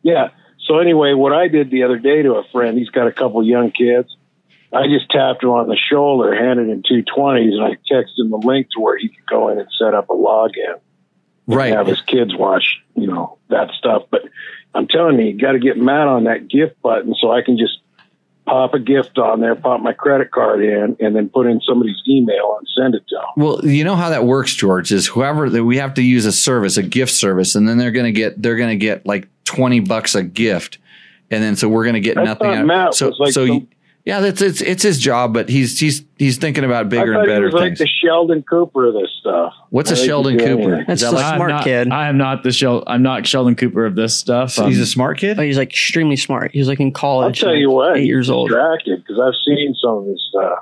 Yeah. 0.03 0.29
So 0.67 0.79
anyway, 0.79 1.13
what 1.13 1.31
I 1.33 1.47
did 1.47 1.69
the 1.69 1.83
other 1.83 1.97
day 1.99 2.21
to 2.23 2.33
a 2.35 2.43
friend, 2.51 2.77
he's 2.77 2.89
got 2.89 3.07
a 3.07 3.11
couple 3.11 3.43
young 3.43 3.71
kids. 3.71 4.15
I 4.73 4.87
just 4.87 5.09
tapped 5.09 5.43
him 5.43 5.51
on 5.51 5.67
the 5.67 5.77
shoulder, 5.77 6.35
handed 6.35 6.69
him 6.69 6.83
two 6.87 7.03
twenties, 7.03 7.53
and 7.53 7.63
I 7.63 7.77
texted 7.91 8.19
him 8.19 8.29
the 8.31 8.37
link 8.37 8.67
to 8.75 8.81
where 8.81 8.97
he 8.97 9.09
could 9.09 9.25
go 9.27 9.49
in 9.49 9.59
and 9.59 9.67
set 9.79 9.93
up 9.93 10.09
a 10.09 10.13
login. 10.13 10.79
Right. 11.47 11.71
have 11.73 11.85
his 11.85 12.01
kids 12.01 12.35
watch, 12.35 12.81
you 12.95 13.05
know, 13.05 13.37
that 13.49 13.69
stuff. 13.77 14.03
But 14.09 14.23
I'm 14.73 14.87
telling 14.87 15.19
you, 15.19 15.27
you 15.27 15.37
got 15.39 15.51
to 15.51 15.59
get 15.59 15.77
mad 15.77 16.07
on 16.07 16.23
that 16.23 16.47
gift 16.49 16.81
button 16.81 17.13
so 17.21 17.31
I 17.31 17.43
can 17.43 17.57
just 17.57 17.77
pop 18.45 18.73
a 18.73 18.79
gift 18.79 19.17
on 19.17 19.39
there, 19.41 19.55
pop 19.55 19.81
my 19.81 19.93
credit 19.93 20.31
card 20.31 20.63
in, 20.63 20.95
and 20.99 21.15
then 21.15 21.29
put 21.29 21.47
in 21.47 21.59
somebody's 21.61 22.01
email 22.07 22.57
and 22.57 22.67
send 22.77 22.95
it 22.95 23.03
to 23.09 23.15
them. 23.15 23.25
Well, 23.37 23.65
you 23.65 23.83
know 23.83 23.95
how 23.95 24.09
that 24.09 24.25
works, 24.25 24.53
George. 24.53 24.91
Is 24.91 25.07
whoever 25.07 25.49
that 25.49 25.63
we 25.63 25.77
have 25.77 25.93
to 25.95 26.01
use 26.01 26.25
a 26.25 26.31
service, 26.31 26.77
a 26.77 26.83
gift 26.83 27.11
service, 27.13 27.55
and 27.55 27.67
then 27.67 27.77
they're 27.77 27.91
going 27.91 28.05
to 28.05 28.11
get 28.11 28.41
they're 28.41 28.57
going 28.57 28.69
to 28.69 28.75
get 28.83 29.05
like 29.05 29.27
twenty 29.45 29.79
bucks 29.79 30.15
a 30.15 30.23
gift, 30.23 30.77
and 31.31 31.43
then 31.43 31.55
so 31.55 31.67
we're 31.67 31.83
going 31.83 31.95
to 31.95 31.99
get 31.99 32.17
I 32.17 32.23
nothing. 32.23 32.47
thought 32.47 32.57
out. 32.57 32.65
Matt 32.65 32.93
so 32.95 33.09
like 33.19 33.33
so 33.33 33.45
some- 33.47 33.67
yeah, 34.06 34.20
that's 34.20 34.41
it's 34.41 34.62
it's 34.62 34.84
his 34.84 34.99
job, 34.99 35.34
but 35.34 35.49
he's 35.49 35.80
he's 35.80 36.03
he's 36.18 36.38
thinking 36.38 36.64
about 36.64 36.89
bigger 36.89 37.14
thought 37.14 37.22
and 37.22 37.30
he 37.30 37.36
better 37.36 37.45
was 37.45 37.53
like 37.56 37.64
things. 37.70 37.80
the 37.80 37.88
Sheldon 37.88 38.43
Cooper 38.43 38.88
of 38.88 38.93
this 38.93 39.10
stuff. 39.20 39.53
What's 39.72 39.89
I 39.89 39.95
a 39.95 39.97
Sheldon 39.97 40.38
Cooper? 40.38 40.84
That's 40.88 41.01
Is 41.01 41.10
the 41.10 41.16
that 41.16 41.22
like 41.24 41.36
smart 41.36 41.49
not, 41.49 41.64
kid. 41.64 41.91
I 41.91 42.08
am 42.08 42.18
not 42.18 42.43
the 42.43 42.51
Shel- 42.51 42.84
I'm 42.86 43.01
not 43.01 43.26
Sheldon 43.26 43.56
Cooper 43.56 43.86
of 43.86 43.95
this 43.95 44.16
stuff. 44.16 44.60
Um, 44.60 44.70
he's 44.70 44.80
a 44.80 44.86
smart 44.86 45.18
kid? 45.18 45.39
Oh, 45.39 45.41
he's 45.41 45.58
like 45.58 45.70
extremely 45.70 46.16
smart. 46.18 46.51
He's 46.51 46.68
like 46.68 46.80
in 46.80 46.91
college. 46.91 47.41
I'll 47.43 47.47
tell 47.47 47.53
like, 47.53 47.60
you 47.60 47.72
what, 47.72 47.97
eight 47.97 48.01
he's 48.01 48.08
years 48.08 48.30
old. 48.30 48.49
distracted 48.49 49.03
because 49.03 49.20
I've 49.20 49.34
seen 49.45 49.74
some 49.82 49.97
of 49.97 50.06
his 50.06 50.36
uh, 50.39 50.56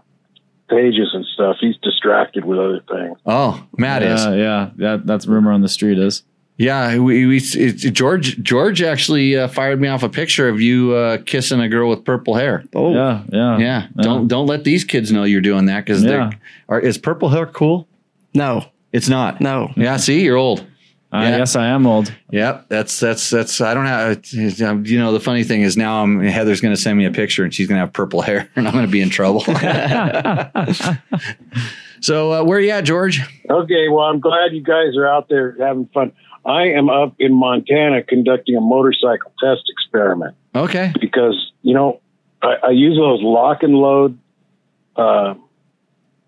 pages 0.69 1.09
and 1.13 1.25
stuff. 1.25 1.57
He's 1.59 1.75
distracted 1.83 2.45
with 2.45 2.59
other 2.59 2.79
things. 2.89 3.17
Oh, 3.25 3.67
Matt 3.77 4.03
is. 4.03 4.23
yeah, 4.23 4.35
yeah. 4.35 4.69
That 4.77 5.05
that's 5.05 5.27
rumor 5.27 5.51
on 5.51 5.61
the 5.61 5.69
street 5.69 5.99
is. 5.99 6.23
Yeah, 6.57 6.99
we, 6.99 7.25
we 7.25 7.37
it, 7.37 7.73
George 7.93 8.41
George 8.43 8.81
actually 8.83 9.35
uh, 9.37 9.47
fired 9.47 9.81
me 9.81 9.87
off 9.87 10.03
a 10.03 10.09
picture 10.09 10.47
of 10.47 10.61
you 10.61 10.93
uh, 10.93 11.17
kissing 11.25 11.59
a 11.59 11.67
girl 11.67 11.89
with 11.89 12.05
purple 12.05 12.35
hair. 12.35 12.63
Oh, 12.75 12.93
Yeah, 12.93 13.23
yeah, 13.31 13.57
Yeah, 13.57 13.87
don't 14.01 14.27
don't 14.27 14.45
let 14.45 14.63
these 14.63 14.83
kids 14.83 15.11
know 15.11 15.23
you're 15.23 15.41
doing 15.41 15.65
that 15.65 15.83
because 15.85 16.03
Yeah. 16.03 16.29
are 16.69 16.79
is 16.79 16.97
purple 16.99 17.29
hair 17.29 17.47
cool? 17.47 17.87
no, 18.35 18.65
It's 18.91 19.09
not. 19.09 19.41
no. 19.41 19.71
Yeah, 19.75 19.97
see, 19.97 20.21
you're 20.23 20.37
old. 20.37 20.63
I 21.11 21.29
Yeah. 21.29 21.37
guess 21.39 21.55
I 21.55 21.67
am 21.67 21.85
old. 21.87 22.11
Yep, 22.31 22.65
that's 22.69 22.99
that's 22.99 23.29
that's. 23.31 23.59
I 23.61 23.73
don't 23.75 23.85
have. 23.87 24.17
um, 24.63 24.83
You 24.85 24.97
know, 24.99 25.11
the 25.11 25.19
funny 25.19 25.43
thing 25.43 25.61
is 25.63 25.75
now 25.77 26.01
I'm 26.03 26.19
Heather's 26.21 26.59
going 26.61 26.73
to 26.75 26.79
send 26.81 26.97
me 26.97 27.05
a 27.05 27.11
picture 27.11 27.43
and 27.43 27.53
she's 27.53 27.67
going 27.67 27.77
to 27.77 27.81
have 27.85 27.93
purple 27.93 28.21
hair 28.21 28.47
and 28.55 28.67
I'm 28.67 28.73
going 28.73 28.85
to 28.85 28.91
be 28.91 29.01
in 29.01 29.09
trouble. 29.11 29.41
so 32.01 32.33
uh, 32.33 32.43
where 32.43 32.59
you 32.59 32.71
at, 32.71 32.81
George? 32.81 33.21
Okay, 33.49 33.87
well, 33.89 34.05
I'm 34.05 34.19
glad 34.19 34.53
you 34.53 34.61
guys 34.63 34.95
are 34.97 35.07
out 35.07 35.29
there 35.29 35.55
having 35.59 35.87
fun. 35.93 36.11
I 36.45 36.69
am 36.69 36.89
up 36.89 37.15
in 37.19 37.33
Montana 37.33 38.03
conducting 38.03 38.55
a 38.55 38.61
motorcycle 38.61 39.31
test 39.39 39.63
experiment. 39.69 40.35
Okay. 40.55 40.93
because 40.99 41.51
you 41.61 41.73
know 41.73 41.99
I, 42.41 42.55
I 42.63 42.69
use 42.71 42.97
those 42.97 43.21
lock 43.21 43.63
and 43.63 43.73
load 43.73 44.19
uh, 44.95 45.33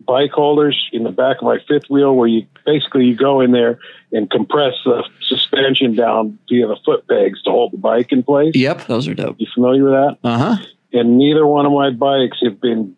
bike 0.05 0.32
holders 0.32 0.89
in 0.91 1.03
the 1.03 1.11
back 1.11 1.38
of 1.38 1.43
my 1.43 1.59
fifth 1.68 1.89
wheel, 1.89 2.16
where 2.16 2.28
you 2.28 2.47
basically 2.66 3.05
you 3.05 3.16
go 3.16 3.41
in 3.41 3.51
there 3.51 3.80
and 4.11 4.30
compress 4.30 4.74
the 4.86 5.03
suspension 5.28 5.95
down 5.95 6.39
via 6.49 6.68
the 6.68 6.78
foot 6.86 7.07
pegs 7.07 7.41
to 7.43 7.51
hold 7.51 7.74
the 7.74 7.78
bike 7.78 8.11
in 8.11 8.24
place. 8.24 8.55
Yep. 8.55 8.88
Those 8.88 9.07
are 9.07 9.13
dope. 9.13 9.36
You 9.39 9.47
familiar 9.53 9.84
with 9.84 9.93
that? 9.93 10.18
Uh 10.24 10.38
huh. 10.38 10.66
And 10.93 11.18
neither 11.18 11.45
one 11.45 11.66
of 11.66 11.72
my 11.72 11.89
bikes 11.91 12.38
have 12.41 12.61
been 12.61 12.95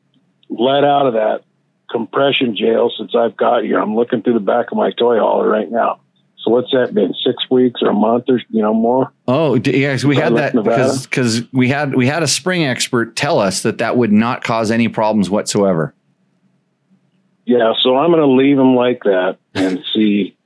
let 0.49 0.83
out 0.83 1.07
of 1.07 1.13
that 1.13 1.41
compression 1.89 2.55
jail 2.55 2.91
since 2.95 3.15
I've 3.15 3.35
got 3.35 3.63
here. 3.63 3.79
I'm 3.79 3.95
looking 3.95 4.21
through 4.21 4.35
the 4.35 4.39
back 4.39 4.71
of 4.71 4.77
my 4.77 4.91
toy 4.91 5.17
hauler 5.17 5.47
right 5.47 5.69
now. 5.69 5.99
So 6.47 6.53
what's 6.53 6.71
that 6.71 6.93
been? 6.93 7.13
Six 7.25 7.43
weeks 7.51 7.81
or 7.83 7.89
a 7.89 7.93
month 7.93 8.25
or 8.29 8.39
you 8.49 8.61
know 8.61 8.73
more? 8.73 9.11
Oh, 9.27 9.59
'cause 9.59 10.05
we 10.05 10.15
had 10.15 10.33
that 10.37 10.53
because 10.53 11.05
because 11.05 11.43
we 11.51 11.67
had 11.67 11.93
we 11.93 12.07
had 12.07 12.23
a 12.23 12.27
spring 12.27 12.63
expert 12.63 13.17
tell 13.17 13.39
us 13.39 13.63
that 13.63 13.79
that 13.79 13.97
would 13.97 14.13
not 14.13 14.45
cause 14.45 14.71
any 14.71 14.87
problems 14.87 15.29
whatsoever. 15.29 15.93
Yeah. 17.45 17.73
So 17.81 17.97
I'm 17.97 18.11
going 18.11 18.21
to 18.21 18.27
leave 18.27 18.55
them 18.55 18.75
like 18.75 19.03
that 19.03 19.37
and 19.55 19.83
see 19.93 20.37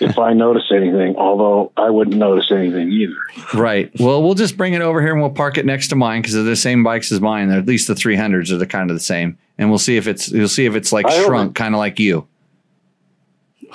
if 0.00 0.18
I 0.18 0.32
notice 0.32 0.72
anything. 0.74 1.14
Although 1.16 1.70
I 1.76 1.88
wouldn't 1.90 2.16
notice 2.16 2.50
anything 2.50 2.90
either. 2.90 3.14
Right. 3.54 3.92
Well, 4.00 4.22
we'll 4.24 4.34
just 4.34 4.56
bring 4.56 4.72
it 4.74 4.82
over 4.82 5.00
here 5.00 5.12
and 5.12 5.20
we'll 5.20 5.30
park 5.30 5.56
it 5.56 5.66
next 5.66 5.88
to 5.88 5.96
mine 5.96 6.20
because 6.22 6.34
they're 6.34 6.42
the 6.42 6.56
same 6.56 6.82
bikes 6.82 7.12
as 7.12 7.20
mine. 7.20 7.50
At 7.50 7.66
least 7.66 7.86
the 7.86 7.94
300s 7.94 8.50
are 8.50 8.56
the 8.56 8.66
kind 8.66 8.90
of 8.90 8.96
the 8.96 9.00
same, 9.02 9.38
and 9.56 9.68
we'll 9.68 9.78
see 9.78 9.96
if 9.96 10.08
it's 10.08 10.32
you'll 10.32 10.48
see 10.48 10.66
if 10.66 10.74
it's 10.74 10.92
like 10.92 11.06
I 11.06 11.24
shrunk, 11.24 11.54
kind 11.54 11.76
of 11.76 11.78
like 11.78 12.00
you. 12.00 12.26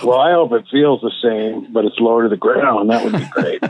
Well, 0.04 0.20
I 0.20 0.32
hope 0.34 0.52
it 0.54 0.66
feels 0.72 1.02
the 1.02 1.12
same, 1.22 1.72
but 1.74 1.86
it's 1.86 2.00
lower 2.00 2.24
to 2.24 2.30
the 2.30 2.38
ground. 2.38 2.90
That 2.90 3.04
would 3.04 3.14
be 3.14 3.26
great 3.32 3.62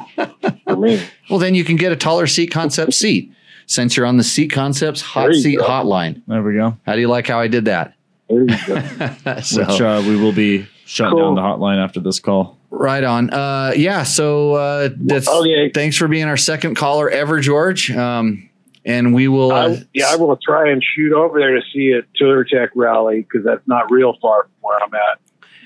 for 0.63 0.76
me. 0.76 1.01
Well, 1.30 1.39
then 1.39 1.55
you 1.55 1.63
can 1.63 1.76
get 1.76 1.91
a 1.91 1.95
taller 1.95 2.28
seat 2.28 2.47
concept 2.47 2.93
seat 2.93 3.32
since 3.65 3.97
you're 3.97 4.05
on 4.05 4.17
the 4.17 4.24
seat 4.24 4.51
concepts 4.51 5.01
hot 5.01 5.34
seat 5.34 5.57
go. 5.57 5.63
hotline. 5.65 6.21
There 6.28 6.41
we 6.43 6.53
go. 6.55 6.78
How 6.86 6.93
do 6.95 7.01
you 7.01 7.07
like 7.07 7.28
how 7.28 7.39
I 7.39 7.47
did 7.47 7.65
that? 7.65 7.95
There 8.30 8.41
you 8.41 8.57
go. 8.67 9.39
so, 9.41 9.61
Which 9.65 9.82
uh, 9.82 10.03
we 10.07 10.15
will 10.15 10.32
be 10.32 10.65
shutting 10.86 11.11
Cool. 11.17 11.36
down 11.36 11.36
the 11.36 11.41
hotline 11.41 11.84
after 11.84 11.99
this 11.99 12.19
call. 12.19 12.57
right 12.69 13.03
on. 13.03 13.30
Uh, 13.30 13.74
yeah. 13.76 14.03
So 14.03 14.53
uh, 14.53 14.89
that's 14.95 15.28
Okay. 15.28 15.71
thanks 15.74 15.97
for 15.97 16.07
being 16.07 16.26
our 16.26 16.38
second 16.38 16.76
caller 16.76 17.09
ever, 17.09 17.39
George. 17.41 17.91
Um, 17.91 18.49
and 18.86 19.13
we 19.13 19.28
will. 19.30 19.51
Uh, 19.51 19.69
I, 19.76 19.86
yeah, 19.93 20.07
I 20.09 20.15
will 20.17 20.38
try 20.38 20.69
and 20.69 20.84
shoot 20.84 21.13
over 21.13 21.39
there 21.39 21.55
to 21.55 21.61
see 21.74 21.91
a 21.91 22.01
Touratech 22.21 22.69
rally 22.76 23.21
because 23.21 23.45
that's 23.45 23.65
not 23.67 23.89
real 23.91 24.15
far 24.21 24.43
from 24.43 24.51
where 24.61 24.78
I'm 24.82 24.93
at. 24.93 25.19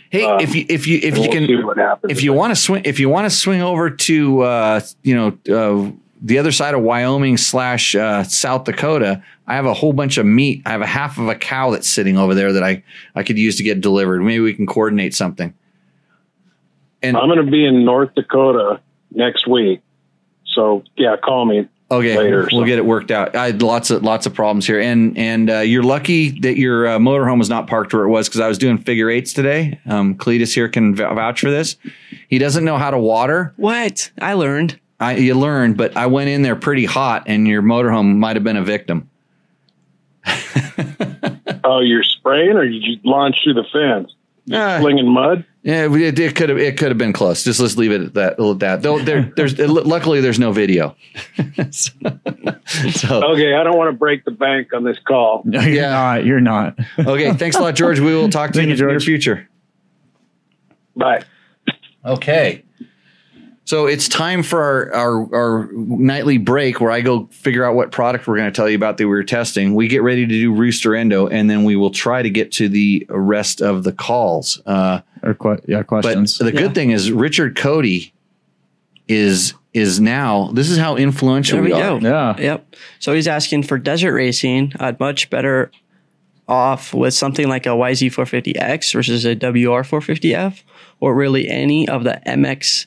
Hey, 0.10 0.24
um, 0.24 0.40
if 0.40 0.56
you 0.56 0.66
if 0.70 0.88
you 0.88 1.00
if 1.02 1.16
you 1.16 1.22
we'll 1.22 1.32
can 1.32 2.10
if 2.10 2.24
you 2.24 2.34
want 2.34 2.52
to 2.52 2.56
swing 2.56 2.82
if 2.86 3.00
you 3.00 3.10
want 3.10 3.26
to 3.26 3.30
swing 3.30 3.62
over 3.62 3.90
to 3.90 4.42
uh, 4.42 4.82
you 5.04 5.16
know 5.16 5.38
uh, 5.54 5.92
the 6.22 6.40
other 6.40 6.52
side 6.52 6.74
of 6.74 6.82
Wyoming 6.82 7.38
slash 7.38 7.96
uh, 7.96 8.24
South 8.24 8.64
Dakota, 8.64 9.24
I 9.46 9.56
have 9.56 9.66
a 9.66 9.74
whole 9.74 9.94
bunch 9.94 10.18
of 10.18 10.26
meat. 10.26 10.64
I 10.66 10.72
have 10.72 10.82
a 10.82 10.88
half 10.88 11.18
of 11.18 11.28
a 11.28 11.36
cow 11.36 11.72
that's 11.72 11.88
sitting 11.88 12.18
over 12.18 12.34
there 12.34 12.54
that 12.54 12.64
I 12.64 12.84
I 13.16 13.24
could 13.24 13.38
use 13.38 13.58
to 13.58 13.64
get 13.64 13.82
delivered. 13.82 14.22
Maybe 14.22 14.40
we 14.40 14.54
can 14.54 14.66
coordinate 14.66 15.14
something. 15.14 15.54
And 17.04 17.16
I'm 17.16 17.28
going 17.28 17.46
to 17.46 17.52
be 17.52 17.66
in 17.66 17.86
North 17.86 18.16
Dakota 18.16 18.82
next 19.12 19.48
week. 19.48 19.82
So 20.56 20.84
yeah, 20.96 21.16
call 21.18 21.46
me. 21.46 21.68
Okay, 21.92 22.18
later 22.18 22.38
we'll 22.40 22.50
something. 22.50 22.66
get 22.68 22.78
it 22.78 22.86
worked 22.86 23.12
out. 23.12 23.36
I 23.36 23.48
had 23.48 23.62
lots 23.62 23.90
of 23.90 24.04
lots 24.04 24.26
of 24.26 24.34
problems 24.34 24.66
here, 24.68 24.80
and 24.80 25.18
and 25.18 25.50
uh, 25.50 25.60
you're 25.60 25.84
lucky 25.84 26.40
that 26.42 26.58
your 26.58 26.88
uh, 26.88 26.98
motorhome 26.98 27.40
was 27.40 27.50
not 27.50 27.68
parked 27.68 27.94
where 27.94 28.04
it 28.04 28.10
was 28.10 28.28
because 28.28 28.42
I 28.42 28.48
was 28.48 28.58
doing 28.58 28.78
figure 28.78 29.10
eights 29.10 29.34
today. 29.34 29.80
Um, 29.86 30.16
Cletus 30.16 30.54
here 30.54 30.70
can 30.70 30.96
v- 30.96 31.04
vouch 31.04 31.40
for 31.40 31.52
this. 31.52 31.78
He 32.30 32.38
doesn't 32.38 32.64
know 32.66 32.78
how 32.78 32.92
to 32.92 32.98
water. 33.00 33.54
What? 33.58 34.12
I 34.22 34.34
learned. 34.34 34.80
I, 35.00 35.16
you 35.18 35.36
learned, 35.36 35.78
but 35.78 35.96
I 35.96 36.08
went 36.08 36.30
in 36.30 36.42
there 36.42 36.56
pretty 36.56 36.86
hot, 36.86 37.24
and 37.28 37.48
your 37.48 37.62
motorhome 37.62 38.16
might 38.18 38.36
have 38.36 38.44
been 38.44 38.58
a 38.58 38.64
victim. 38.64 39.10
Oh, 41.64 41.80
you're 41.82 42.04
spraying, 42.04 42.52
or 42.56 42.64
you 42.64 42.80
just 42.80 43.04
launch 43.06 43.38
through 43.44 43.56
the 43.56 43.66
fence, 43.74 44.14
Uh, 44.52 44.80
slinging 44.80 45.10
mud. 45.12 45.44
yeah, 45.64 45.94
it, 45.94 46.18
it 46.20 46.36
could 46.36 46.48
have 46.50 46.58
it 46.58 46.78
could 46.78 46.88
have 46.88 46.98
been 46.98 47.12
close. 47.14 47.44
Just 47.44 47.60
let's 47.60 47.76
leave 47.76 47.92
it 47.92 48.02
at 48.02 48.14
that. 48.14 48.40
at 48.40 48.60
that. 48.60 48.82
Though 48.82 49.00
there, 49.00 49.32
there's 49.36 49.58
luckily 49.60 50.22
there's 50.22 50.40
no 50.40 50.52
video. 50.54 50.96
so, 51.72 51.92
so, 52.92 53.24
Okay, 53.34 53.54
I 53.56 53.64
don't 53.64 53.78
want 53.78 53.90
to 53.90 53.98
break 53.98 54.24
the 54.24 54.32
bank 54.32 54.74
on 54.74 54.84
this 54.86 54.98
call. 55.06 55.42
No, 55.46 55.60
you're 55.62 55.74
Yeah. 55.76 55.90
not. 55.90 56.26
You're 56.26 56.40
not. 56.40 56.80
okay, 56.98 57.34
thanks 57.34 57.58
a 57.58 57.62
lot, 57.62 57.76
George. 57.76 58.00
We 58.00 58.14
will 58.16 58.30
talk 58.30 58.52
to 58.52 58.60
Thank 58.60 58.68
you 58.68 58.74
in 58.76 58.78
the 58.80 58.92
George. 58.94 59.04
future. 59.06 59.50
Bye. 60.96 61.24
Okay. 62.06 62.64
So 63.68 63.86
it's 63.86 64.08
time 64.08 64.44
for 64.44 64.64
our, 64.64 64.94
our, 64.96 65.36
our 65.36 65.70
nightly 65.74 66.38
break 66.38 66.80
where 66.80 66.90
I 66.90 67.02
go 67.02 67.28
figure 67.32 67.66
out 67.66 67.76
what 67.76 67.92
product 67.92 68.26
we're 68.26 68.38
going 68.38 68.48
to 68.50 68.56
tell 68.56 68.70
you 68.70 68.78
about 68.78 68.96
that 68.96 69.04
we 69.04 69.10
were 69.10 69.26
testing. 69.26 69.76
We 69.76 69.90
get 69.90 70.02
ready 70.04 70.26
to 70.26 70.34
do 70.34 70.54
Roost 70.54 70.86
or 70.86 70.96
Endo, 70.96 71.28
and 71.28 71.50
then 71.50 71.66
we 71.66 71.76
will 71.76 71.90
try 71.90 72.22
to 72.22 72.30
get 72.30 72.54
to 72.54 72.70
the 72.70 73.06
rest 73.10 73.62
of 73.62 73.84
the 73.84 73.92
calls. 73.92 74.62
Uh, 74.66 75.02
Or 75.22 75.34
que- 75.34 75.60
yeah, 75.68 75.84
but 75.86 76.02
the 76.04 76.44
Yeah. 76.46 76.52
good 76.52 76.76
thing 76.76 76.92
is 76.92 77.12
Richard 77.12 77.58
Cody 77.58 78.14
is 79.10 79.54
is 79.74 80.00
now. 80.00 80.50
This 80.54 80.70
is 80.70 80.78
how 80.78 80.96
influential 80.96 81.58
There 81.58 81.64
we, 81.64 81.74
we 81.74 81.80
are. 81.82 82.00
go. 82.00 82.08
yeah. 82.08 82.38
Yep. 82.40 82.76
So 83.00 83.14
he's 83.14 83.28
asking 83.28 83.64
for 83.64 83.78
desert 83.78 84.14
racing. 84.14 84.72
I'd 84.80 84.98
much 84.98 85.30
better 85.30 85.72
off 86.48 86.94
with 86.94 87.14
something 87.14 87.50
like 87.50 87.66
a 87.66 87.76
YZ450X 87.76 88.94
versus 88.94 89.26
a 89.26 89.36
WR450F, 89.36 90.64
or 91.02 91.14
really 91.14 91.50
any 91.50 91.86
of 91.88 92.06
the 92.06 92.22
MX 92.26 92.86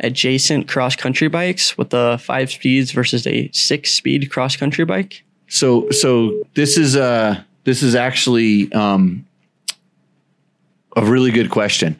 adjacent 0.00 0.68
cross 0.68 0.96
country 0.96 1.28
bikes 1.28 1.78
with 1.78 1.90
the 1.90 2.18
five 2.22 2.50
speeds 2.50 2.92
versus 2.92 3.26
a 3.26 3.50
six 3.52 3.92
speed 3.92 4.30
cross 4.30 4.56
country 4.56 4.84
bike. 4.84 5.24
So 5.48 5.90
so 5.90 6.42
this 6.54 6.76
is 6.76 6.96
uh 6.96 7.42
this 7.64 7.82
is 7.82 7.94
actually 7.94 8.72
um 8.72 9.26
a 10.96 11.04
really 11.04 11.30
good 11.30 11.50
question. 11.50 11.98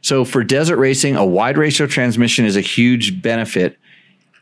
So 0.00 0.24
for 0.24 0.44
desert 0.44 0.76
racing, 0.76 1.16
a 1.16 1.26
wide 1.26 1.58
ratio 1.58 1.86
transmission 1.86 2.44
is 2.44 2.56
a 2.56 2.60
huge 2.60 3.20
benefit, 3.20 3.76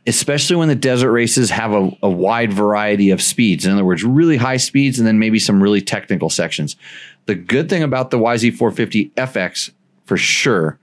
especially 0.07 0.57
when 0.57 0.69
the 0.69 0.75
desert 0.75 1.13
races 1.13 1.49
have 1.51 1.73
a, 1.73 1.91
a 2.03 2.11
wide 2.11 2.53
variety 2.53 3.11
of 3.11 3.23
speeds. 3.23 3.65
In 3.65 3.73
other 3.73 3.85
words, 3.85 4.05
really 4.05 4.37
high 4.37 4.59
speeds 4.59 4.99
and 4.99 5.07
then 5.07 5.19
maybe 5.19 5.39
some 5.39 5.63
really 5.63 5.81
technical 5.81 6.29
sections. 6.29 6.77
The 7.25 7.35
good 7.35 7.71
thing 7.71 7.83
about 7.83 8.11
the 8.11 8.19
YZ450 8.19 9.13
FX 9.15 9.71
for 10.05 10.17
sure 10.17 10.79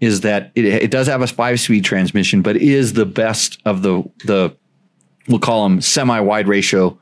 is 0.00 0.20
that 0.20 0.52
it, 0.54 0.64
it 0.64 0.90
does 0.90 1.06
have 1.06 1.22
a 1.22 1.26
five 1.26 1.60
speed 1.60 1.84
transmission, 1.84 2.42
but 2.42 2.56
is 2.56 2.92
the 2.92 3.06
best 3.06 3.58
of 3.64 3.82
the 3.82 4.02
the 4.24 4.54
we'll 5.28 5.38
call 5.38 5.68
them 5.68 5.80
semi 5.80 6.20
wide 6.20 6.48
ratio 6.48 6.98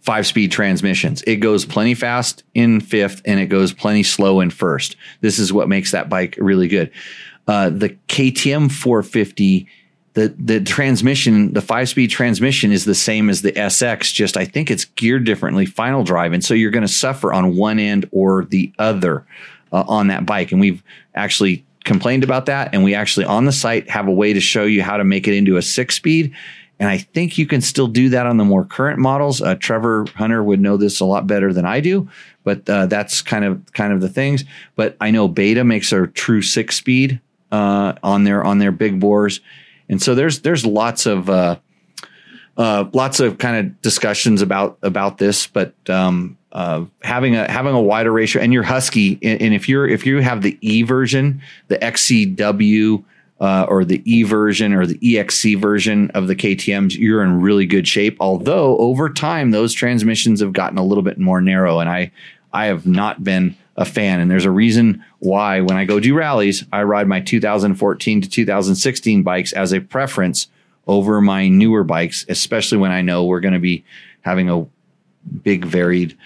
five 0.00 0.26
speed 0.26 0.50
transmissions. 0.50 1.22
It 1.22 1.36
goes 1.36 1.64
plenty 1.64 1.94
fast 1.94 2.42
in 2.54 2.80
fifth 2.80 3.20
and 3.24 3.38
it 3.40 3.46
goes 3.46 3.72
plenty 3.72 4.02
slow 4.02 4.40
in 4.40 4.50
first. 4.50 4.96
This 5.20 5.38
is 5.38 5.52
what 5.52 5.68
makes 5.68 5.90
that 5.92 6.08
bike 6.08 6.36
really 6.38 6.68
good. 6.68 6.90
Uh, 7.46 7.70
the 7.70 7.90
KTM 8.08 8.70
450, 8.70 9.66
the, 10.14 10.34
the 10.38 10.60
transmission, 10.60 11.52
the 11.52 11.60
five 11.60 11.88
speed 11.88 12.10
transmission 12.10 12.72
is 12.72 12.84
the 12.84 12.94
same 12.94 13.28
as 13.28 13.42
the 13.42 13.52
SX, 13.52 14.12
just 14.12 14.36
I 14.36 14.44
think 14.44 14.70
it's 14.70 14.84
geared 14.84 15.24
differently, 15.24 15.66
final 15.66 16.04
drive. 16.04 16.32
And 16.32 16.44
so 16.44 16.54
you're 16.54 16.70
going 16.70 16.86
to 16.86 16.92
suffer 16.92 17.32
on 17.32 17.56
one 17.56 17.78
end 17.78 18.08
or 18.10 18.44
the 18.44 18.72
other 18.78 19.26
uh, 19.72 19.84
on 19.86 20.06
that 20.08 20.26
bike. 20.26 20.52
And 20.52 20.60
we've 20.60 20.82
actually 21.14 21.64
complained 21.88 22.22
about 22.22 22.46
that. 22.46 22.72
And 22.72 22.84
we 22.84 22.94
actually 22.94 23.26
on 23.26 23.46
the 23.46 23.52
site 23.52 23.90
have 23.90 24.06
a 24.06 24.12
way 24.12 24.32
to 24.32 24.40
show 24.40 24.64
you 24.64 24.82
how 24.82 24.96
to 24.96 25.04
make 25.04 25.26
it 25.26 25.34
into 25.34 25.56
a 25.56 25.62
six 25.62 25.96
speed. 25.96 26.32
And 26.78 26.88
I 26.88 26.98
think 26.98 27.38
you 27.38 27.46
can 27.46 27.60
still 27.60 27.88
do 27.88 28.10
that 28.10 28.26
on 28.26 28.36
the 28.36 28.44
more 28.44 28.64
current 28.64 29.00
models. 29.00 29.42
Uh, 29.42 29.56
Trevor 29.56 30.06
Hunter 30.14 30.44
would 30.44 30.60
know 30.60 30.76
this 30.76 31.00
a 31.00 31.04
lot 31.04 31.26
better 31.26 31.52
than 31.52 31.64
I 31.64 31.80
do, 31.80 32.08
but 32.44 32.70
uh, 32.70 32.86
that's 32.86 33.20
kind 33.20 33.44
of 33.44 33.72
kind 33.72 33.92
of 33.92 34.00
the 34.00 34.08
things. 34.08 34.44
But 34.76 34.96
I 35.00 35.10
know 35.10 35.26
Beta 35.26 35.64
makes 35.64 35.92
a 35.92 36.06
true 36.06 36.40
six 36.40 36.76
speed 36.76 37.20
uh, 37.50 37.94
on 38.04 38.22
their 38.22 38.44
on 38.44 38.58
their 38.58 38.70
big 38.70 39.00
bores, 39.00 39.40
and 39.88 40.00
so 40.00 40.14
there's 40.14 40.42
there's 40.42 40.64
lots 40.64 41.06
of 41.06 41.28
uh, 41.28 41.56
uh, 42.56 42.84
lots 42.92 43.18
of 43.18 43.38
kind 43.38 43.56
of 43.56 43.82
discussions 43.82 44.40
about 44.40 44.78
about 44.82 45.18
this. 45.18 45.48
But 45.48 45.74
um, 45.90 46.37
uh, 46.52 46.84
having 47.02 47.36
a 47.36 47.50
having 47.50 47.74
a 47.74 47.80
wider 47.80 48.12
ratio 48.12 48.40
and 48.40 48.52
you're 48.52 48.62
Husky, 48.62 49.18
and, 49.22 49.40
and 49.42 49.54
if 49.54 49.68
you're 49.68 49.86
if 49.86 50.06
you 50.06 50.20
have 50.20 50.42
the 50.42 50.58
E 50.60 50.82
version, 50.82 51.42
the 51.68 51.76
XCW 51.78 53.04
uh, 53.40 53.66
or 53.68 53.84
the 53.84 54.02
E 54.04 54.22
version 54.22 54.72
or 54.72 54.86
the 54.86 54.98
EXC 54.98 55.60
version 55.60 56.10
of 56.12 56.26
the 56.26 56.34
KTM's, 56.34 56.96
you're 56.96 57.22
in 57.22 57.40
really 57.40 57.66
good 57.66 57.86
shape. 57.86 58.16
Although 58.20 58.76
over 58.78 59.10
time, 59.10 59.50
those 59.50 59.72
transmissions 59.72 60.40
have 60.40 60.52
gotten 60.52 60.78
a 60.78 60.84
little 60.84 61.04
bit 61.04 61.18
more 61.18 61.40
narrow, 61.40 61.80
and 61.80 61.88
I 61.88 62.10
I 62.52 62.66
have 62.66 62.86
not 62.86 63.22
been 63.22 63.56
a 63.76 63.84
fan. 63.84 64.18
And 64.18 64.30
there's 64.30 64.44
a 64.44 64.50
reason 64.50 65.04
why 65.20 65.60
when 65.60 65.76
I 65.76 65.84
go 65.84 66.00
do 66.00 66.14
rallies, 66.14 66.64
I 66.72 66.82
ride 66.82 67.06
my 67.06 67.20
2014 67.20 68.20
to 68.22 68.28
2016 68.28 69.22
bikes 69.22 69.52
as 69.52 69.72
a 69.72 69.80
preference 69.80 70.48
over 70.88 71.20
my 71.20 71.48
newer 71.48 71.84
bikes, 71.84 72.26
especially 72.28 72.78
when 72.78 72.90
I 72.90 73.02
know 73.02 73.24
we're 73.24 73.40
going 73.40 73.54
to 73.54 73.60
be 73.60 73.84
having 74.22 74.50
a 74.50 74.66
big 75.42 75.64
varied 75.64 76.16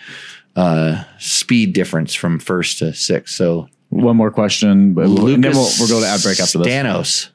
uh, 0.57 1.05
speed 1.19 1.73
difference 1.73 2.15
from 2.15 2.39
first 2.39 2.79
to 2.81 2.93
sixth. 2.95 3.35
So 3.35 3.69
One 3.91 4.17
more 4.17 4.31
question, 4.31 4.95
but 4.95 5.07
Lucas 5.09 5.35
and 5.35 5.45
then 5.45 5.53
we'll, 5.53 5.71
we'll 5.79 5.89
go 5.89 6.01
to 6.01 6.07
ad 6.07 6.23
break 6.23 6.41
after 6.41 6.59
this. 6.59 6.67
Stanos. 6.69 7.29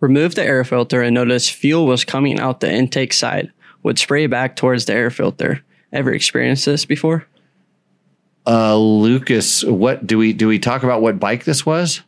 Remove 0.00 0.34
the 0.34 0.42
air 0.44 0.64
filter 0.64 1.02
and 1.02 1.14
notice 1.14 1.48
fuel 1.48 1.86
was 1.86 2.04
coming 2.04 2.38
out 2.40 2.60
the 2.60 2.70
intake 2.72 3.12
side. 3.12 3.50
Would 3.82 3.98
spray 3.98 4.26
back 4.26 4.56
towards 4.56 4.84
the 4.86 4.92
air 4.94 5.10
filter. 5.10 5.62
Ever 5.92 6.12
experienced 6.12 6.66
this 6.66 6.84
before? 6.84 7.26
Uh, 8.46 8.76
Lucas, 8.76 9.64
what 9.64 10.06
do 10.06 10.18
we 10.18 10.32
do? 10.32 10.48
We 10.48 10.58
talk 10.58 10.82
about 10.82 11.00
what 11.00 11.18
bike 11.18 11.44
this 11.44 11.64
was? 11.64 12.02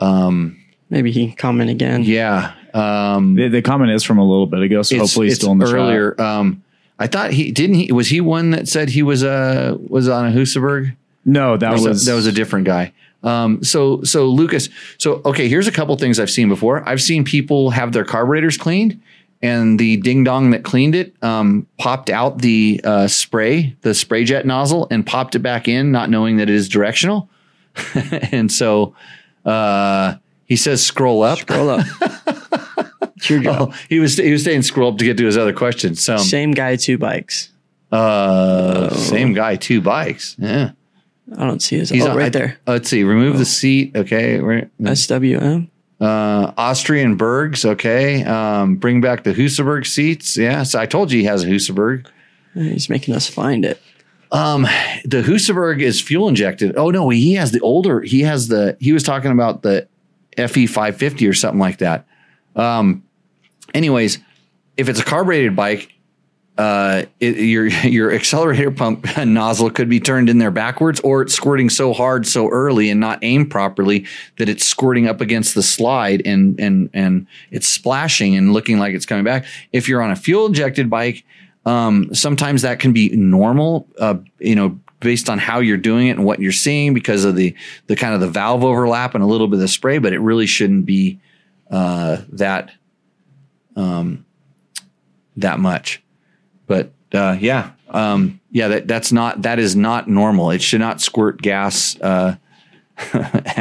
Um, 0.00 0.56
Maybe 0.90 1.10
he 1.12 1.26
can 1.28 1.36
comment 1.36 1.70
again. 1.70 2.02
yeah. 2.04 2.54
Um, 2.72 3.34
The, 3.34 3.48
the 3.48 3.62
comment 3.62 3.90
is 3.90 4.04
from 4.04 4.18
a 4.18 4.24
little 4.26 4.46
bit 4.46 4.62
ago, 4.62 4.82
so 4.82 4.94
it's- 4.94 5.08
hopefully 5.10 5.26
he's 5.26 5.34
it's 5.34 5.42
still 5.42 5.52
in 5.52 5.58
the 5.58 5.66
chat. 5.66 5.74
earlier. 5.74 6.20
Um, 6.20 6.62
I 6.98 7.06
thought 7.06 7.30
he 7.30 7.52
didn't. 7.52 7.76
He 7.76 7.92
was 7.92 8.08
he 8.08 8.20
one 8.20 8.50
that 8.50 8.68
said 8.68 8.90
he 8.90 9.02
was 9.02 9.22
uh 9.22 9.76
was 9.88 10.08
on 10.08 10.26
a 10.26 10.30
Husaberg. 10.30 10.96
No, 11.24 11.56
that 11.56 11.72
was 11.72 11.86
was 11.86 12.04
that 12.06 12.14
was 12.14 12.26
a 12.26 12.32
different 12.32 12.66
guy. 12.66 12.92
Um, 13.22 13.62
so 13.64 14.02
so 14.02 14.26
Lucas, 14.26 14.68
so 14.98 15.20
okay, 15.24 15.48
here's 15.48 15.66
a 15.66 15.72
couple 15.72 15.96
things 15.96 16.18
I've 16.18 16.30
seen 16.30 16.48
before. 16.48 16.88
I've 16.88 17.02
seen 17.02 17.24
people 17.24 17.70
have 17.70 17.92
their 17.92 18.04
carburetors 18.04 18.56
cleaned, 18.56 19.00
and 19.42 19.78
the 19.78 19.96
ding 19.98 20.24
dong 20.24 20.50
that 20.50 20.64
cleaned 20.64 20.94
it 20.94 21.14
um, 21.22 21.66
popped 21.78 22.10
out 22.10 22.38
the 22.38 22.80
uh, 22.84 23.08
spray, 23.08 23.76
the 23.82 23.94
spray 23.94 24.24
jet 24.24 24.46
nozzle, 24.46 24.86
and 24.90 25.06
popped 25.06 25.34
it 25.34 25.40
back 25.40 25.68
in, 25.68 25.90
not 25.90 26.10
knowing 26.10 26.36
that 26.36 26.48
it 26.48 26.54
is 26.54 26.68
directional. 26.68 27.28
and 28.32 28.50
so 28.50 28.94
uh, 29.44 30.14
he 30.46 30.56
says, 30.56 30.84
"Scroll 30.84 31.22
up." 31.22 31.38
Scroll 31.38 31.70
up. 31.70 31.86
it's 33.16 33.30
your 33.30 33.40
job. 33.40 33.70
Oh, 33.72 33.76
he 33.88 33.98
was 34.00 34.16
he 34.16 34.30
was 34.32 34.44
saying 34.44 34.62
scroll 34.62 34.92
up 34.92 34.98
to 34.98 35.04
get 35.04 35.16
to 35.18 35.24
his 35.24 35.36
other 35.36 35.52
question. 35.52 35.94
So 35.94 36.16
Same 36.16 36.50
guy, 36.52 36.76
two 36.76 36.98
bikes. 36.98 37.50
uh, 37.92 38.90
same 38.94 39.32
guy, 39.34 39.56
two 39.56 39.80
bikes. 39.80 40.36
Yeah, 40.38 40.72
I 41.36 41.46
don't 41.46 41.60
see 41.62 41.78
his. 41.78 41.90
he's 41.90 42.04
oh, 42.04 42.10
on- 42.10 42.16
right 42.16 42.26
I- 42.26 42.38
there. 42.38 42.58
let's 42.66 42.88
see. 42.88 43.04
Remove 43.04 43.38
the 43.38 43.44
seat. 43.44 43.96
Okay. 43.96 44.38
Right. 44.40 44.68
SWM. 44.80 45.68
Uh, 46.00 46.52
Austrian 46.56 47.16
Bergs. 47.16 47.64
Okay. 47.64 48.22
Um, 48.24 48.76
bring 48.76 49.00
back 49.00 49.24
the 49.24 49.32
Husaberg 49.34 49.84
seats. 49.86 50.36
Yeah. 50.36 50.62
So 50.62 50.78
I 50.78 50.86
told 50.86 51.10
you 51.10 51.18
he 51.20 51.26
has 51.26 51.42
a 51.42 51.46
Husaberg. 51.48 52.06
He's 52.54 52.88
making 52.88 53.14
us 53.14 53.28
find 53.28 53.64
it. 53.64 53.80
Um, 54.30 54.62
the 55.04 55.22
Husaberg 55.22 55.80
is 55.80 56.00
fuel 56.00 56.28
injected. 56.28 56.76
Oh 56.76 56.90
no, 56.90 57.08
he 57.08 57.34
has 57.34 57.50
the 57.52 57.60
older. 57.60 58.00
He 58.00 58.20
has 58.22 58.48
the. 58.48 58.76
He 58.80 58.92
was 58.92 59.02
talking 59.02 59.30
about 59.32 59.62
the 59.62 59.88
FE 60.36 60.66
five 60.66 60.96
fifty 60.96 61.26
or 61.26 61.32
something 61.34 61.58
like 61.60 61.78
that. 61.78 62.06
Um, 62.58 63.04
anyways, 63.72 64.18
if 64.76 64.88
it's 64.88 65.00
a 65.00 65.04
carbureted 65.04 65.56
bike, 65.56 65.92
uh, 66.58 67.04
it, 67.20 67.36
your 67.38 67.66
your 67.84 68.12
accelerator 68.12 68.70
pump 68.70 69.06
nozzle 69.24 69.70
could 69.70 69.88
be 69.88 70.00
turned 70.00 70.28
in 70.28 70.38
there 70.38 70.50
backwards, 70.50 71.00
or 71.00 71.22
it's 71.22 71.32
squirting 71.32 71.70
so 71.70 71.92
hard 71.92 72.26
so 72.26 72.48
early 72.48 72.90
and 72.90 73.00
not 73.00 73.20
aimed 73.22 73.50
properly 73.50 74.04
that 74.38 74.48
it's 74.48 74.64
squirting 74.64 75.06
up 75.06 75.20
against 75.20 75.54
the 75.54 75.62
slide 75.62 76.20
and 76.26 76.58
and 76.60 76.90
and 76.92 77.26
it's 77.50 77.68
splashing 77.68 78.36
and 78.36 78.52
looking 78.52 78.78
like 78.78 78.94
it's 78.94 79.06
coming 79.06 79.24
back. 79.24 79.46
If 79.72 79.88
you're 79.88 80.02
on 80.02 80.10
a 80.10 80.16
fuel 80.16 80.46
injected 80.46 80.90
bike, 80.90 81.24
um, 81.64 82.12
sometimes 82.12 82.62
that 82.62 82.80
can 82.80 82.92
be 82.92 83.10
normal, 83.10 83.86
uh, 84.00 84.16
you 84.40 84.56
know, 84.56 84.78
based 85.00 85.30
on 85.30 85.38
how 85.38 85.60
you're 85.60 85.76
doing 85.76 86.08
it 86.08 86.12
and 86.16 86.24
what 86.24 86.40
you're 86.40 86.50
seeing 86.50 86.92
because 86.92 87.24
of 87.24 87.36
the 87.36 87.54
the 87.86 87.94
kind 87.94 88.14
of 88.14 88.20
the 88.20 88.28
valve 88.28 88.64
overlap 88.64 89.14
and 89.14 89.22
a 89.22 89.26
little 89.28 89.46
bit 89.46 89.54
of 89.54 89.60
the 89.60 89.68
spray, 89.68 89.98
but 89.98 90.12
it 90.12 90.18
really 90.18 90.46
shouldn't 90.46 90.86
be 90.86 91.20
uh, 91.70 92.18
that 92.30 92.72
um, 93.76 94.24
that 95.36 95.58
much. 95.58 96.02
But 96.66 96.92
uh, 97.12 97.36
yeah, 97.38 97.72
um, 97.90 98.40
yeah, 98.50 98.68
that 98.68 98.88
that's 98.88 99.12
not 99.12 99.42
that 99.42 99.58
is 99.58 99.76
not 99.76 100.08
normal. 100.08 100.50
It 100.50 100.62
should 100.62 100.80
not 100.80 101.00
squirt 101.00 101.40
gas 101.40 101.98
uh, 102.00 102.36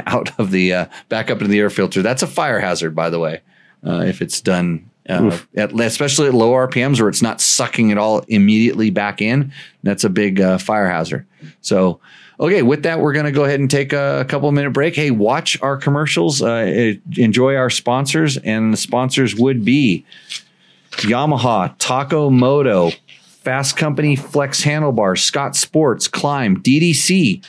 out 0.06 0.38
of 0.40 0.52
the 0.52 0.74
uh, 0.74 0.86
back 1.10 1.30
up 1.30 1.40
into 1.40 1.50
the 1.50 1.60
air 1.60 1.70
filter. 1.70 2.02
That's 2.02 2.24
a 2.24 2.28
fire 2.28 2.60
hazard, 2.60 2.96
by 2.96 3.10
the 3.10 3.20
way, 3.20 3.42
uh, 3.86 4.04
if 4.06 4.22
it's 4.22 4.42
done. 4.42 4.90
Uh, 5.10 5.38
at, 5.56 5.72
especially 5.80 6.28
at 6.28 6.34
low 6.34 6.52
RPMs 6.52 7.00
where 7.00 7.08
it's 7.08 7.22
not 7.22 7.40
sucking 7.40 7.92
it 7.92 7.98
all 7.98 8.26
immediately 8.28 8.90
back 8.90 9.22
in, 9.22 9.54
that's 9.82 10.04
a 10.04 10.10
big 10.10 10.42
uh, 10.42 10.58
fire 10.58 10.90
hazard. 10.90 11.26
So, 11.62 12.02
okay, 12.40 12.62
with 12.62 12.84
that, 12.84 13.00
we're 13.00 13.14
going 13.14 13.26
to 13.26 13.32
go 13.32 13.46
ahead 13.46 13.60
and 13.60 13.70
take 13.70 13.94
a, 13.94 14.26
couple 14.28 14.52
minute 14.52 14.72
break. 14.72 14.96
Hey, 14.96 15.12
watch 15.12 15.62
our 15.62 15.78
commercials, 15.78 16.42
uh, 16.42 16.94
enjoy 17.18 17.56
our 17.56 17.70
sponsors, 17.70 18.38
and 18.38 18.74
the 18.74 18.78
sponsors 18.78 19.36
would 19.36 19.64
be 19.66 20.06
Yamaha, 20.92 21.76
Taco 21.78 22.30
Moto, 22.30 22.92
Fasst 23.44 23.78
Company, 23.78 24.16
Flex 24.16 24.64
Handlebars, 24.64 25.24
Scott 25.24 25.56
Sports, 25.56 26.08
Klim, 26.08 26.62
DDC, 26.62 27.44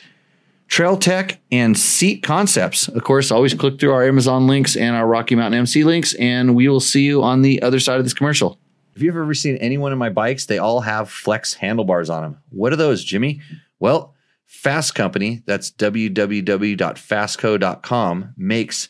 Trail 0.69 0.97
Tech, 0.97 1.40
and 1.51 1.77
Seat 1.77 2.23
Concepts. 2.23 2.89
Of 2.89 3.02
course, 3.02 3.31
always 3.31 3.55
click 3.55 3.81
through 3.81 3.93
our 3.93 4.05
Amazon 4.05 4.47
links 4.47 4.77
and 4.77 4.94
our 4.94 5.06
Rocky 5.06 5.35
Mountain 5.35 5.59
MC 5.59 5.85
links, 5.85 6.15
and 6.15 6.55
we 6.55 6.69
will 6.69 6.81
see 6.81 7.05
you 7.05 7.23
on 7.23 7.43
the 7.43 7.60
other 7.62 7.81
side 7.81 7.98
of 7.98 8.05
this 8.05 8.15
commercial. 8.15 8.59
Have 8.94 9.02
you've 9.02 9.16
ever 9.16 9.35
seen 9.35 9.56
any 9.56 9.78
one 9.78 9.93
of 9.93 9.98
my 9.98 10.09
bikes? 10.09 10.47
They 10.47 10.59
all 10.59 10.81
have 10.81 11.09
flex 11.09 11.55
handlebars 11.55 12.10
on 12.10 12.23
them. 12.23 12.39
What 12.51 12.73
are 12.73 12.77
those, 12.77 13.02
Jimmy? 13.05 13.40
Well, 13.78 14.15
Fasst 14.48 14.94
Company, 14.94 15.42
that's 15.46 15.70
www.fasstco.com, 15.70 18.34
makes 18.36 18.88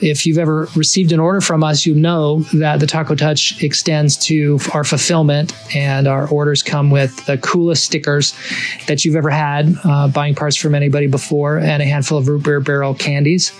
If 0.00 0.26
you've 0.26 0.38
ever 0.38 0.68
received 0.76 1.12
an 1.12 1.20
order 1.20 1.40
from 1.40 1.62
us, 1.62 1.86
you 1.86 1.94
know 1.94 2.40
that 2.54 2.80
the 2.80 2.86
Taco 2.86 3.14
Touch 3.14 3.62
extends 3.62 4.16
to 4.26 4.58
our 4.72 4.84
fulfillment, 4.84 5.52
and 5.74 6.06
our 6.06 6.28
orders 6.28 6.62
come 6.62 6.90
with 6.90 7.24
the 7.26 7.38
coolest 7.38 7.84
stickers 7.84 8.34
that 8.86 9.04
you've 9.04 9.16
ever 9.16 9.30
had 9.30 9.74
uh, 9.84 10.08
buying 10.08 10.34
parts 10.34 10.56
from 10.56 10.74
anybody 10.74 11.06
before, 11.06 11.58
and 11.58 11.82
a 11.82 11.86
handful 11.86 12.18
of 12.18 12.28
root 12.28 12.44
beer 12.44 12.60
barrel 12.60 12.94
candies. 12.94 13.52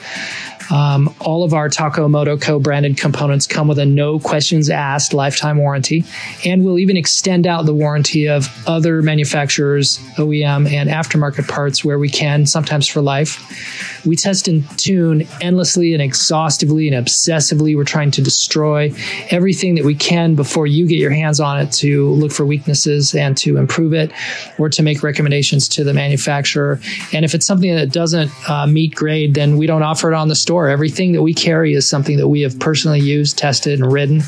Um, 0.71 1.15
all 1.21 1.43
of 1.45 1.53
our 1.55 1.69
Taco 1.69 2.09
Moto 2.09 2.37
Co 2.37 2.59
branded 2.59 2.97
components 2.97 3.47
come 3.47 3.69
with 3.69 3.79
a 3.79 3.87
no 3.87 4.19
questions 4.19 4.71
asked 4.71 5.13
lifetime 5.13 5.59
warranty, 5.59 6.05
and 6.45 6.65
we'll 6.65 6.79
even 6.79 6.97
extend 6.97 7.47
out 7.47 7.67
the 7.67 7.75
warranty 7.75 8.29
of 8.29 8.49
other 8.67 9.03
manufacturers, 9.03 9.99
OEM, 10.17 10.71
and 10.71 10.89
aftermarket 10.89 11.49
parts 11.49 11.85
where 11.85 11.99
we 11.99 12.09
can, 12.09 12.47
sometimes 12.47 12.87
for 12.87 13.01
life. 13.01 14.07
We 14.07 14.17
test 14.17 14.49
and 14.49 14.67
tune 14.79 15.27
endlessly 15.41 15.93
and 15.93 16.03
exhaustively 16.03 16.89
and 16.89 17.07
obsessively. 17.07 17.77
We're 17.77 17.85
trying 17.85 18.11
to 18.13 18.23
destroy 18.23 18.93
everything 19.31 19.75
that 19.75 19.85
we 19.85 19.95
can 19.95 20.35
before 20.35 20.67
you 20.67 20.87
get 20.87 20.99
your 20.99 21.11
hands 21.11 21.41
on 21.41 21.61
it 21.61 21.73
to 21.73 22.11
look 22.11 22.33
for 22.33 22.47
weaknesses 22.47 23.15
and 23.15 23.37
to 23.39 23.57
improve 23.57 23.93
it 23.93 24.13
or 24.59 24.69
to 24.71 24.83
make 24.83 25.03
recommendations 25.03 25.69
to 25.69 25.85
the 25.85 25.93
manufacturer. 25.93 26.81
And 27.13 27.25
if 27.25 27.35
it's 27.35 27.47
something 27.47 27.75
that 27.75 27.93
doesn't 27.93 28.31
uh, 28.49 28.67
meet 28.67 28.95
grade, 28.95 29.35
then 29.35 29.57
we 29.57 29.67
don't 29.67 29.83
offer 29.83 30.11
it 30.11 30.15
on 30.15 30.29
the 30.29 30.37
store. 30.37 30.60
Everything 30.69 31.12
that 31.12 31.23
we 31.23 31.35
carry 31.35 31.74
is 31.74 31.87
something 31.87 32.16
that 32.19 32.28
we 32.28 32.41
have 32.43 32.59
personally 32.59 33.01
used, 33.01 33.39
tested, 33.39 33.81
and 33.81 33.93
ridden 33.93 34.23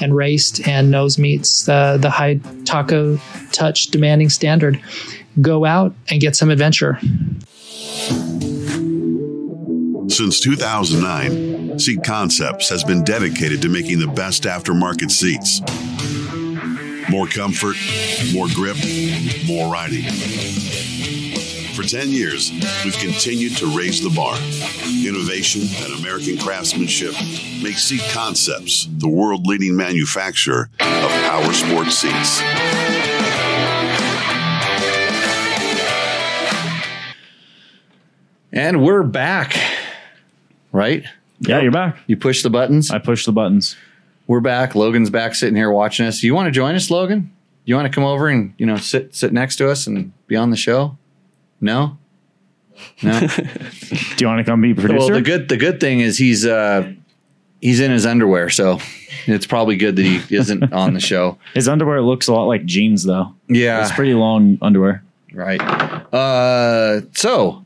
and 0.00 0.14
raced 0.14 0.66
and 0.66 0.90
knows 0.90 1.18
meets 1.18 1.64
the, 1.64 2.10
high 2.10 2.40
taco 2.64 3.18
touch 3.52 3.88
demanding 3.88 4.28
standard. 4.30 4.80
Go 5.40 5.64
out 5.64 5.94
and 6.08 6.20
get 6.20 6.36
some 6.36 6.50
adventure. 6.50 6.98
Since 10.08 10.40
2009, 10.40 11.78
Seat 11.78 12.04
Concepts 12.04 12.68
has 12.68 12.84
been 12.84 13.02
dedicated 13.02 13.62
to 13.62 13.68
making 13.68 13.98
the 13.98 14.06
best 14.06 14.44
aftermarket 14.44 15.10
seats. 15.10 15.60
More 17.10 17.26
comfort, 17.26 17.76
more 18.32 18.46
grip, 18.54 18.76
more 19.46 19.72
riding. 19.72 20.04
For 21.74 21.82
10 21.82 22.10
years, 22.10 22.52
we've 22.84 22.96
continued 22.98 23.56
to 23.56 23.66
raise 23.76 24.00
the 24.00 24.10
bar. 24.10 24.36
Innovation 25.04 25.62
and 25.82 25.98
American 25.98 26.38
craftsmanship 26.38 27.14
make 27.64 27.78
Seat 27.78 28.02
Concepts 28.12 28.86
the 28.98 29.08
world 29.08 29.44
leading 29.48 29.74
manufacturer 29.76 30.70
of 30.78 31.10
power 31.10 31.52
sports 31.52 31.98
seats. 31.98 32.40
And 38.52 38.84
we're 38.84 39.02
back, 39.02 39.56
right? 40.70 41.04
Yeah, 41.40 41.60
you're 41.60 41.72
back. 41.72 41.98
You 42.06 42.16
push 42.16 42.44
the 42.44 42.50
buttons. 42.50 42.92
I 42.92 42.98
pushed 42.98 43.26
the 43.26 43.32
buttons. 43.32 43.74
We're 44.28 44.38
back. 44.38 44.76
Logan's 44.76 45.10
back, 45.10 45.34
sitting 45.34 45.56
here 45.56 45.72
watching 45.72 46.06
us. 46.06 46.22
You 46.22 46.36
want 46.36 46.46
to 46.46 46.52
join 46.52 46.76
us, 46.76 46.88
Logan? 46.88 47.34
You 47.64 47.74
want 47.74 47.90
to 47.90 47.92
come 47.92 48.04
over 48.04 48.28
and 48.28 48.54
you 48.58 48.64
know 48.64 48.76
sit 48.76 49.12
sit 49.12 49.32
next 49.32 49.56
to 49.56 49.68
us 49.68 49.88
and 49.88 50.12
be 50.28 50.36
on 50.36 50.50
the 50.50 50.56
show? 50.56 50.96
No, 51.64 51.96
no. 53.02 53.20
Do 53.26 53.26
you 54.20 54.26
want 54.26 54.38
to 54.38 54.44
come 54.44 54.60
be 54.60 54.74
producer? 54.74 54.98
well, 54.98 55.08
the 55.08 55.22
good 55.22 55.48
the 55.48 55.56
good 55.56 55.80
thing 55.80 56.00
is 56.00 56.18
he's 56.18 56.44
uh 56.46 56.92
he's 57.60 57.80
in 57.80 57.90
his 57.90 58.04
underwear, 58.06 58.50
so 58.50 58.78
it's 59.26 59.46
probably 59.46 59.76
good 59.76 59.96
that 59.96 60.04
he 60.04 60.20
isn't 60.36 60.72
on 60.72 60.94
the 60.94 61.00
show. 61.00 61.38
His 61.54 61.66
underwear 61.68 62.02
looks 62.02 62.28
a 62.28 62.32
lot 62.32 62.44
like 62.44 62.64
jeans, 62.66 63.04
though. 63.04 63.34
Yeah, 63.48 63.80
It's 63.82 63.92
pretty 63.92 64.14
long 64.14 64.58
underwear. 64.60 65.02
Right. 65.32 65.60
Uh, 65.60 67.00
so 67.14 67.64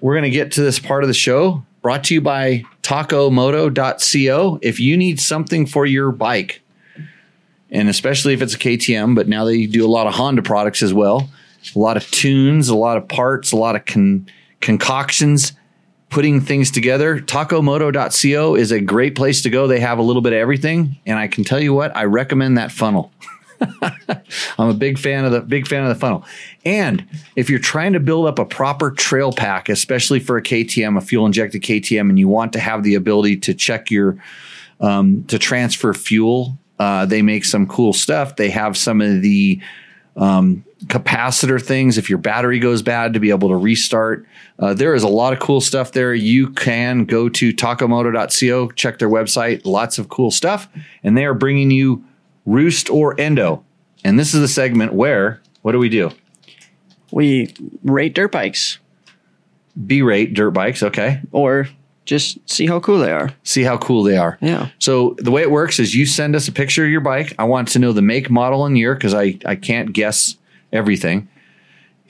we're 0.00 0.14
going 0.14 0.24
to 0.24 0.30
get 0.30 0.52
to 0.52 0.60
this 0.62 0.78
part 0.78 1.02
of 1.04 1.08
the 1.08 1.14
show 1.14 1.64
brought 1.80 2.04
to 2.04 2.14
you 2.14 2.20
by 2.20 2.64
tacomoto.co. 2.82 4.58
If 4.62 4.78
you 4.80 4.96
need 4.96 5.20
something 5.20 5.66
for 5.66 5.86
your 5.86 6.12
bike, 6.12 6.60
and 7.70 7.88
especially 7.88 8.34
if 8.34 8.42
it's 8.42 8.54
a 8.54 8.58
KTM, 8.58 9.14
but 9.14 9.28
now 9.28 9.44
they 9.44 9.66
do 9.66 9.84
a 9.86 9.88
lot 9.90 10.06
of 10.06 10.14
Honda 10.14 10.42
products 10.42 10.82
as 10.82 10.92
well, 10.92 11.28
a 11.74 11.78
lot 11.78 11.96
of 11.96 12.10
tunes, 12.10 12.68
a 12.68 12.76
lot 12.76 12.96
of 12.96 13.08
parts, 13.08 13.52
a 13.52 13.56
lot 13.56 13.76
of 13.76 13.84
con- 13.84 14.26
concoctions, 14.60 15.52
putting 16.10 16.40
things 16.40 16.70
together. 16.70 17.18
Tacomoto.co 17.18 18.54
is 18.54 18.72
a 18.72 18.80
great 18.80 19.14
place 19.14 19.42
to 19.42 19.50
go. 19.50 19.66
They 19.66 19.80
have 19.80 19.98
a 19.98 20.02
little 20.02 20.22
bit 20.22 20.32
of 20.32 20.38
everything. 20.38 20.98
And 21.06 21.18
I 21.18 21.28
can 21.28 21.44
tell 21.44 21.60
you 21.60 21.72
what, 21.72 21.96
I 21.96 22.04
recommend 22.04 22.58
that 22.58 22.70
funnel. 22.70 23.12
I'm 24.58 24.68
a 24.68 24.74
big 24.74 24.98
fan 24.98 25.24
of 25.24 25.32
the 25.32 25.40
big 25.40 25.66
fan 25.66 25.82
of 25.82 25.88
the 25.88 25.94
funnel. 25.94 26.24
And 26.64 27.06
if 27.36 27.48
you're 27.48 27.58
trying 27.58 27.92
to 27.92 28.00
build 28.00 28.26
up 28.26 28.38
a 28.38 28.44
proper 28.44 28.90
trail 28.90 29.32
pack, 29.32 29.68
especially 29.68 30.20
for 30.20 30.36
a 30.36 30.42
KTM, 30.42 30.98
a 30.98 31.00
fuel 31.00 31.26
injected 31.26 31.62
KTM, 31.62 32.08
and 32.10 32.18
you 32.18 32.28
want 32.28 32.52
to 32.54 32.60
have 32.60 32.82
the 32.82 32.94
ability 32.94 33.36
to 33.38 33.54
check 33.54 33.90
your 33.90 34.16
um, 34.80 35.24
to 35.24 35.38
transfer 35.38 35.94
fuel, 35.94 36.58
uh, 36.78 37.06
they 37.06 37.22
make 37.22 37.44
some 37.44 37.66
cool 37.66 37.92
stuff. 37.92 38.34
They 38.34 38.50
have 38.50 38.76
some 38.76 39.00
of 39.00 39.22
the 39.22 39.60
um, 40.16 40.64
capacitor 40.86 41.60
things. 41.60 41.98
If 41.98 42.08
your 42.08 42.18
battery 42.18 42.58
goes 42.58 42.82
bad, 42.82 43.14
to 43.14 43.20
be 43.20 43.30
able 43.30 43.48
to 43.48 43.56
restart. 43.56 44.26
Uh, 44.58 44.74
there 44.74 44.94
is 44.94 45.02
a 45.02 45.08
lot 45.08 45.32
of 45.32 45.38
cool 45.38 45.60
stuff 45.60 45.92
there. 45.92 46.14
You 46.14 46.48
can 46.50 47.04
go 47.04 47.28
to 47.28 47.52
tacomoto.co, 47.52 48.70
check 48.70 48.98
their 48.98 49.08
website. 49.08 49.64
Lots 49.64 49.98
of 49.98 50.08
cool 50.08 50.30
stuff, 50.30 50.68
and 51.02 51.16
they 51.16 51.24
are 51.24 51.34
bringing 51.34 51.70
you 51.70 52.04
Roost 52.44 52.90
or 52.90 53.18
Endo. 53.20 53.64
And 54.04 54.18
this 54.18 54.34
is 54.34 54.40
the 54.40 54.48
segment 54.48 54.92
where 54.92 55.40
what 55.62 55.72
do 55.72 55.78
we 55.78 55.88
do? 55.88 56.10
We 57.12 57.54
rate 57.84 58.14
dirt 58.14 58.32
bikes 58.32 58.78
B 59.86 60.02
rate 60.02 60.34
dirt 60.34 60.50
bikes. 60.50 60.82
Okay. 60.82 61.20
or 61.30 61.68
just 62.04 62.38
see 62.50 62.66
how 62.66 62.80
cool 62.80 62.98
they 62.98 63.12
are. 63.12 63.32
See 63.44 63.62
how 63.62 63.78
cool 63.78 64.02
they 64.02 64.16
are. 64.16 64.36
Yeah. 64.40 64.70
So 64.80 65.14
the 65.18 65.30
way 65.30 65.42
it 65.42 65.52
works 65.52 65.78
is 65.78 65.94
you 65.94 66.04
send 66.04 66.34
us 66.34 66.48
a 66.48 66.52
picture 66.52 66.84
of 66.84 66.90
your 66.90 67.00
bike. 67.00 67.32
I 67.38 67.44
want 67.44 67.68
to 67.68 67.78
know 67.78 67.92
the 67.92 68.02
make, 68.02 68.28
model, 68.28 68.66
and 68.66 68.76
year 68.76 68.94
because 68.94 69.14
I, 69.14 69.38
I 69.46 69.54
can't 69.54 69.92
guess 69.92 70.36
everything. 70.72 71.28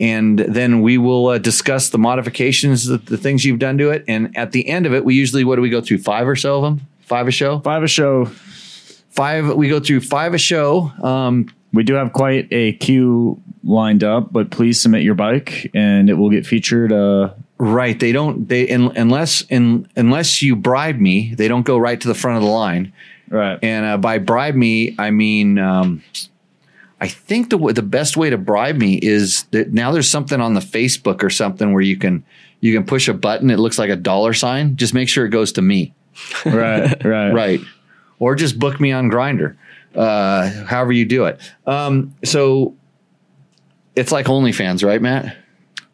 And 0.01 0.39
then 0.39 0.81
we 0.83 0.99
will 0.99 1.29
uh, 1.29 1.39
discuss 1.39 1.91
the 1.91 1.99
modifications, 1.99 2.87
the, 2.87 2.99
the 2.99 3.17
things 3.17 3.45
you've 3.45 3.59
done 3.59 3.79
to 3.79 3.91
it. 3.91 4.05
And 4.09 4.37
at 4.37 4.53
the 4.53 4.69
end 4.69 4.87
of 4.87 4.95
it, 4.95 5.05
we 5.05 5.15
usually, 5.15 5.45
what 5.45 5.57
do 5.57 5.63
we 5.63 5.71
go 5.71 5.81
through? 5.81 5.99
Five 5.99 6.27
or 6.27 6.35
so 6.35 6.57
of 6.57 6.63
them? 6.63 6.87
Five 7.01 7.29
a 7.29 7.31
show? 7.31 7.61
Five 7.61 7.83
a 7.83 7.89
show. 7.89 8.25
Five. 9.11 9.55
We 9.55 9.69
go 9.69 9.81
through 9.81 10.01
five 10.01 10.35
a 10.35 10.39
show. 10.39 10.91
Um, 11.03 11.49
We 11.75 11.85
do 11.85 11.95
have 11.95 12.13
quite 12.13 12.49
a 12.51 12.73
queue 12.75 13.41
lined 13.65 14.03
up, 14.03 14.33
but 14.33 14.51
please 14.51 14.81
submit 14.81 15.03
your 15.03 15.15
bike 15.15 15.71
and 15.75 16.11
it 16.11 16.15
will 16.15 16.31
get 16.31 16.47
featured. 16.47 16.93
Uh, 16.93 17.31
Right. 17.59 18.01
They 18.01 18.11
don't. 18.11 18.49
They 18.49 18.63
in, 18.65 18.97
unless 18.97 19.43
in, 19.43 19.87
unless 19.95 20.43
you 20.43 20.57
bribe 20.57 20.99
me, 20.99 21.33
they 21.37 21.47
don't 21.47 21.63
go 21.65 21.79
right 21.79 22.01
to 22.01 22.09
the 22.09 22.15
front 22.15 22.39
of 22.39 22.43
the 22.43 22.49
line. 22.49 22.93
right. 23.29 23.57
And 23.63 23.87
uh, 23.87 23.99
by 23.99 24.19
bribe 24.19 24.57
me, 24.57 24.97
I 24.99 25.11
mean 25.13 25.61
um, 25.61 26.03
I 27.03 27.09
think 27.09 27.51
the 27.51 27.59
the 27.59 27.83
best 27.83 28.17
way 28.17 28.31
to 28.31 28.39
bribe 28.39 28.77
me 28.77 28.95
is 28.95 29.43
that 29.51 29.73
now 29.73 29.91
there's 29.91 30.09
something 30.09 30.41
on 30.41 30.55
the 30.55 30.61
Facebook 30.61 31.25
or 31.25 31.31
something 31.31 31.73
where 31.73 31.83
you 31.83 31.97
can 31.97 32.25
you 32.61 32.73
can 32.73 32.87
push 32.87 33.09
a 33.09 33.13
button. 33.13 33.51
It 33.51 33.59
looks 33.59 33.77
like 33.77 33.91
a 33.91 33.97
dollar 33.97 34.33
sign. 34.33 34.77
Just 34.77 34.95
make 34.95 35.09
sure 35.09 35.27
it 35.27 35.31
goes 35.31 35.51
to 35.53 35.63
me. 35.63 35.93
right. 36.47 37.05
Right. 37.05 37.33
Right. 37.33 37.61
Or 38.21 38.37
just 38.37 38.57
book 38.57 38.81
me 38.81 38.93
on 38.93 39.11
Grindr. 39.11 39.57
Uh, 39.97 40.49
however 40.65 40.93
you 40.93 41.05
do 41.05 41.25
it. 41.25 41.41
Um, 41.67 42.15
so 42.23 42.77
it's 43.97 44.13
like 44.13 44.27
OnlyFans, 44.27 44.87
right, 44.87 45.03
Matt? 45.03 45.37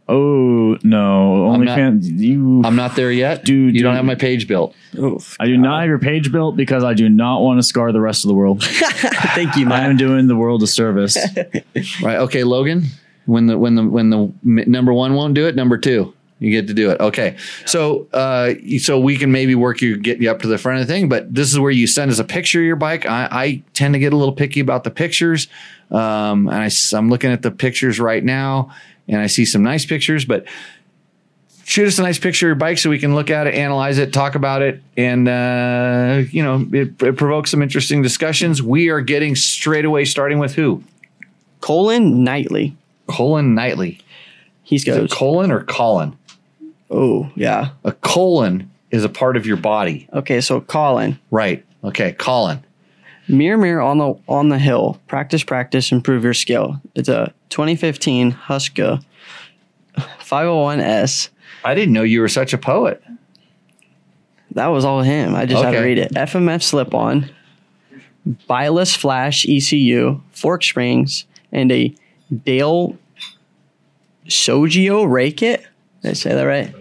Oh 0.08 0.78
no! 0.82 1.50
I'm 1.52 1.64
not- 1.64 1.78
OnlyFans. 1.78 2.04
You. 2.18 2.62
I'm 2.64 2.76
not 2.76 2.96
there 2.96 3.12
yet. 3.12 3.44
Dude, 3.44 3.74
you 3.74 3.82
don't 3.82 3.92
dude. 3.92 3.96
have 3.96 4.04
my 4.06 4.14
page 4.14 4.48
built. 4.48 4.74
Oof. 4.98 5.36
I 5.38 5.46
do 5.46 5.56
not 5.58 5.80
have 5.80 5.88
your 5.88 5.98
page 5.98 6.32
built 6.32 6.56
because 6.56 6.82
I 6.82 6.94
do 6.94 7.08
not 7.08 7.42
want 7.42 7.58
to 7.58 7.62
scar 7.62 7.92
the 7.92 8.00
rest 8.00 8.24
of 8.24 8.28
the 8.28 8.34
world. 8.34 8.64
Thank 8.64 9.56
you, 9.56 9.66
I 9.66 9.68
Matt. 9.68 9.90
am 9.90 9.96
doing 9.98 10.26
the 10.26 10.36
world 10.36 10.62
a 10.62 10.66
service. 10.66 11.16
Right. 12.02 12.16
Okay, 12.18 12.42
Logan. 12.44 12.84
When 13.26 13.46
the 13.46 13.58
when 13.58 13.74
the 13.74 13.84
when 13.84 14.10
the 14.10 14.18
m- 14.44 14.64
number 14.70 14.92
one 14.92 15.14
won't 15.14 15.34
do 15.34 15.46
it, 15.46 15.54
number 15.54 15.76
two 15.78 16.14
you 16.40 16.50
get 16.50 16.68
to 16.68 16.74
do 16.74 16.90
it. 16.90 17.00
Okay. 17.00 17.36
So 17.66 18.06
uh, 18.12 18.54
so 18.78 18.98
we 18.98 19.16
can 19.16 19.32
maybe 19.32 19.54
work 19.54 19.80
you 19.80 19.96
get 19.96 20.20
you 20.22 20.30
up 20.30 20.40
to 20.42 20.48
the 20.48 20.58
front 20.58 20.80
of 20.80 20.86
the 20.86 20.92
thing, 20.92 21.08
but 21.08 21.32
this 21.34 21.50
is 21.52 21.58
where 21.58 21.70
you 21.70 21.86
send 21.86 22.10
us 22.10 22.18
a 22.18 22.24
picture 22.24 22.60
of 22.60 22.66
your 22.66 22.76
bike. 22.76 23.06
I, 23.06 23.28
I 23.30 23.62
tend 23.74 23.94
to 23.94 23.98
get 24.00 24.12
a 24.12 24.16
little 24.16 24.34
picky 24.34 24.60
about 24.60 24.84
the 24.84 24.90
pictures, 24.90 25.48
um, 25.90 26.48
and 26.48 26.56
I, 26.56 26.70
am 26.96 27.10
looking 27.10 27.30
at 27.32 27.42
the 27.42 27.50
pictures 27.50 27.98
right 27.98 28.22
now, 28.24 28.72
and 29.08 29.20
I 29.20 29.26
see 29.26 29.44
some 29.44 29.62
nice 29.62 29.86
pictures, 29.86 30.24
but. 30.24 30.46
Shoot 31.64 31.86
us 31.86 31.98
a 31.98 32.02
nice 32.02 32.18
picture 32.18 32.46
of 32.46 32.48
your 32.48 32.54
bike 32.54 32.78
so 32.78 32.88
we 32.88 32.98
can 32.98 33.14
look 33.14 33.28
at 33.28 33.46
it, 33.46 33.52
analyze 33.52 33.98
it, 33.98 34.10
talk 34.10 34.36
about 34.36 34.62
it, 34.62 34.82
and 34.96 35.28
uh, 35.28 36.22
you 36.30 36.42
know 36.42 36.66
it, 36.72 37.02
it 37.02 37.18
provokes 37.18 37.50
some 37.50 37.60
interesting 37.60 38.00
discussions. 38.00 38.62
We 38.62 38.88
are 38.88 39.02
getting 39.02 39.36
straight 39.36 39.84
away 39.84 40.06
starting 40.06 40.38
with 40.38 40.54
who? 40.54 40.82
Colin 41.60 42.24
Knightley. 42.24 42.74
Colin 43.06 43.54
Knightley. 43.54 44.00
He's 44.62 44.82
goes. 44.82 45.12
colon 45.12 45.50
or 45.50 45.62
colon? 45.62 46.16
Oh 46.90 47.30
yeah. 47.34 47.70
A 47.84 47.92
colon 47.92 48.70
is 48.90 49.04
a 49.04 49.08
part 49.08 49.36
of 49.36 49.46
your 49.46 49.56
body. 49.56 50.08
Okay, 50.12 50.40
so 50.40 50.60
Colin. 50.60 51.18
Right. 51.30 51.64
Okay. 51.84 52.12
Colon. 52.12 52.64
Mirror, 53.28 53.58
mirror 53.58 53.80
on 53.82 53.98
the 53.98 54.14
on 54.26 54.48
the 54.48 54.58
hill. 54.58 55.00
Practice, 55.06 55.44
practice, 55.44 55.92
improve 55.92 56.24
your 56.24 56.34
skill. 56.34 56.80
It's 56.94 57.08
a 57.08 57.32
2015 57.50 58.32
Huska 58.32 59.04
501s. 59.96 61.28
I 61.64 61.74
didn't 61.74 61.92
know 61.92 62.02
you 62.02 62.20
were 62.20 62.28
such 62.28 62.52
a 62.52 62.58
poet. 62.58 63.02
That 64.52 64.68
was 64.68 64.84
all 64.84 65.02
him. 65.02 65.34
I 65.34 65.46
just 65.46 65.62
had 65.62 65.72
to 65.72 65.80
read 65.80 65.98
it. 65.98 66.12
FMF 66.14 66.62
slip 66.62 66.94
on, 66.94 67.30
Bilus 68.46 68.94
flash 68.94 69.46
ECU, 69.46 70.20
fork 70.32 70.64
springs, 70.64 71.26
and 71.52 71.70
a 71.70 71.94
Dale 72.44 72.96
Sogio 74.26 75.10
Rake 75.10 75.42
it. 75.42 75.66
Did 76.02 76.10
I 76.10 76.12
say 76.14 76.34
that 76.34 76.42
right? 76.42 76.74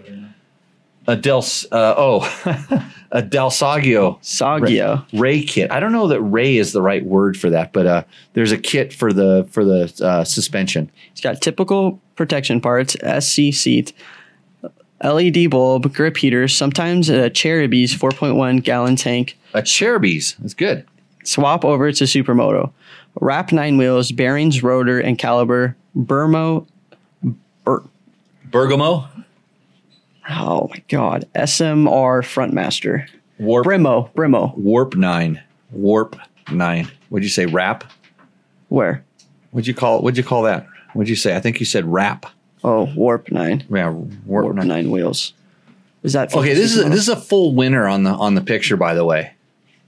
A 1.06 1.16
Del, 1.16 1.38
uh, 1.72 1.94
oh, 1.96 2.84
a 3.10 3.22
Del 3.22 3.50
Saggio 3.50 4.18
Saggio. 4.22 5.04
Ray 5.12 5.42
kit. 5.42 5.70
I 5.70 5.80
don't 5.80 5.92
know 5.92 6.08
that 6.08 6.20
Ray 6.20 6.56
is 6.56 6.72
the 6.72 6.82
right 6.82 7.04
word 7.04 7.36
for 7.36 7.50
that, 7.50 7.72
but 7.72 7.86
uh, 7.86 8.02
there's 8.34 8.52
a 8.52 8.58
kit 8.58 8.92
for 8.92 9.12
the 9.12 9.48
for 9.50 9.64
the 9.64 9.92
uh, 10.04 10.24
suspension. 10.24 10.90
It's 11.12 11.20
got 11.20 11.40
typical 11.40 12.00
protection 12.16 12.60
parts, 12.60 12.96
SC 13.20 13.52
seat, 13.52 13.92
LED 15.02 15.50
bulb, 15.50 15.92
grip 15.94 16.16
heaters, 16.16 16.54
sometimes 16.54 17.08
a 17.08 17.30
Cherubies 17.30 17.94
4.1 17.94 18.62
gallon 18.62 18.96
tank. 18.96 19.38
A 19.54 19.62
Cherubies. 19.62 20.36
That's 20.40 20.54
good. 20.54 20.84
Swap 21.24 21.64
over 21.64 21.92
to 21.92 22.04
Supermoto. 22.04 22.72
Wrap 23.20 23.52
nine 23.52 23.76
wheels, 23.78 24.12
bearings, 24.12 24.62
rotor, 24.62 25.00
and 25.00 25.18
caliber. 25.18 25.76
Burmo. 25.96 26.66
Bur- 27.64 27.84
Bergamo. 28.44 29.08
Oh 30.30 30.68
my 30.70 30.82
God. 30.88 31.26
SMR 31.34 32.22
Frontmaster. 32.22 33.08
Warp. 33.38 33.66
Brimo. 33.66 34.12
Brimo. 34.14 34.56
Warp 34.56 34.94
nine. 34.96 35.42
Warp 35.70 36.16
nine. 36.50 36.90
What'd 37.08 37.24
you 37.24 37.30
say? 37.30 37.46
Wrap. 37.46 37.84
Where? 38.68 39.04
What'd 39.50 39.66
you 39.66 39.74
call? 39.74 40.02
What'd 40.02 40.18
you 40.18 40.24
call 40.24 40.42
that? 40.42 40.66
What'd 40.92 41.08
you 41.08 41.16
say? 41.16 41.36
I 41.36 41.40
think 41.40 41.60
you 41.60 41.66
said 41.66 41.84
wrap. 41.90 42.26
Oh, 42.64 42.92
Warp 42.96 43.30
9. 43.30 43.66
Yeah. 43.70 43.90
Warp, 43.90 44.12
Warp 44.26 44.56
nine. 44.56 44.66
9 44.68 44.90
wheels. 44.90 45.32
Is 46.02 46.12
that 46.14 46.34
Okay, 46.34 46.54
this 46.54 46.74
is 46.74 46.84
supermoto? 46.84 46.90
this 46.90 47.00
is 47.00 47.08
a 47.08 47.16
full 47.16 47.54
winner 47.54 47.86
on 47.86 48.02
the 48.02 48.10
on 48.10 48.34
the 48.34 48.40
picture. 48.40 48.76
By 48.76 48.94
the 48.94 49.04
way, 49.04 49.32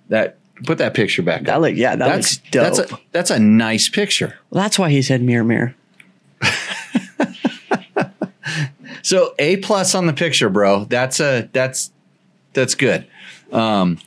that 0.09 0.39
put 0.65 0.79
that 0.79 0.95
picture 0.95 1.23
back. 1.23 1.43
that 1.45 1.57
up. 1.57 1.62
look 1.62 1.75
yeah 1.75 1.97
that 1.97 2.07
that's 2.07 2.37
looks 2.37 2.51
dope. 2.51 2.62
that's 2.62 2.79
a 2.93 2.99
that's 3.12 3.31
a 3.31 3.39
nice 3.41 3.89
picture. 3.89 4.39
Well, 4.51 4.62
that's 4.62 4.79
why 4.79 4.91
he 4.91 5.03
said 5.03 5.21
mirror 5.23 5.43
mirror. 5.45 5.75
So 9.03 9.35
a 9.39 9.57
plus 9.59 9.95
on 9.95 10.07
the 10.07 10.13
picture, 10.13 10.49
bro. 10.49 10.85
That's 10.85 11.21
a 11.21 11.49
that's 11.53 11.91
that's 12.53 12.75
good. 12.75 13.07
Um, 13.53 13.99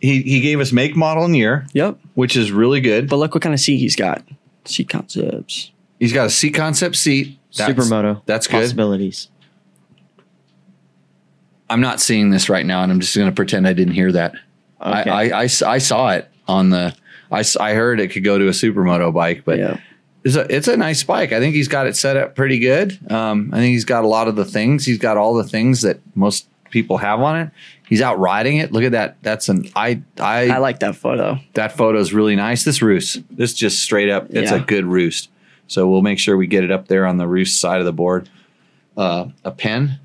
he 0.00 0.22
he 0.22 0.40
gave 0.40 0.60
us 0.60 0.72
make, 0.72 0.96
model, 0.96 1.24
and 1.24 1.36
year, 1.36 1.66
Yep. 1.72 1.98
which 2.14 2.36
is 2.36 2.52
really 2.52 2.80
good. 2.80 3.08
But 3.08 3.16
look 3.16 3.34
what 3.34 3.42
kind 3.42 3.54
of 3.54 3.60
seat 3.60 3.78
he's 3.78 3.96
got. 3.96 4.22
Seat 4.64 4.88
concepts. 4.88 5.70
He's 6.00 6.12
got 6.12 6.26
a 6.26 6.30
Seat 6.30 6.50
Concept 6.50 6.96
seat. 6.96 7.38
That's- 7.56 7.76
Supermoto. 7.78 8.20
That's 8.26 8.46
good. 8.46 8.60
Possibilities. 8.62 9.28
I'm 11.70 11.80
not 11.80 12.00
seeing 12.00 12.30
this 12.30 12.48
right 12.48 12.66
now, 12.66 12.82
and 12.82 12.92
I'm 12.92 13.00
just 13.00 13.16
going 13.16 13.28
to 13.28 13.34
pretend 13.34 13.66
I 13.66 13.72
didn't 13.72 13.94
hear 13.94 14.12
that. 14.12 14.34
Okay. 14.80 15.10
I 15.32 15.46
saw 15.78 16.10
it 16.10 16.28
on 16.46 16.70
the. 16.70 16.94
I, 17.32 17.42
I 17.58 17.72
heard 17.74 18.00
it 18.00 18.08
could 18.08 18.22
go 18.24 18.38
to 18.38 18.46
a 18.48 18.50
supermoto 18.50 19.12
bike, 19.14 19.42
but 19.44 19.58
Yeah. 19.58 19.78
It's 20.24 20.36
a 20.36 20.54
it's 20.54 20.68
a 20.68 20.76
nice 20.76 21.02
bike. 21.04 21.32
I 21.32 21.38
think 21.40 21.54
he's 21.54 21.68
got 21.68 21.86
it 21.86 21.96
set 21.96 22.16
up 22.16 22.34
pretty 22.34 22.58
good. 22.58 22.98
Um, 23.10 23.50
I 23.52 23.58
think 23.58 23.72
he's 23.72 23.84
got 23.84 24.04
a 24.04 24.08
lot 24.08 24.26
of 24.28 24.36
the 24.36 24.44
things. 24.44 24.84
He's 24.86 24.98
got 24.98 25.16
all 25.16 25.34
the 25.34 25.44
things 25.44 25.82
that 25.82 26.00
most 26.16 26.48
people 26.70 26.96
have 26.98 27.20
on 27.20 27.38
it. 27.40 27.50
He's 27.88 28.00
out 28.00 28.18
riding 28.18 28.56
it. 28.56 28.72
Look 28.72 28.82
at 28.84 28.92
that. 28.92 29.16
That's 29.22 29.48
an 29.48 29.68
I 29.76 30.02
I, 30.18 30.48
I 30.50 30.58
like 30.58 30.80
that 30.80 30.96
photo. 30.96 31.38
that 31.52 31.76
photo 31.76 31.98
is 32.00 32.12
really 32.14 32.34
nice. 32.36 32.64
This 32.64 32.80
roost, 32.82 33.22
this 33.30 33.52
just 33.54 33.80
straight 33.82 34.08
up, 34.10 34.26
it's 34.30 34.50
a 34.50 34.60
good 34.60 34.86
roost. 34.86 35.30
So 35.66 35.86
we'll 35.88 36.02
make 36.02 36.18
sure 36.18 36.36
we 36.36 36.46
get 36.46 36.64
it 36.64 36.70
up 36.70 36.88
there 36.88 37.06
on 37.06 37.16
the 37.18 37.26
roost 37.28 37.60
side 37.60 37.78
of 37.80 37.86
the 37.86 37.92
board. 37.92 38.28
Uh, 38.96 39.26
a 39.44 39.50
pen, 39.50 39.98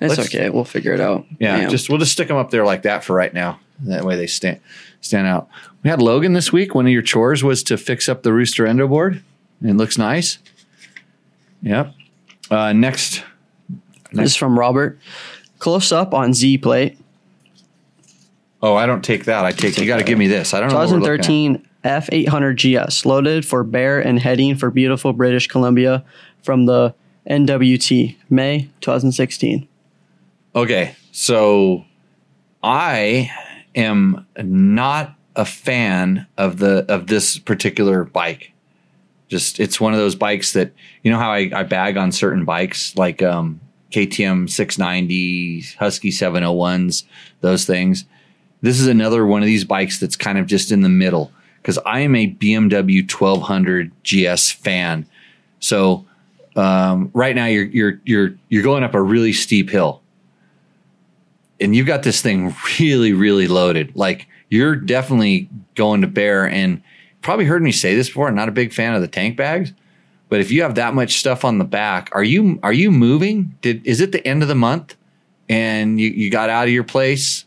It's 0.00 0.16
Let's- 0.18 0.34
okay. 0.34 0.50
We'll 0.50 0.64
figure 0.64 0.92
it 0.92 1.00
out. 1.00 1.24
yeah, 1.38 1.60
Damn. 1.60 1.70
just 1.70 1.88
we'll 1.88 1.98
just 1.98 2.12
stick 2.12 2.28
them 2.28 2.36
up 2.36 2.50
there 2.50 2.64
like 2.64 2.82
that 2.82 3.02
for 3.04 3.14
right 3.14 3.32
now. 3.32 3.58
That 3.80 4.04
way 4.04 4.16
they 4.16 4.26
stand 4.26 4.60
stand 5.00 5.26
out. 5.26 5.48
We 5.82 5.90
had 5.90 6.00
Logan 6.00 6.32
this 6.32 6.52
week. 6.52 6.74
One 6.74 6.86
of 6.86 6.92
your 6.92 7.02
chores 7.02 7.42
was 7.42 7.62
to 7.64 7.76
fix 7.76 8.08
up 8.08 8.22
the 8.22 8.32
rooster 8.32 8.66
endo 8.66 8.86
board. 8.88 9.22
It 9.62 9.74
looks 9.74 9.96
nice. 9.98 10.38
Yep. 11.62 11.94
Uh, 12.50 12.72
next, 12.72 13.22
This 14.12 14.30
is 14.30 14.36
from 14.36 14.58
Robert. 14.58 14.98
Close 15.58 15.92
up 15.92 16.12
on 16.12 16.34
Z 16.34 16.58
plate. 16.58 16.98
oh, 18.62 18.74
I 18.74 18.86
don't 18.86 19.02
take 19.02 19.24
that. 19.24 19.44
I 19.44 19.52
take. 19.52 19.78
You 19.78 19.86
got 19.86 19.98
to 19.98 20.04
give 20.04 20.18
me 20.18 20.26
this. 20.26 20.52
I 20.54 20.60
don't 20.60 20.68
know. 20.70 20.76
what 20.76 20.90
we're 20.90 20.98
looking 20.98 21.56
at. 21.84 22.02
2013 22.04 22.26
F800 22.26 22.86
GS 22.88 23.06
loaded 23.06 23.46
for 23.46 23.62
bear 23.62 24.00
and 24.00 24.18
heading 24.18 24.56
for 24.56 24.70
beautiful 24.70 25.12
British 25.12 25.46
Columbia 25.48 26.04
from 26.42 26.66
the 26.66 26.94
NWT 27.28 28.16
May 28.30 28.70
2016. 28.80 29.68
Okay, 30.56 30.94
so 31.12 31.84
I 32.62 33.30
am 33.74 34.26
not 34.38 35.14
a 35.36 35.44
fan 35.44 36.26
of 36.38 36.58
the 36.58 36.86
of 36.88 37.06
this 37.08 37.38
particular 37.38 38.04
bike. 38.04 38.52
Just 39.28 39.58
it's 39.60 39.80
one 39.80 39.92
of 39.92 39.98
those 39.98 40.14
bikes 40.14 40.52
that 40.52 40.72
you 41.02 41.10
know 41.10 41.18
how 41.18 41.30
I, 41.30 41.50
I 41.54 41.62
bag 41.62 41.96
on 41.96 42.12
certain 42.12 42.44
bikes 42.44 42.94
like 42.96 43.22
um, 43.22 43.60
KTM 43.90 44.50
690, 44.50 45.60
Husky 45.78 46.10
701s, 46.10 47.04
those 47.40 47.64
things. 47.64 48.04
This 48.60 48.80
is 48.80 48.86
another 48.86 49.26
one 49.26 49.42
of 49.42 49.46
these 49.46 49.64
bikes 49.64 49.98
that's 49.98 50.16
kind 50.16 50.38
of 50.38 50.46
just 50.46 50.70
in 50.70 50.82
the 50.82 50.88
middle 50.88 51.32
because 51.60 51.78
I 51.86 52.00
am 52.00 52.14
a 52.14 52.30
BMW 52.30 53.10
1200 53.10 53.92
GS 54.02 54.50
fan. 54.50 55.06
So 55.60 56.04
um, 56.56 57.10
right 57.14 57.34
now 57.34 57.46
you're 57.46 57.64
you're 57.64 58.00
you're 58.04 58.34
you're 58.48 58.62
going 58.62 58.84
up 58.84 58.94
a 58.94 59.02
really 59.02 59.32
steep 59.32 59.70
hill 59.70 60.02
and 61.60 61.74
you've 61.74 61.86
got 61.86 62.02
this 62.02 62.20
thing 62.20 62.54
really, 62.80 63.12
really 63.12 63.48
loaded. 63.48 63.94
Like 63.94 64.26
you're 64.50 64.76
definitely 64.76 65.48
going 65.74 66.02
to 66.02 66.06
bear 66.06 66.48
and 66.48 66.82
probably 67.24 67.46
heard 67.46 67.62
me 67.62 67.72
say 67.72 67.96
this 67.96 68.08
before. 68.08 68.28
I'm 68.28 68.36
not 68.36 68.48
a 68.48 68.52
big 68.52 68.72
fan 68.72 68.94
of 68.94 69.00
the 69.00 69.08
tank 69.08 69.36
bags, 69.36 69.72
but 70.28 70.40
if 70.40 70.52
you 70.52 70.62
have 70.62 70.76
that 70.76 70.94
much 70.94 71.18
stuff 71.18 71.44
on 71.44 71.58
the 71.58 71.64
back, 71.64 72.10
are 72.12 72.22
you 72.22 72.60
are 72.62 72.72
you 72.72 72.92
moving? 72.92 73.56
Did 73.62 73.84
is 73.84 74.00
it 74.00 74.12
the 74.12 74.24
end 74.26 74.42
of 74.42 74.48
the 74.48 74.54
month 74.54 74.94
and 75.48 76.00
you, 76.00 76.10
you 76.10 76.30
got 76.30 76.50
out 76.50 76.68
of 76.68 76.72
your 76.72 76.84
place 76.84 77.44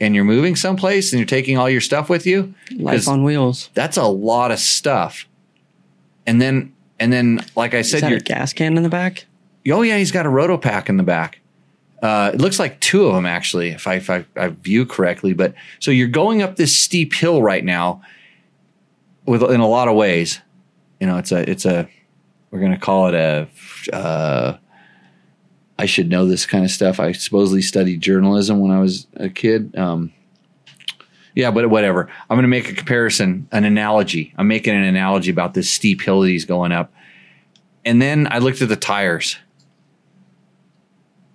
and 0.00 0.14
you're 0.14 0.24
moving 0.24 0.54
someplace 0.54 1.12
and 1.12 1.18
you're 1.18 1.26
taking 1.26 1.58
all 1.58 1.68
your 1.68 1.80
stuff 1.80 2.08
with 2.08 2.26
you? 2.26 2.54
Life 2.76 3.08
on 3.08 3.24
wheels. 3.24 3.70
That's 3.74 3.96
a 3.96 4.06
lot 4.06 4.52
of 4.52 4.60
stuff. 4.60 5.26
And 6.26 6.40
then 6.40 6.72
and 7.00 7.12
then 7.12 7.44
like 7.56 7.74
I 7.74 7.78
Is 7.78 7.90
said, 7.90 8.02
that 8.02 8.10
you're 8.10 8.20
gas 8.20 8.52
can 8.52 8.76
in 8.76 8.82
the 8.82 8.88
back? 8.88 9.26
Oh 9.70 9.82
yeah, 9.82 9.96
he's 9.96 10.12
got 10.12 10.26
a 10.26 10.30
roto 10.30 10.58
pack 10.58 10.88
in 10.88 10.98
the 10.98 11.02
back. 11.02 11.40
Uh, 12.02 12.30
it 12.34 12.40
looks 12.40 12.58
like 12.58 12.78
two 12.80 13.06
of 13.06 13.14
them 13.14 13.24
actually, 13.24 13.70
if 13.70 13.86
I, 13.86 13.94
if 13.94 14.10
I 14.10 14.26
I 14.36 14.48
view 14.48 14.84
correctly. 14.84 15.32
But 15.32 15.54
so 15.80 15.90
you're 15.90 16.08
going 16.08 16.42
up 16.42 16.56
this 16.56 16.78
steep 16.78 17.14
hill 17.14 17.42
right 17.42 17.64
now, 17.64 18.02
with 19.26 19.42
in 19.42 19.60
a 19.60 19.68
lot 19.68 19.88
of 19.88 19.94
ways. 19.94 20.40
You 21.00 21.06
know, 21.06 21.18
it's 21.18 21.32
a 21.32 21.48
it's 21.48 21.66
a 21.66 21.88
we're 22.50 22.60
gonna 22.60 22.78
call 22.78 23.08
it 23.08 23.14
a. 23.14 23.48
Uh, 23.92 24.58
I 25.78 25.86
should 25.86 26.08
know 26.08 26.26
this 26.26 26.46
kind 26.46 26.64
of 26.64 26.70
stuff. 26.70 27.00
I 27.00 27.12
supposedly 27.12 27.62
studied 27.62 28.00
journalism 28.00 28.60
when 28.60 28.70
I 28.70 28.80
was 28.80 29.06
a 29.16 29.28
kid. 29.28 29.76
Um, 29.76 30.12
yeah, 31.34 31.50
but 31.50 31.68
whatever. 31.68 32.08
I'm 32.30 32.40
to 32.40 32.46
make 32.46 32.70
a 32.70 32.74
comparison, 32.74 33.48
an 33.50 33.64
analogy. 33.64 34.32
I'm 34.36 34.46
making 34.46 34.74
an 34.74 34.84
analogy 34.84 35.30
about 35.30 35.54
this 35.54 35.68
steep 35.68 36.00
hill 36.00 36.20
that 36.20 36.28
he's 36.28 36.44
going 36.44 36.70
up. 36.70 36.92
And 37.84 38.00
then 38.00 38.28
I 38.30 38.38
looked 38.38 38.62
at 38.62 38.68
the 38.68 38.76
tires. 38.76 39.36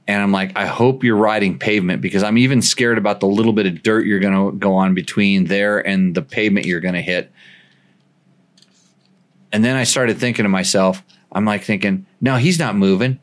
And 0.08 0.24
I'm 0.24 0.32
like, 0.32 0.58
I 0.58 0.66
hope 0.66 1.04
you're 1.04 1.18
riding 1.18 1.60
pavement 1.60 2.02
because 2.02 2.24
I'm 2.24 2.38
even 2.38 2.64
scared 2.64 2.98
about 2.98 3.20
the 3.20 3.28
little 3.28 3.54
bit 3.54 3.68
of 3.68 3.84
dirt 3.84 4.08
you're 4.08 4.20
going 4.20 4.34
to 4.34 4.58
go 4.58 4.74
on 4.74 4.96
between 4.96 5.46
there 5.46 5.86
and 5.86 6.16
the 6.16 6.24
pavement 6.24 6.66
you're 6.66 6.80
going 6.80 6.96
to 6.96 7.02
hit. 7.02 7.32
And 9.52 9.64
then 9.64 9.76
I 9.76 9.84
started 9.84 10.18
thinking 10.18 10.44
to 10.44 10.50
myself, 10.50 11.04
I'm 11.32 11.46
like 11.46 11.64
thinking, 11.64 12.06
no, 12.22 12.36
he's 12.36 12.60
not 12.60 12.76
moving. 12.76 13.20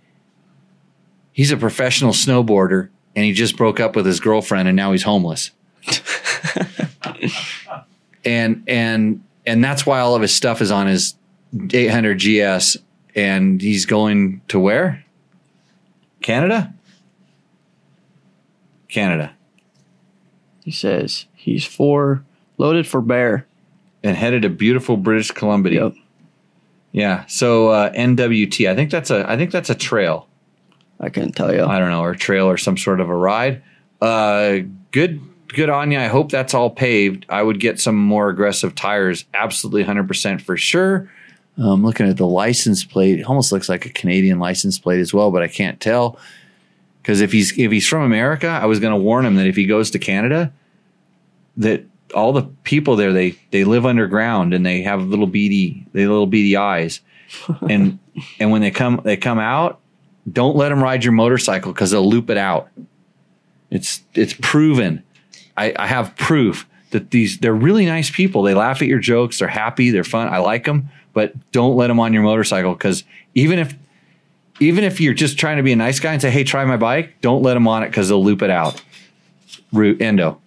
He's 1.32 1.53
a 1.53 1.57
professional 1.57 2.12
snowboarder 2.12 2.89
and 3.15 3.24
he 3.24 3.32
just 3.32 3.57
broke 3.57 3.81
up 3.81 3.97
with 3.97 4.07
his 4.07 4.20
girlfriend 4.20 4.69
and 4.69 4.77
now 4.77 4.93
he's 4.93 5.03
homeless. 5.03 5.51
and 8.24 8.65
and 8.66 9.23
and 9.47 9.62
that's 9.62 9.86
why 9.86 10.01
all 10.01 10.15
of 10.15 10.23
his 10.23 10.35
stuff 10.35 10.61
is 10.61 10.70
on 10.70 10.86
his 10.86 11.15
800 11.73 12.19
GS 12.19 12.78
and 13.15 13.61
he's 13.61 13.86
going 13.86 14.40
to 14.48 14.59
where? 14.59 15.05
Canada? 16.23 16.74
Canada. 18.89 19.32
He 20.65 20.70
says 20.70 21.27
he's 21.35 21.65
for 21.65 22.24
loaded 22.59 22.86
for 22.86 23.01
bear. 23.01 23.47
And 24.03 24.16
headed 24.16 24.43
to 24.43 24.48
beautiful 24.48 24.97
British 24.97 25.32
Columbia. 25.32 25.85
Yep. 25.85 25.94
Yeah. 26.97 27.27
So 27.27 27.68
uh, 27.68 27.93
NWT. 27.93 28.70
I 28.70 28.74
think 28.74 28.90
that's 28.90 29.10
a 29.10 29.31
I 29.31 29.36
think 29.36 29.51
that's 29.51 29.68
a 29.68 29.74
trail. 29.74 30.28
I 30.98 31.10
can't 31.10 31.36
tell 31.36 31.55
you. 31.55 31.62
I 31.62 31.78
don't 31.78 31.90
know, 31.90 32.01
or 32.01 32.12
a 32.12 32.16
trail 32.16 32.47
or 32.47 32.56
some 32.56 32.78
sort 32.78 33.01
of 33.01 33.10
a 33.10 33.14
ride. 33.14 33.62
Uh, 34.01 34.60
good, 34.93 35.20
good 35.48 35.68
on 35.68 35.90
you. 35.90 35.98
I 35.98 36.06
hope 36.06 36.31
that's 36.31 36.55
all 36.55 36.70
paved. 36.70 37.27
I 37.28 37.43
would 37.43 37.60
get 37.60 37.78
some 37.78 37.97
more 37.97 38.31
aggressive 38.31 38.74
tires, 38.74 39.27
absolutely 39.35 39.85
100% 39.85 40.40
for 40.40 40.56
sure. 40.56 41.12
Um, 41.59 41.85
looking 41.85 42.09
at 42.09 42.16
the 42.16 42.27
license 42.27 42.82
plate, 42.82 43.20
it 43.20 43.24
almost 43.24 43.52
looks 43.52 43.68
like 43.68 43.85
a 43.85 43.90
Canadian 43.90 44.39
license 44.39 44.78
plate 44.78 45.01
as 45.01 45.12
well, 45.12 45.31
but 45.31 45.43
I 45.43 45.48
can't 45.48 45.78
tell 45.78 46.18
because 47.02 47.20
if 47.20 47.31
he's 47.31 47.56
if 47.59 47.70
he's 47.70 47.86
from 47.86 48.05
America, 48.05 48.48
I 48.48 48.64
was 48.64 48.81
going 48.81 48.93
to 48.93 48.97
warn 48.97 49.27
him 49.27 49.35
that 49.35 49.47
if 49.47 49.55
he 49.55 49.66
goes 49.66 49.90
to 49.90 49.98
Canada, 49.98 50.51
that 51.59 51.85
all 52.15 52.33
the 52.33 52.43
people 52.65 52.97
there 52.97 53.12
they 53.12 53.37
they 53.51 53.65
live 53.65 53.85
underground 53.85 54.55
and 54.55 54.65
they 54.65 54.83
have 54.83 55.03
little 55.03 55.27
beady 55.27 55.87
they 55.93 56.07
little 56.07 56.27
beady 56.27 56.57
eyes, 56.57 57.01
and 57.69 57.99
and 58.39 58.51
when 58.51 58.62
they 58.62 58.70
come 58.70 59.01
they 59.05 59.16
come 59.16 59.39
out, 59.39 59.81
don't 60.31 60.57
let 60.57 60.70
them 60.70 60.83
ride 60.83 61.05
your 61.05 61.12
motorcycle 61.12 61.73
because 61.73 61.91
they'll 61.91 62.09
loop 62.09 62.31
it 62.31 62.37
out. 62.37 62.69
It's 63.70 64.03
it's 64.15 64.35
proven. 64.35 65.03
I, 65.57 65.74
I 65.78 65.87
have 65.87 66.15
proof 66.16 66.66
that 66.91 67.11
these 67.11 67.39
they're 67.39 67.55
really 67.55 67.87
nice 67.87 68.11
people. 68.11 68.43
They 68.43 68.55
laugh 68.55 68.83
at 68.83 68.89
your 68.89 68.99
jokes. 68.99 69.39
They're 69.39 69.49
happy. 69.49 69.91
They're 69.91 70.05
fun. 70.05 70.28
I 70.28 70.39
like 70.39 70.65
them, 70.65 70.89
but 71.12 71.35
don't 71.53 71.77
let 71.77 71.89
them 71.89 72.01
on 72.01 72.12
your 72.12 72.23
motorcycle 72.23 72.73
because 72.73 73.05
even 73.35 73.59
if 73.59 73.74
even 74.61 74.85
if 74.85 75.01
you're 75.01 75.15
just 75.15 75.39
trying 75.39 75.59
to 75.59 75.62
be 75.62 75.73
a 75.73 75.77
nice 75.77 76.01
guy 76.01 76.12
and 76.12 76.23
say, 76.23 76.31
"Hey, 76.31 76.45
try 76.45 76.65
my 76.65 76.77
bike," 76.77 77.20
don't 77.20 77.43
let 77.43 77.55
them 77.55 77.69
on 77.69 77.83
it 77.83 77.89
because 77.89 78.09
they'll 78.09 78.24
loop 78.24 78.43
it 78.43 78.51
out. 78.51 78.83
Root 79.73 80.01
endo. 80.01 80.41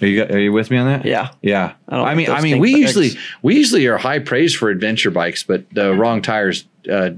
Are 0.00 0.06
you 0.06 0.22
are 0.24 0.38
you 0.38 0.52
with 0.52 0.70
me 0.70 0.78
on 0.78 0.86
that? 0.86 1.04
Yeah. 1.04 1.30
Yeah. 1.42 1.74
I 1.88 2.00
I, 2.00 2.14
mean, 2.14 2.30
I 2.30 2.40
mean, 2.40 2.58
we 2.58 2.72
bags. 2.74 2.96
usually 2.96 3.20
we 3.42 3.56
usually 3.56 3.86
are 3.86 3.98
high 3.98 4.18
praise 4.18 4.54
for 4.54 4.70
adventure 4.70 5.10
bikes, 5.10 5.42
but 5.42 5.64
the 5.72 5.94
wrong 5.94 6.22
tires. 6.22 6.64
Uh, 6.90 7.10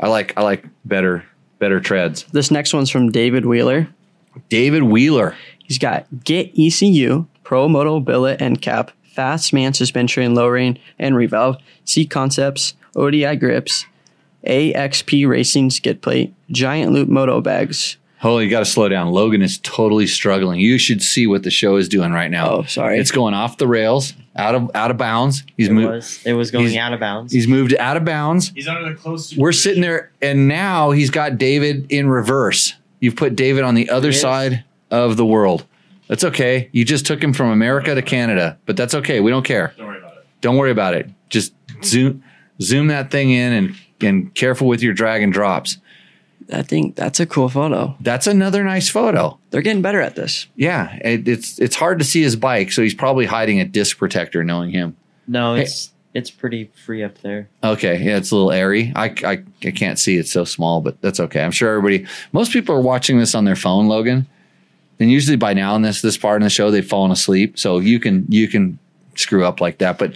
I 0.00 0.08
like 0.08 0.34
I 0.36 0.42
like 0.42 0.64
better 0.84 1.24
better 1.58 1.80
treads. 1.80 2.24
This 2.24 2.50
next 2.50 2.72
one's 2.74 2.90
from 2.90 3.10
David 3.10 3.46
Wheeler. 3.46 3.88
David 4.48 4.84
Wheeler. 4.84 5.34
He's 5.64 5.78
got 5.78 6.06
Get 6.24 6.52
ECU, 6.58 7.26
Pro 7.44 7.68
Moto 7.68 8.00
Billet 8.00 8.40
and 8.40 8.60
Cap, 8.62 8.90
Fast 9.02 9.52
Man 9.52 9.74
suspension, 9.74 10.34
lowering 10.34 10.78
and 10.98 11.16
Revolve, 11.16 11.56
Seat 11.84 12.10
Concepts, 12.10 12.74
ODI 12.94 13.36
grips, 13.36 13.86
AXP 14.46 15.28
Racing 15.28 15.70
skid 15.70 16.00
plate, 16.00 16.34
Giant 16.50 16.92
Loop 16.92 17.08
Moto 17.08 17.40
bags, 17.40 17.96
Oh, 18.22 18.38
you 18.38 18.50
got 18.50 18.60
to 18.60 18.64
slow 18.64 18.88
down. 18.88 19.10
Logan 19.12 19.42
is 19.42 19.58
totally 19.58 20.06
struggling. 20.06 20.58
You 20.58 20.76
should 20.78 21.02
see 21.02 21.26
what 21.26 21.44
the 21.44 21.50
show 21.50 21.76
is 21.76 21.88
doing 21.88 22.12
right 22.12 22.30
now. 22.30 22.50
Oh, 22.50 22.62
sorry. 22.64 22.98
It's 22.98 23.12
going 23.12 23.32
off 23.34 23.58
the 23.58 23.68
rails, 23.68 24.12
out 24.34 24.54
of 24.56 24.70
out 24.74 24.90
of 24.90 24.96
bounds. 24.96 25.44
He's 25.56 25.68
It 25.68 25.72
moved. 25.72 25.90
was 25.92 26.26
it 26.26 26.32
was 26.32 26.50
going 26.50 26.76
out 26.78 26.92
of 26.92 26.98
bounds. 27.00 27.32
He's 27.32 27.46
moved 27.46 27.74
out 27.76 27.96
of 27.96 28.04
bounds. 28.04 28.48
He's 28.50 28.66
under 28.66 28.88
the 28.88 28.96
close. 28.96 29.36
We're 29.36 29.52
sitting 29.52 29.82
there, 29.82 30.10
and 30.20 30.48
now 30.48 30.90
he's 30.90 31.10
got 31.10 31.38
David 31.38 31.86
in 31.90 32.08
reverse. 32.08 32.74
You've 33.00 33.16
put 33.16 33.36
David 33.36 33.62
on 33.62 33.74
the 33.76 33.88
other 33.90 34.12
side 34.12 34.64
of 34.90 35.16
the 35.16 35.24
world. 35.26 35.64
That's 36.08 36.24
okay. 36.24 36.70
You 36.72 36.84
just 36.84 37.06
took 37.06 37.22
him 37.22 37.32
from 37.32 37.50
America 37.50 37.94
to 37.94 38.02
Canada, 38.02 38.58
but 38.66 38.76
that's 38.76 38.94
okay. 38.94 39.20
We 39.20 39.30
don't 39.30 39.44
care. 39.44 39.74
Don't 39.76 39.86
worry 39.86 39.98
about 39.98 40.12
it. 40.16 40.26
Don't 40.40 40.56
worry 40.56 40.70
about 40.72 40.94
it. 40.94 41.08
Just 41.28 41.52
zoom 41.84 42.24
zoom 42.60 42.88
that 42.88 43.12
thing 43.12 43.30
in 43.30 43.52
and 43.52 43.76
and 44.00 44.34
careful 44.34 44.66
with 44.66 44.82
your 44.82 44.94
drag 44.94 45.22
and 45.22 45.32
drops. 45.32 45.78
I 46.52 46.62
think 46.62 46.96
that's 46.96 47.20
a 47.20 47.26
cool 47.26 47.48
photo. 47.48 47.94
That's 48.00 48.26
another 48.26 48.64
nice 48.64 48.88
photo. 48.88 49.38
They're 49.50 49.60
getting 49.62 49.82
better 49.82 50.00
at 50.00 50.14
this. 50.16 50.46
Yeah, 50.56 50.94
it, 51.04 51.28
it's 51.28 51.58
it's 51.58 51.76
hard 51.76 51.98
to 51.98 52.04
see 52.04 52.22
his 52.22 52.36
bike, 52.36 52.72
so 52.72 52.82
he's 52.82 52.94
probably 52.94 53.26
hiding 53.26 53.60
a 53.60 53.64
disc 53.64 53.98
protector, 53.98 54.42
knowing 54.44 54.70
him. 54.70 54.96
no, 55.26 55.54
Hey. 55.54 55.62
it's 55.62 55.92
it's 56.14 56.30
pretty 56.30 56.70
free 56.86 57.04
up 57.04 57.18
there. 57.18 57.48
Okay, 57.62 58.02
yeah, 58.02 58.16
it's 58.16 58.30
a 58.30 58.34
little 58.36 58.50
airy. 58.50 58.92
I, 58.96 59.14
I 59.24 59.42
I 59.66 59.70
can't 59.72 59.98
see; 59.98 60.16
it's 60.16 60.32
so 60.32 60.44
small, 60.44 60.80
but 60.80 61.00
that's 61.02 61.20
okay. 61.20 61.42
I'm 61.42 61.50
sure 61.50 61.68
everybody, 61.76 62.06
most 62.32 62.50
people 62.52 62.74
are 62.74 62.80
watching 62.80 63.18
this 63.18 63.34
on 63.34 63.44
their 63.44 63.54
phone, 63.56 63.86
Logan. 63.88 64.26
And 65.00 65.12
usually 65.12 65.36
by 65.36 65.52
now 65.54 65.76
in 65.76 65.82
this 65.82 66.00
this 66.02 66.16
part 66.16 66.40
in 66.40 66.44
the 66.44 66.50
show, 66.50 66.70
they've 66.70 66.84
fallen 66.86 67.10
asleep, 67.12 67.58
so 67.58 67.78
you 67.78 68.00
can 68.00 68.24
you 68.30 68.48
can 68.48 68.78
screw 69.16 69.44
up 69.44 69.60
like 69.60 69.78
that. 69.78 69.98
But 69.98 70.14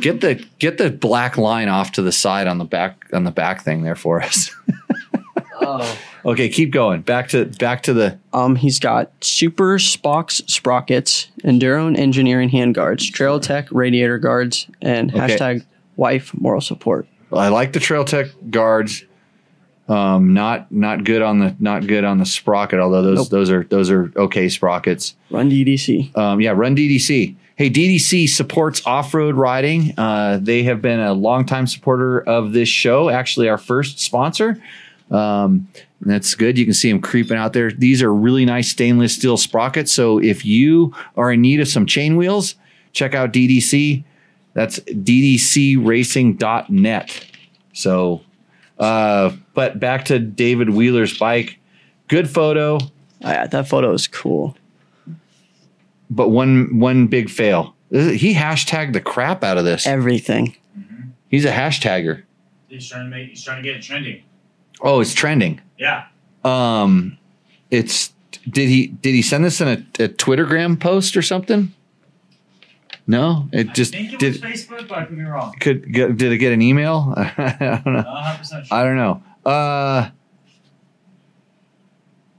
get 0.00 0.20
the 0.22 0.44
get 0.58 0.76
the 0.76 0.90
black 0.90 1.38
line 1.38 1.68
off 1.68 1.92
to 1.92 2.02
the 2.02 2.12
side 2.12 2.46
on 2.48 2.58
the 2.58 2.64
back 2.64 3.06
on 3.12 3.22
the 3.24 3.30
back 3.30 3.62
thing 3.62 3.84
there 3.84 3.94
for 3.96 4.20
us. 4.20 4.50
Oh, 5.68 5.98
okay, 6.32 6.48
keep 6.48 6.70
going. 6.70 7.02
Back 7.02 7.28
to 7.30 7.44
back 7.46 7.82
to 7.84 7.92
the 7.92 8.18
Um, 8.32 8.56
he's 8.56 8.78
got 8.80 9.18
Supersprox 9.20 10.48
sprockets, 10.48 11.28
Enduro 11.44 11.86
and 11.86 11.96
Engineering 11.96 12.50
handguards, 12.50 13.12
Trail 13.12 13.38
Tech 13.40 13.68
radiator 13.70 14.18
guards, 14.18 14.66
and 14.80 15.10
Okay. 15.14 15.20
hashtag 15.36 15.64
wife 15.96 16.32
moral 16.34 16.60
support. 16.60 17.06
I 17.32 17.48
like 17.48 17.72
the 17.72 17.80
Trail 17.80 18.04
Tech 18.04 18.28
guards. 18.50 19.04
Um, 19.88 20.34
not 20.34 20.70
not 20.70 21.04
good 21.04 21.22
on 21.22 21.38
the 21.38 21.56
not 21.60 21.86
good 21.86 22.04
on 22.04 22.18
the 22.18 22.26
sprocket. 22.26 22.78
Although 22.78 23.02
those 23.02 23.18
Nope. 23.18 23.28
those 23.30 23.50
are 23.50 23.64
those 23.64 23.90
are 23.90 24.12
okay 24.16 24.48
sprockets. 24.48 25.14
Run 25.30 25.50
DDC. 25.50 26.16
Um, 26.16 26.40
yeah, 26.42 26.50
run 26.50 26.76
DDC. 26.76 27.36
Hey, 27.56 27.70
DDC 27.70 28.28
supports 28.28 28.82
off 28.86 29.12
road 29.14 29.34
riding. 29.34 29.92
Uh, 29.98 30.38
they 30.40 30.62
have 30.64 30.80
been 30.80 31.00
a 31.00 31.12
longtime 31.12 31.66
supporter 31.66 32.20
of 32.20 32.52
this 32.52 32.68
show. 32.68 33.08
Actually, 33.08 33.48
our 33.48 33.58
first 33.58 33.98
sponsor. 33.98 34.62
Um, 35.10 35.68
and 36.00 36.10
that's 36.10 36.34
good. 36.34 36.58
You 36.58 36.64
can 36.64 36.74
see 36.74 36.90
them 36.90 37.00
creeping 37.00 37.36
out 37.36 37.52
there. 37.54 37.70
These 37.70 38.02
are 38.02 38.12
really 38.14 38.44
nice 38.44 38.68
stainless 38.70 39.14
steel 39.14 39.36
sprockets. 39.36 39.92
So 39.92 40.18
if 40.18 40.44
you 40.44 40.92
are 41.16 41.32
in 41.32 41.40
need 41.40 41.60
of 41.60 41.68
some 41.68 41.86
chain 41.86 42.16
wheels, 42.16 42.54
check 42.92 43.14
out 43.14 43.32
DDC. 43.32 44.04
That's 44.54 44.78
ddcracing.net. 44.80 47.24
So, 47.72 48.22
uh, 48.78 49.32
but 49.54 49.80
back 49.80 50.04
to 50.06 50.18
David 50.18 50.70
Wheeler's 50.70 51.16
bike. 51.18 51.58
Good 52.08 52.28
photo, 52.30 52.78
Oh, 53.24 53.30
yeah, 53.30 53.46
that 53.48 53.68
photo 53.68 53.92
is 53.92 54.06
cool. 54.06 54.56
but 56.08 56.28
one 56.28 56.78
one 56.78 57.08
big 57.08 57.28
fail. 57.28 57.74
He 57.90 58.34
hashtagged 58.34 58.92
the 58.92 59.00
crap 59.00 59.42
out 59.42 59.58
of 59.58 59.64
this. 59.64 59.86
Everything. 59.86 60.54
He's 61.28 61.44
a 61.44 61.50
hashtagger. 61.52 62.22
He's 62.68 62.88
trying 62.88 63.10
to 63.10 63.16
make. 63.16 63.30
He's 63.30 63.42
trying 63.42 63.60
to 63.62 63.68
get 63.68 63.76
it 63.76 63.82
trending. 63.82 64.22
Oh, 64.80 65.00
it's 65.00 65.14
trending. 65.14 65.60
Yeah. 65.78 66.06
Um, 66.44 67.18
it's 67.70 68.12
did 68.48 68.68
he 68.68 68.86
did 68.88 69.12
he 69.14 69.22
send 69.22 69.44
this 69.44 69.60
in 69.60 69.68
a, 69.68 69.72
a 70.04 70.08
Twittergram 70.08 70.78
post 70.80 71.16
or 71.16 71.22
something? 71.22 71.72
No, 73.06 73.48
it 73.52 73.72
just 73.74 73.94
I 73.94 73.98
think 73.98 74.12
it 74.14 74.18
did. 74.18 74.32
was 74.34 74.42
Facebook, 74.42 74.86
but 74.88 74.98
I 74.98 75.04
could 75.06 75.16
be 75.16 75.24
wrong. 75.24 75.54
Could 75.60 75.92
get, 75.92 76.16
did 76.18 76.30
it 76.32 76.38
get 76.38 76.52
an 76.52 76.60
email? 76.62 77.14
I 77.16 77.80
don't 77.84 77.94
know. 77.94 78.02
Not 78.02 78.06
100 78.06 78.38
percent 78.38 78.66
sure. 78.66 78.76
I 78.78 78.84
don't 78.84 78.96
know. 78.96 79.22
Uh, 79.50 80.10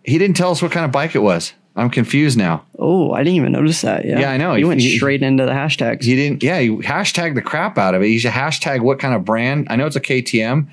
he 0.03 0.18
didn't 0.18 0.38
tell 0.38 0.52
us 0.52 0.61
what 0.61 0.72
kind 0.72 0.86
of 0.86 0.91
bike 0.91 1.16
it 1.16 1.20
was. 1.20 1.53
I'm 1.76 1.90
confused 1.90 2.38
now. 2.38 2.66
Oh, 2.78 3.11
I 3.14 3.20
didn't 3.20 3.36
even 3.38 3.52
notice 3.52 3.82
that. 3.82 4.06
Yeah, 4.06 4.20
Yeah, 4.20 4.32
I 4.32 4.38
know. 4.38 4.53
He, 4.53 4.60
He- 4.61 4.66
went 4.66 4.82
he- 4.82 4.98
straight 4.98 5.22
into 5.24 5.45
the 5.45 5.52
hashtags. 5.52 6.03
He 6.03 6.16
didn't. 6.16 6.44
Yeah, 6.44 6.60
he 6.60 6.70
hashtagged 6.70 7.36
the 7.36 7.41
crap 7.41 7.78
out 7.78 7.95
of 7.95 8.02
it. 8.02 8.07
He 8.07 8.20
should 8.20 8.32
hashtag 8.32 8.82
what 8.82 8.99
kind 8.99 9.14
of 9.14 9.24
brand. 9.24 9.68
I 9.70 9.76
know 9.76 9.86
it's 9.86 9.95
a 9.95 10.02
KTM, 10.02 10.68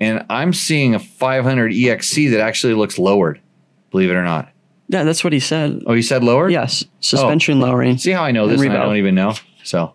and 0.00 0.24
I'm 0.30 0.52
seeing 0.52 0.94
a 0.94 0.98
500 0.98 1.72
EXC 1.72 2.30
that 2.32 2.40
actually 2.40 2.74
looks 2.74 2.98
lowered. 2.98 3.40
Believe 3.90 4.10
it 4.10 4.14
or 4.14 4.24
not. 4.24 4.50
yeah, 4.88 5.04
that's 5.04 5.22
what 5.22 5.32
he 5.32 5.40
said. 5.40 5.82
Oh, 5.86 5.92
you 5.92 6.02
said 6.02 6.24
lowered? 6.24 6.52
Yes, 6.52 6.84
suspension 7.00 7.60
lowering. 7.60 7.98
See 7.98 8.10
how 8.12 8.22
I 8.24 8.30
know 8.32 8.46
this 8.46 8.60
and 8.60 8.72
I 8.72 8.84
don't 8.84 8.96
even 8.96 9.14
know. 9.14 9.34
So, 9.62 9.94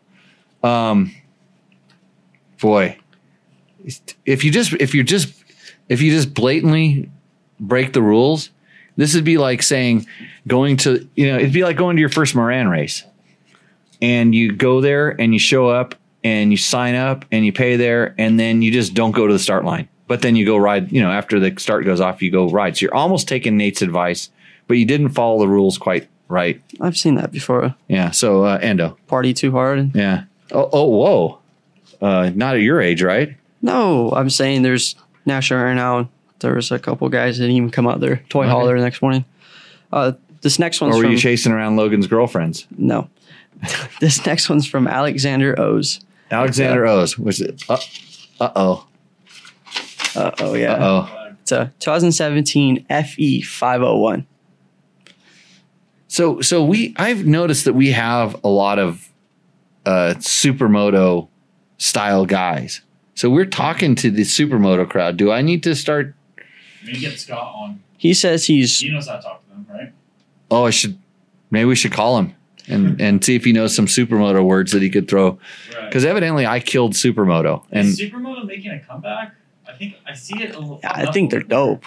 um, 0.63 1.13
boy, 2.61 2.97
if 4.25 4.43
you 4.43 4.51
just 4.51 4.73
if 4.73 4.93
you 4.93 5.03
just 5.03 5.33
if 5.89 6.01
you 6.01 6.11
just 6.11 6.33
blatantly 6.33 7.09
break 7.59 7.93
the 7.93 8.01
rules, 8.01 8.49
this 8.95 9.15
would 9.15 9.23
be 9.23 9.37
like 9.37 9.61
saying 9.63 10.05
going 10.47 10.77
to 10.77 11.07
you 11.15 11.27
know 11.31 11.37
it'd 11.37 11.53
be 11.53 11.63
like 11.63 11.77
going 11.77 11.95
to 11.95 11.99
your 11.99 12.09
first 12.09 12.35
Moran 12.35 12.67
race, 12.67 13.03
and 14.01 14.35
you 14.35 14.51
go 14.53 14.81
there 14.81 15.09
and 15.09 15.33
you 15.33 15.39
show 15.39 15.67
up 15.69 15.95
and 16.23 16.51
you 16.51 16.57
sign 16.57 16.95
up 16.95 17.25
and 17.31 17.45
you 17.45 17.53
pay 17.53 17.75
there 17.75 18.15
and 18.17 18.39
then 18.39 18.61
you 18.61 18.71
just 18.71 18.93
don't 18.93 19.11
go 19.11 19.27
to 19.27 19.33
the 19.33 19.39
start 19.39 19.63
line. 19.63 19.87
But 20.07 20.21
then 20.21 20.35
you 20.35 20.45
go 20.45 20.57
ride. 20.57 20.91
You 20.91 21.01
know, 21.01 21.11
after 21.11 21.39
the 21.39 21.59
start 21.59 21.85
goes 21.85 21.99
off, 22.01 22.21
you 22.21 22.31
go 22.31 22.49
ride. 22.49 22.77
So 22.77 22.83
you're 22.83 22.95
almost 22.95 23.27
taking 23.27 23.57
Nate's 23.57 23.81
advice, 23.81 24.29
but 24.67 24.77
you 24.77 24.85
didn't 24.85 25.09
follow 25.09 25.39
the 25.39 25.47
rules 25.47 25.77
quite 25.77 26.07
right. 26.27 26.61
I've 26.79 26.97
seen 26.97 27.15
that 27.15 27.31
before. 27.31 27.75
Yeah. 27.87 28.11
So 28.11 28.45
uh, 28.45 28.59
Endo. 28.61 28.97
Party 29.07 29.33
too 29.33 29.51
hard. 29.51 29.95
Yeah. 29.95 30.23
Oh, 30.51 30.69
oh, 30.71 30.89
whoa. 30.89 31.39
Uh, 32.01 32.31
not 32.35 32.55
at 32.55 32.61
your 32.61 32.81
age, 32.81 33.01
right? 33.01 33.35
No, 33.61 34.11
I'm 34.11 34.29
saying 34.29 34.61
there's 34.61 34.95
national 35.25 35.63
right 35.63 35.73
now. 35.73 36.07
There 36.39 36.53
was 36.53 36.71
a 36.71 36.77
couple 36.77 37.09
guys 37.09 37.37
that 37.37 37.43
didn't 37.45 37.55
even 37.55 37.71
come 37.71 37.87
out 37.87 37.99
there 37.99 38.17
toy 38.29 38.41
Okay. 38.43 38.51
hauler 38.51 38.77
the 38.77 38.83
next 38.83 39.01
morning. 39.01 39.25
Uh, 39.91 40.11
this 40.41 40.59
next 40.59 40.81
one's 40.81 40.93
or 40.93 40.97
were 40.97 41.03
from 41.05 41.13
you 41.13 41.17
chasing 41.17 41.51
around 41.51 41.77
Logan's 41.77 42.05
girlfriends? 42.07 42.67
no. 42.77 43.09
this 44.01 44.23
next 44.25 44.49
one's 44.49 44.67
from 44.67 44.85
Alexander 44.85 45.59
O's. 45.59 46.01
Alexander 46.29 46.85
O's. 46.85 47.17
Was 47.17 47.39
it? 47.39 47.63
Uh 47.69 47.77
oh. 48.55 48.85
Uh 50.15 50.31
oh 50.39 50.53
yeah. 50.53 50.73
Uh 50.73 51.07
oh. 51.11 51.25
It's 51.41 51.51
a 51.51 51.71
2017 51.79 52.85
FE 52.87 53.41
501. 53.41 54.25
So, 56.07 56.41
so 56.41 56.63
we, 56.63 56.95
I've 56.97 57.25
noticed 57.25 57.65
that 57.65 57.73
we 57.73 57.91
have 57.91 58.35
a 58.43 58.47
lot 58.47 58.79
of 58.79 59.09
uh, 59.85 60.15
supermoto 60.17 61.27
style 61.77 62.25
guys. 62.25 62.81
So 63.13 63.29
we're 63.29 63.45
talking 63.45 63.95
to 63.95 64.09
the 64.09 64.23
supermoto 64.23 64.89
crowd. 64.89 65.17
Do 65.17 65.31
I 65.31 65.41
need 65.41 65.61
to 65.63 65.75
start? 65.75 66.15
Maybe 66.83 66.99
get 66.99 67.19
Scott 67.19 67.53
on. 67.55 67.83
He 67.97 68.13
says 68.13 68.45
he's 68.45 68.79
He 68.79 68.89
knows 68.89 69.07
how 69.07 69.17
to 69.17 69.21
talk 69.21 69.43
to 69.43 69.49
them, 69.49 69.67
right? 69.69 69.93
Oh, 70.49 70.65
I 70.65 70.69
should. 70.69 70.97
Maybe 71.51 71.65
we 71.65 71.75
should 71.75 71.91
call 71.91 72.17
him 72.17 72.33
and 72.67 72.99
and 73.01 73.23
see 73.23 73.35
if 73.35 73.45
he 73.45 73.53
knows 73.53 73.75
some 73.75 73.85
supermoto 73.85 74.43
words 74.43 74.71
that 74.71 74.81
he 74.81 74.89
could 74.89 75.07
throw. 75.07 75.37
Right. 75.75 75.85
Because 75.87 76.05
evidently, 76.05 76.45
I 76.45 76.59
killed 76.59 76.93
supermoto, 76.93 77.63
and 77.71 77.87
Is 77.89 77.99
Supermoto 77.99 78.45
making 78.45 78.71
a 78.71 78.79
comeback? 78.79 79.35
I 79.75 79.77
think 79.77 79.95
I 80.07 80.13
see 80.13 80.41
it. 80.41 80.55
A 80.55 80.59
little, 80.59 80.79
I 80.83 81.11
think 81.11 81.31
they're 81.31 81.41
dope. 81.41 81.83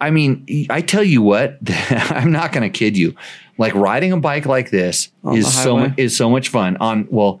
I 0.00 0.10
mean, 0.10 0.46
I 0.70 0.80
tell 0.80 1.02
you 1.02 1.22
what, 1.22 1.58
I'm 1.90 2.30
not 2.30 2.52
going 2.52 2.62
to 2.70 2.76
kid 2.76 2.96
you. 2.96 3.14
Like 3.56 3.74
riding 3.74 4.12
a 4.12 4.16
bike 4.20 4.46
like 4.46 4.70
this 4.70 5.10
On 5.24 5.36
is 5.36 5.52
so 5.52 5.76
mu- 5.78 5.92
is 5.96 6.16
so 6.16 6.30
much 6.30 6.50
fun 6.50 6.76
on 6.78 7.08
well, 7.10 7.40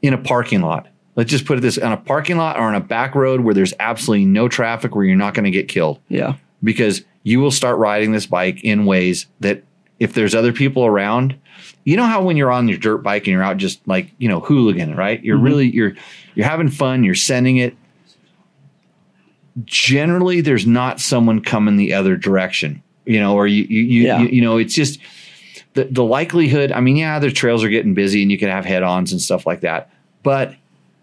in 0.00 0.14
a 0.14 0.18
parking 0.18 0.62
lot. 0.62 0.88
Let's 1.16 1.30
just 1.30 1.44
put 1.44 1.58
it 1.58 1.60
this 1.60 1.76
on 1.76 1.92
a 1.92 1.96
parking 1.98 2.38
lot 2.38 2.56
or 2.56 2.62
on 2.62 2.74
a 2.74 2.80
back 2.80 3.14
road 3.14 3.40
where 3.42 3.52
there's 3.52 3.74
absolutely 3.78 4.24
no 4.24 4.48
traffic 4.48 4.94
where 4.94 5.04
you're 5.04 5.16
not 5.16 5.34
going 5.34 5.44
to 5.44 5.50
get 5.50 5.68
killed 5.68 5.98
Yeah. 6.08 6.36
because 6.62 7.02
you 7.24 7.40
will 7.40 7.50
start 7.50 7.76
riding 7.78 8.12
this 8.12 8.24
bike 8.24 8.62
in 8.64 8.86
ways 8.86 9.26
that 9.40 9.62
if 9.98 10.14
there's 10.14 10.34
other 10.34 10.52
people 10.52 10.86
around, 10.86 11.34
you 11.84 11.96
know 11.96 12.04
how 12.06 12.22
when 12.22 12.36
you're 12.38 12.52
on 12.52 12.68
your 12.68 12.78
dirt 12.78 12.98
bike 12.98 13.22
and 13.26 13.32
you're 13.32 13.42
out 13.42 13.56
just 13.58 13.86
like, 13.86 14.12
you 14.18 14.28
know, 14.28 14.40
hooligan, 14.40 14.94
right? 14.94 15.22
You're 15.22 15.38
Mhm. 15.38 15.42
really 15.44 15.70
you're 15.74 15.92
you're 16.34 16.46
having 16.46 16.70
fun, 16.70 17.02
you're 17.04 17.14
sending 17.16 17.56
it. 17.58 17.76
Generally 19.64 20.42
there's 20.42 20.66
not 20.66 21.00
someone 21.00 21.40
coming 21.40 21.76
the 21.76 21.94
other 21.94 22.16
direction, 22.16 22.82
you 23.06 23.18
know, 23.20 23.34
or 23.34 23.46
you 23.46 23.64
you 23.64 23.82
you, 23.82 24.02
Yeah. 24.04 24.20
you, 24.20 24.28
you 24.28 24.42
know, 24.42 24.58
it's 24.58 24.74
just 24.74 25.00
the 25.74 25.84
the 25.84 26.04
likelihood, 26.04 26.72
I 26.72 26.80
mean, 26.80 26.96
yeah, 26.96 27.18
the 27.18 27.30
trails 27.30 27.64
are 27.64 27.68
getting 27.68 27.94
busy 27.94 28.22
and 28.22 28.30
you 28.30 28.38
can 28.38 28.48
have 28.48 28.64
head-ons 28.64 29.12
and 29.12 29.20
stuff 29.20 29.46
like 29.46 29.60
that. 29.60 29.90
But 30.22 30.54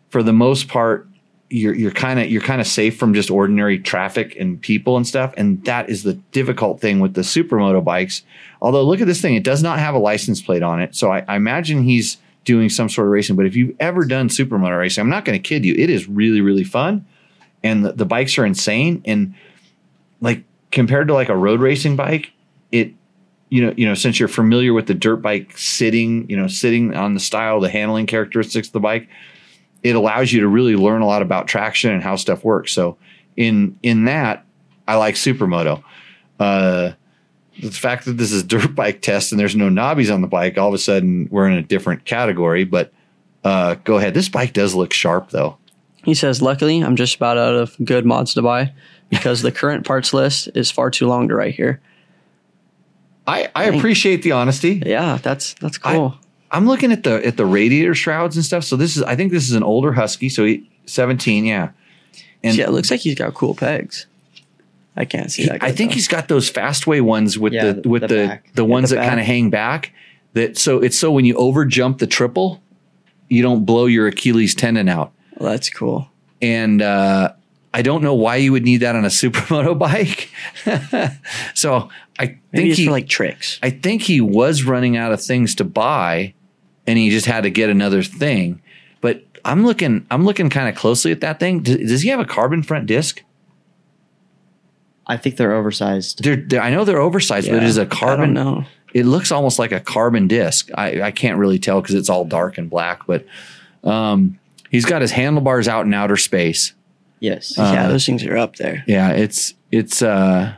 for 0.10 0.24
the 0.24 0.34
most 0.34 0.68
part, 0.68 1.08
you're 1.50 1.76
you're 1.76 1.92
kind 1.92 2.20
of 2.20 2.30
you're 2.30 2.42
kind 2.42 2.60
of 2.60 2.68
safe 2.68 2.98
from 2.98 3.14
just 3.14 3.30
ordinary 3.30 3.78
traffic 3.80 4.36
and 4.40 4.60
people 4.60 4.98
and 4.98 5.06
stuff 5.06 5.32
and 5.38 5.64
that 5.66 5.90
is 5.92 6.02
the 6.02 6.14
difficult 6.32 6.82
thing 6.82 7.00
with 7.00 7.14
the 7.14 7.22
supermoto 7.22 7.84
bikes 7.84 8.24
although 8.64 8.82
look 8.84 9.00
at 9.00 9.06
this 9.06 9.22
thing 9.22 9.36
it 9.36 9.44
does 9.44 9.62
not 9.62 9.78
have 9.78 9.94
a 9.94 9.98
license 10.00 10.42
plate 10.42 10.64
on 10.64 10.82
it 10.82 10.96
so 10.96 11.12
i, 11.12 11.24
I 11.28 11.36
imagine 11.36 11.84
he's 11.84 12.18
doing 12.46 12.68
some 12.68 12.90
sort 12.90 13.06
of 13.06 13.12
racing 13.12 13.36
but 13.36 13.46
if 13.46 13.56
you've 13.56 13.76
ever 13.80 14.06
done 14.06 14.28
supermoto 14.28 14.76
racing 14.80 15.04
i'm 15.04 15.10
not 15.10 15.24
going 15.24 15.40
to 15.40 15.48
kid 15.48 15.64
you 15.66 15.76
it 15.78 15.92
is 15.92 16.10
really 16.10 16.42
really 16.42 16.64
fun 16.64 17.06
and 17.66 17.84
the, 17.84 17.92
the 17.92 18.06
bikes 18.06 18.38
are 18.38 18.46
insane 18.46 19.02
and 19.06 19.34
like 20.22 20.44
compared 20.72 21.08
to 21.08 21.14
like 21.14 21.30
a 21.30 21.36
road 21.36 21.60
racing 21.60 21.96
bike, 21.96 22.32
it 22.72 22.94
you 23.50 23.66
know, 23.66 23.74
you 23.76 23.86
know, 23.88 23.96
since 23.96 24.20
you're 24.20 24.30
familiar 24.30 24.74
with 24.74 24.88
the 24.88 24.94
dirt 24.94 25.18
bike 25.18 25.58
sitting, 25.58 26.30
you 26.30 26.38
know, 26.38 26.48
sitting 26.48 26.96
on 26.96 27.14
the 27.14 27.20
style, 27.20 27.60
the 27.60 27.70
handling 27.70 28.06
characteristics 28.06 28.68
of 28.68 28.74
the 28.74 28.80
bike, 28.80 29.08
it 29.84 29.96
allows 29.96 30.32
you 30.32 30.42
to 30.42 30.48
really 30.48 30.76
learn 30.76 31.02
a 31.02 31.06
lot 31.08 31.22
about 31.22 31.48
traction 31.48 31.92
and 31.92 32.04
how 32.04 32.16
stuff 32.16 32.44
works. 32.44 32.72
So 32.72 32.98
in 33.36 33.78
in 33.82 34.06
that, 34.06 34.46
I 34.88 34.96
like 34.96 35.16
Supermoto. 35.16 35.84
Uh, 36.40 36.92
the 37.60 37.72
fact 37.72 38.06
that 38.06 38.18
this 38.18 38.32
is 38.32 38.44
dirt 38.54 38.76
bike 38.76 39.02
test 39.02 39.32
and 39.32 39.40
there's 39.40 39.56
no 39.56 39.70
knobbies 39.70 40.14
on 40.14 40.22
the 40.22 40.28
bike, 40.28 40.60
all 40.60 40.68
of 40.68 40.76
a 40.76 40.80
sudden 40.80 41.28
we're 41.32 41.48
in 41.48 41.58
a 41.58 41.64
different 41.64 42.06
category. 42.06 42.64
But 42.64 42.94
uh, 43.44 43.76
go 43.84 43.98
ahead. 43.98 44.14
This 44.14 44.30
bike 44.30 44.54
does 44.54 44.76
look 44.76 44.94
sharp 44.94 45.32
though. 45.32 45.58
He 46.06 46.14
says, 46.14 46.42
Luckily, 46.42 46.82
I'm 46.82 46.96
just 46.96 47.16
about 47.16 47.38
out 47.38 47.56
of 47.56 47.76
good 47.84 48.06
mods 48.06 48.36
to 48.36 48.42
buy 48.42 48.72
because 49.10 49.42
the 49.42 49.52
current 49.62 49.86
parts 49.86 50.14
list 50.14 50.50
is 50.54 50.72
far 50.72 50.92
too 50.92 51.08
long 51.08 51.28
to 51.28 51.36
write 51.36 51.56
here. 51.56 51.82
I, 53.28 53.50
I 53.56 53.64
appreciate 53.66 54.22
the 54.22 54.34
honesty. 54.34 54.84
Yeah, 54.86 55.18
that's 55.22 55.56
that's 55.56 55.80
cool. 55.80 56.16
I, 56.52 56.58
am 56.58 56.68
looking 56.68 56.92
at 56.92 57.04
the 57.04 57.26
at 57.26 57.38
the 57.38 57.46
radiator 57.46 57.96
shrouds 57.96 58.36
and 58.36 58.46
stuff. 58.46 58.64
So 58.64 58.76
this 58.76 58.96
is 58.96 59.04
I 59.04 59.16
think 59.16 59.32
this 59.32 59.46
is 59.46 59.54
an 59.54 59.64
older 59.64 59.94
Husky. 59.94 60.30
So 60.30 60.46
he, 60.46 60.70
17, 60.86 61.44
yeah. 61.46 61.72
And 62.44 62.56
yeah, 62.56 62.66
it 62.66 62.72
looks 62.72 62.92
like 62.92 63.00
he's 63.00 63.16
got 63.16 63.34
cool 63.34 63.56
pegs. 63.56 64.06
I 64.96 65.06
can't 65.06 65.32
see 65.32 65.44
he, 65.44 65.50
that. 65.50 65.64
I 65.64 65.72
think 65.72 65.90
though. 65.92 65.96
he's 65.96 66.08
got 66.08 66.28
those 66.28 66.52
fastway 66.52 67.02
ones 67.02 67.38
with 67.40 67.54
Yeah, 67.54 67.74
the, 67.74 67.82
the- 67.82 67.90
with 67.90 68.02
the 68.04 68.08
the 68.08 68.28
back. 68.28 68.54
the, 68.54 68.62
Yeah, 68.62 68.70
ones 68.70 68.90
the 68.92 68.98
that 68.98 69.08
kind 69.08 69.20
of 69.20 69.26
hang 69.26 69.50
back. 69.50 69.92
That 70.34 70.58
so 70.58 70.80
it's 70.80 70.98
so 70.98 71.12
when 71.12 71.26
you 71.26 71.36
over 71.36 71.66
jump 71.66 71.98
the 71.98 72.08
triple, 72.08 72.62
you 73.28 73.42
don't 73.42 73.66
blow 73.66 73.88
your 73.88 74.06
Achilles 74.06 74.54
tendon 74.54 74.88
out. 74.88 75.12
Well, 75.38 75.52
that's 75.52 75.70
cool. 75.70 76.10
and 76.42 76.82
uh, 76.82 77.34
I 77.74 77.82
don't 77.82 78.02
know 78.04 78.14
why 78.14 78.38
you 78.38 78.52
would 78.54 78.64
need 78.64 78.78
that 78.78 78.96
on 78.96 79.04
a 79.06 79.08
supermoto 79.22 79.78
bike. 79.78 80.30
so 81.54 81.90
I 82.20 82.26
Maybe 82.26 82.40
think 82.52 82.70
it's 82.70 82.78
he 82.80 82.86
for 82.86 82.92
like 82.92 83.08
tricks. 83.08 83.60
I 83.62 83.70
think 83.70 84.02
he 84.02 84.22
was 84.22 84.64
running 84.64 84.96
out 84.98 85.12
of 85.12 85.22
things 85.22 85.56
to 85.56 85.64
buy, 85.64 86.34
and 86.88 86.98
he 86.98 87.10
just 87.10 87.26
had 87.26 87.42
to 87.44 87.50
get 87.50 87.70
another 87.70 88.02
thing. 88.04 88.62
But 89.02 89.24
I'm 89.44 89.66
looking 89.66 90.06
I'm 90.10 90.24
looking 90.26 90.50
kind 90.50 90.70
of 90.70 90.76
closely 90.76 91.12
at 91.12 91.22
that 91.22 91.40
thing. 91.40 91.62
Does, 91.64 91.78
does 91.78 92.02
he 92.02 92.10
have 92.10 92.20
a 92.20 92.26
carbon 92.26 92.64
front 92.64 92.86
disc? 92.88 93.22
I 95.08 95.18
think 95.18 95.38
they're 95.38 95.54
oversized. 95.54 96.24
They're, 96.24 96.36
they're- 96.38 96.62
I 96.62 96.72
know 96.72 96.84
they're 96.84 97.00
oversized, 97.00 97.48
but 97.48 97.58
it 97.58 97.62
Yeah, 97.64 97.68
is 97.68 97.78
a 97.78 97.82
I 97.82 97.84
don't 97.86 97.90
carbon. 98.00 98.34
know. 98.34 98.64
It 98.94 99.06
looks 99.06 99.32
almost 99.32 99.60
like 99.60 99.72
a 99.72 99.80
carbon 99.80 100.28
disc. 100.28 100.70
I, 100.74 101.02
I 101.02 101.12
can't 101.12 101.38
really 101.38 101.60
tell 101.60 101.82
because 101.82 101.96
it's 101.96 102.10
all 102.10 102.26
dark 102.26 102.58
and 102.58 102.70
black. 102.70 103.02
But 103.06 103.26
um, 103.84 104.40
he's 104.76 104.86
got 104.86 105.02
his 105.02 105.12
handlebars 105.12 105.68
out 105.68 105.86
in 105.86 105.94
outer 105.94 106.18
space. 106.18 106.74
Yes. 107.20 107.54
yeah, 107.58 107.86
Uh, 107.86 107.88
those 107.88 108.06
things 108.06 108.24
are 108.26 108.38
up 108.38 108.58
there. 108.58 108.84
yeah, 108.88 109.12
it's 109.12 109.54
it's 109.72 110.02
uh 110.02 110.54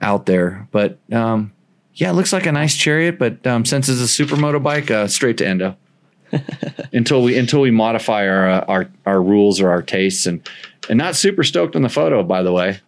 out 0.00 0.26
there. 0.26 0.68
But 0.70 0.98
um 1.12 1.52
yeah, 1.94 2.10
it 2.10 2.14
looks 2.14 2.32
like 2.32 2.46
a 2.46 2.52
nice 2.52 2.76
chariot, 2.76 3.18
but 3.18 3.46
um 3.46 3.64
since 3.64 3.88
it's 3.88 4.00
a 4.00 4.22
supermoto 4.24 4.62
bike, 4.62 4.90
uh 4.90 5.08
straight 5.08 5.38
to 5.38 5.46
endo. 5.46 5.76
until 6.94 7.22
we 7.22 7.36
until 7.36 7.60
we 7.60 7.70
modify 7.70 8.26
our 8.26 8.48
uh, 8.50 8.64
our 8.68 8.88
our 9.04 9.22
rules 9.22 9.60
or 9.60 9.70
our 9.70 9.82
tastes 9.82 10.24
and 10.26 10.48
and 10.88 10.96
not 10.98 11.14
super 11.14 11.42
stoked 11.44 11.76
on 11.76 11.82
the 11.82 11.88
photo 11.90 12.22
by 12.22 12.42
the 12.42 12.52
way. 12.52 12.80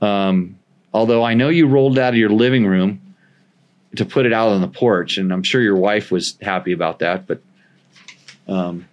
Um 0.00 0.58
although 0.94 1.24
I 1.24 1.34
know 1.34 1.48
you 1.48 1.66
rolled 1.66 1.98
out 1.98 2.12
of 2.14 2.18
your 2.18 2.30
living 2.30 2.64
room 2.66 3.00
to 3.96 4.04
put 4.04 4.24
it 4.26 4.32
out 4.32 4.50
on 4.50 4.60
the 4.60 4.68
porch 4.68 5.18
and 5.18 5.32
I'm 5.32 5.42
sure 5.42 5.60
your 5.60 5.76
wife 5.76 6.10
was 6.12 6.36
happy 6.42 6.72
about 6.72 7.00
that, 7.00 7.26
but 7.26 7.40
um 8.46 8.86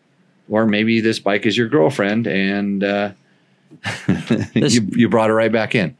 or 0.49 0.65
maybe 0.65 0.99
this 1.01 1.19
bike 1.19 1.45
is 1.45 1.57
your 1.57 1.67
girlfriend 1.67 2.27
and 2.27 2.83
uh 2.83 3.11
This- 4.53 4.75
you, 4.75 4.87
you 4.91 5.09
brought 5.09 5.29
it 5.29 5.33
right 5.33 5.51
back 5.51 5.75
in. 5.75 5.95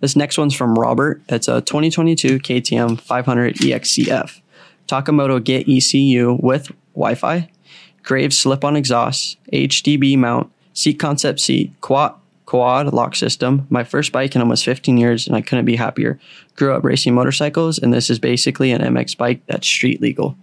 This 0.00 0.14
next 0.14 0.38
one's 0.38 0.54
from 0.54 0.74
Robert. 0.78 1.22
It's 1.28 1.48
a 1.48 1.60
2022 1.62 2.38
KTM 2.38 3.00
500 3.00 3.56
EXCF. 3.56 4.40
Takamoto 4.86 5.42
Get 5.42 5.68
ECU 5.68 6.38
with 6.40 6.70
Wi-Fi, 6.94 7.48
Graves 8.02 8.38
slip-on 8.38 8.76
exhaust, 8.76 9.36
HDB 9.52 10.16
mount, 10.16 10.52
Seat 10.74 10.94
Concept 10.98 11.40
seat, 11.40 11.72
quad 11.80 12.14
quad 12.44 12.92
lock 12.92 13.16
system. 13.16 13.66
My 13.70 13.82
first 13.82 14.12
bike 14.12 14.36
in 14.36 14.40
almost 14.42 14.64
15 14.64 14.96
years, 14.96 15.26
and 15.26 15.34
I 15.34 15.40
couldn't 15.40 15.64
be 15.64 15.74
happier. 15.76 16.20
Grew 16.54 16.72
up 16.72 16.84
racing 16.84 17.14
motorcycles, 17.14 17.78
and 17.78 17.92
this 17.92 18.08
is 18.08 18.20
basically 18.20 18.70
an 18.70 18.82
MX 18.82 19.16
bike 19.16 19.40
that's 19.46 19.66
street 19.66 20.00
legal. 20.00 20.36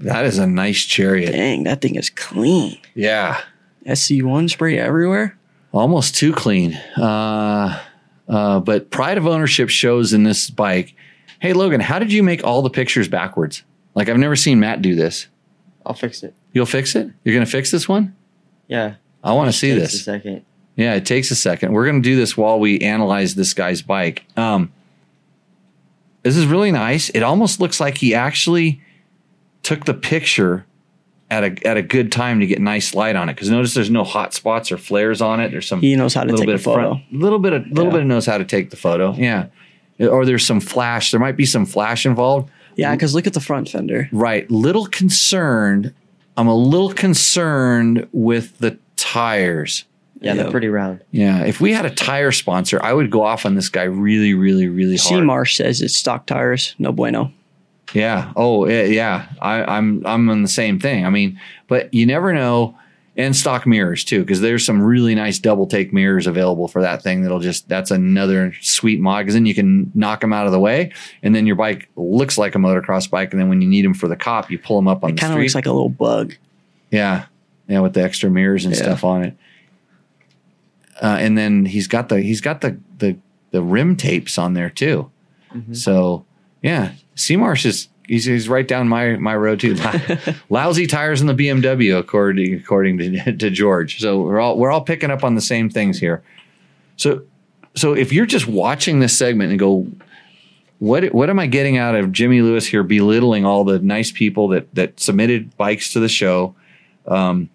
That 0.00 0.26
is 0.26 0.38
a 0.38 0.46
nice 0.46 0.84
chariot. 0.84 1.32
Dang, 1.32 1.64
that 1.64 1.80
thing 1.80 1.94
is 1.94 2.10
clean. 2.10 2.78
Yeah. 2.94 3.40
SC1 3.86 4.50
spray 4.50 4.78
everywhere. 4.78 5.38
Almost 5.72 6.14
too 6.14 6.32
clean. 6.32 6.74
Uh, 6.96 7.82
uh, 8.28 8.60
but 8.60 8.90
pride 8.90 9.18
of 9.18 9.26
ownership 9.26 9.68
shows 9.68 10.12
in 10.12 10.22
this 10.24 10.50
bike. 10.50 10.94
Hey, 11.40 11.52
Logan, 11.52 11.80
how 11.80 11.98
did 11.98 12.12
you 12.12 12.22
make 12.22 12.44
all 12.44 12.62
the 12.62 12.70
pictures 12.70 13.08
backwards? 13.08 13.62
Like, 13.94 14.08
I've 14.08 14.18
never 14.18 14.36
seen 14.36 14.60
Matt 14.60 14.82
do 14.82 14.94
this. 14.94 15.28
I'll 15.84 15.94
fix 15.94 16.22
it. 16.22 16.34
You'll 16.52 16.66
fix 16.66 16.94
it? 16.96 17.10
You're 17.24 17.34
going 17.34 17.44
to 17.44 17.50
fix 17.50 17.70
this 17.70 17.88
one? 17.88 18.16
Yeah. 18.68 18.96
I 19.22 19.32
want 19.32 19.48
to 19.48 19.52
see 19.52 19.70
Takes 19.70 19.92
this. 19.92 19.94
A 20.00 20.04
second. 20.04 20.44
Yeah, 20.76 20.94
it 20.94 21.06
takes 21.06 21.30
a 21.30 21.34
second. 21.36 21.72
We're 21.72 21.86
going 21.86 22.02
to 22.02 22.08
do 22.08 22.16
this 22.16 22.36
while 22.36 22.58
we 22.60 22.80
analyze 22.80 23.34
this 23.34 23.54
guy's 23.54 23.80
bike. 23.82 24.24
Um, 24.36 24.72
this 26.22 26.36
is 26.36 26.46
really 26.46 26.70
nice. 26.70 27.08
It 27.10 27.22
almost 27.22 27.60
looks 27.60 27.80
like 27.80 27.98
he 27.98 28.14
actually 28.14 28.82
took 29.66 29.84
the 29.84 29.94
picture 29.94 30.64
at 31.28 31.42
a 31.42 31.66
at 31.66 31.76
a 31.76 31.82
good 31.82 32.12
time 32.12 32.38
to 32.40 32.46
get 32.46 32.60
nice 32.60 32.94
light 32.94 33.16
on 33.16 33.28
it. 33.28 33.34
Because 33.34 33.50
notice 33.50 33.74
there's 33.74 33.90
no 33.90 34.04
hot 34.04 34.32
spots 34.32 34.70
or 34.70 34.78
flares 34.78 35.20
on 35.20 35.40
it. 35.40 35.50
There's 35.50 35.66
some 35.66 35.80
He 35.80 35.96
knows 35.96 36.14
how 36.14 36.20
to 36.22 36.26
little 36.26 36.38
take 36.38 36.46
bit 36.46 36.52
a 36.52 36.54
of 36.56 36.62
front- 36.62 37.02
little 37.12 37.38
bit 37.40 37.52
of 37.52 37.62
a 37.62 37.68
little 37.68 37.86
Yeah. 37.86 37.90
bit 37.90 38.00
of 38.02 38.06
knows 38.06 38.26
how 38.26 38.38
to 38.38 38.44
take 38.44 38.70
the 38.70 38.76
photo. 38.76 39.12
Yeah, 39.14 39.46
or 39.98 40.24
there's 40.24 40.46
some 40.46 40.60
flash. 40.60 41.10
There 41.10 41.18
might 41.20 41.36
be 41.36 41.44
some 41.46 41.66
flash 41.66 42.06
involved. 42.06 42.48
Yeah, 42.76 42.92
because 42.92 43.14
look 43.14 43.26
at 43.26 43.32
the 43.32 43.40
front 43.40 43.68
fender. 43.68 44.08
Right. 44.12 44.48
Little 44.50 44.86
concerned. 44.86 45.92
I'm 46.36 46.46
a 46.46 46.54
little 46.54 46.90
concerned 46.92 48.06
with 48.12 48.56
the 48.58 48.78
tires. 48.96 49.84
Yeah, 50.20 50.34
Yeah. 50.34 50.42
they're 50.42 50.50
pretty 50.50 50.68
round. 50.68 51.00
Yeah, 51.10 51.44
if 51.44 51.60
we 51.60 51.72
had 51.72 51.84
a 51.86 51.90
tire 51.90 52.32
sponsor, 52.32 52.78
I 52.82 52.92
would 52.92 53.10
go 53.10 53.22
off 53.22 53.44
on 53.46 53.54
this 53.54 53.68
guy 53.68 53.82
really, 53.84 54.32
really, 54.34 54.68
really 54.68 54.96
C 54.96 55.14
hard. 55.14 55.24
Marsh 55.26 55.56
says 55.56 55.80
it's 55.82 55.96
stock 55.96 56.26
tires. 56.26 56.74
No 56.78 56.92
bueno. 56.92 57.32
Yeah. 57.94 58.32
Oh, 58.36 58.66
yeah. 58.66 58.82
yeah. 58.84 59.26
I, 59.40 59.62
I'm 59.64 60.04
I'm 60.06 60.28
on 60.28 60.42
the 60.42 60.48
same 60.48 60.78
thing. 60.78 61.06
I 61.06 61.10
mean, 61.10 61.40
but 61.68 61.92
you 61.94 62.06
never 62.06 62.32
know. 62.32 62.76
And 63.18 63.34
stock 63.34 63.66
mirrors 63.66 64.04
too, 64.04 64.20
because 64.20 64.42
there's 64.42 64.62
some 64.66 64.82
really 64.82 65.14
nice 65.14 65.38
double 65.38 65.66
take 65.66 65.90
mirrors 65.90 66.26
available 66.26 66.68
for 66.68 66.82
that 66.82 67.02
thing. 67.02 67.22
That'll 67.22 67.38
just 67.40 67.66
that's 67.66 67.90
another 67.90 68.52
sweet 68.60 69.00
mod. 69.00 69.20
Because 69.22 69.32
then 69.32 69.46
you 69.46 69.54
can 69.54 69.90
knock 69.94 70.20
them 70.20 70.34
out 70.34 70.44
of 70.44 70.52
the 70.52 70.60
way, 70.60 70.92
and 71.22 71.34
then 71.34 71.46
your 71.46 71.56
bike 71.56 71.88
looks 71.96 72.36
like 72.36 72.54
a 72.54 72.58
motocross 72.58 73.08
bike. 73.08 73.32
And 73.32 73.40
then 73.40 73.48
when 73.48 73.62
you 73.62 73.68
need 73.68 73.86
them 73.86 73.94
for 73.94 74.06
the 74.06 74.16
cop, 74.16 74.50
you 74.50 74.58
pull 74.58 74.76
them 74.76 74.86
up 74.86 75.02
on 75.02 75.12
the 75.12 75.16
street. 75.16 75.24
It 75.24 75.28
Kind 75.30 75.32
of 75.38 75.42
looks 75.42 75.54
like 75.54 75.64
a 75.64 75.72
little 75.72 75.88
bug. 75.88 76.34
Yeah, 76.90 77.24
yeah, 77.68 77.80
with 77.80 77.94
the 77.94 78.02
extra 78.02 78.28
mirrors 78.28 78.66
and 78.66 78.74
Yeah. 78.76 78.82
stuff 78.82 79.02
on 79.02 79.22
it. 79.24 79.36
Uh, 81.00 81.16
and 81.18 81.38
then 81.38 81.64
he's 81.64 81.86
got 81.86 82.10
the 82.10 82.20
he's 82.20 82.42
got 82.42 82.60
the 82.60 82.76
the 82.98 83.16
the 83.50 83.62
rim 83.62 83.96
tapes 83.96 84.36
on 84.36 84.52
there 84.52 84.68
too. 84.68 85.10
So 85.72 86.25
yeah, 86.62 86.92
Seamarsh 87.14 87.64
is 87.66 87.88
he's, 88.06 88.24
he's 88.24 88.48
right 88.48 88.66
down 88.66 88.88
my 88.88 89.16
my 89.16 89.36
road 89.36 89.60
too. 89.60 89.76
Lousy 90.50 90.86
tires 90.86 91.20
in 91.20 91.26
the 91.26 91.34
BMW 91.34 91.98
according 91.98 92.54
according 92.54 92.98
to, 92.98 93.32
to 93.36 93.50
George. 93.50 94.00
So 94.00 94.22
we're 94.22 94.40
all 94.40 94.58
we're 94.58 94.70
all 94.70 94.82
picking 94.82 95.10
up 95.10 95.24
on 95.24 95.34
the 95.34 95.40
same 95.40 95.70
things 95.70 95.98
here. 95.98 96.22
So 96.96 97.22
so 97.74 97.94
if 97.94 98.12
you're 98.12 98.26
just 98.26 98.46
watching 98.46 99.00
this 99.00 99.16
segment 99.16 99.50
and 99.50 99.58
go, 99.58 99.86
what 100.78 101.12
what 101.14 101.30
am 101.30 101.38
I 101.38 101.46
getting 101.46 101.76
out 101.76 101.94
of 101.94 102.12
Jimmy 102.12 102.42
Lewis 102.42 102.66
here 102.66 102.82
belittling 102.82 103.44
all 103.44 103.64
the 103.64 103.78
nice 103.78 104.10
people 104.10 104.48
that 104.48 104.74
that 104.74 105.00
submitted 105.00 105.56
bikes 105.56 105.92
to 105.92 106.00
the 106.00 106.08
show? 106.08 106.54
Um, 107.06 107.50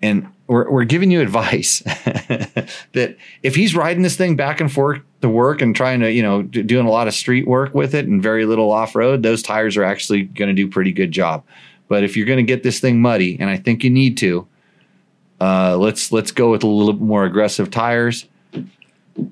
and 0.00 0.28
we're, 0.46 0.70
we're 0.70 0.84
giving 0.84 1.10
you 1.10 1.20
advice 1.20 1.80
that 1.80 3.16
if 3.42 3.56
he's 3.56 3.74
riding 3.74 4.02
this 4.02 4.16
thing 4.16 4.36
back 4.36 4.60
and 4.60 4.70
forth 4.72 5.00
to 5.20 5.28
work 5.28 5.60
and 5.62 5.74
trying 5.74 6.00
to, 6.00 6.12
you 6.12 6.22
know, 6.22 6.42
d- 6.42 6.62
doing 6.62 6.86
a 6.86 6.90
lot 6.90 7.08
of 7.08 7.14
street 7.14 7.46
work 7.46 7.74
with 7.74 7.94
it 7.94 8.06
and 8.06 8.22
very 8.22 8.44
little 8.46 8.70
off 8.70 8.94
road, 8.94 9.22
those 9.22 9.42
tires 9.42 9.76
are 9.76 9.84
actually 9.84 10.22
going 10.22 10.48
to 10.48 10.54
do 10.54 10.68
pretty 10.68 10.92
good 10.92 11.10
job. 11.10 11.44
But 11.88 12.04
if 12.04 12.16
you're 12.16 12.26
going 12.26 12.38
to 12.38 12.42
get 12.42 12.62
this 12.62 12.80
thing 12.80 13.00
muddy, 13.00 13.36
and 13.40 13.48
I 13.50 13.56
think 13.56 13.82
you 13.82 13.90
need 13.90 14.16
to, 14.18 14.46
uh, 15.40 15.76
let's 15.76 16.12
let's 16.12 16.32
go 16.32 16.50
with 16.50 16.62
a 16.62 16.66
little 16.66 16.92
bit 16.92 17.02
more 17.02 17.24
aggressive 17.24 17.70
tires. 17.70 18.26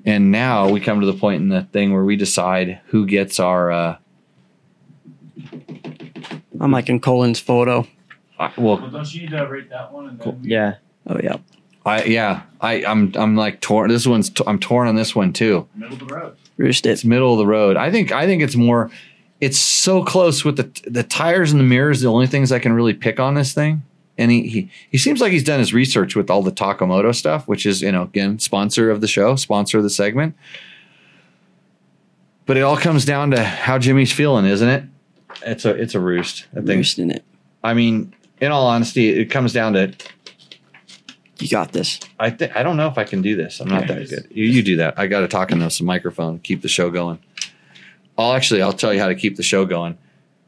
And 0.05 0.31
now 0.31 0.69
we 0.69 0.79
come 0.81 0.99
to 0.99 1.05
the 1.05 1.13
point 1.13 1.41
in 1.41 1.49
the 1.49 1.63
thing 1.63 1.93
where 1.93 2.03
we 2.03 2.15
decide 2.15 2.79
who 2.87 3.05
gets 3.05 3.39
our. 3.39 3.71
Uh, 3.71 3.97
I'm 6.59 6.71
like 6.71 6.89
in 6.89 6.99
Colin's 6.99 7.39
photo. 7.39 7.87
uh, 8.39 8.49
well, 8.57 8.77
don't 8.77 9.13
you 9.13 9.21
need 9.21 9.29
to 9.31 9.45
rate 9.47 9.69
that 9.69 9.91
one? 9.93 10.07
And 10.09 10.19
then 10.19 10.39
Yeah. 10.43 10.75
Oh 11.07 11.19
yeah. 11.23 11.37
I 11.87 12.03
yeah, 12.03 12.41
I 12.61 12.83
I'm 12.85 13.11
I'm 13.15 13.35
like 13.35 13.61
torn. 13.61 13.89
This 13.89 14.05
one's 14.05 14.29
t- 14.29 14.43
I'm 14.45 14.59
torn 14.59 14.87
on 14.87 14.95
this 14.95 15.15
one 15.15 15.33
too. 15.33 15.67
middle 15.75 15.93
of 15.93 15.99
the 16.07 16.13
road. 16.13 16.35
Roost 16.57 16.85
It's 16.85 17.05
middle 17.05 17.31
of 17.33 17.37
the 17.39 17.47
road. 17.47 17.77
I 17.77 17.89
think 17.91 18.11
I 18.11 18.25
think 18.25 18.41
it's 18.43 18.55
more. 18.55 18.91
It's 19.39 19.57
so 19.57 20.03
close 20.03 20.43
with 20.43 20.57
the 20.57 20.89
the 20.89 21.03
tires 21.03 21.51
and 21.51 21.59
the 21.59 21.65
mirrors. 21.65 22.01
The 22.01 22.07
only 22.07 22.27
things 22.27 22.51
I 22.51 22.59
can 22.59 22.73
really 22.73 22.93
pick 22.93 23.19
on 23.19 23.35
this 23.35 23.53
thing. 23.53 23.83
and 24.17 24.31
he, 24.31 24.47
he 24.49 24.71
he 24.89 24.97
seems 24.97 25.21
like 25.21 25.31
he's 25.31 25.43
done 25.43 25.59
his 25.59 25.73
research 25.73 26.15
with 26.15 26.29
all 26.29 26.41
the 26.41 26.51
Takamoto 26.51 27.13
stuff, 27.13 27.47
which 27.47 27.65
is 27.65 27.81
you 27.81 27.91
know 27.91 28.03
again 28.03 28.39
sponsor 28.39 28.89
of 28.91 28.99
the 29.01 29.07
show, 29.07 29.35
sponsor 29.35 29.77
of 29.77 29.83
the 29.83 29.89
segment. 29.91 30.35
But 32.45 32.57
it 32.57 32.61
all 32.61 32.77
comes 32.77 33.05
down 33.05 33.31
to 33.31 33.43
how 33.43 33.77
Jimmy's 33.77 34.11
feeling, 34.11 34.45
isn't 34.45 34.67
it? 34.69 34.83
It's 35.45 35.65
a 35.65 35.71
it's 35.71 35.95
a 35.95 35.99
roost. 35.99 36.47
I 36.53 36.55
think. 36.57 36.69
Roosting 36.69 37.11
it. 37.11 37.23
I 37.63 37.73
mean, 37.73 38.13
in 38.39 38.51
all 38.51 38.67
honesty, 38.67 39.09
it 39.09 39.25
comes 39.25 39.53
down 39.53 39.73
to 39.73 39.93
You 41.39 41.49
got 41.49 41.71
this. 41.71 41.99
I 42.19 42.29
think 42.29 42.55
I 42.55 42.63
don't 42.63 42.77
know 42.77 42.87
if 42.87 42.97
I 42.97 43.03
can 43.03 43.21
do 43.21 43.35
this. 43.35 43.59
I'm 43.59 43.67
not 43.67 43.87
that 43.87 44.09
good. 44.09 44.27
You, 44.31 44.45
you 44.45 44.63
do 44.63 44.77
that. 44.77 44.97
I 44.97 45.07
got 45.07 45.21
to 45.21 45.27
talk 45.27 45.51
in 45.51 45.59
this 45.59 45.81
microphone. 45.81 46.39
Keep 46.39 46.61
the 46.61 46.67
show 46.67 46.89
going. 46.89 47.19
I'll 48.17 48.33
actually 48.33 48.61
I'll 48.61 48.73
tell 48.73 48.93
you 48.93 48.99
how 48.99 49.07
to 49.07 49.15
keep 49.15 49.35
the 49.35 49.43
show 49.43 49.65
going. 49.65 49.97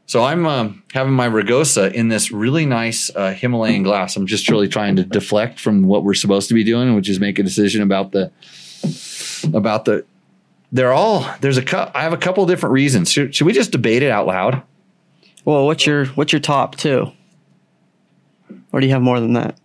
So 0.06 0.24
I'm 0.24 0.44
um, 0.44 0.82
having 0.92 1.12
my 1.12 1.28
Ragosa 1.28 1.92
in 1.92 2.08
this 2.08 2.32
really 2.32 2.66
nice 2.66 3.14
uh, 3.14 3.32
Himalayan 3.32 3.84
glass. 3.84 4.16
I'm 4.16 4.26
just 4.26 4.48
really 4.48 4.66
trying 4.66 4.96
to 4.96 5.04
deflect 5.04 5.60
from 5.60 5.84
what 5.84 6.02
we're 6.02 6.14
supposed 6.14 6.48
to 6.48 6.54
be 6.54 6.64
doing, 6.64 6.96
which 6.96 7.08
is 7.08 7.20
make 7.20 7.38
a 7.38 7.44
decision 7.44 7.80
about 7.82 8.10
the 8.10 8.32
about 9.54 9.84
the. 9.84 10.04
They're 10.72 10.92
all 10.92 11.28
there's 11.40 11.58
a 11.58 11.62
cou- 11.62 11.92
I 11.94 12.02
have 12.02 12.12
a 12.12 12.16
couple 12.16 12.44
different 12.46 12.72
reasons. 12.72 13.12
Should, 13.12 13.36
should 13.36 13.46
we 13.46 13.52
just 13.52 13.70
debate 13.70 14.02
it 14.02 14.10
out 14.10 14.26
loud? 14.26 14.62
Well, 15.44 15.66
what's 15.66 15.86
your 15.86 16.06
what's 16.06 16.32
your 16.32 16.40
top 16.40 16.74
two? 16.74 17.12
Or 18.72 18.80
do 18.80 18.86
you 18.86 18.92
have 18.92 19.02
more 19.02 19.20
than 19.20 19.34
that? 19.34 19.56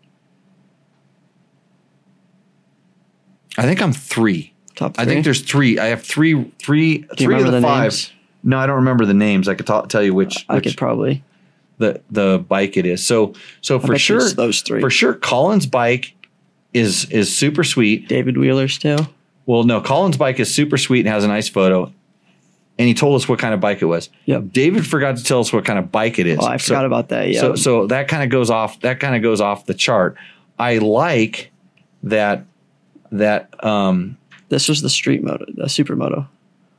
I 3.57 3.63
think 3.63 3.81
I'm 3.81 3.93
three. 3.93 4.53
Top 4.75 4.95
I 4.99 5.05
think 5.05 5.23
there's 5.23 5.41
three. 5.41 5.79
I 5.79 5.85
have 5.85 6.03
three, 6.03 6.51
three, 6.59 7.03
three 7.17 7.35
of 7.35 7.45
the, 7.45 7.51
the 7.51 7.61
five. 7.61 7.83
names? 7.83 8.11
No, 8.43 8.57
I 8.59 8.67
don't 8.67 8.75
remember 8.77 9.05
the 9.05 9.13
names. 9.13 9.47
I 9.47 9.55
could 9.55 9.65
tell 9.89 10.03
you 10.03 10.13
which, 10.13 10.45
I 10.49 10.55
which 10.55 10.65
could 10.65 10.77
probably. 10.77 11.23
the 11.77 12.01
the 12.11 12.43
bike 12.47 12.75
it 12.77 12.85
is. 12.85 13.05
So 13.05 13.33
so 13.61 13.79
for 13.79 13.97
sure 13.97 14.29
those 14.29 14.61
three. 14.61 14.81
For 14.81 14.89
sure, 14.89 15.13
Colin's 15.13 15.65
bike 15.65 16.13
is 16.73 17.09
is 17.09 17.35
super 17.35 17.63
sweet. 17.63 18.07
David 18.09 18.37
Wheeler's 18.37 18.77
too. 18.77 18.97
Well, 19.45 19.63
no, 19.63 19.79
Colin's 19.79 20.17
bike 20.17 20.39
is 20.39 20.53
super 20.53 20.77
sweet 20.77 21.05
and 21.05 21.09
has 21.09 21.23
a 21.23 21.27
nice 21.27 21.47
photo. 21.47 21.91
And 22.77 22.87
he 22.89 22.93
told 22.93 23.15
us 23.15 23.29
what 23.29 23.39
kind 23.39 23.53
of 23.53 23.61
bike 23.61 23.81
it 23.81 23.85
was. 23.85 24.09
Yep. 24.25 24.51
David 24.51 24.85
forgot 24.85 25.15
to 25.15 25.23
tell 25.23 25.39
us 25.39 25.53
what 25.53 25.63
kind 25.63 25.79
of 25.79 25.93
bike 25.93 26.19
it 26.19 26.27
is. 26.27 26.39
Oh, 26.41 26.45
I 26.45 26.57
So- 26.57 26.73
forgot 26.73 26.85
about 26.85 27.09
that. 27.09 27.29
Yeah. 27.29 27.39
So 27.39 27.55
so 27.55 27.87
that 27.87 28.09
kind 28.09 28.21
of 28.23 28.29
goes 28.29 28.49
off 28.49 28.81
that 28.81 28.99
kind 28.99 29.15
of 29.15 29.21
goes 29.21 29.39
off 29.39 29.65
the 29.65 29.73
chart. 29.73 30.17
I 30.59 30.79
like 30.79 31.51
that 32.03 32.45
that 33.11 33.63
um 33.63 34.17
this 34.49 34.69
was 34.69 34.81
the 34.81 34.89
street 34.89 35.23
moto, 35.23 35.45
the 35.47 35.65
supermoto. 35.65 36.27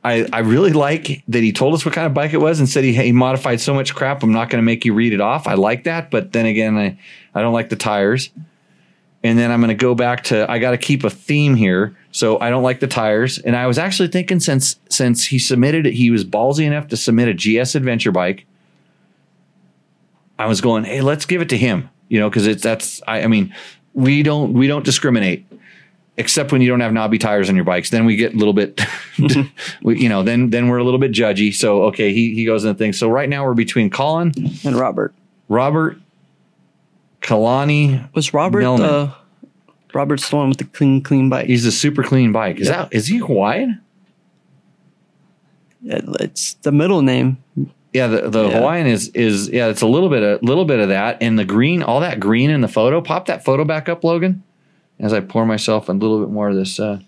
I, 0.03 0.27
I 0.31 0.39
really 0.39 0.71
like 0.71 1.23
that 1.27 1.43
he 1.43 1.51
told 1.51 1.73
us 1.73 1.83
what 1.83 1.93
kind 1.93 2.07
of 2.07 2.13
bike 2.13 2.33
it 2.33 2.37
was 2.37 2.59
and 2.59 2.69
said 2.69 2.85
he, 2.85 2.93
he 2.93 3.11
modified 3.11 3.59
so 3.59 3.73
much 3.73 3.93
crap. 3.93 4.23
I'm 4.23 4.31
not 4.31 4.49
going 4.49 4.59
to 4.59 4.65
make 4.65 4.85
you 4.85 4.93
read 4.93 5.11
it 5.11 5.19
off. 5.19 5.47
I 5.47 5.55
like 5.55 5.83
that. 5.83 6.11
But 6.11 6.31
then 6.31 6.45
again, 6.45 6.77
I, 6.77 6.97
I 7.35 7.41
don't 7.41 7.53
like 7.53 7.67
the 7.69 7.75
tires. 7.75 8.29
And 9.23 9.37
then 9.37 9.51
I'm 9.51 9.59
going 9.59 9.69
to 9.69 9.75
go 9.75 9.95
back 9.95 10.23
to, 10.25 10.49
I 10.49 10.59
got 10.59 10.71
to 10.71 10.77
keep 10.77 11.03
a 11.03 11.09
theme 11.09 11.55
here. 11.55 11.97
So 12.11 12.39
I 12.39 12.49
don't 12.49 12.63
like 12.63 12.79
the 12.79 12.87
tires. 12.87 13.37
And 13.39 13.55
I 13.55 13.67
was 13.67 13.77
actually 13.77 14.07
thinking 14.07 14.39
since, 14.39 14.79
since 14.87 15.25
he 15.25 15.39
submitted 15.39 15.85
it, 15.85 15.93
he 15.93 16.09
was 16.09 16.23
ballsy 16.23 16.65
enough 16.65 16.87
to 16.89 16.97
submit 16.97 17.27
a 17.27 17.33
GS 17.33 17.75
adventure 17.75 18.11
bike. 18.13 18.45
I 20.39 20.45
was 20.45 20.61
going, 20.61 20.85
Hey, 20.85 21.01
let's 21.01 21.25
give 21.25 21.41
it 21.41 21.49
to 21.49 21.57
him, 21.57 21.89
you 22.07 22.19
know, 22.19 22.29
cause 22.29 22.45
it's, 22.45 22.63
that's, 22.63 23.01
I, 23.07 23.23
I 23.23 23.27
mean, 23.27 23.53
we 23.93 24.23
don't, 24.23 24.53
we 24.53 24.67
don't 24.67 24.85
discriminate 24.85 25.46
except 26.17 26.51
when 26.51 26.61
you 26.61 26.69
don't 26.69 26.79
have 26.79 26.93
knobby 26.93 27.17
tires 27.17 27.49
on 27.49 27.55
your 27.55 27.65
bikes. 27.65 27.89
Then 27.89 28.05
we 28.05 28.15
get 28.15 28.33
a 28.33 28.37
little 28.37 28.53
bit, 28.53 28.75
mm-hmm. 28.77 29.41
we, 29.87 29.99
you 30.01 30.09
know, 30.09 30.23
then 30.23 30.49
then 30.49 30.67
we're 30.67 30.77
a 30.79 30.83
little 30.83 30.99
bit 30.99 31.11
judgy. 31.11 31.53
So 31.53 31.83
okay, 31.83 32.13
he 32.13 32.33
he 32.33 32.45
goes 32.45 32.63
in 32.63 32.69
the 32.69 32.77
thing. 32.77 32.93
So 32.93 33.09
right 33.09 33.29
now 33.29 33.45
we're 33.45 33.53
between 33.53 33.89
Colin 33.89 34.33
and 34.65 34.75
Robert. 34.75 35.13
Robert, 35.49 35.97
Kalani. 37.21 38.13
Was 38.13 38.33
Robert 38.33 38.59
Millman. 38.59 38.81
the 38.87 38.93
uh, 38.93 39.11
Robert's 39.93 40.29
the 40.29 40.35
one 40.35 40.49
with 40.49 40.57
the 40.57 40.65
clean 40.65 41.01
clean 41.01 41.29
bike? 41.29 41.47
He's 41.47 41.65
a 41.65 41.71
super 41.71 42.03
clean 42.03 42.31
bike. 42.31 42.57
Is 42.59 42.67
Yeah. 42.67 42.83
that 42.83 42.93
is 42.93 43.07
he 43.07 43.17
Hawaiian? 43.17 43.81
It's 45.83 46.55
the 46.55 46.71
middle 46.71 47.01
name. 47.01 47.37
Yeah, 47.93 48.07
the, 48.07 48.29
the 48.29 48.47
Yeah. 48.49 48.59
Hawaiian 48.59 48.87
is 48.87 49.09
is 49.09 49.49
yeah, 49.49 49.67
it's 49.67 49.81
a 49.81 49.87
little 49.87 50.09
bit 50.09 50.21
a 50.23 50.43
little 50.45 50.65
bit 50.65 50.79
of 50.79 50.89
that, 50.89 51.17
and 51.21 51.39
the 51.39 51.45
green, 51.45 51.81
all 51.81 51.99
that 52.01 52.19
green 52.19 52.49
in 52.49 52.61
the 52.61 52.67
photo. 52.67 52.99
Pop 53.01 53.27
that 53.27 53.45
photo 53.45 53.63
back 53.63 53.87
up, 53.87 54.03
Logan, 54.03 54.43
as 54.99 55.13
I 55.13 55.19
pour 55.19 55.45
myself 55.45 55.89
a 55.89 55.93
little 55.93 56.19
bit 56.19 56.29
more 56.31 56.49
of 56.49 56.55
this. 56.55 56.79
Uh, 56.79 56.99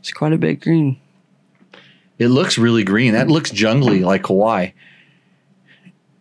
It's 0.00 0.12
quite 0.12 0.32
a 0.32 0.38
bit 0.38 0.60
green. 0.60 0.98
It 2.18 2.28
looks 2.28 2.58
really 2.58 2.84
green. 2.84 3.12
That 3.14 3.28
looks 3.28 3.50
jungly 3.50 4.00
like 4.00 4.26
Hawaii. 4.26 4.72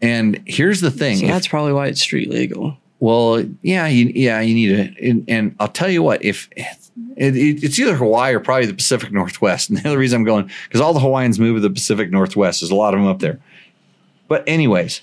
And 0.01 0.41
here's 0.45 0.81
the 0.81 0.91
thing. 0.91 1.17
So 1.17 1.25
if- 1.25 1.31
that's 1.31 1.47
probably 1.47 1.73
why 1.73 1.87
it's 1.87 2.01
street 2.01 2.29
legal. 2.29 2.77
Well, 2.99 3.43
yeah, 3.61 3.87
you, 3.87 4.11
yeah, 4.15 4.39
you 4.39 4.53
need 4.55 4.71
it. 4.71 4.97
And, 5.01 5.25
and 5.27 5.55
I'll 5.59 5.67
tell 5.67 5.89
you 5.89 6.01
what, 6.01 6.23
if 6.23 6.47
it, 6.55 6.67
it, 7.17 7.63
it's 7.63 7.77
either 7.77 7.95
Hawaii 7.95 8.33
or 8.33 8.39
probably 8.39 8.65
the 8.65 8.73
Pacific 8.73 9.11
Northwest. 9.11 9.69
And 9.69 9.77
the 9.79 9.89
other 9.89 9.97
reason 9.97 10.21
I'm 10.21 10.23
going, 10.25 10.49
because 10.67 10.79
all 10.79 10.93
the 10.93 11.01
Hawaiians 11.01 11.37
move 11.37 11.57
to 11.57 11.59
the 11.61 11.69
Pacific 11.69 12.11
Northwest. 12.11 12.61
There's 12.61 12.71
a 12.71 12.75
lot 12.75 12.93
of 12.93 13.01
them 13.01 13.07
up 13.09 13.19
there. 13.19 13.39
But, 14.29 14.45
anyways, 14.47 15.01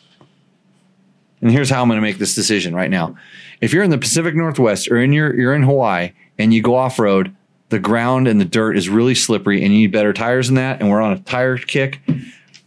and 1.40 1.50
here's 1.50 1.70
how 1.70 1.82
I'm 1.82 1.88
going 1.88 1.96
to 1.96 2.02
make 2.02 2.18
this 2.18 2.34
decision 2.34 2.74
right 2.74 2.90
now. 2.90 3.16
If 3.60 3.72
you're 3.72 3.82
in 3.82 3.90
the 3.90 3.98
Pacific 3.98 4.34
Northwest 4.34 4.90
or 4.90 4.98
in 4.98 5.12
your, 5.12 5.34
you're 5.34 5.54
in 5.54 5.62
Hawaii 5.62 6.12
and 6.38 6.52
you 6.52 6.62
go 6.62 6.76
off 6.76 6.98
road, 6.98 7.34
the 7.70 7.78
ground 7.78 8.28
and 8.28 8.40
the 8.40 8.44
dirt 8.44 8.76
is 8.76 8.88
really 8.88 9.14
slippery 9.14 9.62
and 9.62 9.72
you 9.72 9.80
need 9.80 9.92
better 9.92 10.12
tires 10.12 10.48
than 10.48 10.56
that. 10.56 10.80
And 10.80 10.90
we're 10.90 11.00
on 11.00 11.12
a 11.12 11.18
tire 11.20 11.56
kick. 11.56 12.00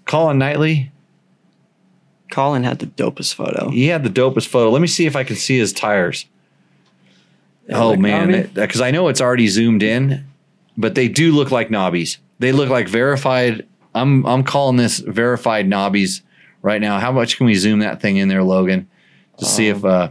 Colin 0.06 0.38
Knightley, 0.38 0.92
Colin 2.32 2.64
had 2.64 2.80
the 2.80 2.88
dopest 2.88 3.36
photo. 3.36 3.70
he 3.70 3.88
had 3.88 4.04
the 4.04 4.10
dopest 4.10 4.48
photo. 4.48 4.72
Let 4.72 4.82
me 4.82 4.88
see 4.88 5.06
if 5.06 5.16
I 5.16 5.24
can 5.24 5.36
see 5.36 5.58
his 5.58 5.72
tires. 5.72 6.26
They 7.68 7.76
oh 7.76 7.96
man, 7.96 8.50
because 8.54 8.82
uh, 8.82 8.86
I 8.86 8.92
know 8.92 9.08
it's 9.08 9.22
already 9.22 9.48
zoomed 9.48 9.84
in, 9.84 10.26
but 10.76 10.96
they 10.96 11.08
do 11.08 11.32
look 11.32 11.52
like 11.52 11.70
knobbies. 11.70 12.18
They 12.40 12.52
look 12.52 12.70
like 12.70 12.90
verified. 12.90 13.66
I'm 13.96 14.26
I'm 14.26 14.44
calling 14.44 14.76
this 14.76 15.00
verified 15.00 15.70
knobbies 15.70 16.22
right 16.64 16.82
now. 16.82 17.00
How 17.00 17.12
much 17.12 17.38
can 17.38 17.46
we 17.46 17.54
zoom 17.54 17.80
that 17.80 18.02
thing 18.02 18.18
in 18.18 18.28
there, 18.30 18.42
Logan, 18.44 18.90
to 19.38 19.46
see 19.46 19.68
if? 19.68 19.86
uh 19.86 20.10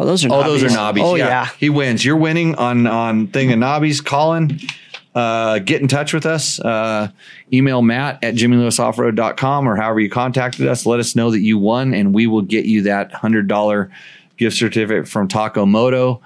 Oh, 0.00 0.06
those 0.06 0.24
are 0.24 0.28
Oh, 0.32 0.44
those 0.44 0.62
are 0.62 0.68
knobbies. 0.68 0.94
knobbies. 0.98 1.02
Oh 1.02 1.14
yeah. 1.16 1.26
yeah. 1.26 1.48
he 1.58 1.68
wins. 1.70 2.04
You're 2.04 2.16
winning 2.16 2.54
on 2.54 2.86
on 2.86 3.26
thing 3.26 3.52
of 3.52 3.58
knobbies. 3.58 4.02
Colin, 4.04 4.60
uh, 5.14 5.58
get 5.58 5.82
in 5.82 5.88
touch 5.88 6.14
with 6.14 6.24
us. 6.24 6.60
Uh, 6.60 7.08
email 7.52 7.82
Matt 7.82 8.22
at 8.22 8.34
jimmylewisoffroad.com 8.36 9.68
or 9.68 9.74
however 9.74 9.98
you 9.98 10.08
contacted 10.08 10.68
us. 10.68 10.86
Let 10.86 11.00
us 11.00 11.16
know 11.16 11.32
that 11.32 11.40
you 11.40 11.58
won, 11.58 11.94
and 11.94 12.14
we 12.14 12.28
will 12.28 12.42
get 12.42 12.64
you 12.66 12.82
that 12.82 13.10
hundred 13.12 13.48
dollar 13.48 13.90
gift 14.36 14.56
certificate 14.56 15.08
from 15.08 15.26
Taco 15.26 15.66
Moto. 15.66 16.20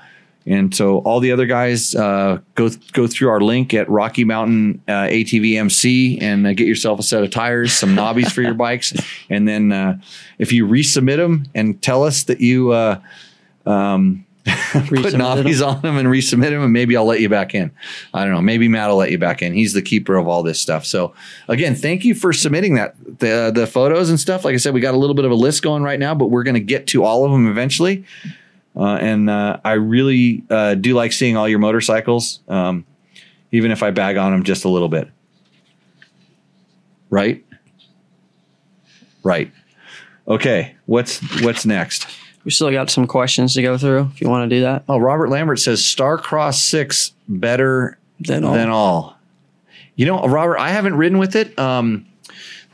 And 0.46 0.74
so 0.74 0.98
all 0.98 1.20
the 1.20 1.32
other 1.32 1.46
guys 1.46 1.94
uh, 1.94 2.40
go 2.54 2.70
go 2.92 3.06
through 3.06 3.28
our 3.28 3.40
link 3.40 3.74
at 3.74 3.88
Rocky 3.88 4.24
Mountain 4.24 4.82
uh, 4.88 5.04
ATV 5.04 5.56
MC 5.56 6.18
and 6.20 6.46
uh, 6.46 6.52
get 6.52 6.66
yourself 6.66 6.98
a 6.98 7.02
set 7.02 7.22
of 7.22 7.30
tires, 7.30 7.72
some 7.72 7.94
knobbies 7.94 8.30
for 8.32 8.42
your 8.42 8.54
bikes, 8.54 8.92
and 9.30 9.46
then 9.46 9.72
uh, 9.72 9.98
if 10.38 10.52
you 10.52 10.66
resubmit 10.66 11.16
them 11.16 11.46
and 11.54 11.80
tell 11.80 12.02
us 12.02 12.24
that 12.24 12.40
you 12.40 12.72
uh, 12.72 13.00
um, 13.66 14.26
put 14.44 15.14
knobbies 15.14 15.64
on 15.64 15.80
them 15.82 15.96
and 15.96 16.08
resubmit 16.08 16.50
them, 16.50 16.62
and 16.62 16.72
maybe 16.72 16.96
I'll 16.96 17.04
let 17.04 17.20
you 17.20 17.28
back 17.28 17.54
in. 17.54 17.70
I 18.12 18.24
don't 18.24 18.34
know. 18.34 18.40
Maybe 18.40 18.66
Matt 18.66 18.90
will 18.90 18.96
let 18.96 19.12
you 19.12 19.18
back 19.18 19.42
in. 19.42 19.52
He's 19.52 19.72
the 19.72 19.82
keeper 19.82 20.16
of 20.16 20.26
all 20.26 20.42
this 20.42 20.60
stuff. 20.60 20.84
So 20.84 21.14
again, 21.46 21.76
thank 21.76 22.04
you 22.04 22.16
for 22.16 22.32
submitting 22.32 22.74
that 22.74 22.96
the 23.20 23.52
the 23.54 23.68
photos 23.68 24.10
and 24.10 24.18
stuff. 24.18 24.44
Like 24.44 24.54
I 24.54 24.58
said, 24.58 24.74
we 24.74 24.80
got 24.80 24.94
a 24.94 24.96
little 24.96 25.14
bit 25.14 25.24
of 25.24 25.30
a 25.30 25.36
list 25.36 25.62
going 25.62 25.84
right 25.84 26.00
now, 26.00 26.16
but 26.16 26.26
we're 26.26 26.42
going 26.42 26.54
to 26.54 26.60
get 26.60 26.88
to 26.88 27.04
all 27.04 27.24
of 27.24 27.30
them 27.30 27.48
eventually. 27.48 28.04
Uh, 28.74 28.94
and 29.00 29.28
uh, 29.28 29.58
I 29.64 29.72
really 29.72 30.44
uh, 30.48 30.74
do 30.74 30.94
like 30.94 31.12
seeing 31.12 31.36
all 31.36 31.48
your 31.48 31.58
motorcycles, 31.58 32.40
um, 32.48 32.86
even 33.50 33.70
if 33.70 33.82
I 33.82 33.90
bag 33.90 34.16
on 34.16 34.32
them 34.32 34.42
just 34.44 34.64
a 34.64 34.68
little 34.68 34.88
bit. 34.88 35.08
Right. 37.10 37.44
Right. 39.22 39.52
Okay. 40.26 40.74
What's 40.86 41.20
what's 41.42 41.66
next? 41.66 42.06
We 42.44 42.50
still 42.50 42.70
got 42.72 42.90
some 42.90 43.06
questions 43.06 43.54
to 43.54 43.62
go 43.62 43.78
through. 43.78 44.10
If 44.14 44.20
you 44.20 44.28
want 44.28 44.48
to 44.50 44.56
do 44.56 44.62
that, 44.62 44.84
Oh, 44.88 44.98
Robert 44.98 45.28
Lambert 45.28 45.60
says 45.60 45.80
Starcross 45.80 46.54
Six 46.54 47.12
better 47.28 47.98
then 48.18 48.44
all. 48.44 48.54
than 48.54 48.68
all. 48.68 49.16
You 49.94 50.06
know, 50.06 50.26
Robert, 50.26 50.58
I 50.58 50.70
haven't 50.70 50.96
ridden 50.96 51.18
with 51.18 51.36
it. 51.36 51.56
Um, 51.58 52.06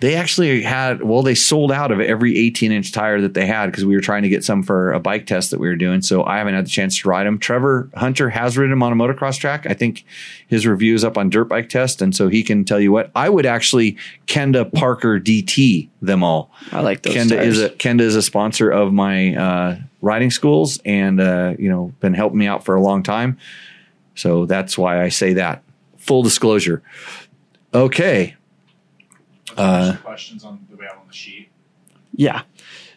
they 0.01 0.15
actually 0.15 0.63
had, 0.63 1.03
well, 1.03 1.23
they 1.23 1.35
sold 1.35 1.73
out 1.73 1.91
of 1.91 2.01
every 2.01 2.39
18 2.39 2.71
inch 2.71 2.93
tire 2.93 3.21
that 3.21 3.35
they 3.35 3.47
had 3.47 3.67
because 3.67 3.85
we 3.85 3.95
were 3.95 4.01
trying 4.01 4.23
to 4.23 4.29
get 4.29 4.45
some 4.45 4.63
for 4.63 4.93
a 4.93 5.01
bike 5.01 5.27
test 5.27 5.51
that 5.51 5.59
we 5.59 5.67
were 5.67 5.77
doing. 5.77 6.03
So 6.03 6.25
I 6.25 6.39
haven't 6.39 6.55
had 6.55 6.67
the 6.67 6.71
chance 6.71 6.99
to 7.01 7.09
ride 7.09 7.27
them. 7.27 7.39
Trevor 7.39 7.91
Hunter 7.95 8.31
has 8.31 8.57
ridden 8.57 8.71
them 8.71 8.83
on 8.83 8.93
a 8.93 8.97
motocross 8.97 9.39
track. 9.39 9.67
I 9.67 9.75
think 9.75 10.05
his 10.47 10.67
review 10.67 10.95
is 10.95 11.05
up 11.05 11.19
on 11.19 11.31
Dirt 11.31 11.45
Bike 11.45 11.69
Test. 11.69 12.01
And 12.01 12.15
so 12.15 12.29
he 12.29 12.43
can 12.43 12.65
tell 12.65 12.79
you 12.79 12.93
what 12.93 13.11
I 13.17 13.29
would 13.29 13.47
actually 13.47 13.97
Kenda 14.27 14.73
Parker 14.73 15.19
DT 15.19 15.89
them 16.01 16.23
all. 16.23 16.51
I 16.71 16.81
like 16.81 17.03
those. 17.03 17.15
Kenda 17.15 17.37
tires. 17.37 17.59
is 17.59 17.63
a 17.63 17.71
Kenda 17.71 18.01
is 18.03 18.15
a 18.15 18.23
sponsor 18.23 18.71
of 18.71 18.93
my 18.93 19.35
uh, 19.35 19.77
riding 20.01 20.31
schools, 20.31 20.79
and 20.85 21.21
uh, 21.21 21.55
you 21.59 21.69
know, 21.69 21.93
been 22.01 22.15
helping 22.15 22.39
me 22.39 22.47
out 22.47 22.65
for 22.65 22.77
a 22.77 22.81
long 22.81 23.03
time. 23.03 23.39
So 24.15 24.47
that's 24.47 24.79
why 24.79 25.03
I 25.03 25.09
say 25.09 25.35
that. 25.35 25.63
Full 25.97 26.23
disclosure. 26.23 26.83
Okay. 27.75 28.37
Uh, 29.59 29.97
questions 30.03 30.45
on 30.45 30.65
the 30.71 30.77
way 30.77 30.87
out 30.87 30.99
on 30.99 31.07
the 31.09 31.15
sheet. 31.15 31.49
Yeah. 32.15 32.43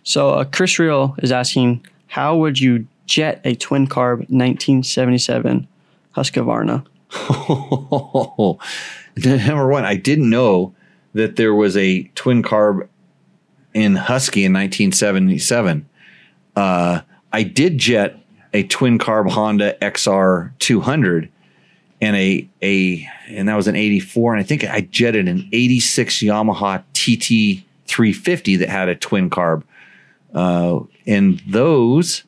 So 0.03 0.31
uh, 0.31 0.45
Chris 0.45 0.79
Real 0.79 1.15
is 1.19 1.31
asking, 1.31 1.85
How 2.07 2.35
would 2.37 2.59
you 2.59 2.87
jet 3.05 3.41
a 3.43 3.55
twin 3.55 3.87
carb 3.87 4.19
1977 4.29 5.67
Husqvarna? 6.15 6.85
Number 9.47 9.67
one, 9.67 9.85
I 9.85 9.95
didn't 9.95 10.29
know 10.29 10.73
that 11.13 11.35
there 11.35 11.53
was 11.53 11.75
a 11.75 12.03
twin 12.15 12.41
carb 12.41 12.87
in 13.73 13.95
Husky 13.95 14.45
in 14.45 14.53
1977. 14.53 15.87
Uh, 16.55 17.01
I 17.33 17.43
did 17.43 17.77
jet 17.77 18.17
a 18.53 18.63
twin 18.63 18.99
carb 18.99 19.29
Honda 19.29 19.77
XR 19.81 20.51
200 20.59 21.29
and 22.01 22.15
a 22.15 22.49
a 22.61 23.07
and 23.27 23.47
that 23.47 23.55
was 23.55 23.67
an 23.67 23.75
84 23.75 24.33
and 24.33 24.41
I 24.41 24.43
think 24.43 24.63
I 24.63 24.81
jetted 24.81 25.27
an 25.27 25.47
86 25.51 26.19
Yamaha 26.19 26.83
TT 26.93 27.63
350 27.85 28.55
that 28.57 28.69
had 28.69 28.89
a 28.89 28.95
twin 28.95 29.29
carb. 29.29 29.63
Uh, 30.33 30.79
and 31.05 31.41
those 31.47 32.23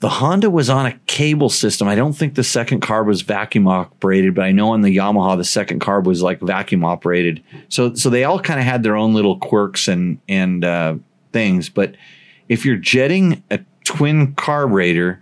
the 0.00 0.10
Honda 0.10 0.50
was 0.50 0.68
on 0.68 0.84
a 0.84 0.92
cable 1.06 1.48
system. 1.48 1.88
I 1.88 1.94
don't 1.94 2.12
think 2.12 2.34
the 2.34 2.44
second 2.44 2.82
carb 2.82 3.06
was 3.06 3.22
vacuum 3.22 3.66
operated, 3.66 4.34
but 4.34 4.44
I 4.44 4.52
know 4.52 4.72
on 4.72 4.82
the 4.82 4.94
Yamaha 4.94 5.38
the 5.38 5.44
second 5.44 5.80
carb 5.80 6.04
was 6.04 6.20
like 6.22 6.40
vacuum 6.40 6.84
operated. 6.84 7.42
So 7.68 7.94
so 7.94 8.10
they 8.10 8.24
all 8.24 8.38
kind 8.38 8.60
of 8.60 8.66
had 8.66 8.82
their 8.82 8.96
own 8.96 9.14
little 9.14 9.38
quirks 9.38 9.88
and 9.88 10.20
and 10.28 10.64
uh, 10.64 10.96
things. 11.32 11.70
But 11.70 11.94
if 12.50 12.66
you're 12.66 12.76
jetting 12.76 13.42
a 13.50 13.60
twin 13.84 14.34
carburetor, 14.34 15.20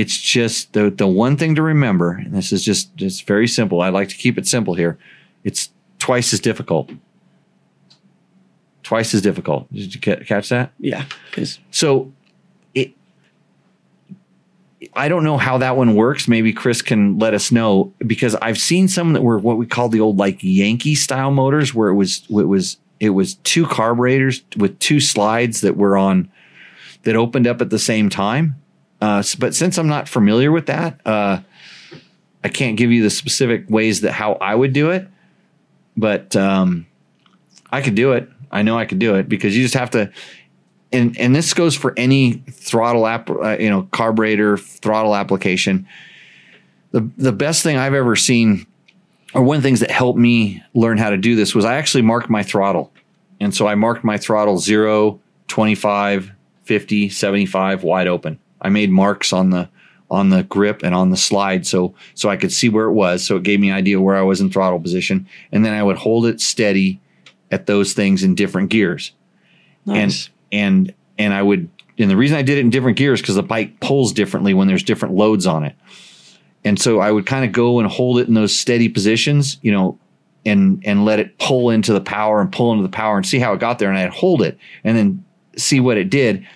it's 0.00 0.18
just 0.18 0.72
the 0.72 0.88
the 0.90 1.06
one 1.06 1.36
thing 1.36 1.54
to 1.56 1.62
remember. 1.62 2.12
And 2.12 2.32
this 2.32 2.52
is 2.52 2.64
just 2.64 2.90
it's 2.98 3.20
very 3.20 3.46
simple. 3.46 3.82
I 3.82 3.90
like 3.90 4.08
to 4.08 4.16
keep 4.16 4.38
it 4.38 4.46
simple 4.46 4.72
here. 4.72 4.98
It's 5.44 5.68
twice 5.98 6.32
as 6.32 6.40
difficult. 6.40 6.90
Twice 8.82 9.12
as 9.12 9.20
difficult. 9.20 9.70
Did 9.70 9.94
you 9.94 10.00
ca- 10.00 10.24
catch 10.24 10.48
that? 10.48 10.72
Yeah, 10.78 11.04
So 11.70 12.12
it 12.74 12.92
I 14.94 15.08
don't 15.08 15.22
know 15.22 15.36
how 15.36 15.58
that 15.58 15.76
one 15.76 15.94
works. 15.94 16.26
Maybe 16.26 16.54
Chris 16.54 16.80
can 16.80 17.18
let 17.18 17.34
us 17.34 17.52
know 17.52 17.92
because 18.06 18.34
I've 18.36 18.58
seen 18.58 18.88
some 18.88 19.12
that 19.12 19.22
were 19.22 19.38
what 19.38 19.58
we 19.58 19.66
call 19.66 19.90
the 19.90 20.00
old 20.00 20.16
like 20.16 20.38
Yankee 20.40 20.94
style 20.94 21.30
motors 21.30 21.74
where 21.74 21.90
it 21.90 21.94
was 21.94 22.26
it 22.30 22.48
was 22.48 22.78
it 23.00 23.10
was 23.10 23.34
two 23.34 23.66
carburetors 23.66 24.42
with 24.56 24.78
two 24.78 24.98
slides 24.98 25.60
that 25.60 25.76
were 25.76 25.98
on 25.98 26.30
that 27.02 27.16
opened 27.16 27.46
up 27.46 27.60
at 27.60 27.68
the 27.68 27.78
same 27.78 28.08
time. 28.08 28.56
Uh, 29.00 29.22
but 29.38 29.54
since 29.54 29.78
I'm 29.78 29.88
not 29.88 30.08
familiar 30.08 30.52
with 30.52 30.66
that, 30.66 31.00
uh, 31.06 31.40
I 32.44 32.48
can't 32.48 32.76
give 32.76 32.90
you 32.90 33.02
the 33.02 33.10
specific 33.10 33.68
ways 33.68 34.02
that 34.02 34.12
how 34.12 34.34
I 34.34 34.54
would 34.54 34.72
do 34.72 34.90
it. 34.90 35.08
But 35.96 36.36
um, 36.36 36.86
I 37.70 37.82
could 37.82 37.94
do 37.94 38.12
it. 38.12 38.28
I 38.50 38.62
know 38.62 38.78
I 38.78 38.84
could 38.84 38.98
do 38.98 39.14
it 39.16 39.28
because 39.28 39.56
you 39.56 39.62
just 39.62 39.74
have 39.74 39.90
to 39.90 40.10
and 40.92 41.18
and 41.18 41.34
this 41.34 41.54
goes 41.54 41.76
for 41.76 41.94
any 41.96 42.32
throttle 42.50 43.06
app, 43.06 43.30
uh, 43.30 43.56
you 43.58 43.70
know, 43.70 43.88
carburetor 43.92 44.56
throttle 44.56 45.14
application. 45.14 45.86
The 46.92 47.08
the 47.16 47.32
best 47.32 47.62
thing 47.62 47.76
I've 47.76 47.94
ever 47.94 48.16
seen, 48.16 48.66
or 49.34 49.42
one 49.42 49.56
of 49.56 49.62
the 49.62 49.68
things 49.68 49.80
that 49.80 49.90
helped 49.90 50.18
me 50.18 50.62
learn 50.74 50.98
how 50.98 51.10
to 51.10 51.16
do 51.16 51.36
this 51.36 51.54
was 51.54 51.64
I 51.64 51.76
actually 51.76 52.02
marked 52.02 52.28
my 52.28 52.42
throttle. 52.42 52.92
And 53.38 53.54
so 53.54 53.66
I 53.66 53.74
marked 53.74 54.04
my 54.04 54.18
throttle 54.18 54.58
0, 54.58 55.18
25, 55.48 56.32
50, 56.64 57.08
75 57.08 57.82
wide 57.82 58.06
open. 58.06 58.38
I 58.60 58.68
made 58.68 58.90
marks 58.90 59.32
on 59.32 59.50
the 59.50 59.68
on 60.10 60.30
the 60.30 60.42
grip 60.42 60.82
and 60.82 60.94
on 60.94 61.10
the 61.10 61.16
slide 61.16 61.66
so 61.66 61.94
so 62.14 62.28
I 62.28 62.36
could 62.36 62.52
see 62.52 62.68
where 62.68 62.86
it 62.86 62.92
was. 62.92 63.24
So 63.24 63.36
it 63.36 63.42
gave 63.42 63.60
me 63.60 63.70
an 63.70 63.76
idea 63.76 64.00
where 64.00 64.16
I 64.16 64.22
was 64.22 64.40
in 64.40 64.50
throttle 64.50 64.80
position. 64.80 65.28
And 65.52 65.64
then 65.64 65.72
I 65.72 65.82
would 65.82 65.96
hold 65.96 66.26
it 66.26 66.40
steady 66.40 67.00
at 67.50 67.66
those 67.66 67.92
things 67.92 68.22
in 68.22 68.34
different 68.34 68.70
gears 68.70 69.12
nice. 69.86 70.30
and 70.52 70.88
and 70.88 70.94
and 71.18 71.34
I 71.34 71.42
would 71.42 71.68
and 71.98 72.10
the 72.10 72.16
reason 72.16 72.36
I 72.36 72.42
did 72.42 72.58
it 72.58 72.62
in 72.62 72.70
different 72.70 72.96
gears 72.96 73.20
because 73.20 73.34
the 73.34 73.42
bike 73.42 73.80
pulls 73.80 74.12
differently 74.12 74.54
when 74.54 74.68
there's 74.68 74.82
different 74.82 75.14
loads 75.14 75.46
on 75.46 75.64
it. 75.64 75.74
And 76.64 76.80
so 76.80 77.00
I 77.00 77.10
would 77.10 77.26
kind 77.26 77.44
of 77.44 77.52
go 77.52 77.78
and 77.78 77.90
hold 77.90 78.18
it 78.18 78.28
in 78.28 78.34
those 78.34 78.58
steady 78.58 78.88
positions, 78.88 79.58
you 79.62 79.72
know, 79.72 79.98
and 80.44 80.82
and 80.84 81.04
let 81.04 81.18
it 81.18 81.38
pull 81.38 81.70
into 81.70 81.92
the 81.92 82.00
power 82.00 82.40
and 82.40 82.50
pull 82.50 82.72
into 82.72 82.82
the 82.82 82.88
power 82.88 83.16
and 83.16 83.26
see 83.26 83.38
how 83.38 83.52
it 83.52 83.60
got 83.60 83.78
there. 83.78 83.88
And 83.90 83.98
I'd 83.98 84.10
hold 84.10 84.42
it 84.42 84.58
and 84.84 84.96
then 84.96 85.24
see 85.56 85.80
what 85.80 85.98
it 85.98 86.10
did. 86.10 86.46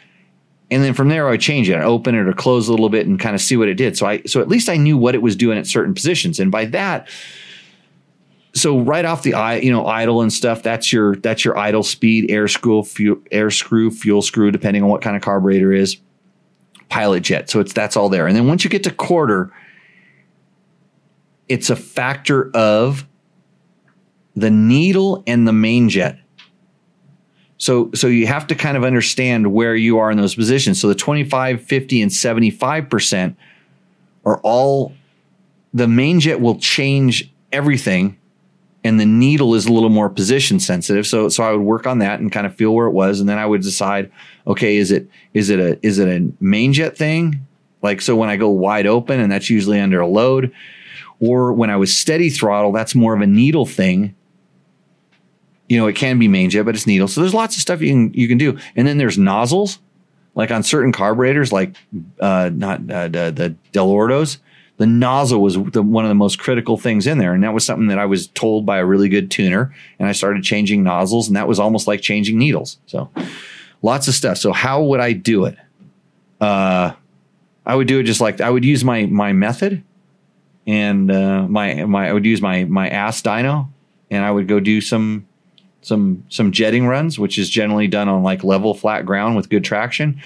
And 0.74 0.82
then 0.82 0.92
from 0.92 1.09
there 1.09 1.28
I 1.28 1.30
would 1.30 1.40
change 1.40 1.70
it, 1.70 1.76
I'd 1.76 1.84
open 1.84 2.16
it 2.16 2.26
or 2.26 2.32
close 2.32 2.66
a 2.66 2.72
little 2.72 2.88
bit 2.88 3.06
and 3.06 3.18
kind 3.20 3.36
of 3.36 3.40
see 3.40 3.56
what 3.56 3.68
it 3.68 3.74
did. 3.74 3.96
So 3.96 4.06
I 4.06 4.22
so 4.22 4.40
at 4.40 4.48
least 4.48 4.68
I 4.68 4.76
knew 4.76 4.98
what 4.98 5.14
it 5.14 5.22
was 5.22 5.36
doing 5.36 5.56
at 5.56 5.68
certain 5.68 5.94
positions. 5.94 6.40
And 6.40 6.51
by 6.51 6.64
that, 6.66 7.09
so 8.55 8.80
right 8.80 9.05
off 9.05 9.22
the 9.22 9.34
eye, 9.34 9.59
you 9.59 9.70
know, 9.70 9.86
idle 9.86 10.20
and 10.20 10.32
stuff. 10.32 10.64
That's 10.64 10.92
your 10.92 11.14
that's 11.14 11.44
your 11.44 11.56
idle 11.56 11.84
speed, 11.84 12.28
air 12.28 12.48
screw, 12.48 12.82
fuel, 12.82 13.18
air 13.30 13.52
screw, 13.52 13.92
fuel 13.92 14.20
screw, 14.20 14.51
depending 14.51 14.82
on 14.82 14.88
what 14.88 15.01
kind 15.01 15.14
of 15.14 15.22
carburetor 15.22 15.72
is. 15.72 15.96
Pilot 16.88 17.20
jet. 17.20 17.48
So 17.48 17.60
it's 17.60 17.72
that's 17.72 17.96
all 17.96 18.09
there. 18.09 18.26
And 18.26 18.34
then 18.34 18.48
once 18.48 18.64
you 18.64 18.70
get 18.70 18.82
to 18.82 18.90
quarter, 18.90 19.52
it's 21.48 21.70
a 21.70 21.76
factor 21.76 22.51
of 22.51 23.06
the 24.34 24.51
needle 24.51 25.22
and 25.28 25.46
the 25.46 25.52
main 25.52 25.88
jet. 25.88 26.18
So 27.65 27.91
so 27.95 28.09
you 28.09 28.27
have 28.27 28.47
to 28.49 28.55
kind 28.55 28.77
of 28.77 28.85
understand 28.85 29.55
where 29.55 29.74
you 29.74 29.97
are 29.97 30.11
in 30.11 30.19
those 30.19 30.35
positions. 30.35 30.78
So 30.78 30.86
the 30.86 30.95
25, 30.95 31.62
50 31.62 32.03
and 32.03 32.11
75% 32.11 33.36
are 34.27 34.39
all 34.41 34.93
the 35.73 35.89
main 35.89 36.20
jet 36.20 36.43
will 36.43 36.59
change 36.59 37.32
everything 37.53 38.19
and 38.85 39.01
the 39.01 39.07
needle 39.07 39.55
is 39.55 39.65
a 39.65 39.73
little 39.73 39.89
more 39.89 40.11
position 40.11 40.61
sensitive. 40.61 41.07
So 41.07 41.31
so 41.31 41.43
I 41.43 41.53
would 41.53 41.62
work 41.62 41.86
on 41.86 42.01
that 42.01 42.20
and 42.20 42.31
kind 42.31 42.47
of 42.47 42.55
feel 42.55 42.74
where 42.74 42.86
it 42.86 42.93
was, 42.93 43.19
and 43.19 43.27
then 43.27 43.39
I 43.39 43.47
would 43.47 43.62
decide, 43.62 44.12
okay, 44.47 44.77
is 44.77 44.91
it 44.91 45.09
is 45.32 45.49
it 45.49 45.59
a 45.59 45.78
is 45.82 45.99
it 45.99 46.07
a 46.07 46.31
main 46.41 46.74
jet 46.74 46.99
thing? 46.99 47.47
Like 47.81 48.03
so 48.03 48.15
when 48.15 48.28
I 48.28 48.36
go 48.36 48.51
wide 48.51 48.86
open, 48.86 49.20
and 49.20 49.32
that's 49.32 49.49
usually 49.49 49.81
under 49.81 50.01
a 50.01 50.07
load, 50.07 50.53
or 51.19 51.55
when 51.55 51.70
I 51.70 51.77
was 51.77 51.97
steady 51.97 52.28
throttle, 52.28 52.73
that's 52.73 52.95
more 52.95 53.15
of 53.15 53.23
a 53.23 53.27
needle 53.27 53.65
thing. 53.65 54.15
You 55.74 55.80
know, 55.80 55.88
it 55.88 55.96
can 55.96 56.20
be 56.20 56.28
main 56.28 56.51
jet, 56.51 56.62
but 56.62 56.76
it's 56.76 56.86
needle. 56.86 57.09
So 57.09 57.20
there's 57.20 57.34
lots 57.34 57.56
of 57.56 57.60
stuff 57.60 57.80
you 57.80 57.88
can 57.88 58.14
you 58.14 58.28
can 58.28 58.38
do, 58.38 58.56
and 58.76 58.86
then 58.86 58.96
there's 58.96 59.18
nozzles, 59.18 59.80
like 60.36 60.52
on 60.52 60.62
certain 60.62 60.92
carburetors, 60.92 61.51
like 61.51 61.74
uh, 62.20 62.48
not 62.55 62.88
uh, 62.88 63.09
the, 63.09 63.32
the 63.34 63.56
Dell'Ortos. 63.72 64.38
The 64.76 64.86
nozzle 64.86 65.42
was 65.42 65.55
the, 65.55 65.82
one 65.82 66.05
of 66.05 66.10
the 66.10 66.14
most 66.14 66.38
critical 66.38 66.78
things 66.78 67.09
in 67.09 67.18
there. 67.18 67.34
And 67.34 67.42
that 67.42 67.52
was 67.52 67.66
something 67.66 67.88
that 67.88 67.98
I 67.98 68.06
was 68.06 68.28
told 68.28 68.64
by 68.64 68.78
a 68.78 68.84
really 68.84 69.09
good 69.09 69.32
tuner. 69.32 69.74
And 69.98 70.09
I 70.09 70.12
started 70.12 70.44
changing 70.44 70.84
nozzles, 70.84 71.26
and 71.26 71.36
that 71.36 71.48
was 71.48 71.59
almost 71.59 71.88
like 71.88 72.02
changing 72.02 72.38
needles. 72.38 72.78
So 72.86 73.10
lots 73.82 74.06
of 74.06 74.14
stuff. 74.14 74.38
So 74.38 74.52
how 74.52 74.80
would 74.84 75.01
I 75.01 75.12
do 75.12 75.46
it? 75.46 75.59
Uh, 76.40 76.92
I 77.66 77.74
would 77.74 77.88
do 77.88 77.98
it 77.98 78.05
just 78.05 78.20
like 78.20 78.40
I 78.40 78.48
would 78.48 78.64
use 78.64 78.84
my 78.84 79.06
my 79.06 79.32
method, 79.32 79.82
and 80.68 81.10
uh, 81.10 81.48
my 81.48 81.84
my 81.84 82.10
I 82.10 82.12
would 82.12 82.26
use 82.26 82.40
my 82.40 82.62
my 82.62 82.88
ass 82.88 83.22
dyno, 83.22 83.70
and 84.09 84.24
I 84.24 84.30
would 84.30 84.46
go 84.46 84.60
do 84.60 84.80
some 84.80 85.26
some 85.85 86.24
some 86.28 86.51
jetting 86.51 86.86
runs, 86.86 87.19
which 87.19 87.39
is 87.39 87.48
generally 87.48 87.86
done 87.86 88.09
on 88.09 88.23
like 88.23 88.43
level 88.43 88.74
flat 88.74 89.05
ground 89.05 89.36
with 89.36 89.51
good 89.51 89.65
traction, 89.65 90.20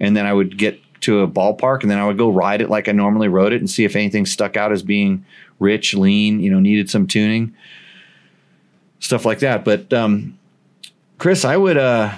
and 0.00 0.16
then 0.16 0.26
I 0.26 0.32
would 0.32 0.56
get 0.56 0.80
to 1.02 1.20
a 1.20 1.28
ballpark 1.28 1.82
and 1.82 1.90
then 1.90 1.98
I 1.98 2.06
would 2.06 2.16
go 2.16 2.30
ride 2.30 2.62
it 2.62 2.70
like 2.70 2.88
I 2.88 2.92
normally 2.92 3.28
rode 3.28 3.52
it 3.52 3.60
and 3.60 3.68
see 3.68 3.84
if 3.84 3.94
anything 3.94 4.24
stuck 4.24 4.56
out 4.56 4.72
as 4.72 4.82
being 4.82 5.24
rich, 5.58 5.92
lean, 5.92 6.40
you 6.40 6.50
know, 6.50 6.60
needed 6.60 6.88
some 6.88 7.06
tuning, 7.06 7.54
stuff 9.00 9.26
like 9.26 9.40
that. 9.40 9.66
But 9.66 9.92
um, 9.92 10.38
Chris, 11.18 11.44
I 11.44 11.58
would, 11.58 11.76
uh, 11.76 12.14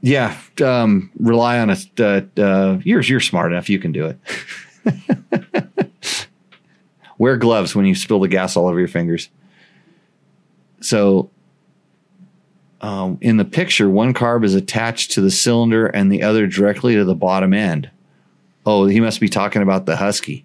yeah, 0.00 0.38
um, 0.62 1.10
rely 1.18 1.58
on 1.58 1.70
a. 1.70 1.76
Uh, 1.98 2.20
uh, 2.40 2.78
you're 2.84 3.00
you're 3.00 3.20
smart 3.20 3.52
enough. 3.52 3.70
You 3.70 3.78
can 3.78 3.92
do 3.92 4.14
it. 4.84 5.78
Wear 7.18 7.36
gloves 7.36 7.74
when 7.74 7.86
you 7.86 7.94
spill 7.94 8.20
the 8.20 8.28
gas 8.28 8.56
all 8.56 8.66
over 8.66 8.78
your 8.78 8.88
fingers. 8.88 9.30
So 10.84 11.30
um, 12.82 13.16
in 13.22 13.38
the 13.38 13.44
picture, 13.44 13.88
one 13.88 14.12
carb 14.12 14.44
is 14.44 14.54
attached 14.54 15.12
to 15.12 15.22
the 15.22 15.30
cylinder 15.30 15.86
and 15.86 16.12
the 16.12 16.22
other 16.22 16.46
directly 16.46 16.94
to 16.94 17.04
the 17.04 17.14
bottom 17.14 17.54
end. 17.54 17.90
Oh, 18.66 18.84
he 18.86 19.00
must 19.00 19.18
be 19.20 19.28
talking 19.28 19.62
about 19.62 19.86
the 19.86 19.96
Husky. 19.96 20.44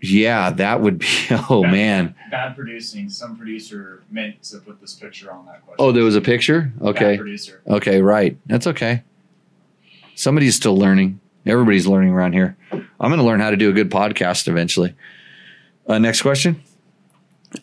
Yeah, 0.00 0.50
that 0.50 0.80
would 0.80 0.98
be. 0.98 1.06
Oh 1.50 1.62
Bad- 1.62 1.72
man. 1.72 2.14
Bad 2.30 2.54
producing. 2.54 3.08
Some 3.08 3.36
producer 3.36 4.02
meant 4.10 4.42
to 4.44 4.58
put 4.58 4.80
this 4.80 4.94
picture 4.94 5.32
on 5.32 5.46
that 5.46 5.64
question. 5.66 5.76
Oh, 5.84 5.90
there 5.90 6.04
was 6.04 6.14
a 6.16 6.20
picture. 6.20 6.72
Bad 6.78 6.88
Okay. 6.88 7.16
producer. 7.16 7.62
Okay, 7.66 8.00
right. 8.02 8.36
That's 8.46 8.66
okay. 8.68 9.02
Somebody's 10.14 10.54
still 10.54 10.76
learning. 10.76 11.18
Everybody's 11.44 11.86
learning 11.86 12.12
around 12.12 12.32
here. 12.34 12.56
I'm 12.72 13.10
going 13.10 13.18
to 13.18 13.24
learn 13.24 13.40
how 13.40 13.50
to 13.50 13.56
do 13.56 13.68
a 13.70 13.72
good 13.72 13.90
podcast 13.90 14.48
eventually. 14.48 14.94
Uh, 15.88 15.98
next 15.98 16.22
question. 16.22 16.62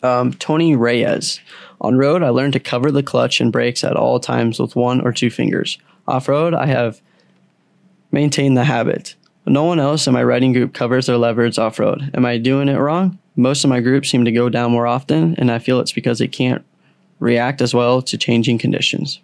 Um, 0.02 0.32
Tony 0.34 0.74
Reyes. 0.76 1.40
On 1.80 1.98
road, 1.98 2.22
I 2.22 2.30
learned 2.30 2.54
to 2.54 2.60
cover 2.60 2.90
the 2.90 3.02
clutch 3.02 3.40
and 3.40 3.52
brakes 3.52 3.84
at 3.84 3.96
all 3.96 4.18
times 4.18 4.58
with 4.58 4.74
one 4.74 5.00
or 5.00 5.12
two 5.12 5.30
fingers. 5.30 5.78
Off 6.08 6.28
road, 6.28 6.54
I 6.54 6.66
have 6.66 7.00
maintained 8.10 8.56
the 8.56 8.64
habit. 8.64 9.16
No 9.46 9.64
one 9.64 9.80
else 9.80 10.06
in 10.06 10.14
my 10.14 10.22
riding 10.22 10.52
group 10.52 10.72
covers 10.72 11.06
their 11.06 11.18
levers 11.18 11.58
off 11.58 11.78
road. 11.78 12.10
Am 12.14 12.24
I 12.24 12.38
doing 12.38 12.68
it 12.68 12.78
wrong? 12.78 13.18
Most 13.36 13.64
of 13.64 13.70
my 13.70 13.80
group 13.80 14.06
seem 14.06 14.24
to 14.24 14.32
go 14.32 14.48
down 14.48 14.72
more 14.72 14.86
often, 14.86 15.34
and 15.36 15.50
I 15.50 15.58
feel 15.58 15.80
it's 15.80 15.92
because 15.92 16.18
they 16.18 16.28
can't 16.28 16.64
react 17.18 17.60
as 17.60 17.74
well 17.74 18.00
to 18.02 18.16
changing 18.16 18.58
conditions. 18.58 19.20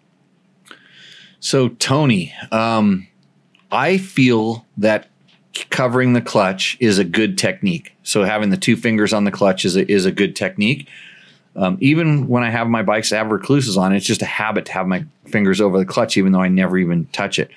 So 1.39 1.69
Tony, 1.69 2.35
um, 2.53 3.07
I 3.73 3.99
feel 3.99 4.67
that 4.77 5.10
covering 5.71 6.13
the 6.13 6.21
clutch 6.21 6.77
is 6.81 6.99
a 6.99 7.05
good 7.05 7.37
technique. 7.37 7.95
So 8.03 8.25
having 8.25 8.51
the 8.51 8.57
two 8.57 8.77
fingers 8.77 9.13
on 9.13 9.25
the 9.25 9.31
clutch 9.31 9.65
is 9.65 9.77
a, 9.77 9.91
is 9.91 10.07
a 10.07 10.13
good 10.13 10.37
technique. 10.37 10.89
Um, 11.57 11.77
even 11.81 12.29
when 12.29 12.45
I 12.45 12.51
have 12.51 12.69
my 12.69 12.83
bikes 12.83 13.11
have 13.11 13.27
Rekluses 13.27 13.77
on, 13.77 13.93
it's 13.93 14.07
just 14.07 14.23
a 14.23 14.27
habit 14.27 14.67
to 14.67 14.73
have 14.73 14.87
my 14.87 15.05
fingers 15.27 15.61
over 15.61 15.79
the 15.79 15.85
clutch, 15.85 16.17
even 16.17 16.33
though 16.33 16.41
I 16.41 16.49
never 16.49 16.79
even 16.79 17.07
touch 17.07 17.39
it. 17.39 17.51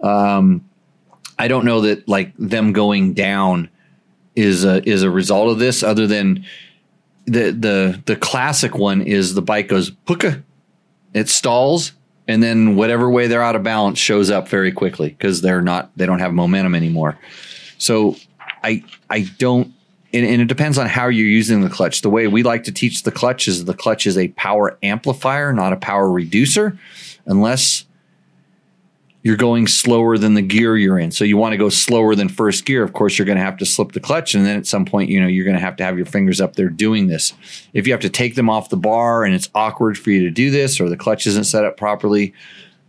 Um, 0.00 0.68
I 1.38 1.48
don't 1.48 1.64
know 1.64 1.80
that 1.82 2.06
like 2.06 2.32
them 2.38 2.72
going 2.72 3.14
down 3.14 3.70
is 4.36 4.64
a 4.64 4.86
is 4.88 5.02
a 5.02 5.10
result 5.10 5.50
of 5.50 5.58
this, 5.58 5.82
other 5.82 6.06
than 6.06 6.44
the 7.24 7.50
the 7.50 8.02
the 8.04 8.16
classic 8.16 8.76
one 8.76 9.00
is 9.00 9.34
the 9.34 9.42
bike 9.42 9.68
goes 9.68 9.90
puka, 9.90 10.42
it 11.14 11.28
stalls, 11.28 11.92
and 12.26 12.42
then 12.42 12.76
whatever 12.76 13.10
way 13.10 13.26
they're 13.26 13.42
out 13.42 13.56
of 13.56 13.62
balance 13.62 13.98
shows 13.98 14.30
up 14.30 14.48
very 14.48 14.72
quickly 14.72 15.10
because 15.10 15.40
they're 15.40 15.62
not 15.62 15.90
they 15.96 16.06
don't 16.06 16.20
have 16.20 16.32
momentum 16.32 16.74
anymore. 16.74 17.18
So 17.78 18.16
I 18.62 18.82
I 19.10 19.22
don't 19.38 19.72
and, 20.12 20.24
and 20.24 20.40
it 20.40 20.46
depends 20.46 20.78
on 20.78 20.86
how 20.86 21.08
you're 21.08 21.26
using 21.26 21.62
the 21.62 21.68
clutch. 21.68 22.02
The 22.02 22.10
way 22.10 22.28
we 22.28 22.42
like 22.42 22.64
to 22.64 22.72
teach 22.72 23.02
the 23.02 23.10
clutch 23.10 23.48
is 23.48 23.64
the 23.64 23.74
clutch 23.74 24.06
is 24.06 24.16
a 24.16 24.28
power 24.28 24.78
amplifier, 24.82 25.52
not 25.52 25.72
a 25.72 25.76
power 25.76 26.10
reducer, 26.10 26.78
unless 27.26 27.84
you're 29.24 29.36
going 29.36 29.66
slower 29.66 30.18
than 30.18 30.34
the 30.34 30.42
gear 30.42 30.76
you're 30.76 30.98
in. 30.98 31.10
So 31.10 31.24
you 31.24 31.38
want 31.38 31.54
to 31.54 31.56
go 31.56 31.70
slower 31.70 32.14
than 32.14 32.28
first 32.28 32.66
gear. 32.66 32.84
Of 32.84 32.92
course, 32.92 33.18
you're 33.18 33.24
going 33.24 33.38
to 33.38 33.42
have 33.42 33.56
to 33.56 33.66
slip 33.66 33.92
the 33.92 34.00
clutch. 34.00 34.34
And 34.34 34.44
then 34.44 34.58
at 34.58 34.66
some 34.66 34.84
point, 34.84 35.08
you 35.08 35.18
know, 35.18 35.26
you're 35.26 35.46
going 35.46 35.56
to 35.56 35.62
have 35.62 35.76
to 35.76 35.84
have 35.84 35.96
your 35.96 36.04
fingers 36.04 36.42
up 36.42 36.56
there 36.56 36.68
doing 36.68 37.06
this. 37.06 37.32
If 37.72 37.86
you 37.86 37.94
have 37.94 38.02
to 38.02 38.10
take 38.10 38.34
them 38.34 38.50
off 38.50 38.68
the 38.68 38.76
bar 38.76 39.24
and 39.24 39.34
it's 39.34 39.48
awkward 39.54 39.96
for 39.96 40.10
you 40.10 40.20
to 40.24 40.30
do 40.30 40.50
this 40.50 40.78
or 40.78 40.90
the 40.90 40.96
clutch 40.98 41.26
isn't 41.26 41.44
set 41.44 41.64
up 41.64 41.78
properly, 41.78 42.34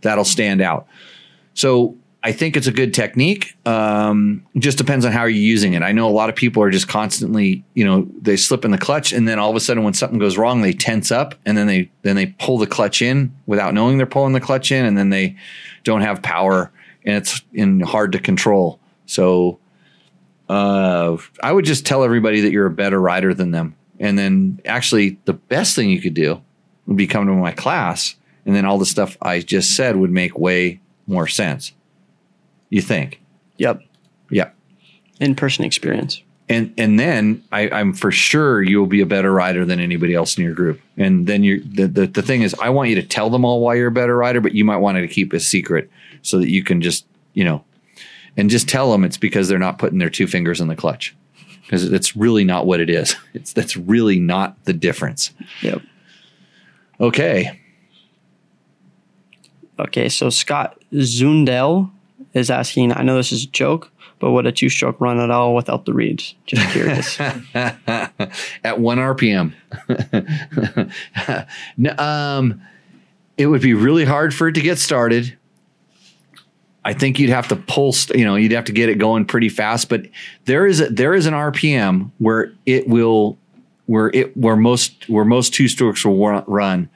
that'll 0.02 0.26
stand 0.26 0.60
out. 0.60 0.86
So 1.54 1.96
I 2.26 2.32
think 2.32 2.56
it's 2.56 2.66
a 2.66 2.72
good 2.72 2.92
technique. 2.92 3.56
Um, 3.66 4.44
just 4.58 4.78
depends 4.78 5.04
on 5.04 5.12
how 5.12 5.26
you're 5.26 5.38
using 5.38 5.74
it. 5.74 5.82
I 5.82 5.92
know 5.92 6.08
a 6.08 6.10
lot 6.10 6.28
of 6.28 6.34
people 6.34 6.60
are 6.60 6.70
just 6.70 6.88
constantly, 6.88 7.62
you 7.74 7.84
know, 7.84 8.08
they 8.20 8.36
slip 8.36 8.64
in 8.64 8.72
the 8.72 8.78
clutch, 8.78 9.12
and 9.12 9.28
then 9.28 9.38
all 9.38 9.48
of 9.48 9.54
a 9.54 9.60
sudden, 9.60 9.84
when 9.84 9.94
something 9.94 10.18
goes 10.18 10.36
wrong, 10.36 10.60
they 10.60 10.72
tense 10.72 11.12
up, 11.12 11.36
and 11.46 11.56
then 11.56 11.68
they 11.68 11.88
then 12.02 12.16
they 12.16 12.26
pull 12.26 12.58
the 12.58 12.66
clutch 12.66 13.00
in 13.00 13.32
without 13.46 13.74
knowing 13.74 13.96
they're 13.96 14.06
pulling 14.06 14.32
the 14.32 14.40
clutch 14.40 14.72
in, 14.72 14.84
and 14.84 14.98
then 14.98 15.10
they 15.10 15.36
don't 15.84 16.00
have 16.00 16.20
power, 16.20 16.72
and 17.04 17.14
it's 17.14 17.42
in 17.52 17.78
hard 17.78 18.10
to 18.10 18.18
control. 18.18 18.80
So, 19.06 19.60
uh, 20.48 21.18
I 21.44 21.52
would 21.52 21.64
just 21.64 21.86
tell 21.86 22.02
everybody 22.02 22.40
that 22.40 22.50
you're 22.50 22.66
a 22.66 22.72
better 22.72 23.00
rider 23.00 23.34
than 23.34 23.52
them, 23.52 23.76
and 24.00 24.18
then 24.18 24.60
actually, 24.64 25.20
the 25.26 25.34
best 25.34 25.76
thing 25.76 25.90
you 25.90 26.00
could 26.00 26.14
do 26.14 26.42
would 26.86 26.96
be 26.96 27.06
come 27.06 27.24
to 27.26 27.32
my 27.34 27.52
class, 27.52 28.16
and 28.44 28.52
then 28.52 28.64
all 28.64 28.78
the 28.78 28.84
stuff 28.84 29.16
I 29.22 29.38
just 29.38 29.76
said 29.76 29.94
would 29.94 30.10
make 30.10 30.36
way 30.36 30.80
more 31.06 31.28
sense. 31.28 31.72
You 32.70 32.82
think? 32.82 33.20
Yep. 33.58 33.82
Yeah. 34.30 34.50
In 35.20 35.34
person 35.34 35.64
experience. 35.64 36.22
And 36.48 36.72
and 36.78 36.98
then 37.00 37.42
I, 37.50 37.68
I'm 37.70 37.92
for 37.92 38.12
sure 38.12 38.62
you'll 38.62 38.86
be 38.86 39.00
a 39.00 39.06
better 39.06 39.32
rider 39.32 39.64
than 39.64 39.80
anybody 39.80 40.14
else 40.14 40.38
in 40.38 40.44
your 40.44 40.54
group. 40.54 40.80
And 40.96 41.26
then 41.26 41.42
you 41.42 41.62
the, 41.64 41.88
the 41.88 42.06
the 42.06 42.22
thing 42.22 42.42
is 42.42 42.54
I 42.60 42.70
want 42.70 42.88
you 42.88 42.94
to 42.96 43.02
tell 43.02 43.30
them 43.30 43.44
all 43.44 43.60
why 43.60 43.74
you're 43.74 43.88
a 43.88 43.92
better 43.92 44.16
rider, 44.16 44.40
but 44.40 44.54
you 44.54 44.64
might 44.64 44.76
want 44.76 44.96
to 44.96 45.08
keep 45.08 45.32
a 45.32 45.40
secret 45.40 45.90
so 46.22 46.38
that 46.38 46.48
you 46.48 46.62
can 46.62 46.80
just, 46.80 47.04
you 47.34 47.44
know, 47.44 47.64
and 48.36 48.48
just 48.48 48.68
tell 48.68 48.92
them 48.92 49.04
it's 49.04 49.16
because 49.16 49.48
they're 49.48 49.58
not 49.58 49.78
putting 49.78 49.98
their 49.98 50.10
two 50.10 50.26
fingers 50.26 50.60
in 50.60 50.68
the 50.68 50.76
clutch. 50.76 51.16
Because 51.62 51.90
it's 51.90 52.14
really 52.14 52.44
not 52.44 52.64
what 52.64 52.78
it 52.78 52.88
is. 52.88 53.16
It's 53.34 53.52
that's 53.52 53.76
really 53.76 54.20
not 54.20 54.64
the 54.64 54.72
difference. 54.72 55.32
Yep. 55.62 55.82
Okay. 57.00 57.60
Okay, 59.78 60.08
so 60.08 60.30
Scott 60.30 60.80
Zundel 60.92 61.90
is 62.36 62.50
asking, 62.50 62.92
I 62.92 63.02
know 63.02 63.16
this 63.16 63.32
is 63.32 63.44
a 63.44 63.48
joke, 63.48 63.90
but 64.18 64.30
would 64.30 64.46
a 64.46 64.52
two 64.52 64.68
stroke 64.68 65.00
run 65.00 65.18
at 65.20 65.30
all 65.30 65.54
without 65.54 65.84
the 65.84 65.92
reeds? 65.92 66.34
Just 66.46 66.68
curious. 66.70 67.20
At 67.54 68.78
one 68.78 68.98
RPM. 68.98 69.52
Um, 71.98 72.62
it 73.36 73.46
would 73.46 73.60
be 73.60 73.74
really 73.74 74.04
hard 74.04 74.34
for 74.34 74.48
it 74.48 74.52
to 74.54 74.60
get 74.60 74.78
started. 74.78 75.36
I 76.84 76.94
think 76.94 77.18
you'd 77.18 77.30
have 77.30 77.48
to 77.48 77.56
pull, 77.56 77.92
st- 77.92 78.18
you 78.18 78.24
know, 78.24 78.36
you'd 78.36 78.52
have 78.52 78.64
to 78.66 78.72
get 78.72 78.88
it 78.88 78.98
going 78.98 79.24
pretty 79.24 79.48
fast. 79.48 79.88
But 79.88 80.06
there 80.44 80.66
is 80.66 80.80
a, 80.80 80.88
there 80.88 81.14
is 81.14 81.26
an 81.26 81.34
RPM 81.34 82.12
where 82.18 82.52
it 82.64 82.88
will, 82.88 83.36
where 83.86 84.08
it 84.14 84.36
where 84.36 84.56
most 84.56 85.08
where 85.08 85.24
most 85.24 85.52
two 85.52 85.68
strokes 85.68 86.04
will 86.04 86.16
run, 86.46 86.88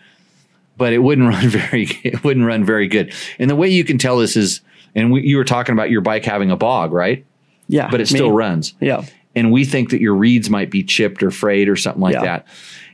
but 0.76 0.92
it 0.92 0.98
wouldn't 0.98 1.28
run 1.34 1.48
very 1.48 1.86
it 2.04 2.22
wouldn't 2.24 2.46
run 2.46 2.64
very 2.64 2.86
good. 2.86 3.12
And 3.38 3.50
the 3.50 3.56
way 3.56 3.68
you 3.68 3.84
can 3.84 3.98
tell 3.98 4.16
this 4.18 4.36
is, 4.36 4.60
and 4.94 5.12
we, 5.12 5.22
you 5.22 5.36
were 5.36 5.44
talking 5.44 5.72
about 5.72 5.90
your 5.90 6.00
bike 6.00 6.24
having 6.24 6.50
a 6.50 6.56
bog, 6.56 6.92
right? 6.92 7.24
yeah. 7.68 7.88
But 7.90 8.00
it 8.00 8.10
me- 8.12 8.18
still 8.18 8.32
runs 8.32 8.74
Yeah. 8.80 9.04
and 9.36 9.52
we 9.52 9.64
think 9.64 9.90
that 9.90 10.00
your 10.00 10.14
reeds 10.14 10.50
might 10.50 10.70
be 10.70 10.82
chipped 10.82 11.22
or 11.22 11.30
frayed 11.30 11.68
or 11.68 11.76
something 11.76 12.02
like 12.02 12.14
Yeah. 12.14 12.22
that. 12.24 12.46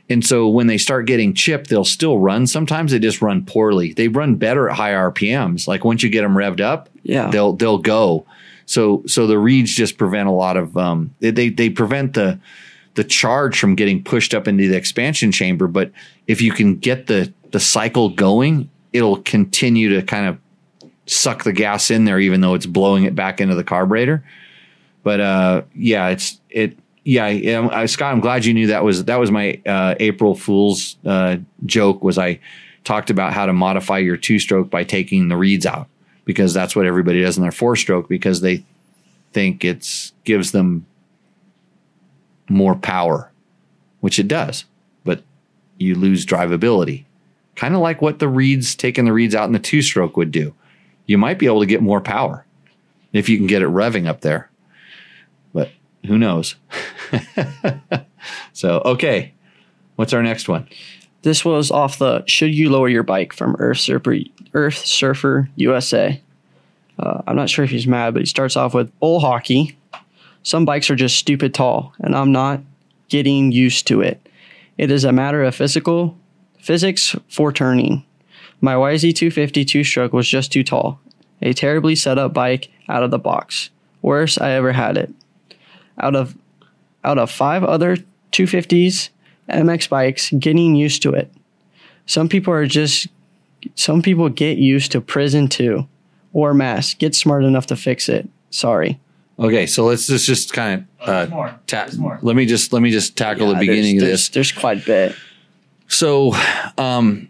And 0.09 0.23
so 0.25 0.47
when 0.47 0.67
they 0.67 0.77
start 0.77 1.05
getting 1.07 1.33
chipped, 1.33 1.69
they'll 1.69 1.83
still 1.83 2.17
run. 2.19 2.47
Sometimes 2.47 2.91
they 2.91 2.99
just 2.99 3.21
run 3.21 3.43
poorly. 3.43 3.91
They 3.93 4.07
run 4.07 4.35
better 4.35 4.69
at 4.69 4.75
high 4.77 4.91
RPMs. 4.93 5.67
Like 5.67 5.83
once 5.83 6.01
you 6.03 6.09
get 6.09 6.21
them 6.21 6.35
revved 6.35 6.61
up, 6.61 6.89
Yeah. 7.03 7.29
they'll 7.29 7.53
they'll 7.53 7.79
go. 7.79 8.25
So 8.65 9.03
so 9.07 9.27
the 9.27 9.37
reeds 9.39 9.73
just 9.73 9.97
prevent 9.97 10.29
a 10.29 10.31
lot 10.31 10.55
of 10.57 10.77
um 10.77 11.11
they, 11.19 11.49
they 11.49 11.69
prevent 11.69 12.13
the 12.13 12.39
the 12.93 13.03
charge 13.03 13.59
from 13.59 13.75
getting 13.75 14.03
pushed 14.03 14.33
up 14.33 14.47
into 14.47 14.67
the 14.69 14.77
expansion 14.77 15.31
chamber. 15.31 15.67
But 15.67 15.91
if 16.27 16.41
you 16.41 16.51
can 16.51 16.75
get 16.77 17.07
the 17.07 17.33
the 17.51 17.59
cycle 17.59 18.09
going, 18.09 18.69
it'll 18.93 19.17
continue 19.23 19.89
to 19.95 20.01
kind 20.03 20.27
of 20.27 20.37
suck 21.07 21.43
the 21.43 21.53
gas 21.53 21.89
in 21.89 22.05
there, 22.05 22.19
even 22.19 22.41
though 22.41 22.53
it's 22.53 22.65
blowing 22.65 23.05
it 23.05 23.15
back 23.15 23.41
into 23.41 23.55
the 23.55 23.63
carburetor. 23.63 24.23
But 25.03 25.19
uh, 25.19 25.61
yeah, 25.75 26.09
it's 26.09 26.39
it. 26.49 26.77
Yeah, 27.03 27.27
uh, 27.71 27.87
Scott, 27.87 28.11
I'm 28.11 28.19
glad 28.19 28.43
you 28.43 28.53
knew 28.53 28.67
that 28.67 28.83
was 28.83 29.05
that 29.05 29.17
was 29.17 29.31
my 29.31 29.61
uh, 29.65 29.95
April 29.99 30.35
Fool's 30.35 30.97
uh, 31.05 31.37
joke. 31.65 32.03
Was 32.03 32.17
I 32.17 32.39
talked 32.83 33.09
about 33.09 33.33
how 33.33 33.45
to 33.45 33.53
modify 33.53 33.99
your 33.99 34.17
two 34.17 34.39
stroke 34.39 34.69
by 34.69 34.83
taking 34.83 35.29
the 35.29 35.37
reeds 35.37 35.65
out 35.65 35.87
because 36.25 36.53
that's 36.53 36.75
what 36.75 36.85
everybody 36.85 37.21
does 37.21 37.37
in 37.37 37.43
their 37.43 37.51
four 37.51 37.77
stroke 37.77 38.09
because 38.09 38.41
they 38.41 38.65
think 39.31 39.63
it's 39.63 40.11
gives 40.25 40.51
them 40.51 40.85
more 42.49 42.75
power, 42.75 43.31
which 44.01 44.19
it 44.19 44.27
does, 44.27 44.65
but 45.05 45.23
you 45.77 45.95
lose 45.95 46.25
drivability. 46.25 47.05
Kind 47.55 47.73
of 47.73 47.81
like 47.81 48.01
what 48.01 48.19
the 48.19 48.27
reeds 48.27 48.75
taking 48.75 49.05
the 49.05 49.13
reeds 49.13 49.33
out 49.33 49.45
in 49.45 49.53
the 49.53 49.59
two 49.59 49.81
stroke 49.81 50.17
would 50.17 50.31
do. 50.31 50.53
You 51.07 51.17
might 51.17 51.39
be 51.39 51.47
able 51.47 51.61
to 51.61 51.65
get 51.65 51.81
more 51.81 52.01
power 52.01 52.45
if 53.13 53.29
you 53.29 53.37
can 53.37 53.47
get 53.47 53.61
it 53.61 53.69
revving 53.69 54.07
up 54.07 54.21
there. 54.21 54.49
But 55.53 55.71
who 56.05 56.17
knows? 56.17 56.55
so, 58.53 58.81
okay. 58.85 59.33
What's 59.95 60.13
our 60.13 60.21
next 60.21 60.47
one? 60.47 60.67
This 61.23 61.43
was 61.43 61.71
off 61.71 61.97
the 61.97 62.23
Should 62.27 62.53
You 62.53 62.69
Lower 62.69 62.87
Your 62.87 63.03
Bike 63.03 63.33
from 63.33 63.55
Earth 63.57 63.79
Surfer, 63.79 64.17
Earth 64.53 64.85
Surfer 64.85 65.49
USA. 65.55 66.21
Uh, 66.99 67.21
I'm 67.25 67.35
not 67.35 67.49
sure 67.49 67.65
if 67.65 67.71
he's 67.71 67.87
mad, 67.87 68.13
but 68.13 68.21
he 68.21 68.25
starts 68.27 68.55
off 68.55 68.73
with 68.73 68.97
Bull 68.99 69.19
Hockey. 69.19 69.77
Some 70.43 70.65
bikes 70.65 70.89
are 70.89 70.95
just 70.95 71.17
stupid 71.17 71.53
tall, 71.53 71.93
and 71.99 72.15
I'm 72.15 72.31
not 72.31 72.61
getting 73.09 73.51
used 73.51 73.87
to 73.87 74.01
it. 74.01 74.21
It 74.77 74.91
is 74.91 75.03
a 75.03 75.11
matter 75.11 75.43
of 75.43 75.55
physical 75.55 76.17
physics 76.59 77.15
for 77.27 77.51
turning. 77.51 78.05
My 78.61 78.73
YZ250 78.73 79.67
two 79.67 79.83
stroke 79.83 80.13
was 80.13 80.27
just 80.27 80.51
too 80.51 80.63
tall. 80.63 80.99
A 81.41 81.53
terribly 81.53 81.95
set 81.95 82.17
up 82.17 82.33
bike 82.33 82.69
out 82.89 83.03
of 83.03 83.11
the 83.11 83.19
box. 83.19 83.69
Worst 84.01 84.41
I 84.41 84.51
ever 84.51 84.71
had 84.71 84.97
it. 84.97 85.13
Out 85.99 86.15
of 86.15 86.35
out 87.03 87.17
of 87.17 87.29
five 87.31 87.63
other 87.63 87.97
250s, 88.31 89.09
MX 89.49 89.89
bikes, 89.89 90.31
getting 90.31 90.75
used 90.75 91.01
to 91.03 91.13
it. 91.13 91.31
Some 92.05 92.27
people 92.29 92.53
are 92.53 92.65
just 92.65 93.07
some 93.75 94.01
people 94.01 94.29
get 94.29 94.57
used 94.57 94.91
to 94.93 95.01
prison 95.01 95.47
too. 95.47 95.87
Or 96.33 96.53
mass. 96.53 96.93
Get 96.93 97.15
smart 97.15 97.43
enough 97.43 97.67
to 97.67 97.75
fix 97.75 98.09
it. 98.09 98.27
Sorry. 98.49 98.99
Okay, 99.39 99.65
so 99.67 99.85
let's 99.85 100.07
just 100.07 100.25
just 100.25 100.53
kind 100.53 100.85
of 101.01 101.29
uh, 101.31 101.53
ta- 101.67 101.87
let 102.21 102.35
me 102.35 102.45
just 102.45 102.73
let 102.73 102.81
me 102.81 102.91
just 102.91 103.15
tackle 103.15 103.47
the 103.47 103.53
Yeah, 103.53 103.59
beginning 103.59 103.97
of 103.97 104.01
this. 104.01 104.29
There's, 104.29 104.51
there's 104.51 104.59
quite 104.59 104.81
a 104.81 104.85
bit. 104.85 105.15
So, 105.87 106.33
um, 106.77 107.29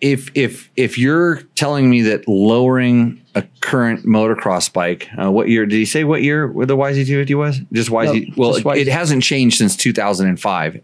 if 0.00 0.30
if 0.34 0.70
if 0.76 0.98
you're 0.98 1.42
telling 1.54 1.88
me 1.88 2.02
that 2.02 2.28
lowering 2.28 3.22
a 3.34 3.42
current 3.60 4.04
motocross 4.04 4.72
bike, 4.72 5.08
uh, 5.20 5.30
what 5.30 5.48
year 5.48 5.66
did 5.66 5.76
he 5.76 5.84
say? 5.84 6.04
What 6.04 6.22
year 6.22 6.48
the 6.48 6.76
YZ250 6.76 7.34
was? 7.36 7.60
Just 7.72 7.90
YZ. 7.90 8.28
No, 8.28 8.34
well, 8.36 8.52
just 8.54 8.66
it, 8.66 8.88
it 8.88 8.92
hasn't 8.92 9.22
changed 9.22 9.58
since 9.58 9.76
2005, 9.76 10.82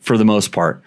for 0.00 0.18
the 0.18 0.24
most 0.24 0.52
part. 0.52 0.82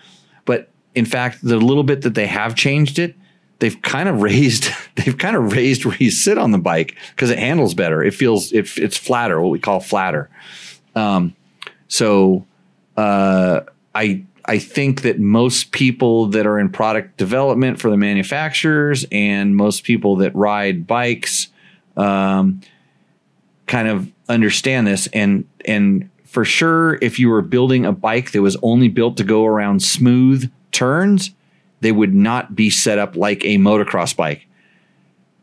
But 0.46 0.70
in 0.96 1.06
fact, 1.06 1.40
the 1.42 1.58
little 1.58 1.84
bit 1.84 2.02
that 2.02 2.16
they 2.16 2.28
have 2.28 2.56
changed 2.56 3.00
it, 3.00 3.16
they've 3.60 3.82
kind 3.82 4.10
of 4.10 4.22
raised. 4.22 4.70
They've 4.96 5.18
kind 5.18 5.36
of 5.36 5.54
raised 5.54 5.86
where 5.86 5.96
you 5.98 6.10
sit 6.10 6.40
on 6.40 6.52
the 6.52 6.58
bike 6.58 6.98
because 7.12 7.30
it 7.30 7.38
handles 7.38 7.76
better. 7.76 8.04
It 8.04 8.16
feels 8.16 8.52
it, 8.52 8.78
it's 8.78 8.98
flatter, 8.98 9.40
what 9.40 9.52
we 9.52 9.60
call 9.60 9.80
flatter. 9.80 10.28
Um, 10.96 11.36
so 11.88 12.48
uh, 12.98 13.62
I 13.94 14.26
I 14.48 14.60
think 14.60 15.02
that 15.02 15.20
most 15.20 15.72
people 15.72 16.28
that 16.28 16.48
are 16.48 16.58
in 16.58 16.70
product 16.70 17.18
development 17.18 17.80
for 17.80 17.90
the 17.90 17.98
manufacturers 17.98 19.06
and 19.12 19.56
most 19.56 19.84
people 19.84 20.16
that 20.18 20.34
ride 20.36 20.88
bikes 20.88 21.50
um, 21.98 22.62
kind 23.66 23.90
of 23.90 24.10
understand 24.30 24.88
this. 24.88 25.08
And 25.08 25.46
and 25.66 26.10
for 26.26 26.46
sure 26.46 26.98
if 27.02 27.20
you 27.20 27.30
were 27.30 27.42
building 27.42 27.86
a 27.86 27.92
bike 27.92 28.32
that 28.32 28.42
was 28.42 28.56
only 28.62 28.88
built 28.88 29.18
to 29.18 29.24
go 29.24 29.46
around 29.46 29.82
smooth 29.82 30.52
turns 30.72 31.32
they 31.80 31.92
would 31.92 32.14
not 32.14 32.56
be 32.56 32.70
set 32.70 32.98
up 32.98 33.16
like 33.16 33.46
a 33.46 33.58
motocross 33.58 34.16
bike. 34.16 34.48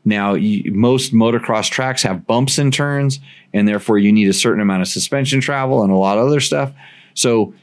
Now 0.05 0.35
you, 0.35 0.73
most 0.73 1.15
motocross 1.15 1.71
tracks 1.71 2.03
have 2.03 2.27
bumps 2.27 2.59
and 2.59 2.73
turns 2.73 3.21
and 3.53 3.69
therefore 3.69 3.99
you 3.99 4.13
need 4.13 4.29
a 4.29 4.33
certain 4.33 4.61
amount 4.61 4.83
of 4.83 4.89
suspension 4.89 5.41
travel 5.41 5.83
and 5.83 5.93
a 5.93 5.97
lot 5.97 6.19
of 6.19 6.27
other 6.27 6.41
stuff. 6.41 6.73
So 7.15 7.55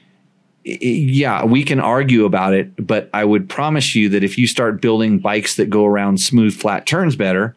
yeah, 0.63 1.43
we 1.43 1.63
can 1.63 1.79
argue 1.79 2.25
about 2.25 2.53
it, 2.53 2.85
but 2.85 3.09
I 3.13 3.25
would 3.25 3.49
promise 3.49 3.95
you 3.95 4.09
that 4.09 4.23
if 4.23 4.37
you 4.37 4.47
start 4.47 4.81
building 4.81 5.19
bikes 5.19 5.55
that 5.55 5.69
go 5.69 5.85
around 5.85 6.19
smooth, 6.19 6.53
flat 6.53 6.85
turns 6.85 7.15
better 7.15 7.55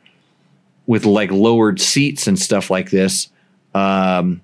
with 0.86 1.04
like 1.04 1.30
lowered 1.30 1.80
seats 1.80 2.26
and 2.26 2.38
stuff 2.38 2.70
like 2.70 2.90
this, 2.90 3.28
um, 3.74 4.40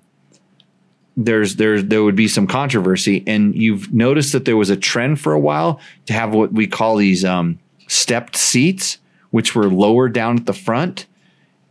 there's 1.17 1.55
there's 1.55 1.85
there 1.85 2.03
would 2.03 2.15
be 2.15 2.27
some 2.27 2.47
controversy. 2.47 3.23
And 3.25 3.55
you've 3.55 3.93
noticed 3.93 4.31
that 4.33 4.45
there 4.45 4.57
was 4.57 4.69
a 4.69 4.77
trend 4.77 5.19
for 5.19 5.33
a 5.33 5.39
while 5.39 5.79
to 6.05 6.13
have 6.13 6.33
what 6.33 6.53
we 6.53 6.67
call 6.67 6.97
these 6.97 7.25
um, 7.25 7.59
stepped 7.87 8.35
seats, 8.35 8.99
which 9.31 9.55
were 9.55 9.69
lower 9.69 10.07
down 10.07 10.37
at 10.37 10.45
the 10.45 10.53
front 10.53 11.07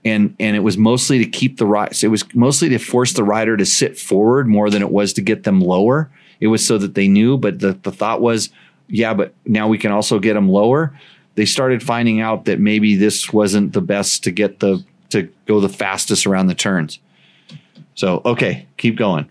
and 0.05 0.35
and 0.41 0.57
it 0.57 0.61
was 0.61 0.79
mostly 0.79 1.19
to 1.19 1.31
keep 1.31 1.59
the 1.59 1.67
ride. 1.67 2.03
It 2.03 2.09
was 2.09 2.25
mostly 2.35 2.69
to 2.71 2.79
force 2.79 3.13
the 3.13 3.25
rider 3.25 3.57
to 3.57 3.67
sit 3.67 3.99
forward 3.99 4.49
more 4.49 4.71
than 4.71 4.83
it 4.83 4.91
was 4.91 5.13
to 5.15 5.21
get 5.21 5.45
them 5.45 5.61
lower. 5.61 6.11
It 6.41 6.49
was 6.49 6.67
so 6.67 6.79
that 6.79 6.95
they 6.95 7.09
knew, 7.09 7.37
but 7.37 7.61
the, 7.61 7.73
the 7.73 7.93
thought 7.93 8.21
was, 8.21 8.51
yeah, 8.89 9.15
but 9.15 9.35
now 9.45 9.69
we 9.69 9.79
can 9.79 9.93
also 9.93 10.19
get 10.19 10.35
them 10.35 10.49
lower. 10.49 10.99
They 11.35 11.45
started 11.45 11.83
finding 11.83 12.21
out 12.21 12.47
that 12.47 12.59
maybe 12.59 12.97
this 12.97 13.33
wasn't 13.33 13.73
the 13.73 13.81
best 13.81 14.25
to 14.25 14.31
get 14.31 14.61
the 14.61 14.85
to 15.11 15.29
go 15.47 15.61
the 15.61 15.69
fastest 15.69 16.27
around 16.27 16.47
the 16.47 16.55
turns. 16.55 16.99
So 17.95 18.23
okay, 18.25 18.67
keep 18.77 18.97
going. 18.97 19.29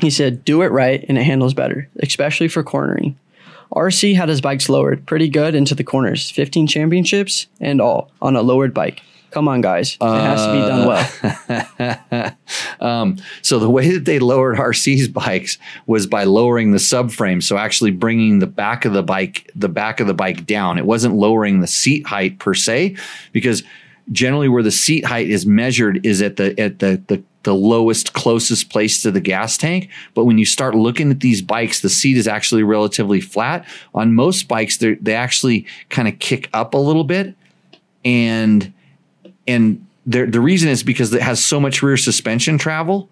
He 0.00 0.10
said, 0.10 0.44
do 0.44 0.62
it 0.62 0.72
right 0.72 1.04
and 1.08 1.16
it 1.16 1.24
handles 1.24 1.54
better, 1.54 1.88
especially 2.00 2.48
for 2.48 2.62
cornering. 2.62 3.18
RC 3.72 4.14
had 4.14 4.28
his 4.28 4.40
bikes 4.40 4.68
lowered 4.68 5.06
pretty 5.06 5.28
good 5.28 5.54
into 5.54 5.74
the 5.74 5.84
corners, 5.84 6.30
15 6.30 6.66
championships 6.66 7.46
and 7.60 7.80
all 7.80 8.10
on 8.20 8.36
a 8.36 8.42
lowered 8.42 8.74
bike. 8.74 9.02
Come 9.30 9.48
on, 9.48 9.60
guys. 9.60 9.98
It 10.00 10.04
has 10.04 10.46
to 10.46 10.52
be 10.52 10.58
done 10.58 10.86
well. 12.20 12.36
um, 12.80 13.18
so 13.42 13.58
the 13.58 13.68
way 13.68 13.90
that 13.90 14.04
they 14.04 14.18
lowered 14.18 14.56
RC's 14.56 15.08
bikes 15.08 15.58
was 15.86 16.06
by 16.06 16.24
lowering 16.24 16.72
the 16.72 16.78
subframe. 16.78 17.42
So 17.42 17.58
actually 17.58 17.90
bringing 17.90 18.38
the 18.38 18.46
back 18.46 18.84
of 18.84 18.92
the 18.92 19.02
bike, 19.02 19.50
the 19.54 19.68
back 19.68 20.00
of 20.00 20.06
the 20.06 20.14
bike 20.14 20.46
down. 20.46 20.78
It 20.78 20.86
wasn't 20.86 21.14
lowering 21.14 21.60
the 21.60 21.66
seat 21.66 22.06
height 22.06 22.38
per 22.38 22.54
se, 22.54 22.96
because 23.32 23.62
generally 24.12 24.48
where 24.48 24.62
the 24.62 24.70
seat 24.70 25.04
height 25.04 25.28
is 25.28 25.46
measured 25.46 26.04
is 26.06 26.22
at 26.22 26.36
the 26.36 26.58
at 26.60 26.78
the 26.78 27.02
the 27.08 27.22
the 27.42 27.54
lowest 27.54 28.12
closest 28.12 28.70
place 28.70 29.02
to 29.02 29.10
the 29.10 29.20
gas 29.20 29.56
tank 29.56 29.88
but 30.14 30.24
when 30.24 30.36
you 30.36 30.44
start 30.44 30.74
looking 30.74 31.10
at 31.10 31.20
these 31.20 31.42
bikes 31.42 31.80
the 31.80 31.88
seat 31.88 32.16
is 32.16 32.26
actually 32.26 32.62
relatively 32.62 33.20
flat 33.20 33.66
on 33.94 34.14
most 34.14 34.48
bikes 34.48 34.78
they 34.78 35.14
actually 35.14 35.66
kind 35.88 36.08
of 36.08 36.18
kick 36.18 36.48
up 36.52 36.74
a 36.74 36.78
little 36.78 37.04
bit 37.04 37.34
and 38.04 38.72
and 39.46 39.86
the 40.06 40.40
reason 40.40 40.68
is 40.68 40.82
because 40.84 41.12
it 41.12 41.22
has 41.22 41.44
so 41.44 41.58
much 41.58 41.82
rear 41.82 41.96
suspension 41.96 42.58
travel 42.58 43.10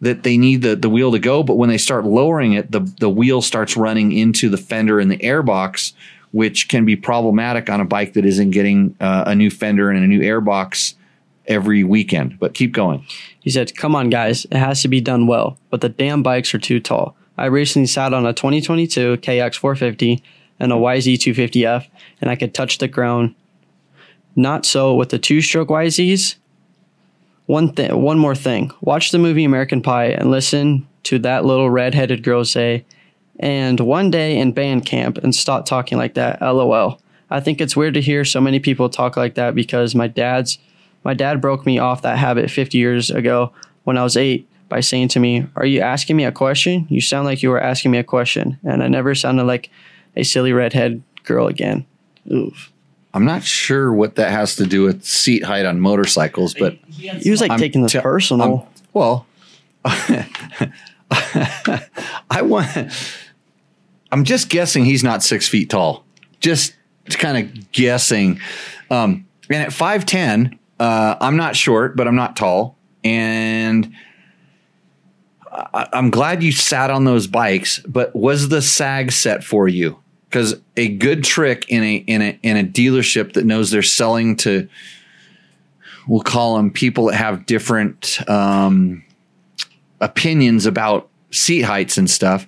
that 0.00 0.22
they 0.22 0.36
need 0.36 0.62
the, 0.62 0.76
the 0.76 0.90
wheel 0.90 1.10
to 1.12 1.18
go. 1.18 1.42
But 1.42 1.54
when 1.54 1.68
they 1.70 1.78
start 1.78 2.04
lowering 2.04 2.52
it, 2.52 2.70
the, 2.70 2.80
the 3.00 3.08
wheel 3.08 3.40
starts 3.40 3.76
running 3.76 4.12
into 4.12 4.48
the 4.48 4.58
fender 4.58 5.00
and 5.00 5.10
the 5.10 5.16
airbox, 5.18 5.94
which 6.32 6.68
can 6.68 6.84
be 6.84 6.96
problematic 6.96 7.70
on 7.70 7.80
a 7.80 7.84
bike 7.84 8.12
that 8.12 8.26
isn't 8.26 8.50
getting 8.50 8.94
uh, 9.00 9.24
a 9.26 9.34
new 9.34 9.50
fender 9.50 9.90
and 9.90 10.04
a 10.04 10.06
new 10.06 10.20
airbox 10.20 10.94
every 11.46 11.84
weekend. 11.84 12.38
But 12.38 12.54
keep 12.54 12.72
going. 12.72 13.06
He 13.40 13.50
said, 13.50 13.74
Come 13.76 13.94
on, 13.94 14.10
guys. 14.10 14.44
It 14.46 14.58
has 14.58 14.82
to 14.82 14.88
be 14.88 15.00
done 15.00 15.26
well, 15.26 15.58
but 15.70 15.80
the 15.80 15.88
damn 15.88 16.22
bikes 16.22 16.54
are 16.54 16.58
too 16.58 16.80
tall. 16.80 17.16
I 17.38 17.46
recently 17.46 17.86
sat 17.86 18.12
on 18.12 18.26
a 18.26 18.32
2022 18.32 19.18
KX450 19.18 20.22
and 20.58 20.72
a 20.72 20.76
YZ250F, 20.76 21.86
and 22.20 22.30
I 22.30 22.36
could 22.36 22.54
touch 22.54 22.78
the 22.78 22.88
ground. 22.88 23.34
Not 24.36 24.66
so 24.66 24.94
with 24.94 25.08
the 25.08 25.18
two 25.18 25.40
stroke 25.40 25.68
YZs. 25.68 26.36
One 27.46 27.72
thing, 27.72 28.02
one 28.02 28.18
more 28.18 28.34
thing. 28.34 28.70
Watch 28.80 29.10
the 29.10 29.18
movie 29.18 29.44
American 29.44 29.80
Pie 29.80 30.08
and 30.08 30.30
listen 30.30 30.86
to 31.04 31.18
that 31.20 31.44
little 31.44 31.70
red-headed 31.70 32.22
girl 32.22 32.44
say, 32.44 32.84
"And 33.40 33.80
one 33.80 34.10
day 34.10 34.36
in 34.38 34.52
band 34.52 34.84
camp," 34.84 35.18
and 35.18 35.34
stop 35.34 35.64
talking 35.64 35.96
like 35.96 36.14
that. 36.14 36.42
LOL. 36.42 37.00
I 37.30 37.40
think 37.40 37.60
it's 37.60 37.76
weird 37.76 37.94
to 37.94 38.00
hear 38.00 38.24
so 38.24 38.40
many 38.40 38.58
people 38.58 38.88
talk 38.88 39.16
like 39.16 39.34
that 39.34 39.54
because 39.54 39.94
my 39.94 40.06
dad's 40.06 40.58
my 41.04 41.14
dad 41.14 41.40
broke 41.40 41.64
me 41.64 41.78
off 41.78 42.02
that 42.02 42.18
habit 42.18 42.50
50 42.50 42.78
years 42.78 43.10
ago 43.10 43.52
when 43.84 43.96
I 43.96 44.02
was 44.02 44.16
8 44.16 44.48
by 44.68 44.80
saying 44.80 45.08
to 45.08 45.20
me, 45.20 45.46
"Are 45.54 45.64
you 45.64 45.80
asking 45.80 46.16
me 46.16 46.24
a 46.24 46.32
question? 46.32 46.86
You 46.88 47.00
sound 47.00 47.26
like 47.26 47.44
you 47.44 47.50
were 47.50 47.62
asking 47.62 47.92
me 47.92 47.98
a 47.98 48.04
question." 48.04 48.58
And 48.64 48.82
I 48.82 48.88
never 48.88 49.14
sounded 49.14 49.44
like 49.44 49.70
a 50.16 50.24
silly 50.24 50.52
redhead 50.52 51.02
girl 51.22 51.46
again. 51.46 51.84
Oof. 52.30 52.72
I'm 53.16 53.24
not 53.24 53.42
sure 53.42 53.90
what 53.92 54.16
that 54.16 54.30
has 54.30 54.56
to 54.56 54.66
do 54.66 54.82
with 54.82 55.02
seat 55.04 55.42
height 55.42 55.64
on 55.64 55.80
motorcycles, 55.80 56.52
but 56.52 56.74
He 56.90 57.30
was 57.30 57.40
like 57.40 57.50
I'm 57.50 57.58
taking 57.58 57.82
this 57.82 57.92
te- 57.92 58.00
personal. 58.00 58.68
I'm- 58.68 58.82
well, 58.92 59.26
I 61.10 62.42
want. 62.42 62.68
I'm 64.12 64.24
just 64.24 64.48
guessing 64.48 64.84
he's 64.84 65.02
not 65.02 65.22
six 65.22 65.48
feet 65.48 65.70
tall. 65.70 66.04
Just 66.40 66.74
kind 67.10 67.38
of 67.38 67.72
guessing. 67.72 68.38
Um, 68.90 69.26
and 69.48 69.62
at 69.62 69.72
five 69.72 70.04
ten, 70.06 70.58
uh, 70.78 71.16
I'm 71.20 71.36
not 71.36 71.56
short, 71.56 71.96
but 71.96 72.06
I'm 72.08 72.16
not 72.16 72.36
tall, 72.36 72.76
and 73.04 73.92
I, 75.50 75.86
I'm 75.92 76.10
glad 76.10 76.42
you 76.42 76.52
sat 76.52 76.90
on 76.90 77.04
those 77.04 77.26
bikes. 77.26 77.78
But 77.80 78.14
was 78.14 78.48
the 78.48 78.60
sag 78.62 79.12
set 79.12 79.42
for 79.44 79.68
you? 79.68 79.98
Because 80.28 80.56
a 80.76 80.88
good 80.88 81.24
trick 81.24 81.66
in 81.68 81.82
a 81.82 81.96
in 81.96 82.22
a 82.22 82.38
in 82.42 82.56
a 82.56 82.64
dealership 82.64 83.34
that 83.34 83.44
knows 83.44 83.70
they're 83.70 83.82
selling 83.82 84.36
to, 84.36 84.68
we'll 86.06 86.22
call 86.22 86.56
them 86.56 86.70
people 86.70 87.06
that 87.06 87.16
have 87.16 87.46
different 87.46 88.18
um, 88.28 89.04
opinions 90.00 90.66
about 90.66 91.08
seat 91.30 91.62
heights 91.62 91.96
and 91.96 92.10
stuff 92.10 92.46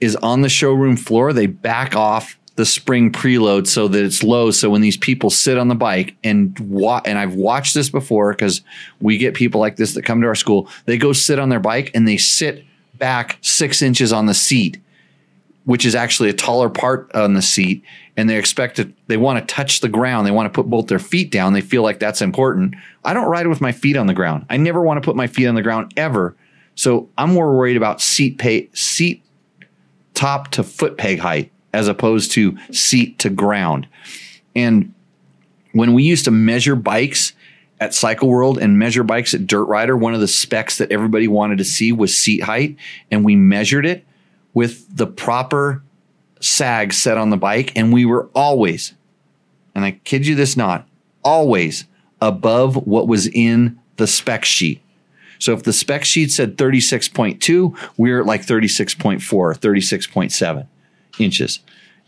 is 0.00 0.16
on 0.16 0.42
the 0.42 0.48
showroom 0.48 0.96
floor 0.96 1.32
they 1.32 1.46
back 1.46 1.96
off 1.96 2.38
the 2.58 2.66
spring 2.66 3.12
preload 3.12 3.68
so 3.68 3.86
that 3.86 4.04
it's 4.04 4.24
low. 4.24 4.50
So 4.50 4.68
when 4.68 4.80
these 4.80 4.96
people 4.96 5.30
sit 5.30 5.56
on 5.56 5.68
the 5.68 5.76
bike 5.76 6.16
and 6.24 6.58
wa- 6.58 7.00
and 7.04 7.16
I've 7.16 7.34
watched 7.34 7.72
this 7.72 7.88
before 7.88 8.34
cuz 8.34 8.62
we 9.00 9.16
get 9.16 9.34
people 9.34 9.60
like 9.60 9.76
this 9.76 9.94
that 9.94 10.02
come 10.02 10.20
to 10.22 10.26
our 10.26 10.34
school. 10.34 10.68
They 10.84 10.98
go 10.98 11.12
sit 11.12 11.38
on 11.38 11.50
their 11.50 11.60
bike 11.60 11.92
and 11.94 12.06
they 12.06 12.16
sit 12.16 12.64
back 12.98 13.38
6 13.42 13.80
inches 13.80 14.12
on 14.12 14.26
the 14.26 14.34
seat 14.34 14.78
which 15.68 15.84
is 15.84 15.94
actually 15.94 16.30
a 16.30 16.32
taller 16.32 16.70
part 16.70 17.14
on 17.14 17.34
the 17.34 17.42
seat 17.42 17.84
and 18.16 18.26
they 18.30 18.38
expect 18.38 18.76
to 18.76 18.90
they 19.06 19.18
want 19.18 19.38
to 19.38 19.54
touch 19.54 19.80
the 19.80 19.88
ground. 19.90 20.26
They 20.26 20.30
want 20.30 20.46
to 20.46 20.62
put 20.62 20.70
both 20.70 20.86
their 20.86 20.98
feet 20.98 21.30
down. 21.30 21.52
They 21.52 21.60
feel 21.60 21.82
like 21.82 21.98
that's 21.98 22.22
important. 22.22 22.74
I 23.04 23.12
don't 23.12 23.26
ride 23.28 23.46
with 23.48 23.60
my 23.60 23.72
feet 23.72 23.94
on 23.94 24.06
the 24.06 24.14
ground. 24.14 24.46
I 24.48 24.56
never 24.56 24.80
want 24.80 24.96
to 24.96 25.06
put 25.06 25.14
my 25.14 25.26
feet 25.26 25.46
on 25.46 25.56
the 25.56 25.62
ground 25.62 25.92
ever. 25.94 26.34
So 26.74 27.10
i'm 27.18 27.34
more 27.34 27.54
worried 27.54 27.76
about 27.76 28.00
seat 28.00 28.38
pay 28.38 28.70
seat 28.72 29.22
top 30.14 30.48
to 30.52 30.62
foot 30.62 30.96
peg 30.96 31.18
height 31.18 31.52
as 31.74 31.86
opposed 31.86 32.32
to 32.32 32.56
seat 32.72 33.18
to 33.18 33.28
ground. 33.28 33.86
And 34.56 34.94
when 35.72 35.92
we 35.92 36.02
used 36.02 36.24
to 36.24 36.30
measure 36.30 36.76
bikes 36.76 37.34
at 37.78 37.92
Cycle 37.92 38.30
World 38.30 38.56
and 38.56 38.78
measure 38.78 39.04
bikes 39.04 39.34
at 39.34 39.46
Dirt 39.46 39.64
Rider, 39.64 39.98
one 39.98 40.14
of 40.14 40.20
the 40.20 40.28
specs 40.28 40.78
that 40.78 40.90
everybody 40.90 41.28
wanted 41.28 41.58
to 41.58 41.64
see 41.64 41.92
was 41.92 42.16
seat 42.16 42.44
height, 42.44 42.76
and 43.10 43.22
we 43.22 43.36
measured 43.36 43.84
it 43.84 44.06
with 44.58 44.96
the 44.96 45.06
proper 45.06 45.84
sag 46.40 46.92
set 46.92 47.16
on 47.16 47.30
the 47.30 47.36
bike, 47.36 47.70
and 47.76 47.92
we 47.92 48.04
were 48.04 48.28
always, 48.34 48.92
and 49.72 49.84
I 49.84 49.92
kid 50.02 50.26
you 50.26 50.34
this 50.34 50.56
not, 50.56 50.84
always 51.22 51.84
above 52.20 52.74
what 52.74 53.06
was 53.06 53.28
in 53.28 53.78
the 53.98 54.08
spec 54.08 54.44
sheet. 54.44 54.82
So 55.38 55.52
if 55.52 55.62
the 55.62 55.72
spec 55.72 56.04
sheet 56.04 56.32
said 56.32 56.56
36.2, 56.56 57.78
we 57.96 58.10
we're 58.10 58.18
at 58.18 58.26
like 58.26 58.44
36.4, 58.44 59.20
36.7 59.20 60.66
inches. 61.20 61.60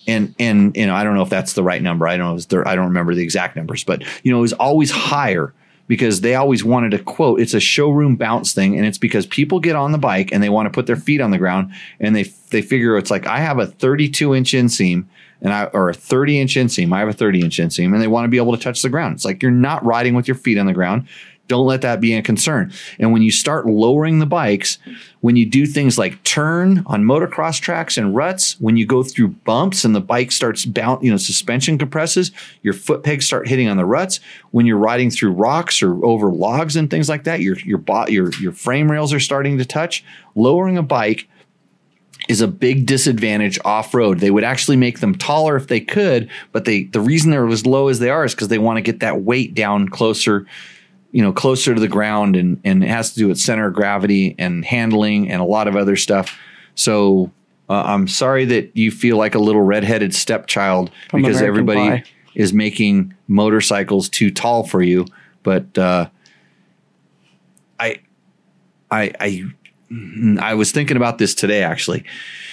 And 0.08 0.34
and 0.40 0.76
you 0.76 0.88
know, 0.88 0.94
I 0.96 1.04
don't 1.04 1.14
know 1.14 1.22
if 1.22 1.30
that's 1.30 1.52
the 1.52 1.62
right 1.62 1.80
number. 1.80 2.08
I 2.08 2.16
don't 2.16 2.52
know 2.52 2.64
I 2.66 2.74
don't 2.74 2.86
remember 2.86 3.14
the 3.14 3.22
exact 3.22 3.54
numbers, 3.54 3.84
but 3.84 4.02
you 4.24 4.32
know, 4.32 4.38
it 4.38 4.42
was 4.42 4.54
always 4.54 4.90
higher 4.90 5.54
because 5.90 6.20
they 6.20 6.36
always 6.36 6.62
wanted 6.62 6.92
to 6.92 7.00
quote 7.00 7.40
it's 7.40 7.52
a 7.52 7.58
showroom 7.58 8.14
bounce 8.14 8.52
thing 8.52 8.76
and 8.76 8.86
it's 8.86 8.96
because 8.96 9.26
people 9.26 9.58
get 9.58 9.74
on 9.74 9.90
the 9.90 9.98
bike 9.98 10.30
and 10.30 10.40
they 10.40 10.48
want 10.48 10.64
to 10.66 10.70
put 10.70 10.86
their 10.86 10.94
feet 10.94 11.20
on 11.20 11.32
the 11.32 11.36
ground 11.36 11.68
and 11.98 12.14
they 12.14 12.22
they 12.50 12.62
figure 12.62 12.96
it's 12.96 13.10
like 13.10 13.26
I 13.26 13.38
have 13.38 13.58
a 13.58 13.66
32 13.66 14.32
inch 14.36 14.52
inseam 14.52 15.06
and 15.42 15.52
I 15.52 15.64
or 15.64 15.88
a 15.88 15.92
30 15.92 16.40
inch 16.40 16.54
inseam 16.54 16.92
I 16.92 17.00
have 17.00 17.08
a 17.08 17.12
30 17.12 17.40
inch 17.40 17.58
inseam 17.58 17.92
and 17.92 18.00
they 18.00 18.06
want 18.06 18.24
to 18.24 18.28
be 18.28 18.36
able 18.36 18.56
to 18.56 18.62
touch 18.62 18.82
the 18.82 18.88
ground. 18.88 19.16
It's 19.16 19.24
like 19.24 19.42
you're 19.42 19.50
not 19.50 19.84
riding 19.84 20.14
with 20.14 20.28
your 20.28 20.36
feet 20.36 20.58
on 20.58 20.66
the 20.66 20.72
ground 20.72 21.08
Don't 21.50 21.66
let 21.66 21.80
that 21.80 22.00
be 22.00 22.14
a 22.14 22.22
concern. 22.22 22.72
And 23.00 23.12
when 23.12 23.22
you 23.22 23.32
start 23.32 23.66
lowering 23.66 24.20
the 24.20 24.26
bikes, 24.26 24.78
when 25.18 25.34
you 25.34 25.44
do 25.44 25.66
things 25.66 25.98
like 25.98 26.22
turn 26.22 26.84
on 26.86 27.02
motocross 27.02 27.60
tracks 27.60 27.98
and 27.98 28.14
ruts, 28.14 28.58
when 28.60 28.76
you 28.76 28.86
go 28.86 29.02
through 29.02 29.28
bumps 29.28 29.84
and 29.84 29.92
the 29.92 30.00
bike 30.00 30.30
starts 30.30 30.64
bounce, 30.64 31.02
you 31.02 31.10
know, 31.10 31.16
suspension 31.16 31.76
compresses, 31.76 32.30
your 32.62 32.72
foot 32.72 33.02
pegs 33.02 33.26
start 33.26 33.48
hitting 33.48 33.66
on 33.66 33.76
the 33.76 33.84
ruts. 33.84 34.20
When 34.52 34.64
you're 34.64 34.78
riding 34.78 35.10
through 35.10 35.32
rocks 35.32 35.82
or 35.82 36.04
over 36.04 36.30
logs 36.30 36.76
and 36.76 36.88
things 36.88 37.08
like 37.08 37.24
that, 37.24 37.40
your 37.40 37.58
your 37.58 37.82
your 38.06 38.32
your 38.34 38.52
frame 38.52 38.88
rails 38.88 39.12
are 39.12 39.18
starting 39.18 39.58
to 39.58 39.64
touch. 39.64 40.04
Lowering 40.36 40.78
a 40.78 40.84
bike 40.84 41.28
is 42.28 42.40
a 42.40 42.46
big 42.46 42.86
disadvantage 42.86 43.58
off 43.64 43.92
road. 43.92 44.20
They 44.20 44.30
would 44.30 44.44
actually 44.44 44.76
make 44.76 45.00
them 45.00 45.16
taller 45.16 45.56
if 45.56 45.66
they 45.66 45.80
could, 45.80 46.30
but 46.52 46.64
they 46.64 46.84
the 46.84 47.00
reason 47.00 47.32
they're 47.32 47.48
as 47.48 47.66
low 47.66 47.88
as 47.88 47.98
they 47.98 48.08
are 48.08 48.24
is 48.24 48.36
because 48.36 48.46
they 48.46 48.58
want 48.58 48.76
to 48.76 48.82
get 48.82 49.00
that 49.00 49.22
weight 49.22 49.52
down 49.52 49.88
closer, 49.88 50.46
you 51.12 51.22
know, 51.22 51.32
closer 51.32 51.74
to 51.74 51.80
the 51.80 51.88
ground, 51.88 52.36
and 52.36 52.60
and 52.64 52.84
it 52.84 52.88
has 52.88 53.12
to 53.12 53.18
do 53.18 53.28
with 53.28 53.38
center 53.38 53.68
of 53.68 53.74
gravity 53.74 54.34
and 54.38 54.64
handling 54.64 55.30
and 55.30 55.40
a 55.40 55.44
lot 55.44 55.68
of 55.68 55.76
other 55.76 55.96
stuff. 55.96 56.38
So 56.74 57.30
uh, 57.68 57.82
I'm 57.86 58.08
sorry 58.08 58.44
that 58.46 58.76
you 58.76 58.90
feel 58.90 59.16
like 59.16 59.34
a 59.34 59.38
little 59.38 59.62
redheaded 59.62 60.14
stepchild 60.14 60.90
From 61.08 61.22
because 61.22 61.38
American 61.38 61.60
everybody 61.60 62.02
Pie. 62.02 62.04
is 62.34 62.52
making 62.52 63.14
motorcycles 63.28 64.08
too 64.08 64.30
tall 64.30 64.64
for 64.64 64.82
you, 64.82 65.06
but 65.42 65.76
uh, 65.78 66.08
I 67.78 68.00
I 68.90 69.12
I 69.20 69.44
I 70.40 70.54
was 70.54 70.72
thinking 70.72 70.96
about 70.96 71.18
this 71.18 71.34
today 71.34 71.62
actually. 71.62 72.04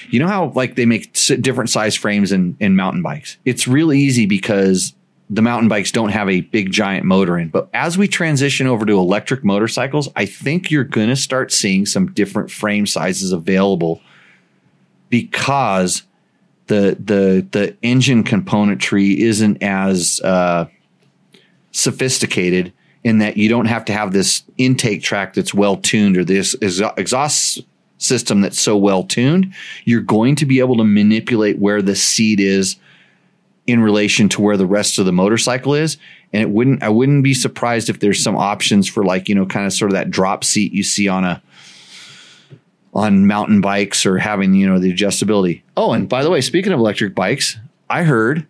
You 0.10 0.20
know 0.20 0.28
how 0.28 0.52
like 0.56 0.76
they 0.76 0.86
make 0.86 1.14
different 1.42 1.70
size 1.70 1.96
frames 1.96 2.32
in 2.32 2.56
in 2.60 2.76
mountain 2.76 3.02
bikes. 3.02 3.38
It's 3.46 3.68
real 3.68 3.94
easy 3.94 4.26
because 4.26 4.94
the 5.30 5.42
mountain 5.42 5.68
bikes 5.68 5.92
don't 5.92 6.10
have 6.10 6.30
a 6.30 6.42
big 6.42 6.72
giant 6.72 7.06
motor 7.06 7.38
in. 7.38 7.50
But 7.50 7.70
as 7.74 7.98
we 7.98 8.08
transition 8.08 8.66
over 8.66 8.86
to 8.86 8.94
electric 8.94 9.44
motorcycles, 9.44 10.10
I 10.16 10.26
think 10.26 10.72
you're 10.72 10.86
going 10.86 11.10
to 11.10 11.16
start 11.16 11.52
seeing 11.52 11.86
some 11.86 12.14
different 12.14 12.50
frame 12.50 12.86
sizes 12.86 13.32
available 13.32 14.02
because 15.10 16.04
the 16.68 16.98
the 17.00 17.46
the 17.52 17.76
engine 17.82 18.24
componentry 18.24 19.18
isn't 19.18 19.62
as 19.62 20.22
uh, 20.22 20.68
sophisticated 21.72 22.74
in 23.04 23.20
that 23.20 23.38
you 23.38 23.48
don't 23.48 23.68
have 23.68 23.86
to 23.86 23.94
have 23.94 24.12
this 24.12 24.44
intake 24.58 25.02
track 25.02 25.34
that's 25.34 25.54
well 25.54 25.78
tuned 25.78 26.18
or 26.18 26.26
this 26.26 26.56
exha- 26.56 26.98
exhaust 26.98 27.62
system 27.98 28.42
that's 28.42 28.60
so 28.60 28.78
well 28.78 29.04
tuned. 29.04 29.54
You're 29.86 30.02
going 30.02 30.36
to 30.36 30.46
be 30.46 30.60
able 30.60 30.78
to 30.78 30.84
manipulate 30.84 31.60
where 31.60 31.82
the 31.82 31.96
seat 31.96 32.40
is 32.40 32.78
in 33.68 33.82
relation 33.82 34.30
to 34.30 34.42
where 34.42 34.58
the 34.58 34.66
rest 34.66 34.98
of 34.98 35.06
the 35.06 35.12
motorcycle 35.12 35.74
is. 35.76 35.98
And 36.34 36.42
it 36.42 36.50
wouldn't 36.50 36.82
I 36.82 36.90
wouldn't 36.90 37.24
be 37.24 37.34
surprised 37.34 37.90
if 37.90 38.00
there's 38.00 38.24
some 38.24 38.36
options 38.36 38.88
for 38.88 39.04
like, 39.04 39.30
you 39.30 39.36
know, 39.36 39.46
kind 39.46 39.66
of 39.66 39.74
sort 39.74 39.92
of 39.92 39.96
that 39.96 40.10
drop 40.10 40.44
seat 40.44 40.74
you 40.74 40.84
see 40.84 41.08
on 41.08 41.24
a 41.24 41.42
on 42.94 43.28
mountain 43.28 43.62
bikes 43.62 44.06
or 44.06 44.18
having, 44.18 44.56
you 44.56 44.68
know, 44.68 44.80
the 44.80 44.92
adjustability. 44.92 45.62
Oh, 45.76 45.92
and 45.94 46.10
by 46.10 46.24
the 46.24 46.32
way, 46.32 46.42
speaking 46.42 46.74
of 46.74 46.80
electric 46.80 47.14
bikes, 47.14 47.58
I 47.90 48.04
heard 48.04 48.48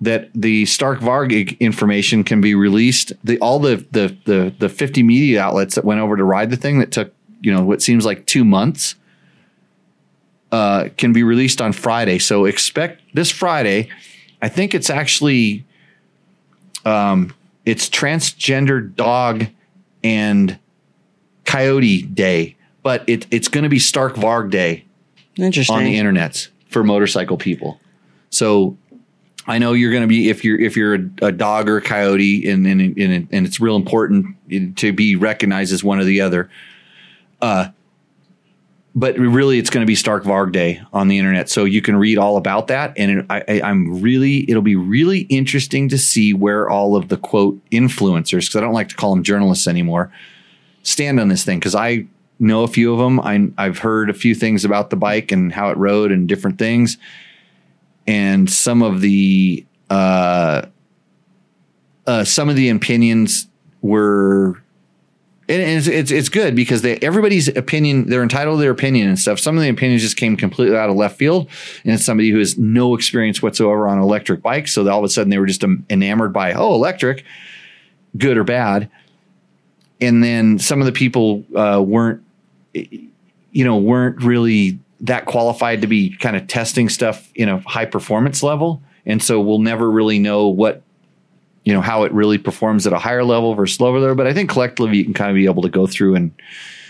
that 0.00 0.30
the 0.34 0.66
Stark 0.66 1.00
Varg 1.00 1.58
information 1.60 2.24
can 2.24 2.40
be 2.40 2.54
released. 2.54 3.12
The 3.22 3.38
all 3.38 3.58
the 3.58 3.84
the 3.90 4.16
the 4.24 4.54
the 4.58 4.68
50 4.68 5.02
media 5.02 5.42
outlets 5.42 5.74
that 5.74 5.84
went 5.84 6.00
over 6.00 6.16
to 6.16 6.24
ride 6.24 6.50
the 6.50 6.56
thing 6.56 6.78
that 6.78 6.92
took, 6.92 7.12
you 7.42 7.52
know, 7.52 7.64
what 7.64 7.82
seems 7.82 8.04
like 8.04 8.26
2 8.26 8.44
months 8.44 8.94
uh 10.52 10.88
can 10.96 11.12
be 11.12 11.22
released 11.22 11.60
on 11.60 11.72
Friday. 11.72 12.18
So 12.18 12.44
expect 12.44 13.02
this 13.14 13.30
Friday. 13.30 13.90
I 14.44 14.48
think 14.48 14.74
it's 14.74 14.90
actually 14.90 15.64
um 16.84 17.32
it's 17.64 17.88
transgender 17.88 18.94
dog 18.94 19.46
and 20.02 20.58
coyote 21.46 22.02
day, 22.02 22.56
but 22.82 23.04
it, 23.06 23.26
it's 23.30 23.48
going 23.48 23.64
to 23.64 23.70
be 23.70 23.78
Stark 23.78 24.16
Varg 24.16 24.50
day 24.50 24.84
Interesting. 25.36 25.74
on 25.74 25.84
the 25.84 25.98
internets 25.98 26.48
for 26.68 26.84
motorcycle 26.84 27.38
people. 27.38 27.80
So 28.28 28.76
I 29.46 29.56
know 29.56 29.72
you're 29.72 29.90
going 29.90 30.02
to 30.02 30.08
be 30.08 30.28
if 30.28 30.44
you're 30.44 30.60
if 30.60 30.76
you're 30.76 30.94
a, 30.94 31.10
a 31.22 31.32
dog 31.32 31.70
or 31.70 31.78
a 31.78 31.82
coyote, 31.82 32.46
and 32.46 32.66
and 32.66 32.82
and, 32.98 33.28
and 33.30 33.46
it's 33.46 33.60
real 33.60 33.76
important 33.76 34.76
to 34.76 34.92
be 34.92 35.16
recognized 35.16 35.72
as 35.72 35.82
one 35.82 35.98
or 35.98 36.04
the 36.04 36.20
other. 36.20 36.50
Uh, 37.40 37.68
but 38.94 39.18
really, 39.18 39.58
it's 39.58 39.70
going 39.70 39.84
to 39.84 39.86
be 39.86 39.94
Stark 39.94 40.24
Varg 40.24 40.52
Day 40.52 40.80
on 40.92 41.08
the 41.08 41.18
internet, 41.18 41.48
so 41.48 41.64
you 41.64 41.82
can 41.82 41.96
read 41.96 42.18
all 42.18 42.36
about 42.36 42.68
that. 42.68 42.92
And 42.96 43.10
it, 43.10 43.26
I, 43.28 43.60
I'm 43.62 44.00
really, 44.00 44.48
it'll 44.48 44.62
be 44.62 44.76
really 44.76 45.20
interesting 45.22 45.88
to 45.88 45.98
see 45.98 46.32
where 46.32 46.68
all 46.68 46.96
of 46.96 47.08
the 47.08 47.16
quote 47.16 47.58
influencers, 47.70 48.46
because 48.46 48.56
I 48.56 48.60
don't 48.60 48.74
like 48.74 48.88
to 48.90 48.96
call 48.96 49.14
them 49.14 49.24
journalists 49.24 49.66
anymore, 49.66 50.12
stand 50.82 51.18
on 51.18 51.28
this 51.28 51.44
thing. 51.44 51.58
Because 51.58 51.74
I 51.74 52.06
know 52.38 52.62
a 52.62 52.68
few 52.68 52.92
of 52.92 52.98
them. 52.98 53.20
I, 53.20 53.50
I've 53.58 53.78
heard 53.78 54.10
a 54.10 54.14
few 54.14 54.34
things 54.34 54.64
about 54.64 54.90
the 54.90 54.96
bike 54.96 55.32
and 55.32 55.52
how 55.52 55.70
it 55.70 55.76
rode 55.76 56.12
and 56.12 56.28
different 56.28 56.58
things 56.58 56.98
and 58.06 58.50
some 58.50 58.82
of 58.82 59.00
the 59.00 59.64
uh, 59.90 60.62
uh, 62.06 62.24
some 62.24 62.48
of 62.48 62.56
the 62.56 62.68
opinions 62.68 63.48
were 63.82 64.62
and 65.46 65.60
it's, 65.60 65.86
it's 65.86 66.10
it's 66.10 66.28
good 66.28 66.56
because 66.56 66.82
they 66.82 66.96
everybody's 66.96 67.48
opinion 67.48 68.08
they're 68.08 68.22
entitled 68.22 68.58
to 68.58 68.62
their 68.62 68.70
opinion 68.70 69.08
and 69.08 69.18
stuff. 69.18 69.38
Some 69.38 69.56
of 69.56 69.62
the 69.62 69.68
opinions 69.68 70.00
just 70.00 70.16
came 70.16 70.36
completely 70.36 70.76
out 70.76 70.88
of 70.88 70.96
left 70.96 71.18
field, 71.18 71.48
and 71.84 71.92
it's 71.92 72.04
somebody 72.04 72.30
who 72.30 72.38
has 72.38 72.56
no 72.56 72.94
experience 72.94 73.42
whatsoever 73.42 73.86
on 73.86 73.98
electric 73.98 74.40
bikes. 74.40 74.72
So 74.72 74.88
all 74.88 75.00
of 75.00 75.04
a 75.04 75.08
sudden 75.08 75.30
they 75.30 75.38
were 75.38 75.46
just 75.46 75.62
enamored 75.90 76.32
by 76.32 76.54
oh 76.54 76.74
electric, 76.74 77.24
good 78.16 78.38
or 78.38 78.44
bad, 78.44 78.90
and 80.00 80.24
then 80.24 80.58
some 80.58 80.80
of 80.80 80.86
the 80.86 80.92
people 80.92 81.44
uh, 81.54 81.82
weren't 81.86 82.22
you 82.72 83.64
know 83.64 83.76
weren't 83.76 84.22
really 84.22 84.78
that 85.00 85.26
qualified 85.26 85.82
to 85.82 85.86
be 85.86 86.16
kind 86.16 86.36
of 86.36 86.46
testing 86.46 86.88
stuff 86.88 87.30
in 87.34 87.50
a 87.50 87.58
high 87.60 87.84
performance 87.84 88.42
level, 88.42 88.82
and 89.04 89.22
so 89.22 89.42
we'll 89.42 89.58
never 89.58 89.90
really 89.90 90.18
know 90.18 90.48
what 90.48 90.82
you 91.64 91.72
know 91.72 91.80
how 91.80 92.04
it 92.04 92.12
really 92.12 92.38
performs 92.38 92.86
at 92.86 92.92
a 92.92 92.98
higher 92.98 93.24
level 93.24 93.54
versus 93.54 93.80
lower 93.80 93.98
level. 93.98 94.14
But 94.14 94.26
I 94.26 94.34
think 94.34 94.50
collectively 94.50 94.98
you 94.98 95.04
can 95.04 95.14
kind 95.14 95.30
of 95.30 95.34
be 95.34 95.46
able 95.46 95.62
to 95.62 95.68
go 95.68 95.86
through 95.86 96.14
and 96.14 96.32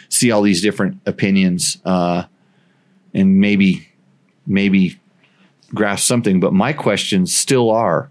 see 0.09 0.30
all 0.30 0.42
these 0.42 0.60
different 0.60 1.01
opinions 1.06 1.78
uh, 1.84 2.24
and 3.12 3.40
maybe 3.40 3.88
maybe 4.46 4.98
grasp 5.68 6.06
something. 6.06 6.40
But 6.40 6.52
my 6.52 6.72
questions 6.72 7.34
still 7.34 7.70
are 7.70 8.10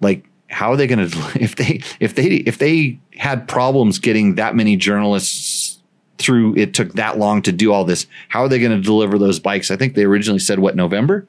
like 0.00 0.26
how 0.48 0.70
are 0.70 0.76
they 0.76 0.86
going 0.86 1.10
to 1.10 1.18
if 1.40 1.56
they 1.56 1.80
if 2.00 2.14
they 2.14 2.26
if 2.26 2.58
they 2.58 2.98
had 3.14 3.48
problems 3.48 3.98
getting 3.98 4.36
that 4.36 4.54
many 4.54 4.76
journalists 4.76 5.78
through 6.18 6.56
it 6.56 6.72
took 6.72 6.94
that 6.94 7.18
long 7.18 7.42
to 7.42 7.52
do 7.52 7.72
all 7.72 7.84
this 7.84 8.06
how 8.28 8.40
are 8.40 8.48
they 8.48 8.58
going 8.58 8.72
to 8.72 8.80
deliver 8.80 9.18
those 9.18 9.38
bikes 9.38 9.70
i 9.70 9.76
think 9.76 9.94
they 9.94 10.04
originally 10.04 10.38
said 10.38 10.58
what 10.58 10.74
november 10.74 11.26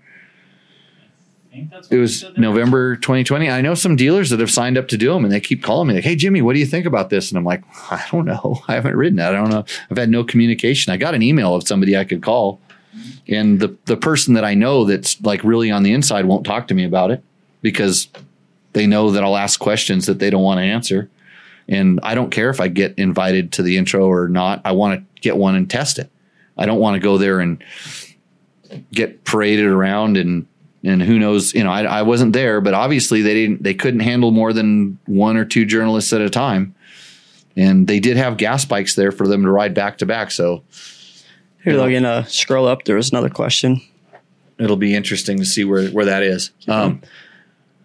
it 1.89 1.97
was 1.97 2.25
November 2.37 2.95
2020. 2.95 3.49
I 3.49 3.61
know 3.61 3.73
some 3.73 3.95
dealers 3.95 4.29
that 4.29 4.39
have 4.39 4.51
signed 4.51 4.77
up 4.77 4.87
to 4.89 4.97
do 4.97 5.13
them 5.13 5.23
and 5.23 5.33
they 5.33 5.39
keep 5.39 5.63
calling 5.63 5.87
me 5.87 5.95
like, 5.95 6.03
Hey 6.03 6.15
Jimmy, 6.15 6.41
what 6.41 6.53
do 6.53 6.59
you 6.59 6.65
think 6.65 6.85
about 6.85 7.09
this? 7.09 7.29
And 7.29 7.37
I'm 7.37 7.45
like, 7.45 7.63
I 7.91 8.05
don't 8.11 8.25
know. 8.25 8.61
I 8.67 8.73
haven't 8.75 8.95
written 8.95 9.19
it. 9.19 9.25
I 9.25 9.31
don't 9.31 9.49
know. 9.49 9.65
I've 9.89 9.97
had 9.97 10.09
no 10.09 10.23
communication. 10.23 10.93
I 10.93 10.97
got 10.97 11.15
an 11.15 11.21
email 11.21 11.55
of 11.55 11.67
somebody 11.67 11.95
I 11.97 12.03
could 12.03 12.21
call 12.21 12.59
and 13.27 13.59
the, 13.59 13.75
the 13.85 13.97
person 13.97 14.33
that 14.35 14.45
I 14.45 14.53
know 14.53 14.85
that's 14.85 15.21
like 15.21 15.43
really 15.43 15.69
on 15.69 15.83
the 15.83 15.93
inside 15.93 16.25
won't 16.25 16.45
talk 16.45 16.67
to 16.69 16.73
me 16.73 16.85
about 16.85 17.11
it 17.11 17.23
because 17.61 18.07
they 18.73 18.87
know 18.87 19.11
that 19.11 19.23
I'll 19.23 19.37
ask 19.37 19.59
questions 19.59 20.05
that 20.05 20.19
they 20.19 20.29
don't 20.29 20.43
want 20.43 20.59
to 20.59 20.63
answer. 20.63 21.09
And 21.67 21.99
I 22.03 22.15
don't 22.15 22.31
care 22.31 22.49
if 22.49 22.61
I 22.61 22.69
get 22.69 22.97
invited 22.97 23.51
to 23.53 23.63
the 23.63 23.77
intro 23.77 24.07
or 24.07 24.29
not. 24.29 24.61
I 24.63 24.71
want 24.71 24.99
to 24.99 25.21
get 25.21 25.35
one 25.35 25.55
and 25.55 25.69
test 25.69 25.99
it. 25.99 26.09
I 26.57 26.65
don't 26.65 26.79
want 26.79 26.95
to 26.95 26.99
go 26.99 27.17
there 27.17 27.39
and 27.39 27.61
get 28.93 29.25
paraded 29.25 29.65
around 29.65 30.17
and 30.17 30.47
and 30.83 31.01
who 31.01 31.17
knows 31.19 31.53
you 31.53 31.63
know 31.63 31.71
I, 31.71 31.83
I 31.83 32.01
wasn't 32.03 32.33
there 32.33 32.61
but 32.61 32.73
obviously 32.73 33.21
they 33.21 33.33
didn't 33.33 33.63
they 33.63 33.73
couldn't 33.73 34.01
handle 34.01 34.31
more 34.31 34.53
than 34.53 34.99
one 35.05 35.37
or 35.37 35.45
two 35.45 35.65
journalists 35.65 36.13
at 36.13 36.21
a 36.21 36.29
time. 36.29 36.73
And 37.55 37.87
they 37.87 37.99
did 37.99 38.17
have 38.17 38.37
gas 38.37 38.65
bikes 38.65 38.93
there 38.93 39.11
for 39.11 39.27
them 39.27 39.41
to 39.41 39.49
ride 39.49 39.73
back 39.73 39.97
to 39.97 40.05
back. 40.05 40.29
So 40.29 40.63
Here, 41.63 41.73
Logan, 41.73 42.05
uh, 42.05 42.23
scroll 42.25 42.67
up. 42.67 42.83
There 42.83 42.95
was 42.95 43.09
another 43.09 43.29
question. 43.29 43.81
it'll 44.59 44.77
be 44.77 44.93
interesting 44.93 45.37
to 45.39 45.45
see 45.45 45.63
where 45.63 45.89
where 45.89 46.05
that 46.05 46.21
is. 46.21 46.51
Um, 46.67 47.01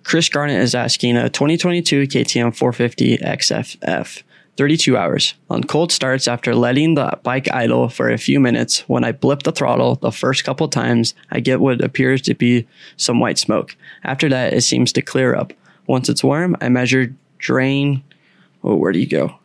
Chris 0.05 0.29
Garnett 0.29 0.61
is 0.61 0.75
asking 0.75 1.17
a 1.17 1.31
2022 1.31 2.03
KTM 2.03 2.55
450 2.55 3.19
XFF, 3.19 4.23
32 4.57 4.97
hours. 4.97 5.35
On 5.49 5.65
cold 5.65 5.93
starts 5.93 6.29
after 6.29 6.55
letting 6.55 6.95
the 6.95 7.19
bike 7.23 7.51
idle 7.53 7.89
for 7.89 8.11
a 8.11 8.19
few 8.19 8.39
minutes, 8.39 8.81
when 8.89 9.05
I 9.05 9.13
blip 9.13 9.45
the 9.45 9.53
throttle 9.53 9.97
the 9.97 10.13
first 10.13 10.45
couple 10.45 10.69
times, 10.69 11.15
I 11.31 11.41
get 11.41 11.61
what 11.61 11.83
appears 11.83 12.23
to 12.23 12.35
be 12.35 12.67
some 12.97 13.19
white 13.19 13.39
smoke. 13.39 13.77
After 14.05 14.29
that, 14.29 14.53
it 14.53 14.63
seems 14.63 14.93
to 14.93 15.03
clear 15.03 15.35
up. 15.35 15.53
Once 15.87 16.09
it's 16.09 16.23
warm, 16.23 16.57
I 16.61 16.69
measure 16.69 17.15
drain. 17.39 18.03
Oh, 18.63 18.77
where 18.77 18.93
do 18.93 18.99
you 18.99 19.07
go? 19.07 19.37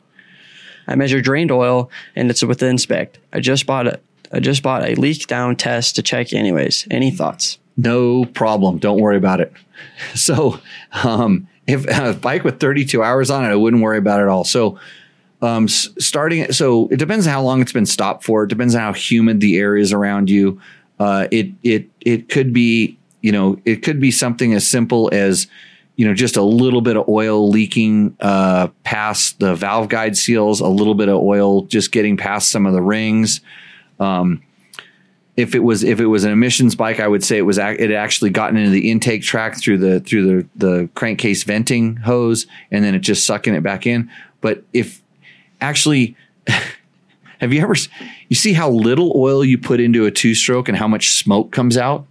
I 0.88 0.96
measure 0.96 1.22
drained 1.22 1.52
oil 1.52 1.90
and 2.16 2.30
it's 2.30 2.44
within 2.44 2.78
spec. 2.78 3.18
I 3.34 3.40
just 3.40 3.66
bought 3.66 3.88
a 3.88 4.00
I 4.32 4.40
just 4.42 4.62
bought 4.62 4.84
a 4.84 4.96
leak 4.96 5.28
down 5.28 5.56
test 5.56 5.96
to 5.96 6.02
check 6.02 6.34
anyways. 6.34 6.86
Any 6.92 7.12
thoughts? 7.12 7.60
No 7.78 8.26
problem. 8.26 8.78
Don't 8.78 9.00
worry 9.00 9.18
about 9.18 9.40
it. 9.42 9.54
So, 10.16 10.60
um, 11.04 11.48
if 11.68 11.86
a 11.88 12.14
bike 12.14 12.44
with 12.44 12.60
32 12.60 13.04
hours 13.04 13.30
on 13.30 13.46
it, 13.46 13.50
I 13.50 13.56
wouldn't 13.56 13.84
worry 13.84 13.98
about 13.98 14.20
it 14.20 14.24
at 14.24 14.30
all. 14.30 14.44
So, 14.44 14.80
um, 15.42 15.68
starting, 15.68 16.52
so 16.52 16.88
it 16.88 16.98
depends 16.98 17.28
on 17.28 17.34
how 17.34 17.44
long 17.44 17.62
it's 17.62 17.74
been 17.74 17.86
stopped 17.86 18.24
for. 18.24 18.44
It 18.44 18.48
depends 18.48 18.74
on 18.74 18.82
how 18.82 18.94
humid 18.94 19.40
the 19.40 19.58
air 19.58 19.78
is 19.78 19.94
around 19.94 20.30
you. 20.30 20.60
Uh, 21.00 21.28
it, 21.30 21.52
it, 21.62 21.90
it 22.02 22.30
could 22.30 22.54
be, 22.54 22.98
you 23.22 23.32
know, 23.32 23.60
it 23.66 23.84
could 23.84 24.00
be 24.00 24.10
something 24.10 24.54
as 24.54 24.68
simple 24.68 25.10
as, 25.14 25.46
you 25.96 26.08
know, 26.08 26.14
just 26.14 26.38
a 26.38 26.42
little 26.42 26.82
bit 26.82 26.98
of 26.98 27.08
oil 27.08 27.50
leaking 27.50 28.16
uh, 28.20 28.68
past 28.84 29.40
the 29.40 29.54
valve 29.54 29.90
guide 29.90 30.18
seals, 30.18 30.60
a 30.60 30.68
little 30.68 30.96
bit 30.96 31.10
of 31.10 31.18
oil 31.18 31.64
just 31.64 31.92
getting 31.92 32.18
past 32.18 32.50
some 32.50 32.66
of 32.66 32.74
the 32.74 32.82
rings. 32.82 33.42
Um, 34.00 34.42
if 35.38 35.54
it 35.56 35.60
was 35.60 35.84
if 35.84 36.00
it 36.00 36.08
was 36.08 36.24
an 36.24 36.32
emissions 36.32 36.76
bike, 36.76 37.00
I 37.00 37.08
would 37.08 37.24
say 37.24 37.38
it 37.38 37.44
was 37.44 37.58
ac- 37.60 37.78
it 37.80 37.90
had 37.92 37.98
actually 37.98 38.32
gotten 38.32 38.58
into 38.58 38.72
the 38.72 38.90
intake 38.92 39.22
track 39.22 39.58
through 39.60 39.78
the 39.78 40.00
through 40.02 40.26
the 40.26 40.48
the 40.68 40.90
crankcase 40.96 41.44
venting 41.44 41.96
hose, 41.98 42.48
and 42.72 42.84
then 42.84 42.96
it 42.96 43.00
just 43.00 43.26
sucking 43.26 43.54
it 43.54 43.62
back 43.64 43.86
in. 43.88 44.10
But 44.42 44.64
if 44.74 45.02
actually, 45.62 46.16
have 47.40 47.54
you 47.54 47.62
ever 47.62 47.76
you 48.30 48.36
see 48.36 48.54
how 48.54 48.70
little 48.70 49.14
oil 49.16 49.46
you 49.46 49.58
put 49.58 49.80
into 49.80 50.06
a 50.06 50.12
two 50.12 50.34
stroke 50.34 50.68
and 50.68 50.78
how 50.78 50.88
much 50.88 51.12
smoke 51.18 51.52
comes 51.52 51.78
out? 51.78 52.06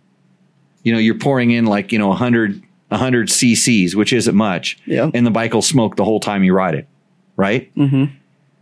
You 0.85 0.93
know, 0.93 0.99
you're 0.99 1.19
pouring 1.19 1.51
in 1.51 1.67
like 1.67 1.91
you 1.93 1.99
know 1.99 2.09
100 2.09 2.63
100 2.89 3.29
cc's, 3.29 3.97
which 3.97 4.13
isn't 4.13 4.37
much, 4.37 4.79
Yeah. 4.87 5.11
and 5.13 5.27
the 5.27 5.33
bike 5.33 5.53
will 5.53 5.63
smoke 5.63 5.97
the 5.97 6.05
whole 6.05 6.21
time 6.21 6.45
you 6.45 6.55
ride 6.55 6.77
it, 6.77 6.87
right? 7.35 7.75
Mm-hmm. 7.75 8.15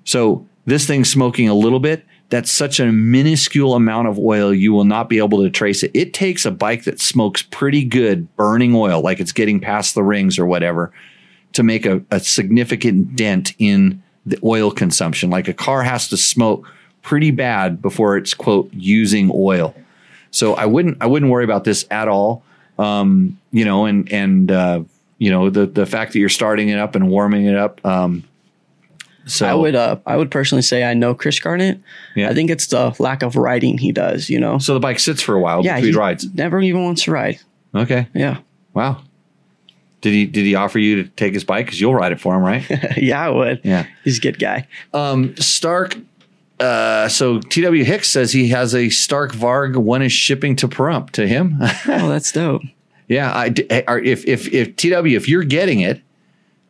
So 0.04 0.46
this 0.64 0.86
thing's 0.86 1.10
smoking 1.10 1.50
a 1.50 1.54
little 1.54 1.80
bit. 1.80 2.06
That's 2.34 2.50
such 2.50 2.80
a 2.80 2.90
minuscule 2.90 3.74
amount 3.76 4.08
of 4.08 4.18
oil, 4.18 4.52
you 4.52 4.72
will 4.72 4.84
not 4.84 5.08
be 5.08 5.18
able 5.18 5.44
to 5.44 5.50
trace 5.50 5.84
it. 5.84 5.92
It 5.94 6.12
takes 6.12 6.44
a 6.44 6.50
bike 6.50 6.82
that 6.82 6.98
smokes 6.98 7.42
pretty 7.42 7.84
good 7.84 8.34
burning 8.34 8.74
oil, 8.74 9.02
like 9.02 9.20
it's 9.20 9.30
getting 9.30 9.60
past 9.60 9.94
the 9.94 10.02
rings 10.02 10.36
or 10.36 10.44
whatever, 10.44 10.92
to 11.52 11.62
make 11.62 11.86
a, 11.86 12.02
a 12.10 12.18
significant 12.18 13.14
dent 13.14 13.54
in 13.60 14.02
the 14.26 14.36
oil 14.42 14.72
consumption. 14.72 15.30
Like 15.30 15.46
a 15.46 15.54
car 15.54 15.84
has 15.84 16.08
to 16.08 16.16
smoke 16.16 16.66
pretty 17.02 17.30
bad 17.30 17.80
before 17.80 18.16
it's 18.16 18.34
quote 18.34 18.68
using 18.72 19.30
oil. 19.32 19.72
So 20.32 20.54
I 20.54 20.66
wouldn't 20.66 20.98
I 21.00 21.06
wouldn't 21.06 21.30
worry 21.30 21.44
about 21.44 21.62
this 21.62 21.86
at 21.88 22.08
all. 22.08 22.42
Um, 22.80 23.38
you 23.52 23.64
know, 23.64 23.84
and 23.84 24.10
and 24.10 24.50
uh, 24.50 24.82
you 25.18 25.30
know 25.30 25.50
the 25.50 25.66
the 25.66 25.86
fact 25.86 26.14
that 26.14 26.18
you're 26.18 26.28
starting 26.28 26.68
it 26.70 26.80
up 26.80 26.96
and 26.96 27.10
warming 27.10 27.44
it 27.46 27.54
up. 27.54 27.80
Um, 27.86 28.24
so 29.26 29.46
I 29.46 29.54
would 29.54 29.74
uh 29.74 29.96
I 30.06 30.16
would 30.16 30.30
personally 30.30 30.62
say 30.62 30.84
I 30.84 30.94
know 30.94 31.14
Chris 31.14 31.38
Garnett. 31.40 31.80
Yeah. 32.14 32.30
I 32.30 32.34
think 32.34 32.50
it's 32.50 32.66
the 32.66 32.94
lack 32.98 33.22
of 33.22 33.36
riding 33.36 33.78
he 33.78 33.92
does, 33.92 34.28
you 34.30 34.38
know. 34.38 34.58
So 34.58 34.74
the 34.74 34.80
bike 34.80 34.98
sits 34.98 35.22
for 35.22 35.34
a 35.34 35.40
while 35.40 35.64
yeah, 35.64 35.76
between 35.76 35.92
he 35.92 35.98
rides. 35.98 36.34
never 36.34 36.60
even 36.60 36.84
wants 36.84 37.04
to 37.04 37.12
ride. 37.12 37.40
Okay. 37.74 38.08
Yeah. 38.14 38.38
Wow. 38.72 39.02
Did 40.00 40.12
he 40.12 40.26
did 40.26 40.44
he 40.44 40.54
offer 40.54 40.78
you 40.78 41.02
to 41.02 41.08
take 41.10 41.32
his 41.32 41.44
bike? 41.44 41.66
Because 41.66 41.80
you'll 41.80 41.94
ride 41.94 42.12
it 42.12 42.20
for 42.20 42.34
him, 42.34 42.42
right? 42.42 42.64
yeah, 42.98 43.24
I 43.24 43.30
would. 43.30 43.60
Yeah. 43.64 43.86
He's 44.04 44.18
a 44.18 44.20
good 44.20 44.38
guy. 44.38 44.66
Um, 44.92 45.34
Stark. 45.36 45.96
Uh, 46.60 47.08
so 47.08 47.40
TW 47.40 47.82
Hicks 47.84 48.08
says 48.08 48.30
he 48.32 48.48
has 48.48 48.74
a 48.74 48.88
Stark 48.90 49.32
Varg. 49.32 49.76
One 49.76 50.02
is 50.02 50.12
shipping 50.12 50.54
to 50.56 50.68
Pahrump 50.68 51.10
to 51.12 51.26
him. 51.26 51.56
Oh, 51.60 51.66
that's 51.86 52.30
dope. 52.32 52.62
yeah. 53.08 53.32
I, 53.32 53.46
if 53.56 54.24
if 54.26 54.52
if 54.52 54.76
TW 54.76 55.06
if 55.16 55.28
you're 55.28 55.42
getting 55.42 55.80
it, 55.80 56.00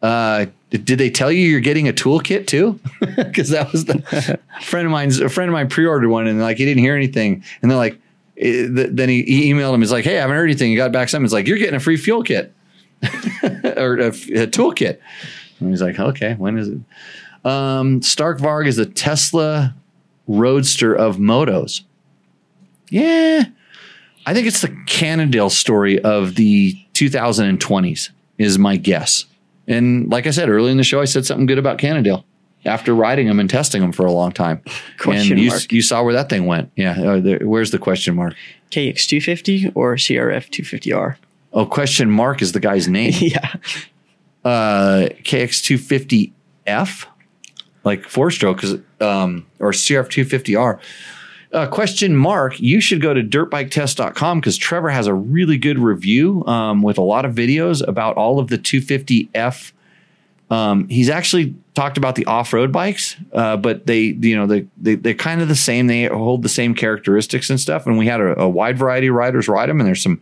uh, 0.01 0.47
did 0.79 0.99
they 0.99 1.11
tell 1.11 1.31
you 1.31 1.47
you're 1.49 1.61
getting 1.61 1.89
a 1.89 1.93
toolkit 1.93 2.47
too? 2.47 2.79
Because 3.17 3.51
that 3.51 3.71
was 3.73 3.85
the 3.85 4.39
friend 4.63 4.87
of 4.87 4.91
mine's 4.93 5.21
a 5.21 5.29
friend 5.29 5.49
of 5.49 5.53
mine 5.53 5.69
pre-ordered 5.69 6.09
one 6.09 6.27
and 6.27 6.41
like 6.41 6.57
he 6.57 6.65
didn't 6.65 6.83
hear 6.83 6.97
anything 6.97 7.45
and 7.63 7.71
they're 7.71 7.79
like. 7.79 7.95
eh, 8.39 8.67
th- 8.67 8.89
then 8.93 9.09
he, 9.09 9.23
he 9.23 9.53
emailed 9.53 9.73
him. 9.75 9.81
He's 9.81 9.93
like, 9.93 10.05
"Hey, 10.05 10.19
I 10.19 10.23
haven't 10.23 10.35
heard 10.37 10.45
anything." 10.51 10.71
He 10.71 10.77
got 10.77 10.91
back 10.93 11.09
something. 11.09 11.25
It's 11.25 11.33
like, 11.33 11.47
"You're 11.47 11.59
getting 11.59 11.77
a 11.77 11.81
free 11.81 11.97
fuel 11.97 12.23
kit 12.25 12.53
or 13.03 13.99
a, 13.99 14.09
a 14.09 14.47
toolkit." 14.49 14.99
And 15.61 15.71
he's 15.71 15.81
like, 15.83 15.99
"Okay, 15.99 16.35
when 16.35 16.59
is 16.59 16.69
it?" 16.69 16.79
Um, 17.49 18.03
Stark 18.03 18.39
Varg 18.39 18.67
is 18.67 18.77
the 18.77 18.87
Tesla 18.87 19.75
Roadster 20.27 20.95
of 20.95 21.19
motos. 21.19 21.83
Yeah, 22.91 23.45
I 24.27 24.35
think 24.35 24.47
it's 24.47 24.61
the 24.63 24.75
Cannondale 24.87 25.51
story 25.51 26.01
of 26.03 26.35
the 26.37 26.75
2020s 26.95 28.11
is 28.39 28.59
my 28.59 28.77
guess. 28.77 29.27
And 29.66 30.11
like 30.11 30.27
I 30.27 30.31
said 30.31 30.49
earlier 30.49 30.70
in 30.70 30.77
the 30.77 30.85
show, 30.85 31.01
I 31.01 31.05
said 31.07 31.24
something 31.24 31.47
good 31.47 31.59
about 31.59 31.78
Cannondale 31.78 32.24
after 32.66 32.95
riding 32.95 33.27
them 33.27 33.41
and 33.41 33.49
testing 33.49 33.81
them 33.82 33.93
for 33.93 34.07
a 34.07 34.12
long 34.12 34.32
time. 34.32 34.62
Question 34.99 35.32
and 35.32 35.41
you, 35.41 35.51
mark. 35.51 35.73
you 35.73 35.82
saw 35.82 36.03
where 36.03 36.12
that 36.15 36.28
thing 36.28 36.47
went. 36.47 36.70
Yeah, 36.77 37.01
uh, 37.01 37.39
where's 37.43 37.70
the 37.70 37.78
question 37.78 38.15
mark? 38.15 38.35
KX 38.70 39.07
two 39.07 39.20
fifty 39.20 39.70
or 39.74 39.97
CRF 39.97 40.51
two 40.51 40.65
fifty 40.65 40.93
R. 40.93 41.19
Oh, 41.53 41.66
question 41.66 42.11
mark 42.11 42.43
is 42.43 42.53
the 42.53 42.61
guy's 42.61 42.89
name. 43.01 43.12
Yeah. 43.16 43.55
uh, 44.45 45.09
KX250F, 45.23 47.07
like 47.85 48.09
four 48.09 48.31
stroke, 48.31 48.62
um, 49.01 49.47
or 49.61 49.70
CRF250R. 49.70 50.81
Uh, 51.55 51.68
question 51.68 52.16
mark, 52.16 52.59
you 52.59 52.81
should 52.81 53.01
go 53.01 53.14
to 53.14 53.22
dirtbiketest.com 53.22 54.40
because 54.40 54.56
Trevor 54.56 54.90
has 54.90 55.06
a 55.06 55.14
really 55.14 55.56
good 55.56 55.78
review 55.78 56.44
um, 56.47 56.82
with 56.82 56.98
a 56.98 57.02
lot 57.02 57.24
of 57.24 57.32
videos 57.32 57.86
about 57.86 58.16
all 58.16 58.40
of 58.40 58.48
the 58.48 58.59
250F. 58.59 59.70
Um, 60.51 60.89
he's 60.89 61.09
actually 61.09 61.55
talked 61.74 61.97
about 61.97 62.16
the 62.16 62.26
off-road 62.26 62.72
bikes, 62.72 63.16
uh, 63.32 63.56
but 63.56 63.86
they, 63.86 64.01
you 64.01 64.36
know, 64.36 64.48
they, 64.48 64.66
they 64.76 64.97
they're 64.97 65.14
kind 65.14 65.40
of 65.40 65.48
the 65.48 65.55
same. 65.55 65.86
They 65.86 66.06
hold 66.06 66.43
the 66.43 66.48
same 66.48 66.74
characteristics 66.74 67.48
and 67.51 67.60
stuff. 67.60 67.86
And 67.86 67.98
we 67.98 68.06
had 68.06 68.20
a, 68.20 68.43
a 68.43 68.48
wide 68.48 68.76
variety 68.76 69.06
of 69.06 69.14
riders 69.14 69.47
ride 69.47 69.68
them, 69.68 69.81
and 69.81 69.86
there's 69.86 70.02
some 70.02 70.20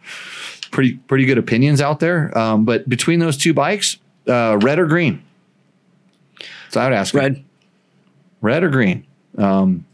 pretty 0.70 0.94
pretty 1.08 1.24
good 1.24 1.38
opinions 1.38 1.80
out 1.80 2.00
there. 2.00 2.36
Um, 2.36 2.66
but 2.66 2.86
between 2.90 3.20
those 3.20 3.38
two 3.38 3.54
bikes, 3.54 3.96
uh, 4.28 4.58
red 4.60 4.78
or 4.78 4.86
green? 4.86 5.22
So 6.68 6.80
I 6.80 6.84
would 6.84 6.94
ask 6.94 7.14
red, 7.14 7.42
red 8.42 8.62
or 8.64 8.68
green. 8.68 9.06
Um, 9.38 9.86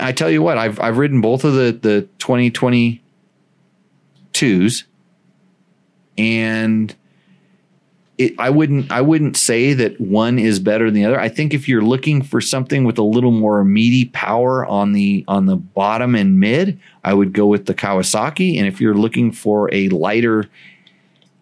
I 0.00 0.12
tell 0.12 0.30
you 0.30 0.42
what, 0.42 0.58
I've 0.58 0.80
I've 0.80 0.98
ridden 0.98 1.20
both 1.20 1.44
of 1.44 1.54
the 1.54 1.72
the 1.72 2.08
twenty 2.18 2.50
twenty 2.50 3.02
twos, 4.32 4.84
and 6.16 6.94
it, 8.18 8.34
I 8.38 8.50
wouldn't 8.50 8.92
I 8.92 9.00
wouldn't 9.00 9.36
say 9.36 9.72
that 9.74 10.00
one 10.00 10.38
is 10.38 10.58
better 10.58 10.86
than 10.86 10.94
the 10.94 11.04
other. 11.04 11.20
I 11.20 11.28
think 11.28 11.54
if 11.54 11.68
you're 11.68 11.82
looking 11.82 12.22
for 12.22 12.40
something 12.40 12.84
with 12.84 12.98
a 12.98 13.02
little 13.02 13.30
more 13.30 13.64
meaty 13.64 14.06
power 14.06 14.66
on 14.66 14.92
the 14.92 15.24
on 15.28 15.46
the 15.46 15.56
bottom 15.56 16.14
and 16.14 16.38
mid, 16.38 16.78
I 17.04 17.14
would 17.14 17.32
go 17.32 17.46
with 17.46 17.66
the 17.66 17.74
Kawasaki. 17.74 18.58
And 18.58 18.66
if 18.66 18.80
you're 18.80 18.94
looking 18.94 19.32
for 19.32 19.72
a 19.72 19.88
lighter 19.88 20.48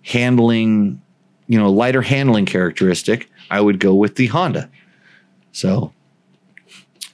handling, 0.02 1.02
you 1.48 1.58
know, 1.58 1.70
lighter 1.70 2.02
handling 2.02 2.46
characteristic, 2.46 3.28
I 3.50 3.60
would 3.60 3.80
go 3.80 3.94
with 3.94 4.14
the 4.14 4.26
Honda. 4.26 4.70
So, 5.52 5.92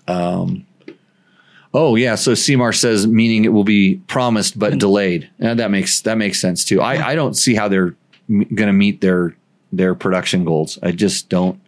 um, 0.06 0.65
oh 1.76 1.94
yeah. 1.94 2.14
So 2.14 2.34
Seymour 2.34 2.72
says 2.72 3.06
meaning 3.06 3.44
it 3.44 3.52
will 3.52 3.64
be 3.64 3.96
promised 4.08 4.58
but 4.58 4.78
delayed. 4.78 5.30
Uh, 5.40 5.54
that 5.54 5.70
makes 5.70 6.00
that 6.00 6.16
makes 6.16 6.40
sense 6.40 6.64
too. 6.64 6.80
I 6.80 7.10
I 7.10 7.14
don't 7.14 7.34
see 7.34 7.54
how 7.54 7.68
they're 7.68 7.94
going 8.28 8.66
to 8.66 8.72
meet 8.72 9.00
their 9.00 9.36
their 9.70 9.94
production 9.94 10.44
goals. 10.44 10.78
I 10.82 10.90
just 10.90 11.28
don't. 11.28 11.60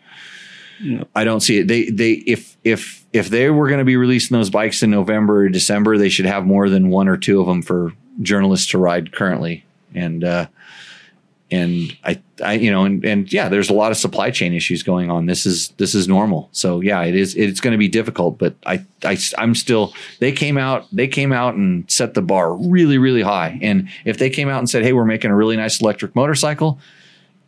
I 1.15 1.25
don't 1.25 1.41
see 1.41 1.59
it. 1.59 1.69
They 1.69 1.91
they 1.91 2.13
if 2.13 2.57
if 2.65 3.05
if 3.13 3.29
they 3.29 3.51
were 3.51 3.69
going 3.69 3.81
to 3.81 3.85
be 3.85 3.97
releasing 3.97 4.37
those 4.37 4.51
bikes 4.51 4.83
in 4.83 4.91
November 4.91 5.43
or 5.43 5.49
December, 5.49 5.99
they 5.99 6.09
should 6.09 6.27
have 6.27 6.47
more 6.47 6.69
than 6.69 6.89
one 6.89 7.09
or 7.09 7.17
two 7.17 7.41
of 7.41 7.47
them 7.47 7.63
for 7.63 7.93
journalists 8.23 8.69
to 8.69 8.79
ride 8.79 9.13
currently. 9.13 9.65
And 9.95 10.25
uh, 10.25 10.47
and 11.51 11.97
I 12.05 12.21
I 12.43 12.55
you 12.55 12.71
know 12.71 12.85
and 12.85 13.05
and 13.05 13.33
yeah, 13.33 13.49
there's 13.49 13.71
a 13.71 13.75
lot 13.75 13.91
of 13.91 13.97
supply 13.97 14.31
chain 14.31 14.53
issues 14.53 14.83
going 14.83 15.11
on. 15.11 15.27
This 15.27 15.47
is 15.47 15.69
this 15.79 15.95
is 15.95 16.09
normal. 16.09 16.49
So 16.53 16.81
yeah, 16.81 17.03
it 17.03 17.15
is 17.15 17.35
it's 17.35 17.61
going 17.61 17.73
to 17.73 17.79
be 17.79 17.89
difficult. 17.89 18.39
But 18.39 18.57
I 18.67 18.85
I 19.05 19.19
I'm 19.39 19.55
still 19.55 19.95
they 20.21 20.33
came 20.33 20.59
out 20.59 20.87
they 20.93 21.09
came 21.09 21.33
out 21.33 21.55
and 21.55 21.91
set 21.91 22.15
the 22.15 22.23
bar 22.23 22.55
really 22.55 22.99
really 22.99 23.23
high. 23.23 23.59
And 23.63 23.89
if 24.05 24.19
they 24.19 24.31
came 24.31 24.49
out 24.49 24.59
and 24.59 24.69
said, 24.69 24.83
hey, 24.83 24.93
we're 24.93 25.05
making 25.05 25.31
a 25.31 25.37
really 25.37 25.57
nice 25.57 25.81
electric 25.81 26.15
motorcycle 26.15 26.79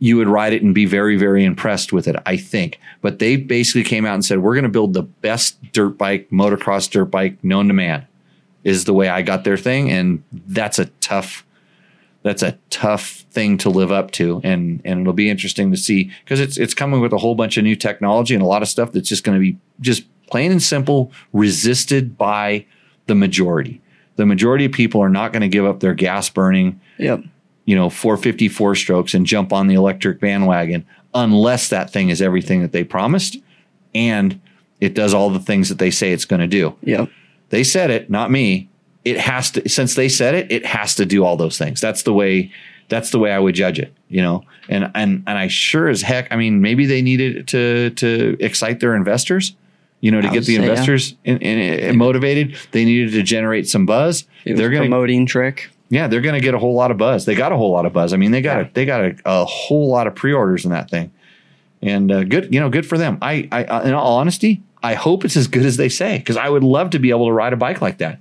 you 0.00 0.16
would 0.16 0.28
ride 0.28 0.52
it 0.52 0.62
and 0.62 0.74
be 0.74 0.86
very, 0.86 1.16
very 1.16 1.44
impressed 1.44 1.92
with 1.92 2.08
it, 2.08 2.16
I 2.26 2.38
think. 2.38 2.80
But 3.02 3.18
they 3.18 3.36
basically 3.36 3.84
came 3.84 4.06
out 4.06 4.14
and 4.14 4.24
said, 4.24 4.38
we're 4.40 4.54
going 4.54 4.64
to 4.64 4.70
build 4.70 4.94
the 4.94 5.02
best 5.02 5.60
dirt 5.72 5.98
bike, 5.98 6.30
motocross 6.30 6.90
dirt 6.90 7.06
bike 7.06 7.44
known 7.44 7.68
to 7.68 7.74
man, 7.74 8.06
is 8.64 8.84
the 8.84 8.94
way 8.94 9.10
I 9.10 9.20
got 9.20 9.44
their 9.44 9.58
thing. 9.58 9.90
And 9.90 10.24
that's 10.32 10.78
a 10.78 10.86
tough, 10.86 11.44
that's 12.22 12.42
a 12.42 12.58
tough 12.68 13.24
thing 13.30 13.56
to 13.58 13.70
live 13.70 13.90
up 13.90 14.10
to. 14.12 14.40
And, 14.44 14.80
and 14.84 15.00
it'll 15.00 15.12
be 15.12 15.30
interesting 15.30 15.70
to 15.70 15.76
see 15.76 16.10
because 16.24 16.40
it's, 16.40 16.58
it's 16.58 16.74
coming 16.74 17.00
with 17.00 17.12
a 17.12 17.18
whole 17.18 17.34
bunch 17.34 17.56
of 17.56 17.64
new 17.64 17.76
technology 17.76 18.34
and 18.34 18.42
a 18.42 18.46
lot 18.46 18.62
of 18.62 18.68
stuff 18.68 18.92
that's 18.92 19.08
just 19.08 19.24
going 19.24 19.36
to 19.36 19.40
be 19.40 19.58
just 19.80 20.04
plain 20.30 20.52
and 20.52 20.62
simple 20.62 21.12
resisted 21.32 22.18
by 22.18 22.66
the 23.06 23.14
majority. 23.14 23.80
The 24.16 24.26
majority 24.26 24.64
of 24.66 24.72
people 24.72 25.02
are 25.02 25.08
not 25.08 25.32
going 25.32 25.42
to 25.42 25.48
give 25.48 25.64
up 25.64 25.80
their 25.80 25.94
gas 25.94 26.28
burning 26.28 26.80
Yep. 26.98 27.24
you 27.64 27.74
know, 27.74 27.88
454 27.88 28.74
strokes 28.74 29.14
and 29.14 29.24
jump 29.24 29.52
on 29.52 29.66
the 29.66 29.74
electric 29.74 30.20
bandwagon 30.20 30.84
unless 31.14 31.68
that 31.70 31.90
thing 31.90 32.10
is 32.10 32.20
everything 32.20 32.60
that 32.60 32.72
they 32.72 32.84
promised 32.84 33.38
and 33.94 34.40
it 34.80 34.94
does 34.94 35.12
all 35.14 35.30
the 35.30 35.40
things 35.40 35.68
that 35.68 35.78
they 35.78 35.90
say 35.90 36.12
it's 36.12 36.24
going 36.24 36.40
to 36.40 36.46
do. 36.46 36.76
Yep. 36.82 37.08
They 37.48 37.64
said 37.64 37.90
it, 37.90 38.10
not 38.10 38.30
me. 38.30 38.68
It 39.04 39.18
has 39.18 39.50
to 39.52 39.68
since 39.68 39.94
they 39.94 40.08
said 40.08 40.34
it, 40.34 40.52
it 40.52 40.66
has 40.66 40.94
to 40.96 41.06
do 41.06 41.24
all 41.24 41.36
those 41.36 41.56
things. 41.58 41.80
That's 41.80 42.02
the 42.02 42.12
way 42.12 42.52
that's 42.88 43.10
the 43.10 43.18
way 43.18 43.32
I 43.32 43.38
would 43.38 43.54
judge 43.54 43.78
it, 43.78 43.94
you 44.08 44.20
know. 44.20 44.44
And 44.68 44.90
and 44.94 45.22
and 45.26 45.38
I 45.38 45.48
sure 45.48 45.88
as 45.88 46.02
heck, 46.02 46.30
I 46.32 46.36
mean, 46.36 46.60
maybe 46.60 46.86
they 46.86 47.02
needed 47.02 47.48
to 47.48 47.90
to 47.90 48.36
excite 48.40 48.80
their 48.80 48.94
investors, 48.94 49.54
you 50.00 50.10
know, 50.10 50.20
to 50.20 50.28
get 50.28 50.44
the 50.44 50.56
say, 50.56 50.62
yeah. 50.62 50.68
investors 50.68 51.14
in, 51.24 51.38
in, 51.38 51.58
in 51.58 51.96
motivated. 51.96 52.56
They 52.72 52.84
needed 52.84 53.12
to 53.12 53.22
generate 53.22 53.68
some 53.68 53.86
buzz. 53.86 54.24
They're 54.44 54.70
going 54.70 54.82
to 54.82 54.88
promoting 54.88 55.26
trick. 55.26 55.70
yeah, 55.90 56.06
they're 56.06 56.20
going 56.20 56.36
to 56.36 56.40
get 56.40 56.54
a 56.54 56.58
whole 56.58 56.74
lot 56.74 56.92
of 56.92 56.98
buzz. 56.98 57.24
They 57.24 57.34
got 57.34 57.50
a 57.52 57.56
whole 57.56 57.72
lot 57.72 57.84
of 57.84 57.92
buzz. 57.92 58.12
I 58.12 58.16
mean, 58.16 58.30
they 58.30 58.42
got 58.42 58.60
a, 58.60 58.70
they 58.72 58.86
got 58.86 59.00
a, 59.00 59.16
a 59.24 59.44
whole 59.44 59.88
lot 59.88 60.06
of 60.06 60.14
pre-orders 60.14 60.64
in 60.64 60.70
that 60.70 60.88
thing, 60.88 61.12
and 61.82 62.12
uh, 62.12 62.22
good, 62.24 62.54
you 62.54 62.60
know, 62.60 62.70
good 62.70 62.86
for 62.86 62.96
them. 62.96 63.18
I, 63.20 63.48
I, 63.50 63.64
uh, 63.64 63.82
in 63.82 63.92
all 63.92 64.18
honesty, 64.18 64.62
I 64.82 64.94
hope 64.94 65.24
it's 65.24 65.36
as 65.36 65.48
good 65.48 65.66
as 65.66 65.76
they 65.76 65.88
say 65.88 66.18
because 66.18 66.36
I 66.36 66.48
would 66.48 66.62
love 66.62 66.90
to 66.90 67.00
be 67.00 67.10
able 67.10 67.26
to 67.26 67.32
ride 67.32 67.52
a 67.52 67.56
bike 67.56 67.82
like 67.82 67.98
that, 67.98 68.20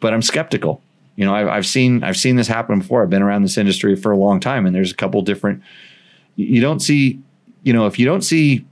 but 0.00 0.12
I'm 0.14 0.22
skeptical. 0.22 0.82
You 1.16 1.24
know, 1.24 1.34
I've, 1.34 1.48
I've 1.48 1.66
seen 1.66 2.04
I've 2.04 2.16
seen 2.16 2.36
this 2.36 2.46
happen 2.46 2.78
before. 2.78 3.02
I've 3.02 3.10
been 3.10 3.22
around 3.22 3.42
this 3.42 3.58
industry 3.58 3.96
for 3.96 4.12
a 4.12 4.16
long 4.16 4.38
time, 4.40 4.66
and 4.66 4.74
there's 4.74 4.92
a 4.92 4.96
couple 4.96 5.20
different. 5.22 5.62
You 6.36 6.46
you 6.46 6.60
don't 6.60 6.80
see, 6.80 7.20
you 7.64 7.72
know, 7.72 7.86
if 7.86 7.98
you 7.98 8.06
don't 8.06 8.22
see, 8.22 8.64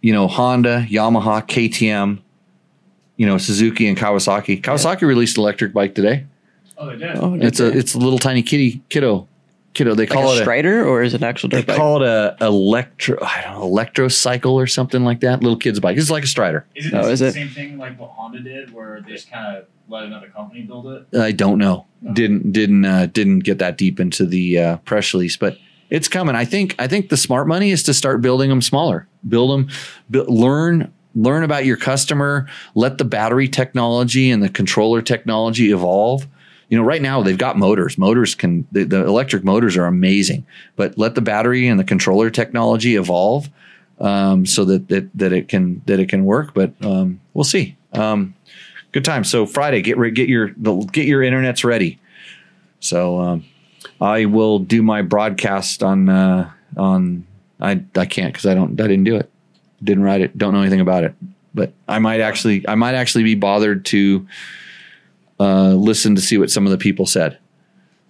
you 0.00 0.12
know, 0.12 0.28
Honda, 0.28 0.86
Yamaha, 0.88 1.46
KTM, 1.46 2.20
you 3.16 3.26
know, 3.26 3.38
Suzuki 3.38 3.88
and 3.88 3.98
Kawasaki. 3.98 4.60
Kawasaki 4.62 5.02
released 5.02 5.36
an 5.36 5.42
electric 5.42 5.72
bike 5.72 5.94
today. 5.94 6.26
Oh, 6.78 6.86
they 6.86 6.96
did. 6.96 7.16
Oh, 7.16 7.34
It's 7.34 7.60
a 7.60 7.66
it's 7.76 7.94
a 7.94 7.98
little 7.98 8.18
tiny 8.18 8.42
kitty 8.42 8.82
kiddo 8.88 9.26
kiddo. 9.74 9.94
They 9.94 10.02
like 10.04 10.10
call 10.10 10.30
a 10.32 10.36
it 10.36 10.38
a, 10.38 10.42
strider 10.42 10.86
or 10.86 11.02
is 11.02 11.14
it 11.14 11.18
an 11.22 11.24
actual 11.28 11.48
they 11.48 11.58
dirt 11.58 11.68
bike? 11.68 11.76
call 11.76 12.02
it 12.02 12.06
a 12.08 12.36
electro 12.40 13.18
I 13.22 13.42
don't 13.42 13.54
know 13.60 13.66
electrocycle 13.70 14.52
or 14.52 14.66
something 14.66 15.04
like 15.04 15.20
that. 15.20 15.42
Little 15.42 15.58
kid's 15.58 15.80
bike. 15.80 15.96
It's 15.96 16.10
like 16.10 16.24
a 16.24 16.28
strider. 16.28 16.66
Is 16.74 16.86
it 16.86 16.94
Oh, 16.94 17.04
the 17.06 17.10
is 17.12 17.20
it? 17.22 17.32
same 17.34 17.48
thing 17.48 17.78
like 17.78 17.98
what 17.98 18.10
Honda 18.10 18.40
did, 18.40 18.72
where 18.72 19.00
they 19.00 19.12
just 19.12 19.30
kind 19.30 19.56
of 19.56 19.64
let 19.88 20.04
another 20.04 20.28
company 20.28 20.62
build 20.62 20.86
it? 20.86 21.18
I 21.18 21.32
don't 21.32 21.58
know. 21.58 21.86
Didn't 22.12 22.52
didn't 22.52 22.84
uh, 22.84 23.06
didn't 23.06 23.40
get 23.40 23.58
that 23.58 23.78
deep 23.78 24.00
into 24.00 24.26
the 24.26 24.58
uh, 24.58 24.76
press 24.78 25.14
release, 25.14 25.36
but 25.36 25.56
it's 25.90 26.08
coming. 26.08 26.34
I 26.34 26.44
think 26.44 26.74
I 26.78 26.86
think 26.88 27.08
the 27.10 27.16
smart 27.16 27.46
money 27.46 27.70
is 27.70 27.82
to 27.84 27.94
start 27.94 28.20
building 28.22 28.48
them 28.48 28.62
smaller. 28.62 29.06
Build 29.28 29.50
them, 29.52 29.68
bu- 30.10 30.24
learn 30.24 30.92
learn 31.14 31.44
about 31.44 31.64
your 31.66 31.76
customer. 31.76 32.48
Let 32.74 32.98
the 32.98 33.04
battery 33.04 33.46
technology 33.46 34.30
and 34.30 34.42
the 34.42 34.48
controller 34.48 35.02
technology 35.02 35.70
evolve. 35.70 36.26
You 36.72 36.78
know, 36.78 36.84
right 36.84 37.02
now 37.02 37.22
they've 37.22 37.36
got 37.36 37.58
motors. 37.58 37.98
Motors 37.98 38.34
can 38.34 38.66
the, 38.72 38.84
the 38.84 39.04
electric 39.04 39.44
motors 39.44 39.76
are 39.76 39.84
amazing, 39.84 40.46
but 40.74 40.96
let 40.96 41.14
the 41.14 41.20
battery 41.20 41.68
and 41.68 41.78
the 41.78 41.84
controller 41.84 42.30
technology 42.30 42.96
evolve 42.96 43.50
um, 44.00 44.46
so 44.46 44.64
that, 44.64 44.88
that 44.88 45.10
that 45.18 45.34
it 45.34 45.48
can 45.48 45.82
that 45.84 46.00
it 46.00 46.08
can 46.08 46.24
work. 46.24 46.54
But 46.54 46.72
um, 46.82 47.20
we'll 47.34 47.44
see. 47.44 47.76
Um, 47.92 48.32
good 48.90 49.04
time. 49.04 49.22
So 49.22 49.44
Friday, 49.44 49.82
get 49.82 49.98
get 50.14 50.30
your 50.30 50.48
get 50.48 51.04
your 51.04 51.20
internets 51.20 51.62
ready. 51.62 52.00
So 52.80 53.20
um, 53.20 53.44
I 54.00 54.24
will 54.24 54.58
do 54.58 54.82
my 54.82 55.02
broadcast 55.02 55.82
on 55.82 56.08
uh, 56.08 56.50
on 56.78 57.26
I 57.60 57.84
I 57.94 58.06
can't 58.06 58.32
because 58.32 58.46
I 58.46 58.54
don't 58.54 58.80
I 58.80 58.86
didn't 58.86 59.04
do 59.04 59.16
it, 59.16 59.30
didn't 59.84 60.04
write 60.04 60.22
it, 60.22 60.38
don't 60.38 60.54
know 60.54 60.62
anything 60.62 60.80
about 60.80 61.04
it. 61.04 61.14
But 61.52 61.74
I 61.86 61.98
might 61.98 62.22
actually 62.22 62.66
I 62.66 62.76
might 62.76 62.94
actually 62.94 63.24
be 63.24 63.34
bothered 63.34 63.84
to 63.84 64.26
uh, 65.42 65.74
listen 65.74 66.14
to 66.14 66.20
see 66.20 66.38
what 66.38 66.50
some 66.50 66.66
of 66.66 66.70
the 66.70 66.78
people 66.78 67.06
said. 67.06 67.38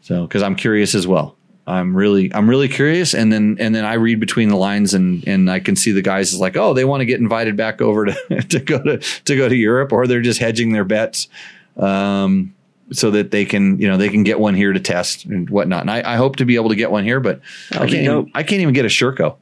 So 0.03 0.23
because 0.27 0.43
I'm 0.43 0.57
curious 0.57 0.95
as 0.95 1.07
well. 1.07 1.37
I'm 1.65 1.97
really 1.97 2.35
I'm 2.35 2.51
really 2.51 2.69
curious, 2.69 3.15
and 3.15 3.33
then 3.33 3.57
and 3.61 3.73
then 3.73 3.85
I 3.85 3.95
read 3.95 4.19
between 4.19 4.49
the 4.49 4.57
lines, 4.57 4.95
and 4.95 5.27
and 5.29 5.49
I 5.49 5.61
can 5.61 5.77
see 5.77 5.93
the 5.93 6.03
guys 6.03 6.33
is 6.33 6.41
like, 6.41 6.57
oh, 6.57 6.75
they 6.75 6.85
want 6.85 7.03
to 7.03 7.05
get 7.07 7.21
invited 7.21 7.57
back 7.57 7.81
over 7.81 8.07
to 8.07 8.43
to 8.49 8.59
go 8.59 8.83
to 8.83 8.99
to 8.99 9.37
go 9.37 9.49
to 9.49 9.55
Europe, 9.55 9.93
or 9.93 10.09
they're 10.09 10.21
just 10.21 10.41
hedging 10.41 10.73
their 10.73 10.85
bets, 10.85 11.29
um, 11.77 12.53
so 12.91 13.13
that 13.13 13.31
they 13.31 13.45
can 13.45 13.79
you 13.79 13.89
know 13.89 13.97
they 13.97 14.09
can 14.09 14.25
get 14.25 14.41
one 14.41 14.57
here 14.57 14.73
to 14.73 14.81
test 14.81 15.25
and 15.25 15.49
whatnot. 15.51 15.83
And 15.83 15.91
I, 15.93 16.15
I 16.15 16.17
hope 16.17 16.35
to 16.37 16.45
be 16.45 16.57
able 16.57 16.71
to 16.71 16.75
get 16.75 16.91
one 16.91 17.05
here, 17.05 17.21
but 17.21 17.41
I 17.71 17.87
can't 17.87 17.93
even. 17.95 18.33
I 18.35 18.43
can't 18.43 18.61
even 18.61 18.75
get 18.75 18.85
a 18.85 18.89
Sherco. 18.89 19.37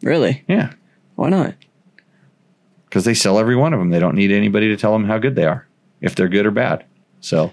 Really? 0.00 0.44
Yeah, 0.48 0.72
Why 1.16 1.28
not? 1.28 1.54
because 2.88 3.04
they 3.04 3.12
sell 3.14 3.38
every 3.38 3.56
one 3.56 3.74
of 3.74 3.78
them. 3.78 3.90
They 3.90 3.98
don't 3.98 4.14
need 4.14 4.30
anybody 4.30 4.68
to 4.68 4.76
tell 4.76 4.92
them 4.92 5.04
how 5.04 5.18
good 5.18 5.36
they 5.36 5.44
are, 5.44 5.66
if 6.00 6.14
they're 6.14 6.28
good 6.28 6.46
or 6.46 6.50
bad. 6.50 6.86
So. 7.20 7.52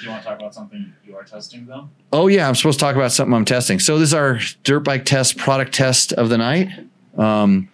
Do 0.00 0.04
you 0.04 0.10
want 0.10 0.22
to 0.22 0.28
talk 0.28 0.38
about 0.38 0.54
something 0.54 0.92
you 1.04 1.16
are 1.16 1.24
testing 1.24 1.66
though? 1.66 1.88
Oh 2.12 2.26
yeah, 2.26 2.46
I'm 2.46 2.54
supposed 2.54 2.78
to 2.78 2.84
talk 2.84 2.96
about 2.96 3.12
something 3.12 3.32
I'm 3.34 3.44
testing. 3.44 3.78
So 3.78 3.98
this 3.98 4.10
is 4.10 4.14
our 4.14 4.38
dirt 4.62 4.80
bike 4.80 5.04
test 5.04 5.38
product 5.38 5.74
test 5.74 6.12
of 6.12 6.28
the 6.28 6.38
night. 6.38 6.68
Um, 7.16 7.70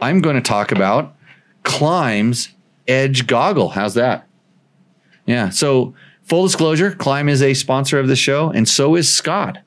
I'm 0.00 0.20
going 0.20 0.36
to 0.36 0.42
talk 0.42 0.72
about 0.72 1.14
Klim's 1.62 2.48
Edge 2.88 3.26
goggle. 3.26 3.70
How's 3.70 3.94
that? 3.94 4.26
Yeah. 5.26 5.50
So 5.50 5.94
full 6.24 6.44
disclosure, 6.44 6.92
Klim 6.92 7.28
is 7.28 7.40
a 7.40 7.54
sponsor 7.54 7.98
of 7.98 8.08
the 8.08 8.16
show, 8.16 8.50
and 8.50 8.68
so 8.68 8.96
is 8.96 9.10
Scott. 9.12 9.58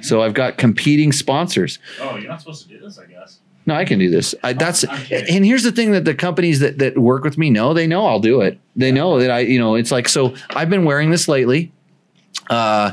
So 0.00 0.22
I've 0.22 0.34
got 0.34 0.58
competing 0.58 1.12
sponsors. 1.12 1.78
Oh, 2.00 2.16
you're 2.16 2.28
not 2.28 2.40
supposed 2.40 2.62
to 2.62 2.68
do 2.68 2.80
this, 2.80 2.98
I 2.98 3.06
guess. 3.06 3.40
No, 3.64 3.74
I 3.74 3.84
can 3.84 3.98
do 3.98 4.10
this. 4.10 4.34
I, 4.42 4.54
that's 4.54 4.82
and 4.84 5.44
here's 5.44 5.62
the 5.62 5.72
thing 5.72 5.92
that 5.92 6.04
the 6.04 6.14
companies 6.14 6.60
that 6.60 6.78
that 6.78 6.98
work 6.98 7.22
with 7.22 7.38
me 7.38 7.48
know 7.50 7.74
they 7.74 7.86
know 7.86 8.06
I'll 8.06 8.20
do 8.20 8.40
it. 8.40 8.58
They 8.74 8.90
know 8.90 9.20
that 9.20 9.30
I 9.30 9.40
you 9.40 9.58
know 9.58 9.76
it's 9.76 9.92
like 9.92 10.08
so 10.08 10.34
I've 10.50 10.68
been 10.68 10.84
wearing 10.84 11.10
this 11.10 11.28
lately, 11.28 11.72
uh, 12.50 12.92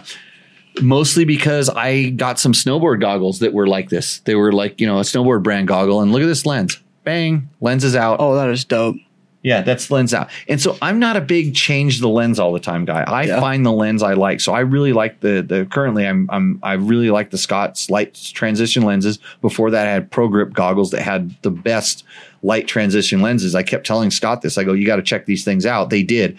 mostly 0.81 1.25
because 1.25 1.69
I 1.69 2.09
got 2.11 2.39
some 2.39 2.53
snowboard 2.53 3.01
goggles 3.01 3.39
that 3.39 3.53
were 3.53 3.67
like 3.67 3.89
this. 3.89 4.19
They 4.19 4.35
were 4.35 4.51
like 4.51 4.79
you 4.79 4.85
know 4.85 4.99
a 4.99 5.03
snowboard 5.03 5.41
brand 5.43 5.67
goggle, 5.67 6.01
and 6.01 6.11
look 6.11 6.21
at 6.21 6.27
this 6.27 6.45
lens. 6.45 6.79
Bang, 7.03 7.49
lens 7.61 7.83
is 7.83 7.95
out. 7.95 8.17
Oh, 8.19 8.35
that 8.35 8.49
is 8.49 8.63
dope. 8.63 8.97
Yeah, 9.41 9.61
that's 9.61 9.89
lens 9.89 10.13
out. 10.13 10.29
And 10.49 10.59
so 10.61 10.77
I'm 10.81 10.99
not 10.99 11.15
a 11.15 11.21
big 11.21 11.55
change 11.55 12.01
the 12.01 12.09
lens 12.09 12.39
all 12.39 12.51
the 12.51 12.59
time 12.59 12.83
guy. 12.83 13.03
I 13.07 13.23
Yeah. 13.23 13.39
find 13.39 13.65
the 13.65 13.71
lens 13.71 14.03
I 14.03 14.13
like. 14.13 14.41
So 14.41 14.53
I 14.53 14.59
really 14.59 14.91
like 14.91 15.21
the 15.21 15.41
the 15.41 15.65
currently 15.65 16.05
I'm 16.05 16.27
I'm 16.29 16.59
I 16.61 16.73
really 16.73 17.09
like 17.09 17.29
the 17.29 17.37
Scott's 17.37 17.89
light 17.89 18.15
transition 18.33 18.83
lenses. 18.83 19.17
Before 19.41 19.71
that 19.71 19.87
I 19.87 19.91
had 19.91 20.11
Pro 20.11 20.27
Grip 20.27 20.51
goggles 20.51 20.91
that 20.91 21.01
had 21.03 21.33
the 21.41 21.51
best 21.51 22.03
light 22.43 22.67
transition 22.67 23.21
lenses. 23.21 23.55
I 23.55 23.63
kept 23.63 23.85
telling 23.87 24.11
Scott 24.11 24.41
this. 24.41 24.57
I 24.57 24.65
go, 24.65 24.73
"You 24.73 24.85
got 24.85 24.97
to 24.97 25.01
check 25.01 25.25
these 25.25 25.45
things 25.45 25.65
out." 25.65 25.89
They 25.89 26.03
did. 26.03 26.37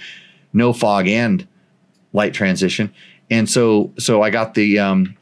No 0.53 0.73
fog 0.75 1.09
and 1.09 1.47
light 2.13 2.35
transition. 2.35 2.93
And 3.31 3.49
so 3.49 3.93
so 3.99 4.21
I 4.21 4.29
got 4.29 4.53
the 4.53 4.79
um 4.79 5.17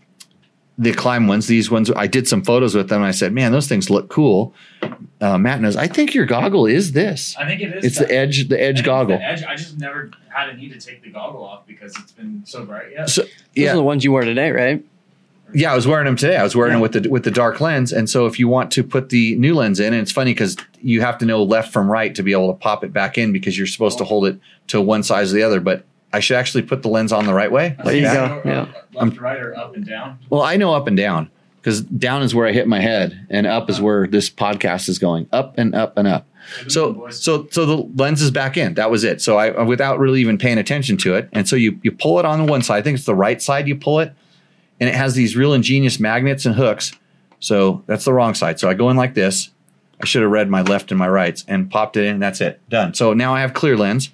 the 0.78 0.92
Klim 0.92 1.26
ones, 1.26 1.48
these 1.48 1.70
ones, 1.70 1.90
I 1.90 2.06
did 2.06 2.28
some 2.28 2.42
photos 2.42 2.74
with 2.74 2.88
them. 2.88 3.02
And 3.02 3.08
I 3.08 3.10
said, 3.10 3.32
man, 3.32 3.50
those 3.50 3.66
things 3.66 3.90
look 3.90 4.08
cool. 4.08 4.54
Uh, 5.20 5.36
Matt 5.36 5.60
knows. 5.60 5.76
I 5.76 5.88
think 5.88 6.14
your 6.14 6.24
goggle 6.24 6.66
is 6.66 6.92
this. 6.92 7.36
I 7.36 7.46
think 7.46 7.60
it 7.60 7.76
is. 7.76 7.84
It's 7.84 7.98
that. 7.98 8.08
the 8.08 8.14
edge, 8.14 8.48
the 8.48 8.62
edge 8.62 8.84
goggle. 8.84 9.18
The 9.18 9.24
edge. 9.24 9.42
I 9.42 9.56
just 9.56 9.78
never 9.78 10.12
had 10.28 10.48
a 10.50 10.56
need 10.56 10.72
to 10.72 10.80
take 10.80 11.02
the 11.02 11.10
goggle 11.10 11.42
off 11.42 11.66
because 11.66 11.96
it's 11.98 12.12
been 12.12 12.42
so 12.46 12.64
bright 12.64 12.92
yet. 12.92 13.10
So 13.10 13.22
Those 13.22 13.30
yeah, 13.54 13.72
are 13.72 13.76
the 13.76 13.82
ones 13.82 14.04
you 14.04 14.12
wore 14.12 14.22
today, 14.22 14.52
right? 14.52 14.84
yeah, 15.54 15.72
I 15.72 15.74
was 15.74 15.86
wearing 15.86 16.04
them 16.04 16.16
today. 16.16 16.36
I 16.36 16.42
was 16.42 16.54
wearing 16.54 16.72
them 16.72 16.80
with 16.80 16.92
the 16.92 17.08
with 17.08 17.24
the 17.24 17.30
dark 17.30 17.60
lens, 17.60 17.92
and 17.92 18.08
so 18.08 18.26
if 18.26 18.38
you 18.38 18.48
want 18.48 18.70
to 18.72 18.84
put 18.84 19.08
the 19.08 19.34
new 19.36 19.54
lens 19.54 19.80
in, 19.80 19.92
and 19.92 20.02
it's 20.02 20.12
funny 20.12 20.32
because 20.32 20.56
you 20.82 21.00
have 21.00 21.18
to 21.18 21.26
know 21.26 21.42
left 21.42 21.72
from 21.72 21.90
right 21.90 22.14
to 22.14 22.22
be 22.22 22.32
able 22.32 22.52
to 22.52 22.58
pop 22.58 22.84
it 22.84 22.92
back 22.92 23.16
in 23.16 23.32
because 23.32 23.56
you're 23.56 23.66
supposed 23.66 23.98
to 23.98 24.04
hold 24.04 24.26
it 24.26 24.38
to 24.68 24.80
one 24.80 25.02
side 25.02 25.24
or 25.24 25.28
the 25.30 25.42
other. 25.42 25.60
But 25.60 25.84
I 26.12 26.20
should 26.20 26.36
actually 26.36 26.62
put 26.62 26.82
the 26.82 26.88
lens 26.88 27.12
on 27.12 27.26
the 27.26 27.34
right 27.34 27.50
way. 27.50 27.76
There 27.84 27.94
you 27.94 28.06
Is 28.06 28.12
go. 28.12 28.42
it 28.44 28.48
Yeah. 28.48 28.72
Left 28.94 29.14
to 29.14 29.20
right 29.20 29.40
or 29.40 29.56
up 29.56 29.76
and 29.76 29.86
down. 29.86 30.18
Well, 30.30 30.42
I 30.42 30.56
know 30.56 30.74
up 30.74 30.86
and 30.86 30.96
down 30.96 31.30
because 31.60 31.82
down 31.82 32.22
is 32.22 32.34
where 32.34 32.46
I 32.46 32.52
hit 32.52 32.66
my 32.66 32.80
head, 32.80 33.26
and 33.28 33.46
up 33.46 33.68
is 33.68 33.80
where 33.80 34.06
this 34.06 34.30
podcast 34.30 34.88
is 34.88 34.98
going. 34.98 35.28
Up 35.32 35.58
and 35.58 35.74
up 35.74 35.96
and 35.98 36.08
up. 36.08 36.26
So 36.68 37.10
so 37.10 37.46
so 37.50 37.66
the 37.66 37.76
lens 37.76 38.22
is 38.22 38.30
back 38.30 38.56
in. 38.56 38.74
That 38.74 38.90
was 38.90 39.04
it. 39.04 39.20
So 39.20 39.36
I 39.36 39.50
uh, 39.50 39.64
without 39.64 39.98
really 39.98 40.20
even 40.20 40.38
paying 40.38 40.56
attention 40.56 40.96
to 40.98 41.14
it, 41.14 41.28
and 41.32 41.46
so 41.46 41.56
you 41.56 41.78
you 41.82 41.92
pull 41.92 42.18
it 42.18 42.24
on 42.24 42.44
the 42.44 42.50
one 42.50 42.62
side. 42.62 42.78
I 42.78 42.82
think 42.82 42.96
it's 42.96 43.06
the 43.06 43.14
right 43.14 43.40
side. 43.42 43.68
You 43.68 43.76
pull 43.76 44.00
it, 44.00 44.12
and 44.80 44.88
it 44.88 44.94
has 44.94 45.14
these 45.14 45.36
real 45.36 45.52
ingenious 45.52 46.00
magnets 46.00 46.46
and 46.46 46.54
hooks. 46.54 46.92
So 47.40 47.84
that's 47.86 48.04
the 48.04 48.12
wrong 48.12 48.34
side. 48.34 48.58
So 48.58 48.68
I 48.68 48.74
go 48.74 48.88
in 48.90 48.96
like 48.96 49.14
this. 49.14 49.50
I 50.00 50.06
should 50.06 50.22
have 50.22 50.30
read 50.30 50.48
my 50.48 50.62
left 50.62 50.90
and 50.90 50.98
my 50.98 51.08
rights 51.08 51.44
and 51.48 51.70
popped 51.70 51.96
it 51.96 52.04
in. 52.04 52.14
And 52.14 52.22
that's 52.22 52.40
it. 52.40 52.60
Done. 52.68 52.94
So 52.94 53.12
now 53.14 53.34
I 53.34 53.40
have 53.40 53.52
clear 53.52 53.76
lens. 53.76 54.10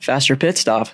Faster 0.00 0.36
pit 0.36 0.56
stop. 0.58 0.88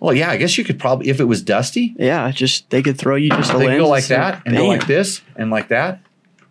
Well, 0.00 0.14
yeah, 0.14 0.30
I 0.30 0.36
guess 0.36 0.58
you 0.58 0.64
could 0.64 0.78
probably 0.78 1.08
if 1.08 1.20
it 1.20 1.24
was 1.24 1.42
dusty, 1.42 1.94
Yeah, 1.98 2.30
just 2.30 2.68
they 2.70 2.82
could 2.82 2.98
throw 2.98 3.16
you 3.16 3.30
just 3.30 3.52
a 3.54 3.58
they 3.58 3.78
go 3.78 3.88
like 3.88 4.06
that 4.08 4.42
and 4.44 4.56
go 4.56 4.66
like 4.66 4.86
this 4.86 5.22
and 5.36 5.50
like 5.50 5.68
that, 5.68 6.00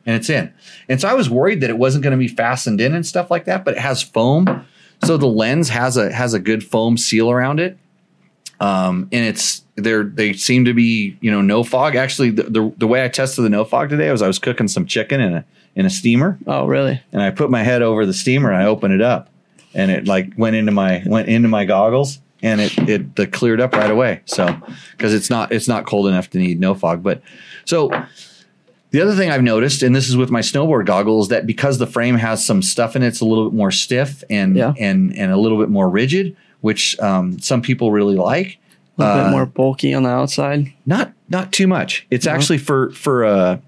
and 0.06 0.16
it's 0.16 0.30
in. 0.30 0.52
And 0.90 1.00
so 1.00 1.08
I 1.08 1.14
was 1.14 1.30
worried 1.30 1.62
that 1.62 1.70
it 1.70 1.78
wasn't 1.78 2.04
going 2.04 2.12
to 2.12 2.18
be 2.18 2.28
fastened 2.28 2.82
in 2.82 2.94
and 2.96 3.06
stuff 3.06 3.30
like 3.30 3.46
that, 3.46 3.64
but 3.64 3.76
it 3.76 3.80
has 3.82 4.02
foam, 4.02 4.66
so 5.04 5.18
the 5.18 5.28
lens 5.28 5.70
has 5.70 5.96
a 5.96 6.12
has 6.12 6.34
a 6.34 6.40
good 6.40 6.64
foam 6.64 6.98
seal 6.98 7.30
around 7.30 7.60
it. 7.60 7.78
Um, 8.60 9.10
and 9.12 9.26
it's 9.26 9.64
they're 9.76 10.04
they 10.06 10.34
seem 10.34 10.66
to 10.66 10.74
be 10.74 11.18
you 11.22 11.30
know 11.30 11.42
no 11.42 11.64
fog. 11.64 11.96
Actually, 11.96 12.32
the, 12.32 12.44
the 12.44 12.74
the 12.78 12.88
way 12.88 13.04
I 13.04 13.10
tested 13.10 13.44
the 13.46 13.50
no 13.50 13.64
fog 13.66 13.90
today 13.90 14.10
was 14.12 14.22
I 14.22 14.28
was 14.28 14.40
cooking 14.40 14.68
some 14.70 14.86
chicken 14.88 15.20
in 15.22 15.34
a 15.34 15.46
in 15.76 15.86
a 15.86 15.90
steamer, 15.90 16.40
Oh, 16.48 16.66
really? 16.66 17.02
and 17.12 17.22
I 17.22 17.32
put 17.32 17.52
my 17.52 17.62
head 17.64 17.82
over 17.82 18.06
the 18.06 18.14
steamer 18.14 18.50
and 18.50 18.64
I 18.64 18.66
opened 18.66 18.94
it 18.94 19.02
up, 19.02 19.30
and 19.76 19.92
it 19.92 20.08
like 20.08 20.34
went 20.38 20.56
into 20.56 20.72
my 20.72 21.04
went 21.06 21.28
into 21.28 21.48
my 21.50 21.66
goggles 21.66 22.20
and 22.42 22.62
it 22.62 22.78
it 22.90 23.20
uh, 23.20 23.26
cleared 23.32 23.62
up 23.62 23.74
right 23.74 23.92
away. 23.92 24.22
So 24.26 24.56
because 24.92 25.14
it's 25.14 25.30
not 25.30 25.52
it's 25.52 25.68
not 25.68 25.86
cold 25.86 26.08
enough 26.08 26.30
to 26.32 26.38
need 26.40 26.60
no 26.60 26.74
fog, 26.74 27.04
but 27.04 27.22
so. 27.66 27.92
The 28.92 29.02
other 29.02 29.16
thing 29.16 29.30
I've 29.30 29.44
noticed, 29.44 29.84
and 29.84 29.94
this 29.94 30.08
is 30.08 30.16
with 30.16 30.32
my 30.32 30.40
snowboard 30.40 30.86
goggles, 30.86 31.28
that 31.28 31.46
because 31.46 31.80
the 31.80 31.88
frame 31.88 32.16
has 32.16 32.46
some 32.46 32.62
stuff 32.62 32.96
in 32.96 33.04
it, 33.04 33.08
it's 33.08 33.20
a 33.20 33.26
little 33.26 33.50
bit 33.50 33.54
more 33.58 33.70
stiff 33.70 34.24
and 34.30 34.56
Yeah. 34.56 34.74
and 34.80 35.14
and 35.18 35.34
a 35.34 35.38
little 35.38 35.58
bit 35.60 35.70
more 35.70 35.90
rigid. 35.90 36.38
which 36.62 36.98
um, 37.00 37.38
some 37.40 37.62
people 37.62 37.92
really 37.92 38.16
like. 38.16 38.58
A 38.98 39.02
little 39.04 39.18
Uh, 39.20 39.24
bit 39.26 39.32
more 39.32 39.46
bulky 39.46 39.94
on 39.94 40.04
the 40.04 40.10
outside. 40.10 40.72
Not 40.86 41.12
not 41.30 41.52
too 41.52 41.68
much. 41.68 42.08
It's 42.10 42.26
No? 42.26 42.32
actually 42.32 42.58
for 42.60 42.92
for 42.92 43.24
a 43.26 43.60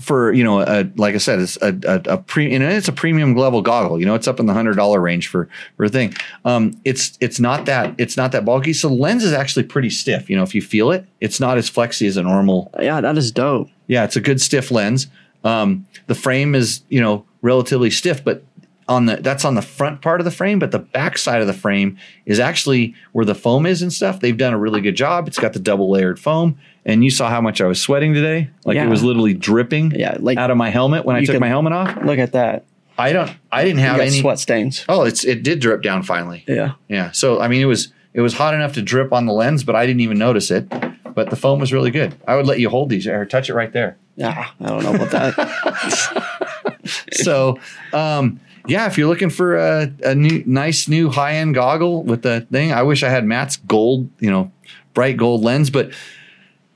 for 0.00 0.32
you 0.32 0.44
know 0.44 0.60
a 0.60 0.88
like 0.96 1.14
I 1.14 1.18
said, 1.18 1.40
it's 1.40 1.56
a 1.60 1.68
a, 1.86 2.14
a 2.14 2.18
pre 2.18 2.54
and 2.54 2.62
it's 2.62 2.88
a 2.88 2.92
premium 2.92 3.34
level 3.34 3.62
goggle. 3.62 3.98
You 3.98 4.06
know, 4.06 4.14
it's 4.14 4.28
up 4.28 4.38
in 4.40 4.46
the 4.46 4.52
hundred 4.54 4.76
dollar 4.76 5.00
range 5.00 5.28
for 5.28 5.48
for 5.76 5.84
a 5.84 5.88
thing. 5.88 6.14
Um, 6.44 6.72
it's 6.84 7.18
it's 7.20 7.40
not 7.40 7.66
that 7.66 7.94
it's 7.98 8.16
not 8.16 8.32
that 8.32 8.44
bulky. 8.44 8.72
So 8.72 8.88
the 8.88 8.94
lens 8.94 9.24
is 9.24 9.32
actually 9.32 9.64
pretty 9.64 9.90
stiff. 9.90 10.30
You 10.30 10.36
know, 10.36 10.42
if 10.42 10.54
you 10.54 10.62
feel 10.62 10.90
it, 10.90 11.06
it's 11.20 11.40
not 11.40 11.58
as 11.58 11.68
flexy 11.68 12.06
as 12.06 12.16
a 12.16 12.22
normal 12.22 12.70
Yeah, 12.80 13.00
that 13.00 13.18
is 13.18 13.32
dope. 13.32 13.68
yeah, 13.86 14.04
it's 14.04 14.16
a 14.16 14.20
good 14.20 14.40
stiff 14.40 14.70
lens. 14.70 15.08
Um, 15.44 15.86
the 16.06 16.14
frame 16.14 16.54
is, 16.54 16.82
you 16.88 17.00
know, 17.00 17.24
relatively 17.42 17.90
stiff, 17.90 18.24
but 18.24 18.42
on 18.88 19.04
the 19.06 19.16
that's 19.16 19.44
on 19.44 19.54
the 19.54 19.62
front 19.62 20.00
part 20.00 20.20
of 20.20 20.24
the 20.24 20.30
frame, 20.30 20.58
but 20.58 20.70
the 20.70 20.78
back 20.78 21.18
side 21.18 21.40
of 21.42 21.46
the 21.46 21.52
frame 21.52 21.98
is 22.24 22.40
actually 22.40 22.94
where 23.12 23.24
the 23.24 23.34
foam 23.34 23.66
is 23.66 23.82
and 23.82 23.92
stuff. 23.92 24.20
They've 24.20 24.36
done 24.36 24.54
a 24.54 24.58
really 24.58 24.80
good 24.80 24.96
job. 24.96 25.28
It's 25.28 25.38
got 25.38 25.52
the 25.52 25.58
double 25.58 25.90
layered 25.90 26.18
foam, 26.18 26.58
and 26.88 27.04
you 27.04 27.10
saw 27.10 27.28
how 27.30 27.40
much 27.40 27.60
I 27.60 27.66
was 27.68 27.80
sweating 27.80 28.14
today. 28.14 28.50
Like 28.64 28.74
Yeah. 28.74 28.86
it 28.86 28.88
was 28.88 29.04
literally 29.04 29.34
dripping 29.34 29.92
Yeah, 29.92 30.16
like 30.18 30.38
out 30.38 30.50
of 30.50 30.56
my 30.56 30.70
helmet 30.70 31.04
when 31.04 31.14
I 31.14 31.24
took 31.24 31.38
my 31.38 31.46
helmet 31.48 31.72
off. 31.72 31.96
look 32.02 32.18
at 32.18 32.32
that. 32.32 32.64
I 32.98 33.12
don't. 33.12 33.30
I 33.52 33.62
didn't 33.64 33.78
have 33.78 34.00
any 34.00 34.18
sweat 34.20 34.40
stains. 34.40 34.84
Oh, 34.88 35.04
it's 35.04 35.22
it 35.24 35.44
did 35.44 35.60
drip 35.60 35.82
down 35.82 36.02
finally. 36.02 36.42
Yeah. 36.48 36.72
Yeah. 36.88 37.12
So 37.12 37.40
I 37.40 37.46
mean, 37.46 37.60
it 37.62 37.66
was 37.66 37.92
it 38.12 38.20
was 38.22 38.34
hot 38.34 38.54
enough 38.54 38.72
to 38.72 38.82
drip 38.82 39.12
on 39.12 39.26
the 39.26 39.32
lens, 39.32 39.62
but 39.62 39.76
I 39.76 39.86
didn't 39.86 40.00
even 40.00 40.18
notice 40.18 40.50
it. 40.50 40.68
But 41.14 41.30
the 41.30 41.36
foam 41.36 41.60
was 41.60 41.72
really 41.72 41.90
good. 41.92 42.16
I 42.26 42.34
would 42.34 42.46
let 42.46 42.58
you 42.58 42.68
hold 42.70 42.88
these 42.90 43.06
or 43.06 43.24
touch 43.24 43.48
it 43.48 43.54
right 43.54 43.72
there. 43.72 43.96
Yeah, 44.16 44.48
I 44.60 44.66
don't 44.66 44.82
know 44.82 44.94
about 44.94 45.10
that. 45.10 46.64
so 47.12 47.58
um 47.92 48.40
yeah 48.66 48.86
if 48.86 48.98
you're 48.98 49.08
looking 49.08 49.30
for 49.30 49.56
a, 49.56 49.92
a 50.04 50.14
new 50.14 50.42
nice 50.46 50.88
new 50.88 51.10
high-end 51.10 51.54
goggle 51.54 52.02
with 52.02 52.22
the 52.22 52.40
thing 52.52 52.72
i 52.72 52.82
wish 52.82 53.02
i 53.02 53.08
had 53.08 53.24
matt's 53.24 53.56
gold 53.56 54.08
you 54.20 54.30
know 54.30 54.50
bright 54.94 55.16
gold 55.16 55.42
lens 55.42 55.70
but 55.70 55.92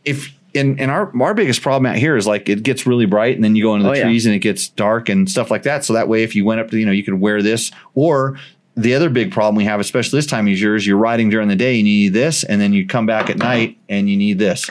if 0.04 0.32
in, 0.54 0.78
in 0.78 0.90
our 0.90 1.10
our 1.22 1.32
biggest 1.34 1.62
problem 1.62 1.86
out 1.86 1.96
here 1.96 2.16
is 2.16 2.26
like 2.26 2.48
it 2.48 2.62
gets 2.62 2.86
really 2.86 3.06
bright 3.06 3.34
and 3.34 3.42
then 3.42 3.56
you 3.56 3.62
go 3.64 3.74
into 3.74 3.84
the 3.84 3.90
Oh, 3.90 3.94
yeah. 3.94 4.02
trees 4.04 4.26
and 4.26 4.34
it 4.34 4.40
gets 4.40 4.68
dark 4.68 5.08
and 5.08 5.30
stuff 5.30 5.50
like 5.50 5.62
that 5.62 5.84
so 5.84 5.92
that 5.94 6.08
way 6.08 6.22
if 6.24 6.36
you 6.36 6.44
went 6.44 6.60
up 6.60 6.70
to 6.70 6.78
you 6.78 6.84
know 6.84 6.92
you 6.92 7.02
could 7.02 7.20
wear 7.20 7.40
this 7.42 7.70
or 7.94 8.38
the 8.76 8.94
other 8.94 9.08
big 9.08 9.32
problem 9.32 9.54
we 9.56 9.64
have 9.64 9.80
especially 9.80 10.18
this 10.18 10.26
time 10.26 10.46
of 10.48 10.58
year 10.58 10.76
is 10.76 10.86
you're 10.86 10.96
riding 10.98 11.30
during 11.30 11.48
the 11.48 11.56
day 11.56 11.78
and 11.78 11.88
you 11.88 12.04
need 12.04 12.12
this 12.12 12.44
and 12.44 12.60
then 12.60 12.72
you 12.74 12.86
come 12.86 13.06
back 13.06 13.30
at 13.30 13.38
night 13.38 13.78
and 13.88 14.10
you 14.10 14.16
need 14.16 14.38
this 14.38 14.68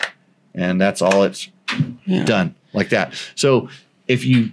and 0.54 0.80
that's 0.80 1.02
all 1.02 1.24
it's 1.24 1.50
Yeah. 2.06 2.26
done 2.26 2.56
like 2.74 2.90
that 2.90 3.14
so 3.36 3.70
if 4.08 4.24
you 4.26 4.52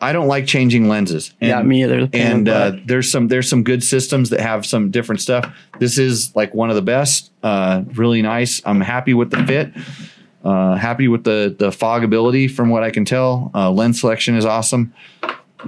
I 0.00 0.12
don't 0.12 0.28
like 0.28 0.46
changing 0.46 0.88
lenses. 0.88 1.32
Yeah, 1.40 1.62
me 1.62 1.82
either. 1.84 2.02
The 2.02 2.08
pain 2.08 2.26
in 2.26 2.32
And 2.38 2.48
uh, 2.48 2.72
there's 2.86 3.10
some 3.10 3.28
there's 3.28 3.48
some 3.48 3.62
good 3.64 3.82
systems 3.82 4.30
that 4.30 4.40
have 4.40 4.64
some 4.66 4.90
different 4.90 5.20
stuff. 5.20 5.52
This 5.78 5.98
is 5.98 6.34
like 6.36 6.54
one 6.54 6.70
of 6.70 6.76
the 6.76 6.82
best. 6.82 7.30
Uh, 7.42 7.82
really 7.94 8.22
nice. 8.22 8.62
I'm 8.64 8.80
happy 8.80 9.14
with 9.14 9.30
the 9.30 9.44
fit. 9.46 9.72
Uh, 10.44 10.76
happy 10.76 11.08
with 11.08 11.24
the 11.24 11.54
the 11.58 11.72
fog 11.72 12.04
ability 12.04 12.48
from 12.48 12.70
what 12.70 12.82
I 12.84 12.90
can 12.90 13.04
tell. 13.04 13.50
Uh, 13.54 13.70
lens 13.70 14.00
selection 14.00 14.36
is 14.36 14.44
awesome. 14.44 14.92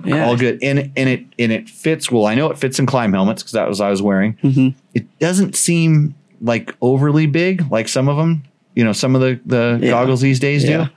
Yeah. 0.05 0.27
All 0.27 0.37
good. 0.37 0.63
And 0.63 0.93
and 0.97 1.09
it 1.09 1.25
and 1.39 1.51
it 1.51 1.69
fits 1.69 2.11
well. 2.11 2.27
I 2.27 2.35
know 2.37 2.51
it 2.51 2.59
fits 2.59 2.79
in 2.79 2.87
Klim 2.87 3.13
helmets 3.13 3.43
because 3.43 3.53
that 3.53 3.69
was 3.69 3.81
I 3.81 3.91
was 3.91 4.01
wearing. 4.01 4.37
Mhm. 4.45 4.75
It 4.95 5.19
doesn't 5.19 5.57
seem 5.57 6.15
like 6.41 6.75
overly 6.81 7.27
big 7.27 7.71
like 7.71 7.89
some 7.89 8.09
of 8.09 8.17
them. 8.17 8.45
You 8.77 8.85
know, 8.85 8.93
some 8.93 9.17
of 9.17 9.21
the 9.21 9.41
the 9.45 9.79
Yeah. 9.83 9.91
goggles 9.91 10.21
these 10.21 10.39
days 10.39 10.63
Yeah. 10.65 10.85
do. 10.85 10.91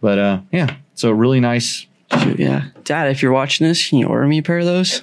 But 0.00 0.18
uh, 0.18 0.40
yeah, 0.52 0.74
so 0.94 1.10
really 1.12 1.38
nice 1.40 1.86
Shoot, 2.12 2.38
yeah. 2.38 2.66
Dad, 2.84 3.10
if 3.10 3.22
you're 3.22 3.32
watching 3.32 3.66
this, 3.66 3.88
can 3.88 3.98
you 3.98 4.06
order 4.06 4.26
me 4.26 4.38
a 4.38 4.42
pair 4.42 4.58
of 4.58 4.66
those? 4.66 5.02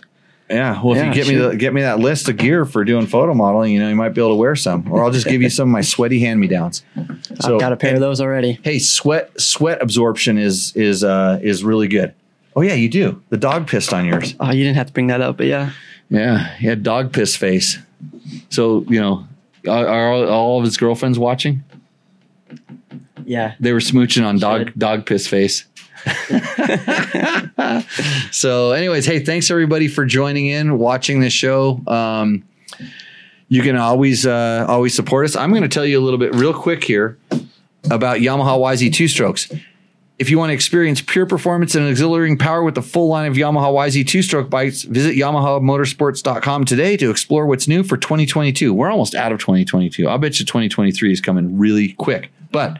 Yeah, 0.49 0.81
well, 0.83 0.95
if 0.95 1.05
you 1.05 1.13
get 1.13 1.27
me 1.27 1.35
the, 1.35 1.55
get 1.55 1.73
me 1.73 1.81
that 1.81 1.99
list 1.99 2.29
of 2.29 2.37
gear 2.37 2.65
for 2.65 2.83
doing 2.83 3.07
photo 3.07 3.33
modeling, 3.33 3.73
you 3.73 3.79
know, 3.79 3.89
you 3.89 3.95
might 3.95 4.09
be 4.09 4.21
able 4.21 4.31
to 4.31 4.35
wear 4.35 4.55
some, 4.55 4.91
or 4.91 5.03
I'll 5.03 5.09
just 5.11 5.25
give 5.25 5.41
you 5.41 5.49
some 5.49 5.69
of 5.69 5.71
my 5.71 5.81
sweaty 5.81 6.19
hand 6.19 6.39
me 6.39 6.47
downs. 6.47 6.83
I've 6.95 7.59
got 7.59 7.71
a 7.71 7.77
pair 7.77 7.95
of 7.95 8.01
those 8.01 8.21
already. 8.21 8.59
Hey, 8.61 8.77
sweat 8.77 9.39
sweat 9.39 9.81
absorption 9.81 10.37
is 10.37 10.75
is 10.75 11.03
uh 11.03 11.39
is 11.41 11.63
really 11.63 11.87
good. 11.87 12.13
Oh 12.55 12.61
yeah, 12.61 12.73
you 12.73 12.89
do. 12.89 13.23
The 13.29 13.37
dog 13.37 13.67
pissed 13.67 13.93
on 13.93 14.05
yours. 14.05 14.35
Oh, 14.39 14.51
you 14.51 14.63
didn't 14.63 14.75
have 14.75 14.87
to 14.87 14.93
bring 14.93 15.07
that 15.07 15.21
up, 15.21 15.37
but 15.37 15.47
yeah. 15.47 15.71
Yeah, 16.09 16.55
he 16.57 16.67
had 16.67 16.83
dog 16.83 17.13
piss 17.13 17.35
face. 17.35 17.79
So 18.49 18.85
you 18.89 18.99
know, 18.99 19.25
are, 19.67 19.87
are 19.87 20.11
all, 20.11 20.27
all 20.27 20.59
of 20.59 20.65
his 20.65 20.77
girlfriends 20.77 21.17
watching? 21.17 21.63
Yeah. 23.25 23.55
They 23.59 23.73
were 23.73 23.79
smooching 23.79 24.25
on 24.25 24.37
dog 24.37 24.73
dog 24.77 25.05
piss 25.05 25.25
face. 25.25 25.65
so, 28.31 28.71
anyways, 28.71 29.05
hey, 29.05 29.19
thanks 29.19 29.49
everybody 29.49 29.87
for 29.87 30.05
joining 30.05 30.47
in, 30.47 30.77
watching 30.77 31.19
this 31.19 31.33
show. 31.33 31.81
Um, 31.87 32.43
you 33.47 33.61
can 33.61 33.77
always 33.77 34.25
uh, 34.25 34.65
always 34.67 34.95
support 34.95 35.25
us. 35.25 35.35
I'm 35.35 35.51
going 35.51 35.63
to 35.63 35.69
tell 35.69 35.85
you 35.85 35.99
a 35.99 36.01
little 36.01 36.17
bit 36.17 36.33
real 36.35 36.53
quick 36.53 36.83
here 36.83 37.17
about 37.91 38.17
Yamaha 38.17 38.57
YZ 38.57 38.93
two 38.93 39.07
strokes. 39.07 39.51
If 40.19 40.29
you 40.29 40.37
want 40.37 40.51
to 40.51 40.53
experience 40.53 41.01
pure 41.01 41.25
performance 41.25 41.75
and 41.75 41.87
exhilarating 41.87 42.37
power 42.37 42.63
with 42.63 42.75
the 42.75 42.81
full 42.81 43.07
line 43.07 43.29
of 43.29 43.35
Yamaha 43.35 43.73
YZ 43.73 44.07
two 44.07 44.21
stroke 44.21 44.49
bikes, 44.49 44.83
visit 44.83 45.15
YamahaMotorsports.com 45.15 46.65
today 46.65 46.97
to 46.97 47.09
explore 47.09 47.45
what's 47.45 47.67
new 47.67 47.83
for 47.83 47.97
2022. 47.97 48.73
We're 48.73 48.91
almost 48.91 49.15
out 49.15 49.31
of 49.31 49.39
2022. 49.39 50.07
I'll 50.07 50.17
bet 50.17 50.39
you 50.39 50.45
2023 50.45 51.11
is 51.11 51.21
coming 51.21 51.57
really 51.57 51.93
quick. 51.93 52.31
But 52.51 52.79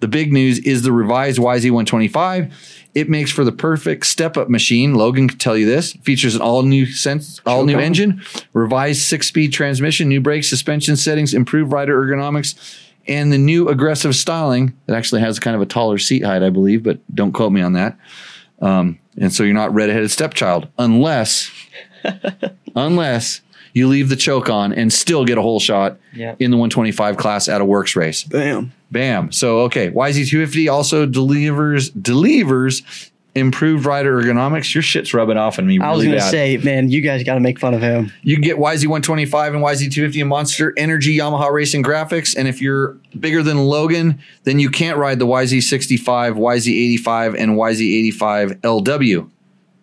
the 0.00 0.08
big 0.08 0.32
news 0.32 0.58
is 0.60 0.82
the 0.82 0.92
revised 0.92 1.38
YZ125. 1.38 2.52
It 2.94 3.08
makes 3.08 3.30
for 3.30 3.44
the 3.44 3.52
perfect 3.52 4.06
step-up 4.06 4.48
machine. 4.48 4.94
Logan 4.94 5.28
can 5.28 5.38
tell 5.38 5.56
you 5.56 5.66
this. 5.66 5.92
Features 5.94 6.34
an 6.34 6.40
all-new 6.40 6.86
sense, 6.86 7.40
all-new 7.46 7.78
engine, 7.78 8.22
revised 8.52 9.02
six-speed 9.02 9.52
transmission, 9.52 10.08
new 10.08 10.20
brake 10.20 10.44
suspension 10.44 10.96
settings, 10.96 11.34
improved 11.34 11.72
rider 11.72 12.00
ergonomics, 12.00 12.78
and 13.06 13.32
the 13.32 13.38
new 13.38 13.68
aggressive 13.68 14.14
styling 14.14 14.76
that 14.86 14.96
actually 14.96 15.20
has 15.20 15.38
kind 15.38 15.56
of 15.56 15.62
a 15.62 15.66
taller 15.66 15.98
seat 15.98 16.24
height, 16.24 16.42
I 16.42 16.50
believe, 16.50 16.82
but 16.82 16.98
don't 17.14 17.32
quote 17.32 17.52
me 17.52 17.60
on 17.60 17.72
that. 17.72 17.96
Um, 18.60 18.98
and 19.16 19.32
so 19.32 19.42
you're 19.42 19.54
not 19.54 19.72
red-headed 19.72 20.10
stepchild 20.10 20.68
unless, 20.78 21.50
unless 22.76 23.40
you 23.78 23.88
leave 23.88 24.08
the 24.08 24.16
choke 24.16 24.50
on 24.50 24.72
and 24.72 24.92
still 24.92 25.24
get 25.24 25.38
a 25.38 25.42
whole 25.42 25.60
shot 25.60 25.96
Yep. 26.14 26.36
in 26.40 26.50
the 26.50 26.56
125 26.56 27.16
class 27.16 27.48
at 27.48 27.60
a 27.60 27.64
works 27.64 27.94
race. 27.96 28.24
Bam. 28.24 28.72
Bam. 28.90 29.30
So 29.32 29.60
okay, 29.60 29.90
YZ250 29.90 30.70
also 30.72 31.06
delivers 31.06 31.90
delivers 31.90 32.82
improved 33.34 33.84
rider 33.86 34.20
ergonomics. 34.20 34.74
Your 34.74 34.82
shit's 34.82 35.14
rubbing 35.14 35.36
off 35.36 35.58
on 35.60 35.66
me 35.66 35.78
I 35.78 35.92
was 35.92 36.02
gonna 36.02 36.16
bad. 36.16 36.30
say, 36.30 36.56
man, 36.56 36.88
you 36.90 37.00
guys 37.02 37.22
got 37.22 37.34
to 37.34 37.40
make 37.40 37.60
fun 37.60 37.72
of 37.72 37.80
him. 37.80 38.10
you 38.22 38.34
can 38.34 38.42
get 38.42 38.56
YZ125 38.56 39.54
and 39.54 39.62
YZ250 39.64 40.20
and 40.20 40.28
Monster 40.28 40.72
Energy 40.76 41.16
Yamaha 41.18 41.52
Racing 41.52 41.84
graphics. 41.84 42.34
And 42.36 42.48
if 42.48 42.60
you're 42.60 42.96
bigger 43.20 43.42
than 43.44 43.58
Logan, 43.58 44.18
then 44.42 44.58
you 44.58 44.70
can't 44.70 44.96
ride 44.98 45.20
the 45.20 45.26
YZ65, 45.26 46.34
YZ85, 46.36 47.38
and 47.38 47.52
YZ85 47.52 48.60
LW 48.62 49.30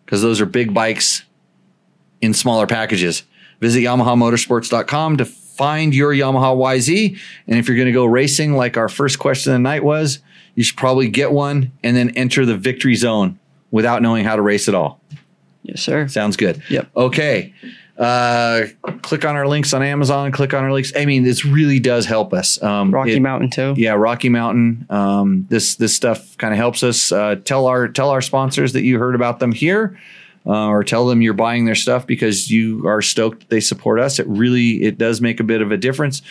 because 0.06 0.22
those 0.22 0.42
are 0.42 0.46
big 0.46 0.74
bikes 0.74 1.24
in 2.22 2.34
smaller 2.34 2.68
packages. 2.68 3.24
Visit 3.66 3.80
YamahaMotorsports.com 3.80 5.18
to 5.18 5.26
find 5.26 5.96
your 5.96 6.14
Yamaha 6.14 6.56
YZ. 6.56 7.18
And 7.48 7.58
if 7.58 7.68
you're 7.68 7.76
going 7.78 7.88
to 7.88 7.92
go 7.92 8.06
racing, 8.06 8.54
like 8.54 8.78
our 8.78 8.88
first 8.88 9.18
question 9.18 9.54
of 9.54 9.56
the 9.56 9.60
night 9.64 9.84
was, 9.84 10.20
you 10.54 10.62
should 10.64 10.78
probably 10.78 11.10
get 11.10 11.32
one 11.32 11.72
and 11.84 11.98
then 11.98 12.12
enter 12.12 12.46
the 12.46 12.56
victory 12.56 12.94
zone 12.94 13.40
without 13.72 14.04
knowing 14.04 14.24
how 14.24 14.36
to 14.36 14.44
race 14.44 14.70
at 14.70 14.76
all. 14.76 15.02
Yes, 15.64 15.82
sir. 15.82 16.08
Sounds 16.08 16.38
good. 16.38 16.62
Yep. 16.70 16.90
Okay. 16.96 17.56
Uh, 17.98 18.66
click 19.02 19.26
on 19.26 19.36
our 19.36 19.48
links 19.48 19.74
on 19.74 19.82
Amazon. 19.82 20.32
Click 20.32 20.54
on 20.54 20.64
our 20.64 20.72
links. 20.72 20.94
I 20.96 21.06
mean, 21.06 21.24
this 21.24 21.44
really 21.44 21.80
does 21.80 22.06
help 22.06 22.36
us. 22.36 22.62
Um, 22.62 22.92
Rocky 22.94 23.14
it- 23.16 23.20
Mountain 23.22 23.50
too. 23.50 23.74
Yeah, 23.78 23.94
Rocky 23.94 24.30
Mountain. 24.30 24.86
Um, 24.92 25.48
this 25.50 25.74
this 25.76 25.96
stuff 25.96 26.38
kind 26.38 26.54
of 26.54 26.60
helps 26.60 26.84
us. 26.84 27.12
Uh, 27.12 27.38
tell 27.44 27.66
our 27.66 27.88
tell 27.88 28.12
our 28.12 28.22
sponsors 28.22 28.74
that 28.74 28.84
you 28.84 29.00
heard 29.00 29.16
about 29.16 29.40
them 29.40 29.52
here, 29.54 29.98
uh, 30.46 30.68
or 30.68 30.84
tell 30.84 31.08
them 31.08 31.22
you're 31.22 31.34
buying 31.34 31.66
their 31.66 31.76
stuff 31.76 32.06
because 32.06 32.52
you 32.52 32.88
are 32.88 33.02
stoked 33.02 33.50
they 33.50 33.60
support 33.60 34.00
us. 34.00 34.20
It 34.20 34.28
really 34.28 34.84
it 34.84 34.98
does 34.98 35.22
make 35.22 35.40
a 35.40 35.44
bit 35.44 35.62
of 35.62 35.72
a 35.72 35.78
difference. 35.78 36.22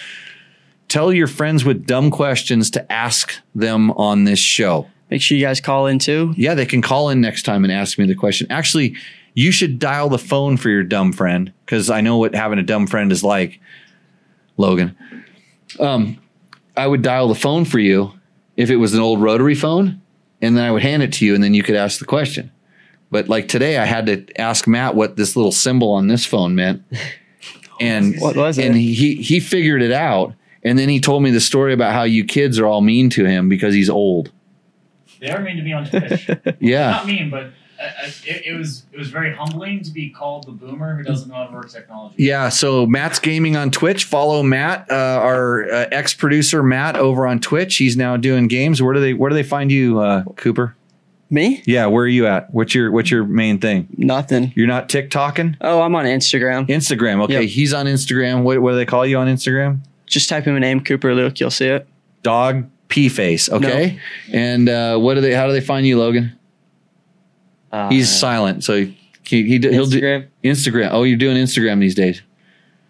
Tell 0.88 1.12
your 1.12 1.26
friends 1.26 1.64
with 1.64 1.86
dumb 1.86 2.10
questions 2.10 2.70
to 2.70 2.92
ask 2.92 3.34
them 3.54 3.90
on 3.92 4.24
this 4.24 4.38
show. 4.38 4.88
Make 5.10 5.22
sure 5.22 5.36
you 5.36 5.44
guys 5.44 5.60
call 5.60 5.86
in 5.86 5.98
too. 5.98 6.34
Yeah, 6.36 6.54
they 6.54 6.66
can 6.66 6.82
call 6.82 7.10
in 7.10 7.20
next 7.20 7.42
time 7.42 7.64
and 7.64 7.72
ask 7.72 7.98
me 7.98 8.06
the 8.06 8.14
question. 8.14 8.46
Actually, 8.50 8.96
you 9.34 9.50
should 9.50 9.78
dial 9.78 10.08
the 10.08 10.18
phone 10.18 10.56
for 10.56 10.70
your 10.70 10.82
dumb 10.82 11.12
friend 11.12 11.52
because 11.64 11.90
I 11.90 12.00
know 12.00 12.18
what 12.18 12.34
having 12.34 12.58
a 12.58 12.62
dumb 12.62 12.86
friend 12.86 13.10
is 13.10 13.24
like, 13.24 13.60
Logan. 14.56 14.96
Um, 15.80 16.18
I 16.76 16.86
would 16.86 17.02
dial 17.02 17.28
the 17.28 17.34
phone 17.34 17.64
for 17.64 17.78
you 17.78 18.12
if 18.56 18.70
it 18.70 18.76
was 18.76 18.94
an 18.94 19.00
old 19.00 19.20
rotary 19.20 19.54
phone, 19.54 20.00
and 20.40 20.56
then 20.56 20.64
I 20.64 20.70
would 20.70 20.82
hand 20.82 21.02
it 21.02 21.12
to 21.14 21.26
you, 21.26 21.34
and 21.34 21.42
then 21.42 21.54
you 21.54 21.62
could 21.62 21.76
ask 21.76 21.98
the 21.98 22.04
question. 22.04 22.50
But 23.14 23.28
like 23.28 23.46
today, 23.46 23.78
I 23.78 23.84
had 23.84 24.06
to 24.06 24.40
ask 24.40 24.66
Matt 24.66 24.96
what 24.96 25.14
this 25.16 25.36
little 25.36 25.52
symbol 25.52 25.92
on 25.92 26.08
this 26.08 26.26
phone 26.26 26.56
meant, 26.56 26.82
and 27.78 28.16
What 28.18 28.34
was 28.34 28.58
it? 28.58 28.66
And 28.66 28.74
he 28.74 29.14
he 29.22 29.38
figured 29.38 29.82
it 29.82 29.92
out, 29.92 30.34
and 30.64 30.76
then 30.76 30.88
he 30.88 30.98
told 30.98 31.22
me 31.22 31.30
the 31.30 31.40
story 31.40 31.72
about 31.72 31.92
how 31.92 32.02
you 32.02 32.24
kids 32.24 32.58
are 32.58 32.66
all 32.66 32.80
mean 32.80 33.10
to 33.10 33.24
him 33.24 33.48
because 33.48 33.72
he's 33.72 33.88
old. 33.88 34.32
They 35.20 35.30
are 35.30 35.40
mean 35.40 35.58
to 35.58 35.62
me 35.62 35.72
on 35.72 35.86
Twitch. 35.86 36.28
Yeah. 36.58 36.90
Not 36.90 37.06
mean, 37.06 37.30
but 37.30 37.52
it, 38.24 38.46
it 38.46 38.58
was 38.58 38.84
it 38.92 38.98
was 38.98 39.10
very 39.10 39.32
humbling 39.32 39.84
to 39.84 39.92
be 39.92 40.10
called 40.10 40.46
the 40.46 40.50
boomer 40.50 40.96
who 40.96 41.04
doesn't 41.04 41.28
know 41.28 41.36
how 41.36 41.46
to 41.46 41.54
work 41.54 41.70
technology. 41.70 42.16
Yeah, 42.18 42.48
so 42.48 42.84
Matt's 42.84 43.20
gaming 43.20 43.54
on 43.56 43.70
Twitch. 43.70 44.02
Follow 44.06 44.42
Matt, 44.42 44.90
uh, 44.90 45.20
our 45.22 45.72
uh, 45.72 45.86
ex 45.92 46.14
producer 46.14 46.64
Matt, 46.64 46.96
over 46.96 47.28
on 47.28 47.38
Twitch. 47.38 47.76
He's 47.76 47.96
now 47.96 48.16
doing 48.16 48.48
games. 48.48 48.82
Where 48.82 48.92
do 48.92 48.98
they 48.98 49.14
Where 49.14 49.30
do 49.30 49.36
they 49.36 49.44
find 49.44 49.70
you, 49.70 50.00
uh, 50.00 50.24
Cooper? 50.34 50.74
Me? 51.34 51.62
Yeah, 51.66 51.86
where 51.86 52.04
are 52.04 52.08
you 52.08 52.26
at? 52.26 52.52
What's 52.54 52.74
your 52.74 52.90
What's 52.92 53.10
your 53.10 53.24
main 53.24 53.58
thing? 53.58 53.88
Nothing. 53.98 54.52
You're 54.54 54.68
not 54.68 54.88
TikToking. 54.88 55.56
Oh, 55.60 55.82
I'm 55.82 55.94
on 55.96 56.04
Instagram. 56.04 56.66
Instagram. 56.68 57.22
Okay, 57.24 57.40
Yep. 57.42 57.50
he's 57.50 57.74
on 57.74 57.86
Instagram. 57.86 58.42
What 58.44 58.60
What 58.60 58.70
do 58.70 58.76
they 58.76 58.86
call 58.86 59.04
you 59.04 59.18
on 59.18 59.26
Instagram? 59.26 59.80
Just 60.06 60.28
type 60.28 60.46
in 60.46 60.52
my 60.52 60.60
name, 60.60 60.80
Cooper 60.80 61.14
Luke. 61.14 61.40
You'll 61.40 61.50
see 61.50 61.66
it. 61.66 61.88
Dog 62.22 62.66
P 62.88 63.08
face. 63.08 63.48
Okay, 63.50 63.98
and 64.32 64.68
uh, 64.68 64.96
what 64.98 65.14
do 65.14 65.20
they? 65.20 65.34
How 65.34 65.46
do 65.46 65.52
they 65.52 65.60
find 65.60 65.84
you, 65.86 65.98
Logan? 65.98 66.38
Uh, 67.72 67.88
He's 67.88 68.08
silent, 68.08 68.62
so 68.62 68.76
he, 68.76 68.94
he 69.24 69.42
he'll 69.58 69.86
do 69.86 70.00
Instagram? 70.00 70.26
Instagram. 70.44 70.88
Oh, 70.92 71.02
you're 71.02 71.18
doing 71.18 71.36
Instagram 71.36 71.80
these 71.80 71.96
days. 71.96 72.22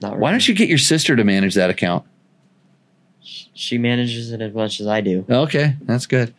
Not 0.02 0.18
Why 0.18 0.30
don't 0.30 0.46
you 0.46 0.54
get 0.54 0.68
your 0.68 0.76
sister 0.76 1.16
to 1.16 1.24
manage 1.24 1.54
that 1.54 1.70
account? 1.70 2.04
She 3.22 3.78
manages 3.78 4.32
it 4.32 4.42
as 4.42 4.52
much 4.52 4.80
as 4.80 4.86
I 4.86 5.00
do. 5.00 5.24
Okay, 5.30 5.76
that's 5.82 6.04
good. 6.06 6.34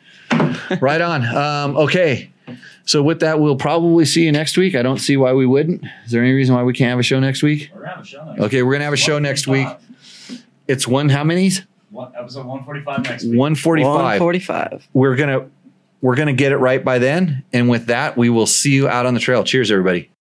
Right 0.82 1.02
on. 1.02 1.26
Um, 1.26 1.78
okay. 1.78 2.32
So 2.86 3.02
with 3.02 3.22
that, 3.22 3.40
we'll 3.40 3.56
probably 3.56 4.06
see 4.06 4.24
you 4.26 4.32
next 4.32 4.58
week. 4.58 4.76
I 4.76 4.84
don't 4.84 5.00
see 5.00 5.18
why 5.18 5.34
we 5.34 5.46
wouldn't. 5.46 5.84
Is 6.06 6.12
there 6.12 6.22
any 6.22 6.34
reason 6.34 6.54
why 6.56 6.64
we 6.64 6.74
can't 6.74 6.90
have 6.90 7.00
a 7.00 7.04
show 7.04 7.20
next 7.20 7.42
week? 7.42 7.72
We're 7.74 7.82
gonna 7.82 7.96
have 7.96 8.04
a 8.04 8.08
show 8.08 8.26
next 8.26 8.42
Okay, 8.44 8.64
we're 8.64 8.74
gonna 8.74 8.84
have 8.84 8.94
a 8.94 8.98
show 8.98 9.20
next 9.20 9.48
week. 9.48 9.68
It's 10.68 10.88
one 10.88 11.10
how 11.10 11.24
many's? 11.24 11.64
One, 11.90 12.12
episode 12.16 12.46
one 12.46 12.64
forty 12.64 12.82
five 12.82 13.04
next 13.04 13.24
week. 13.24 13.40
One 13.40 13.56
forty 13.56 13.84
five. 13.84 14.20
145. 14.22 14.88
We're 14.94 15.16
gonna 15.16 15.48
we're 16.02 16.16
gonna 16.16 16.34
get 16.34 16.52
it 16.52 16.58
right 16.58 16.84
by 16.84 17.00
then. 17.00 17.44
And 17.54 17.70
with 17.70 17.88
that, 17.88 18.18
we 18.18 18.30
will 18.30 18.48
see 18.48 18.74
you 18.74 18.88
out 18.88 19.06
on 19.06 19.14
the 19.14 19.20
trail. 19.20 19.44
Cheers, 19.44 19.72
everybody. 19.72 20.12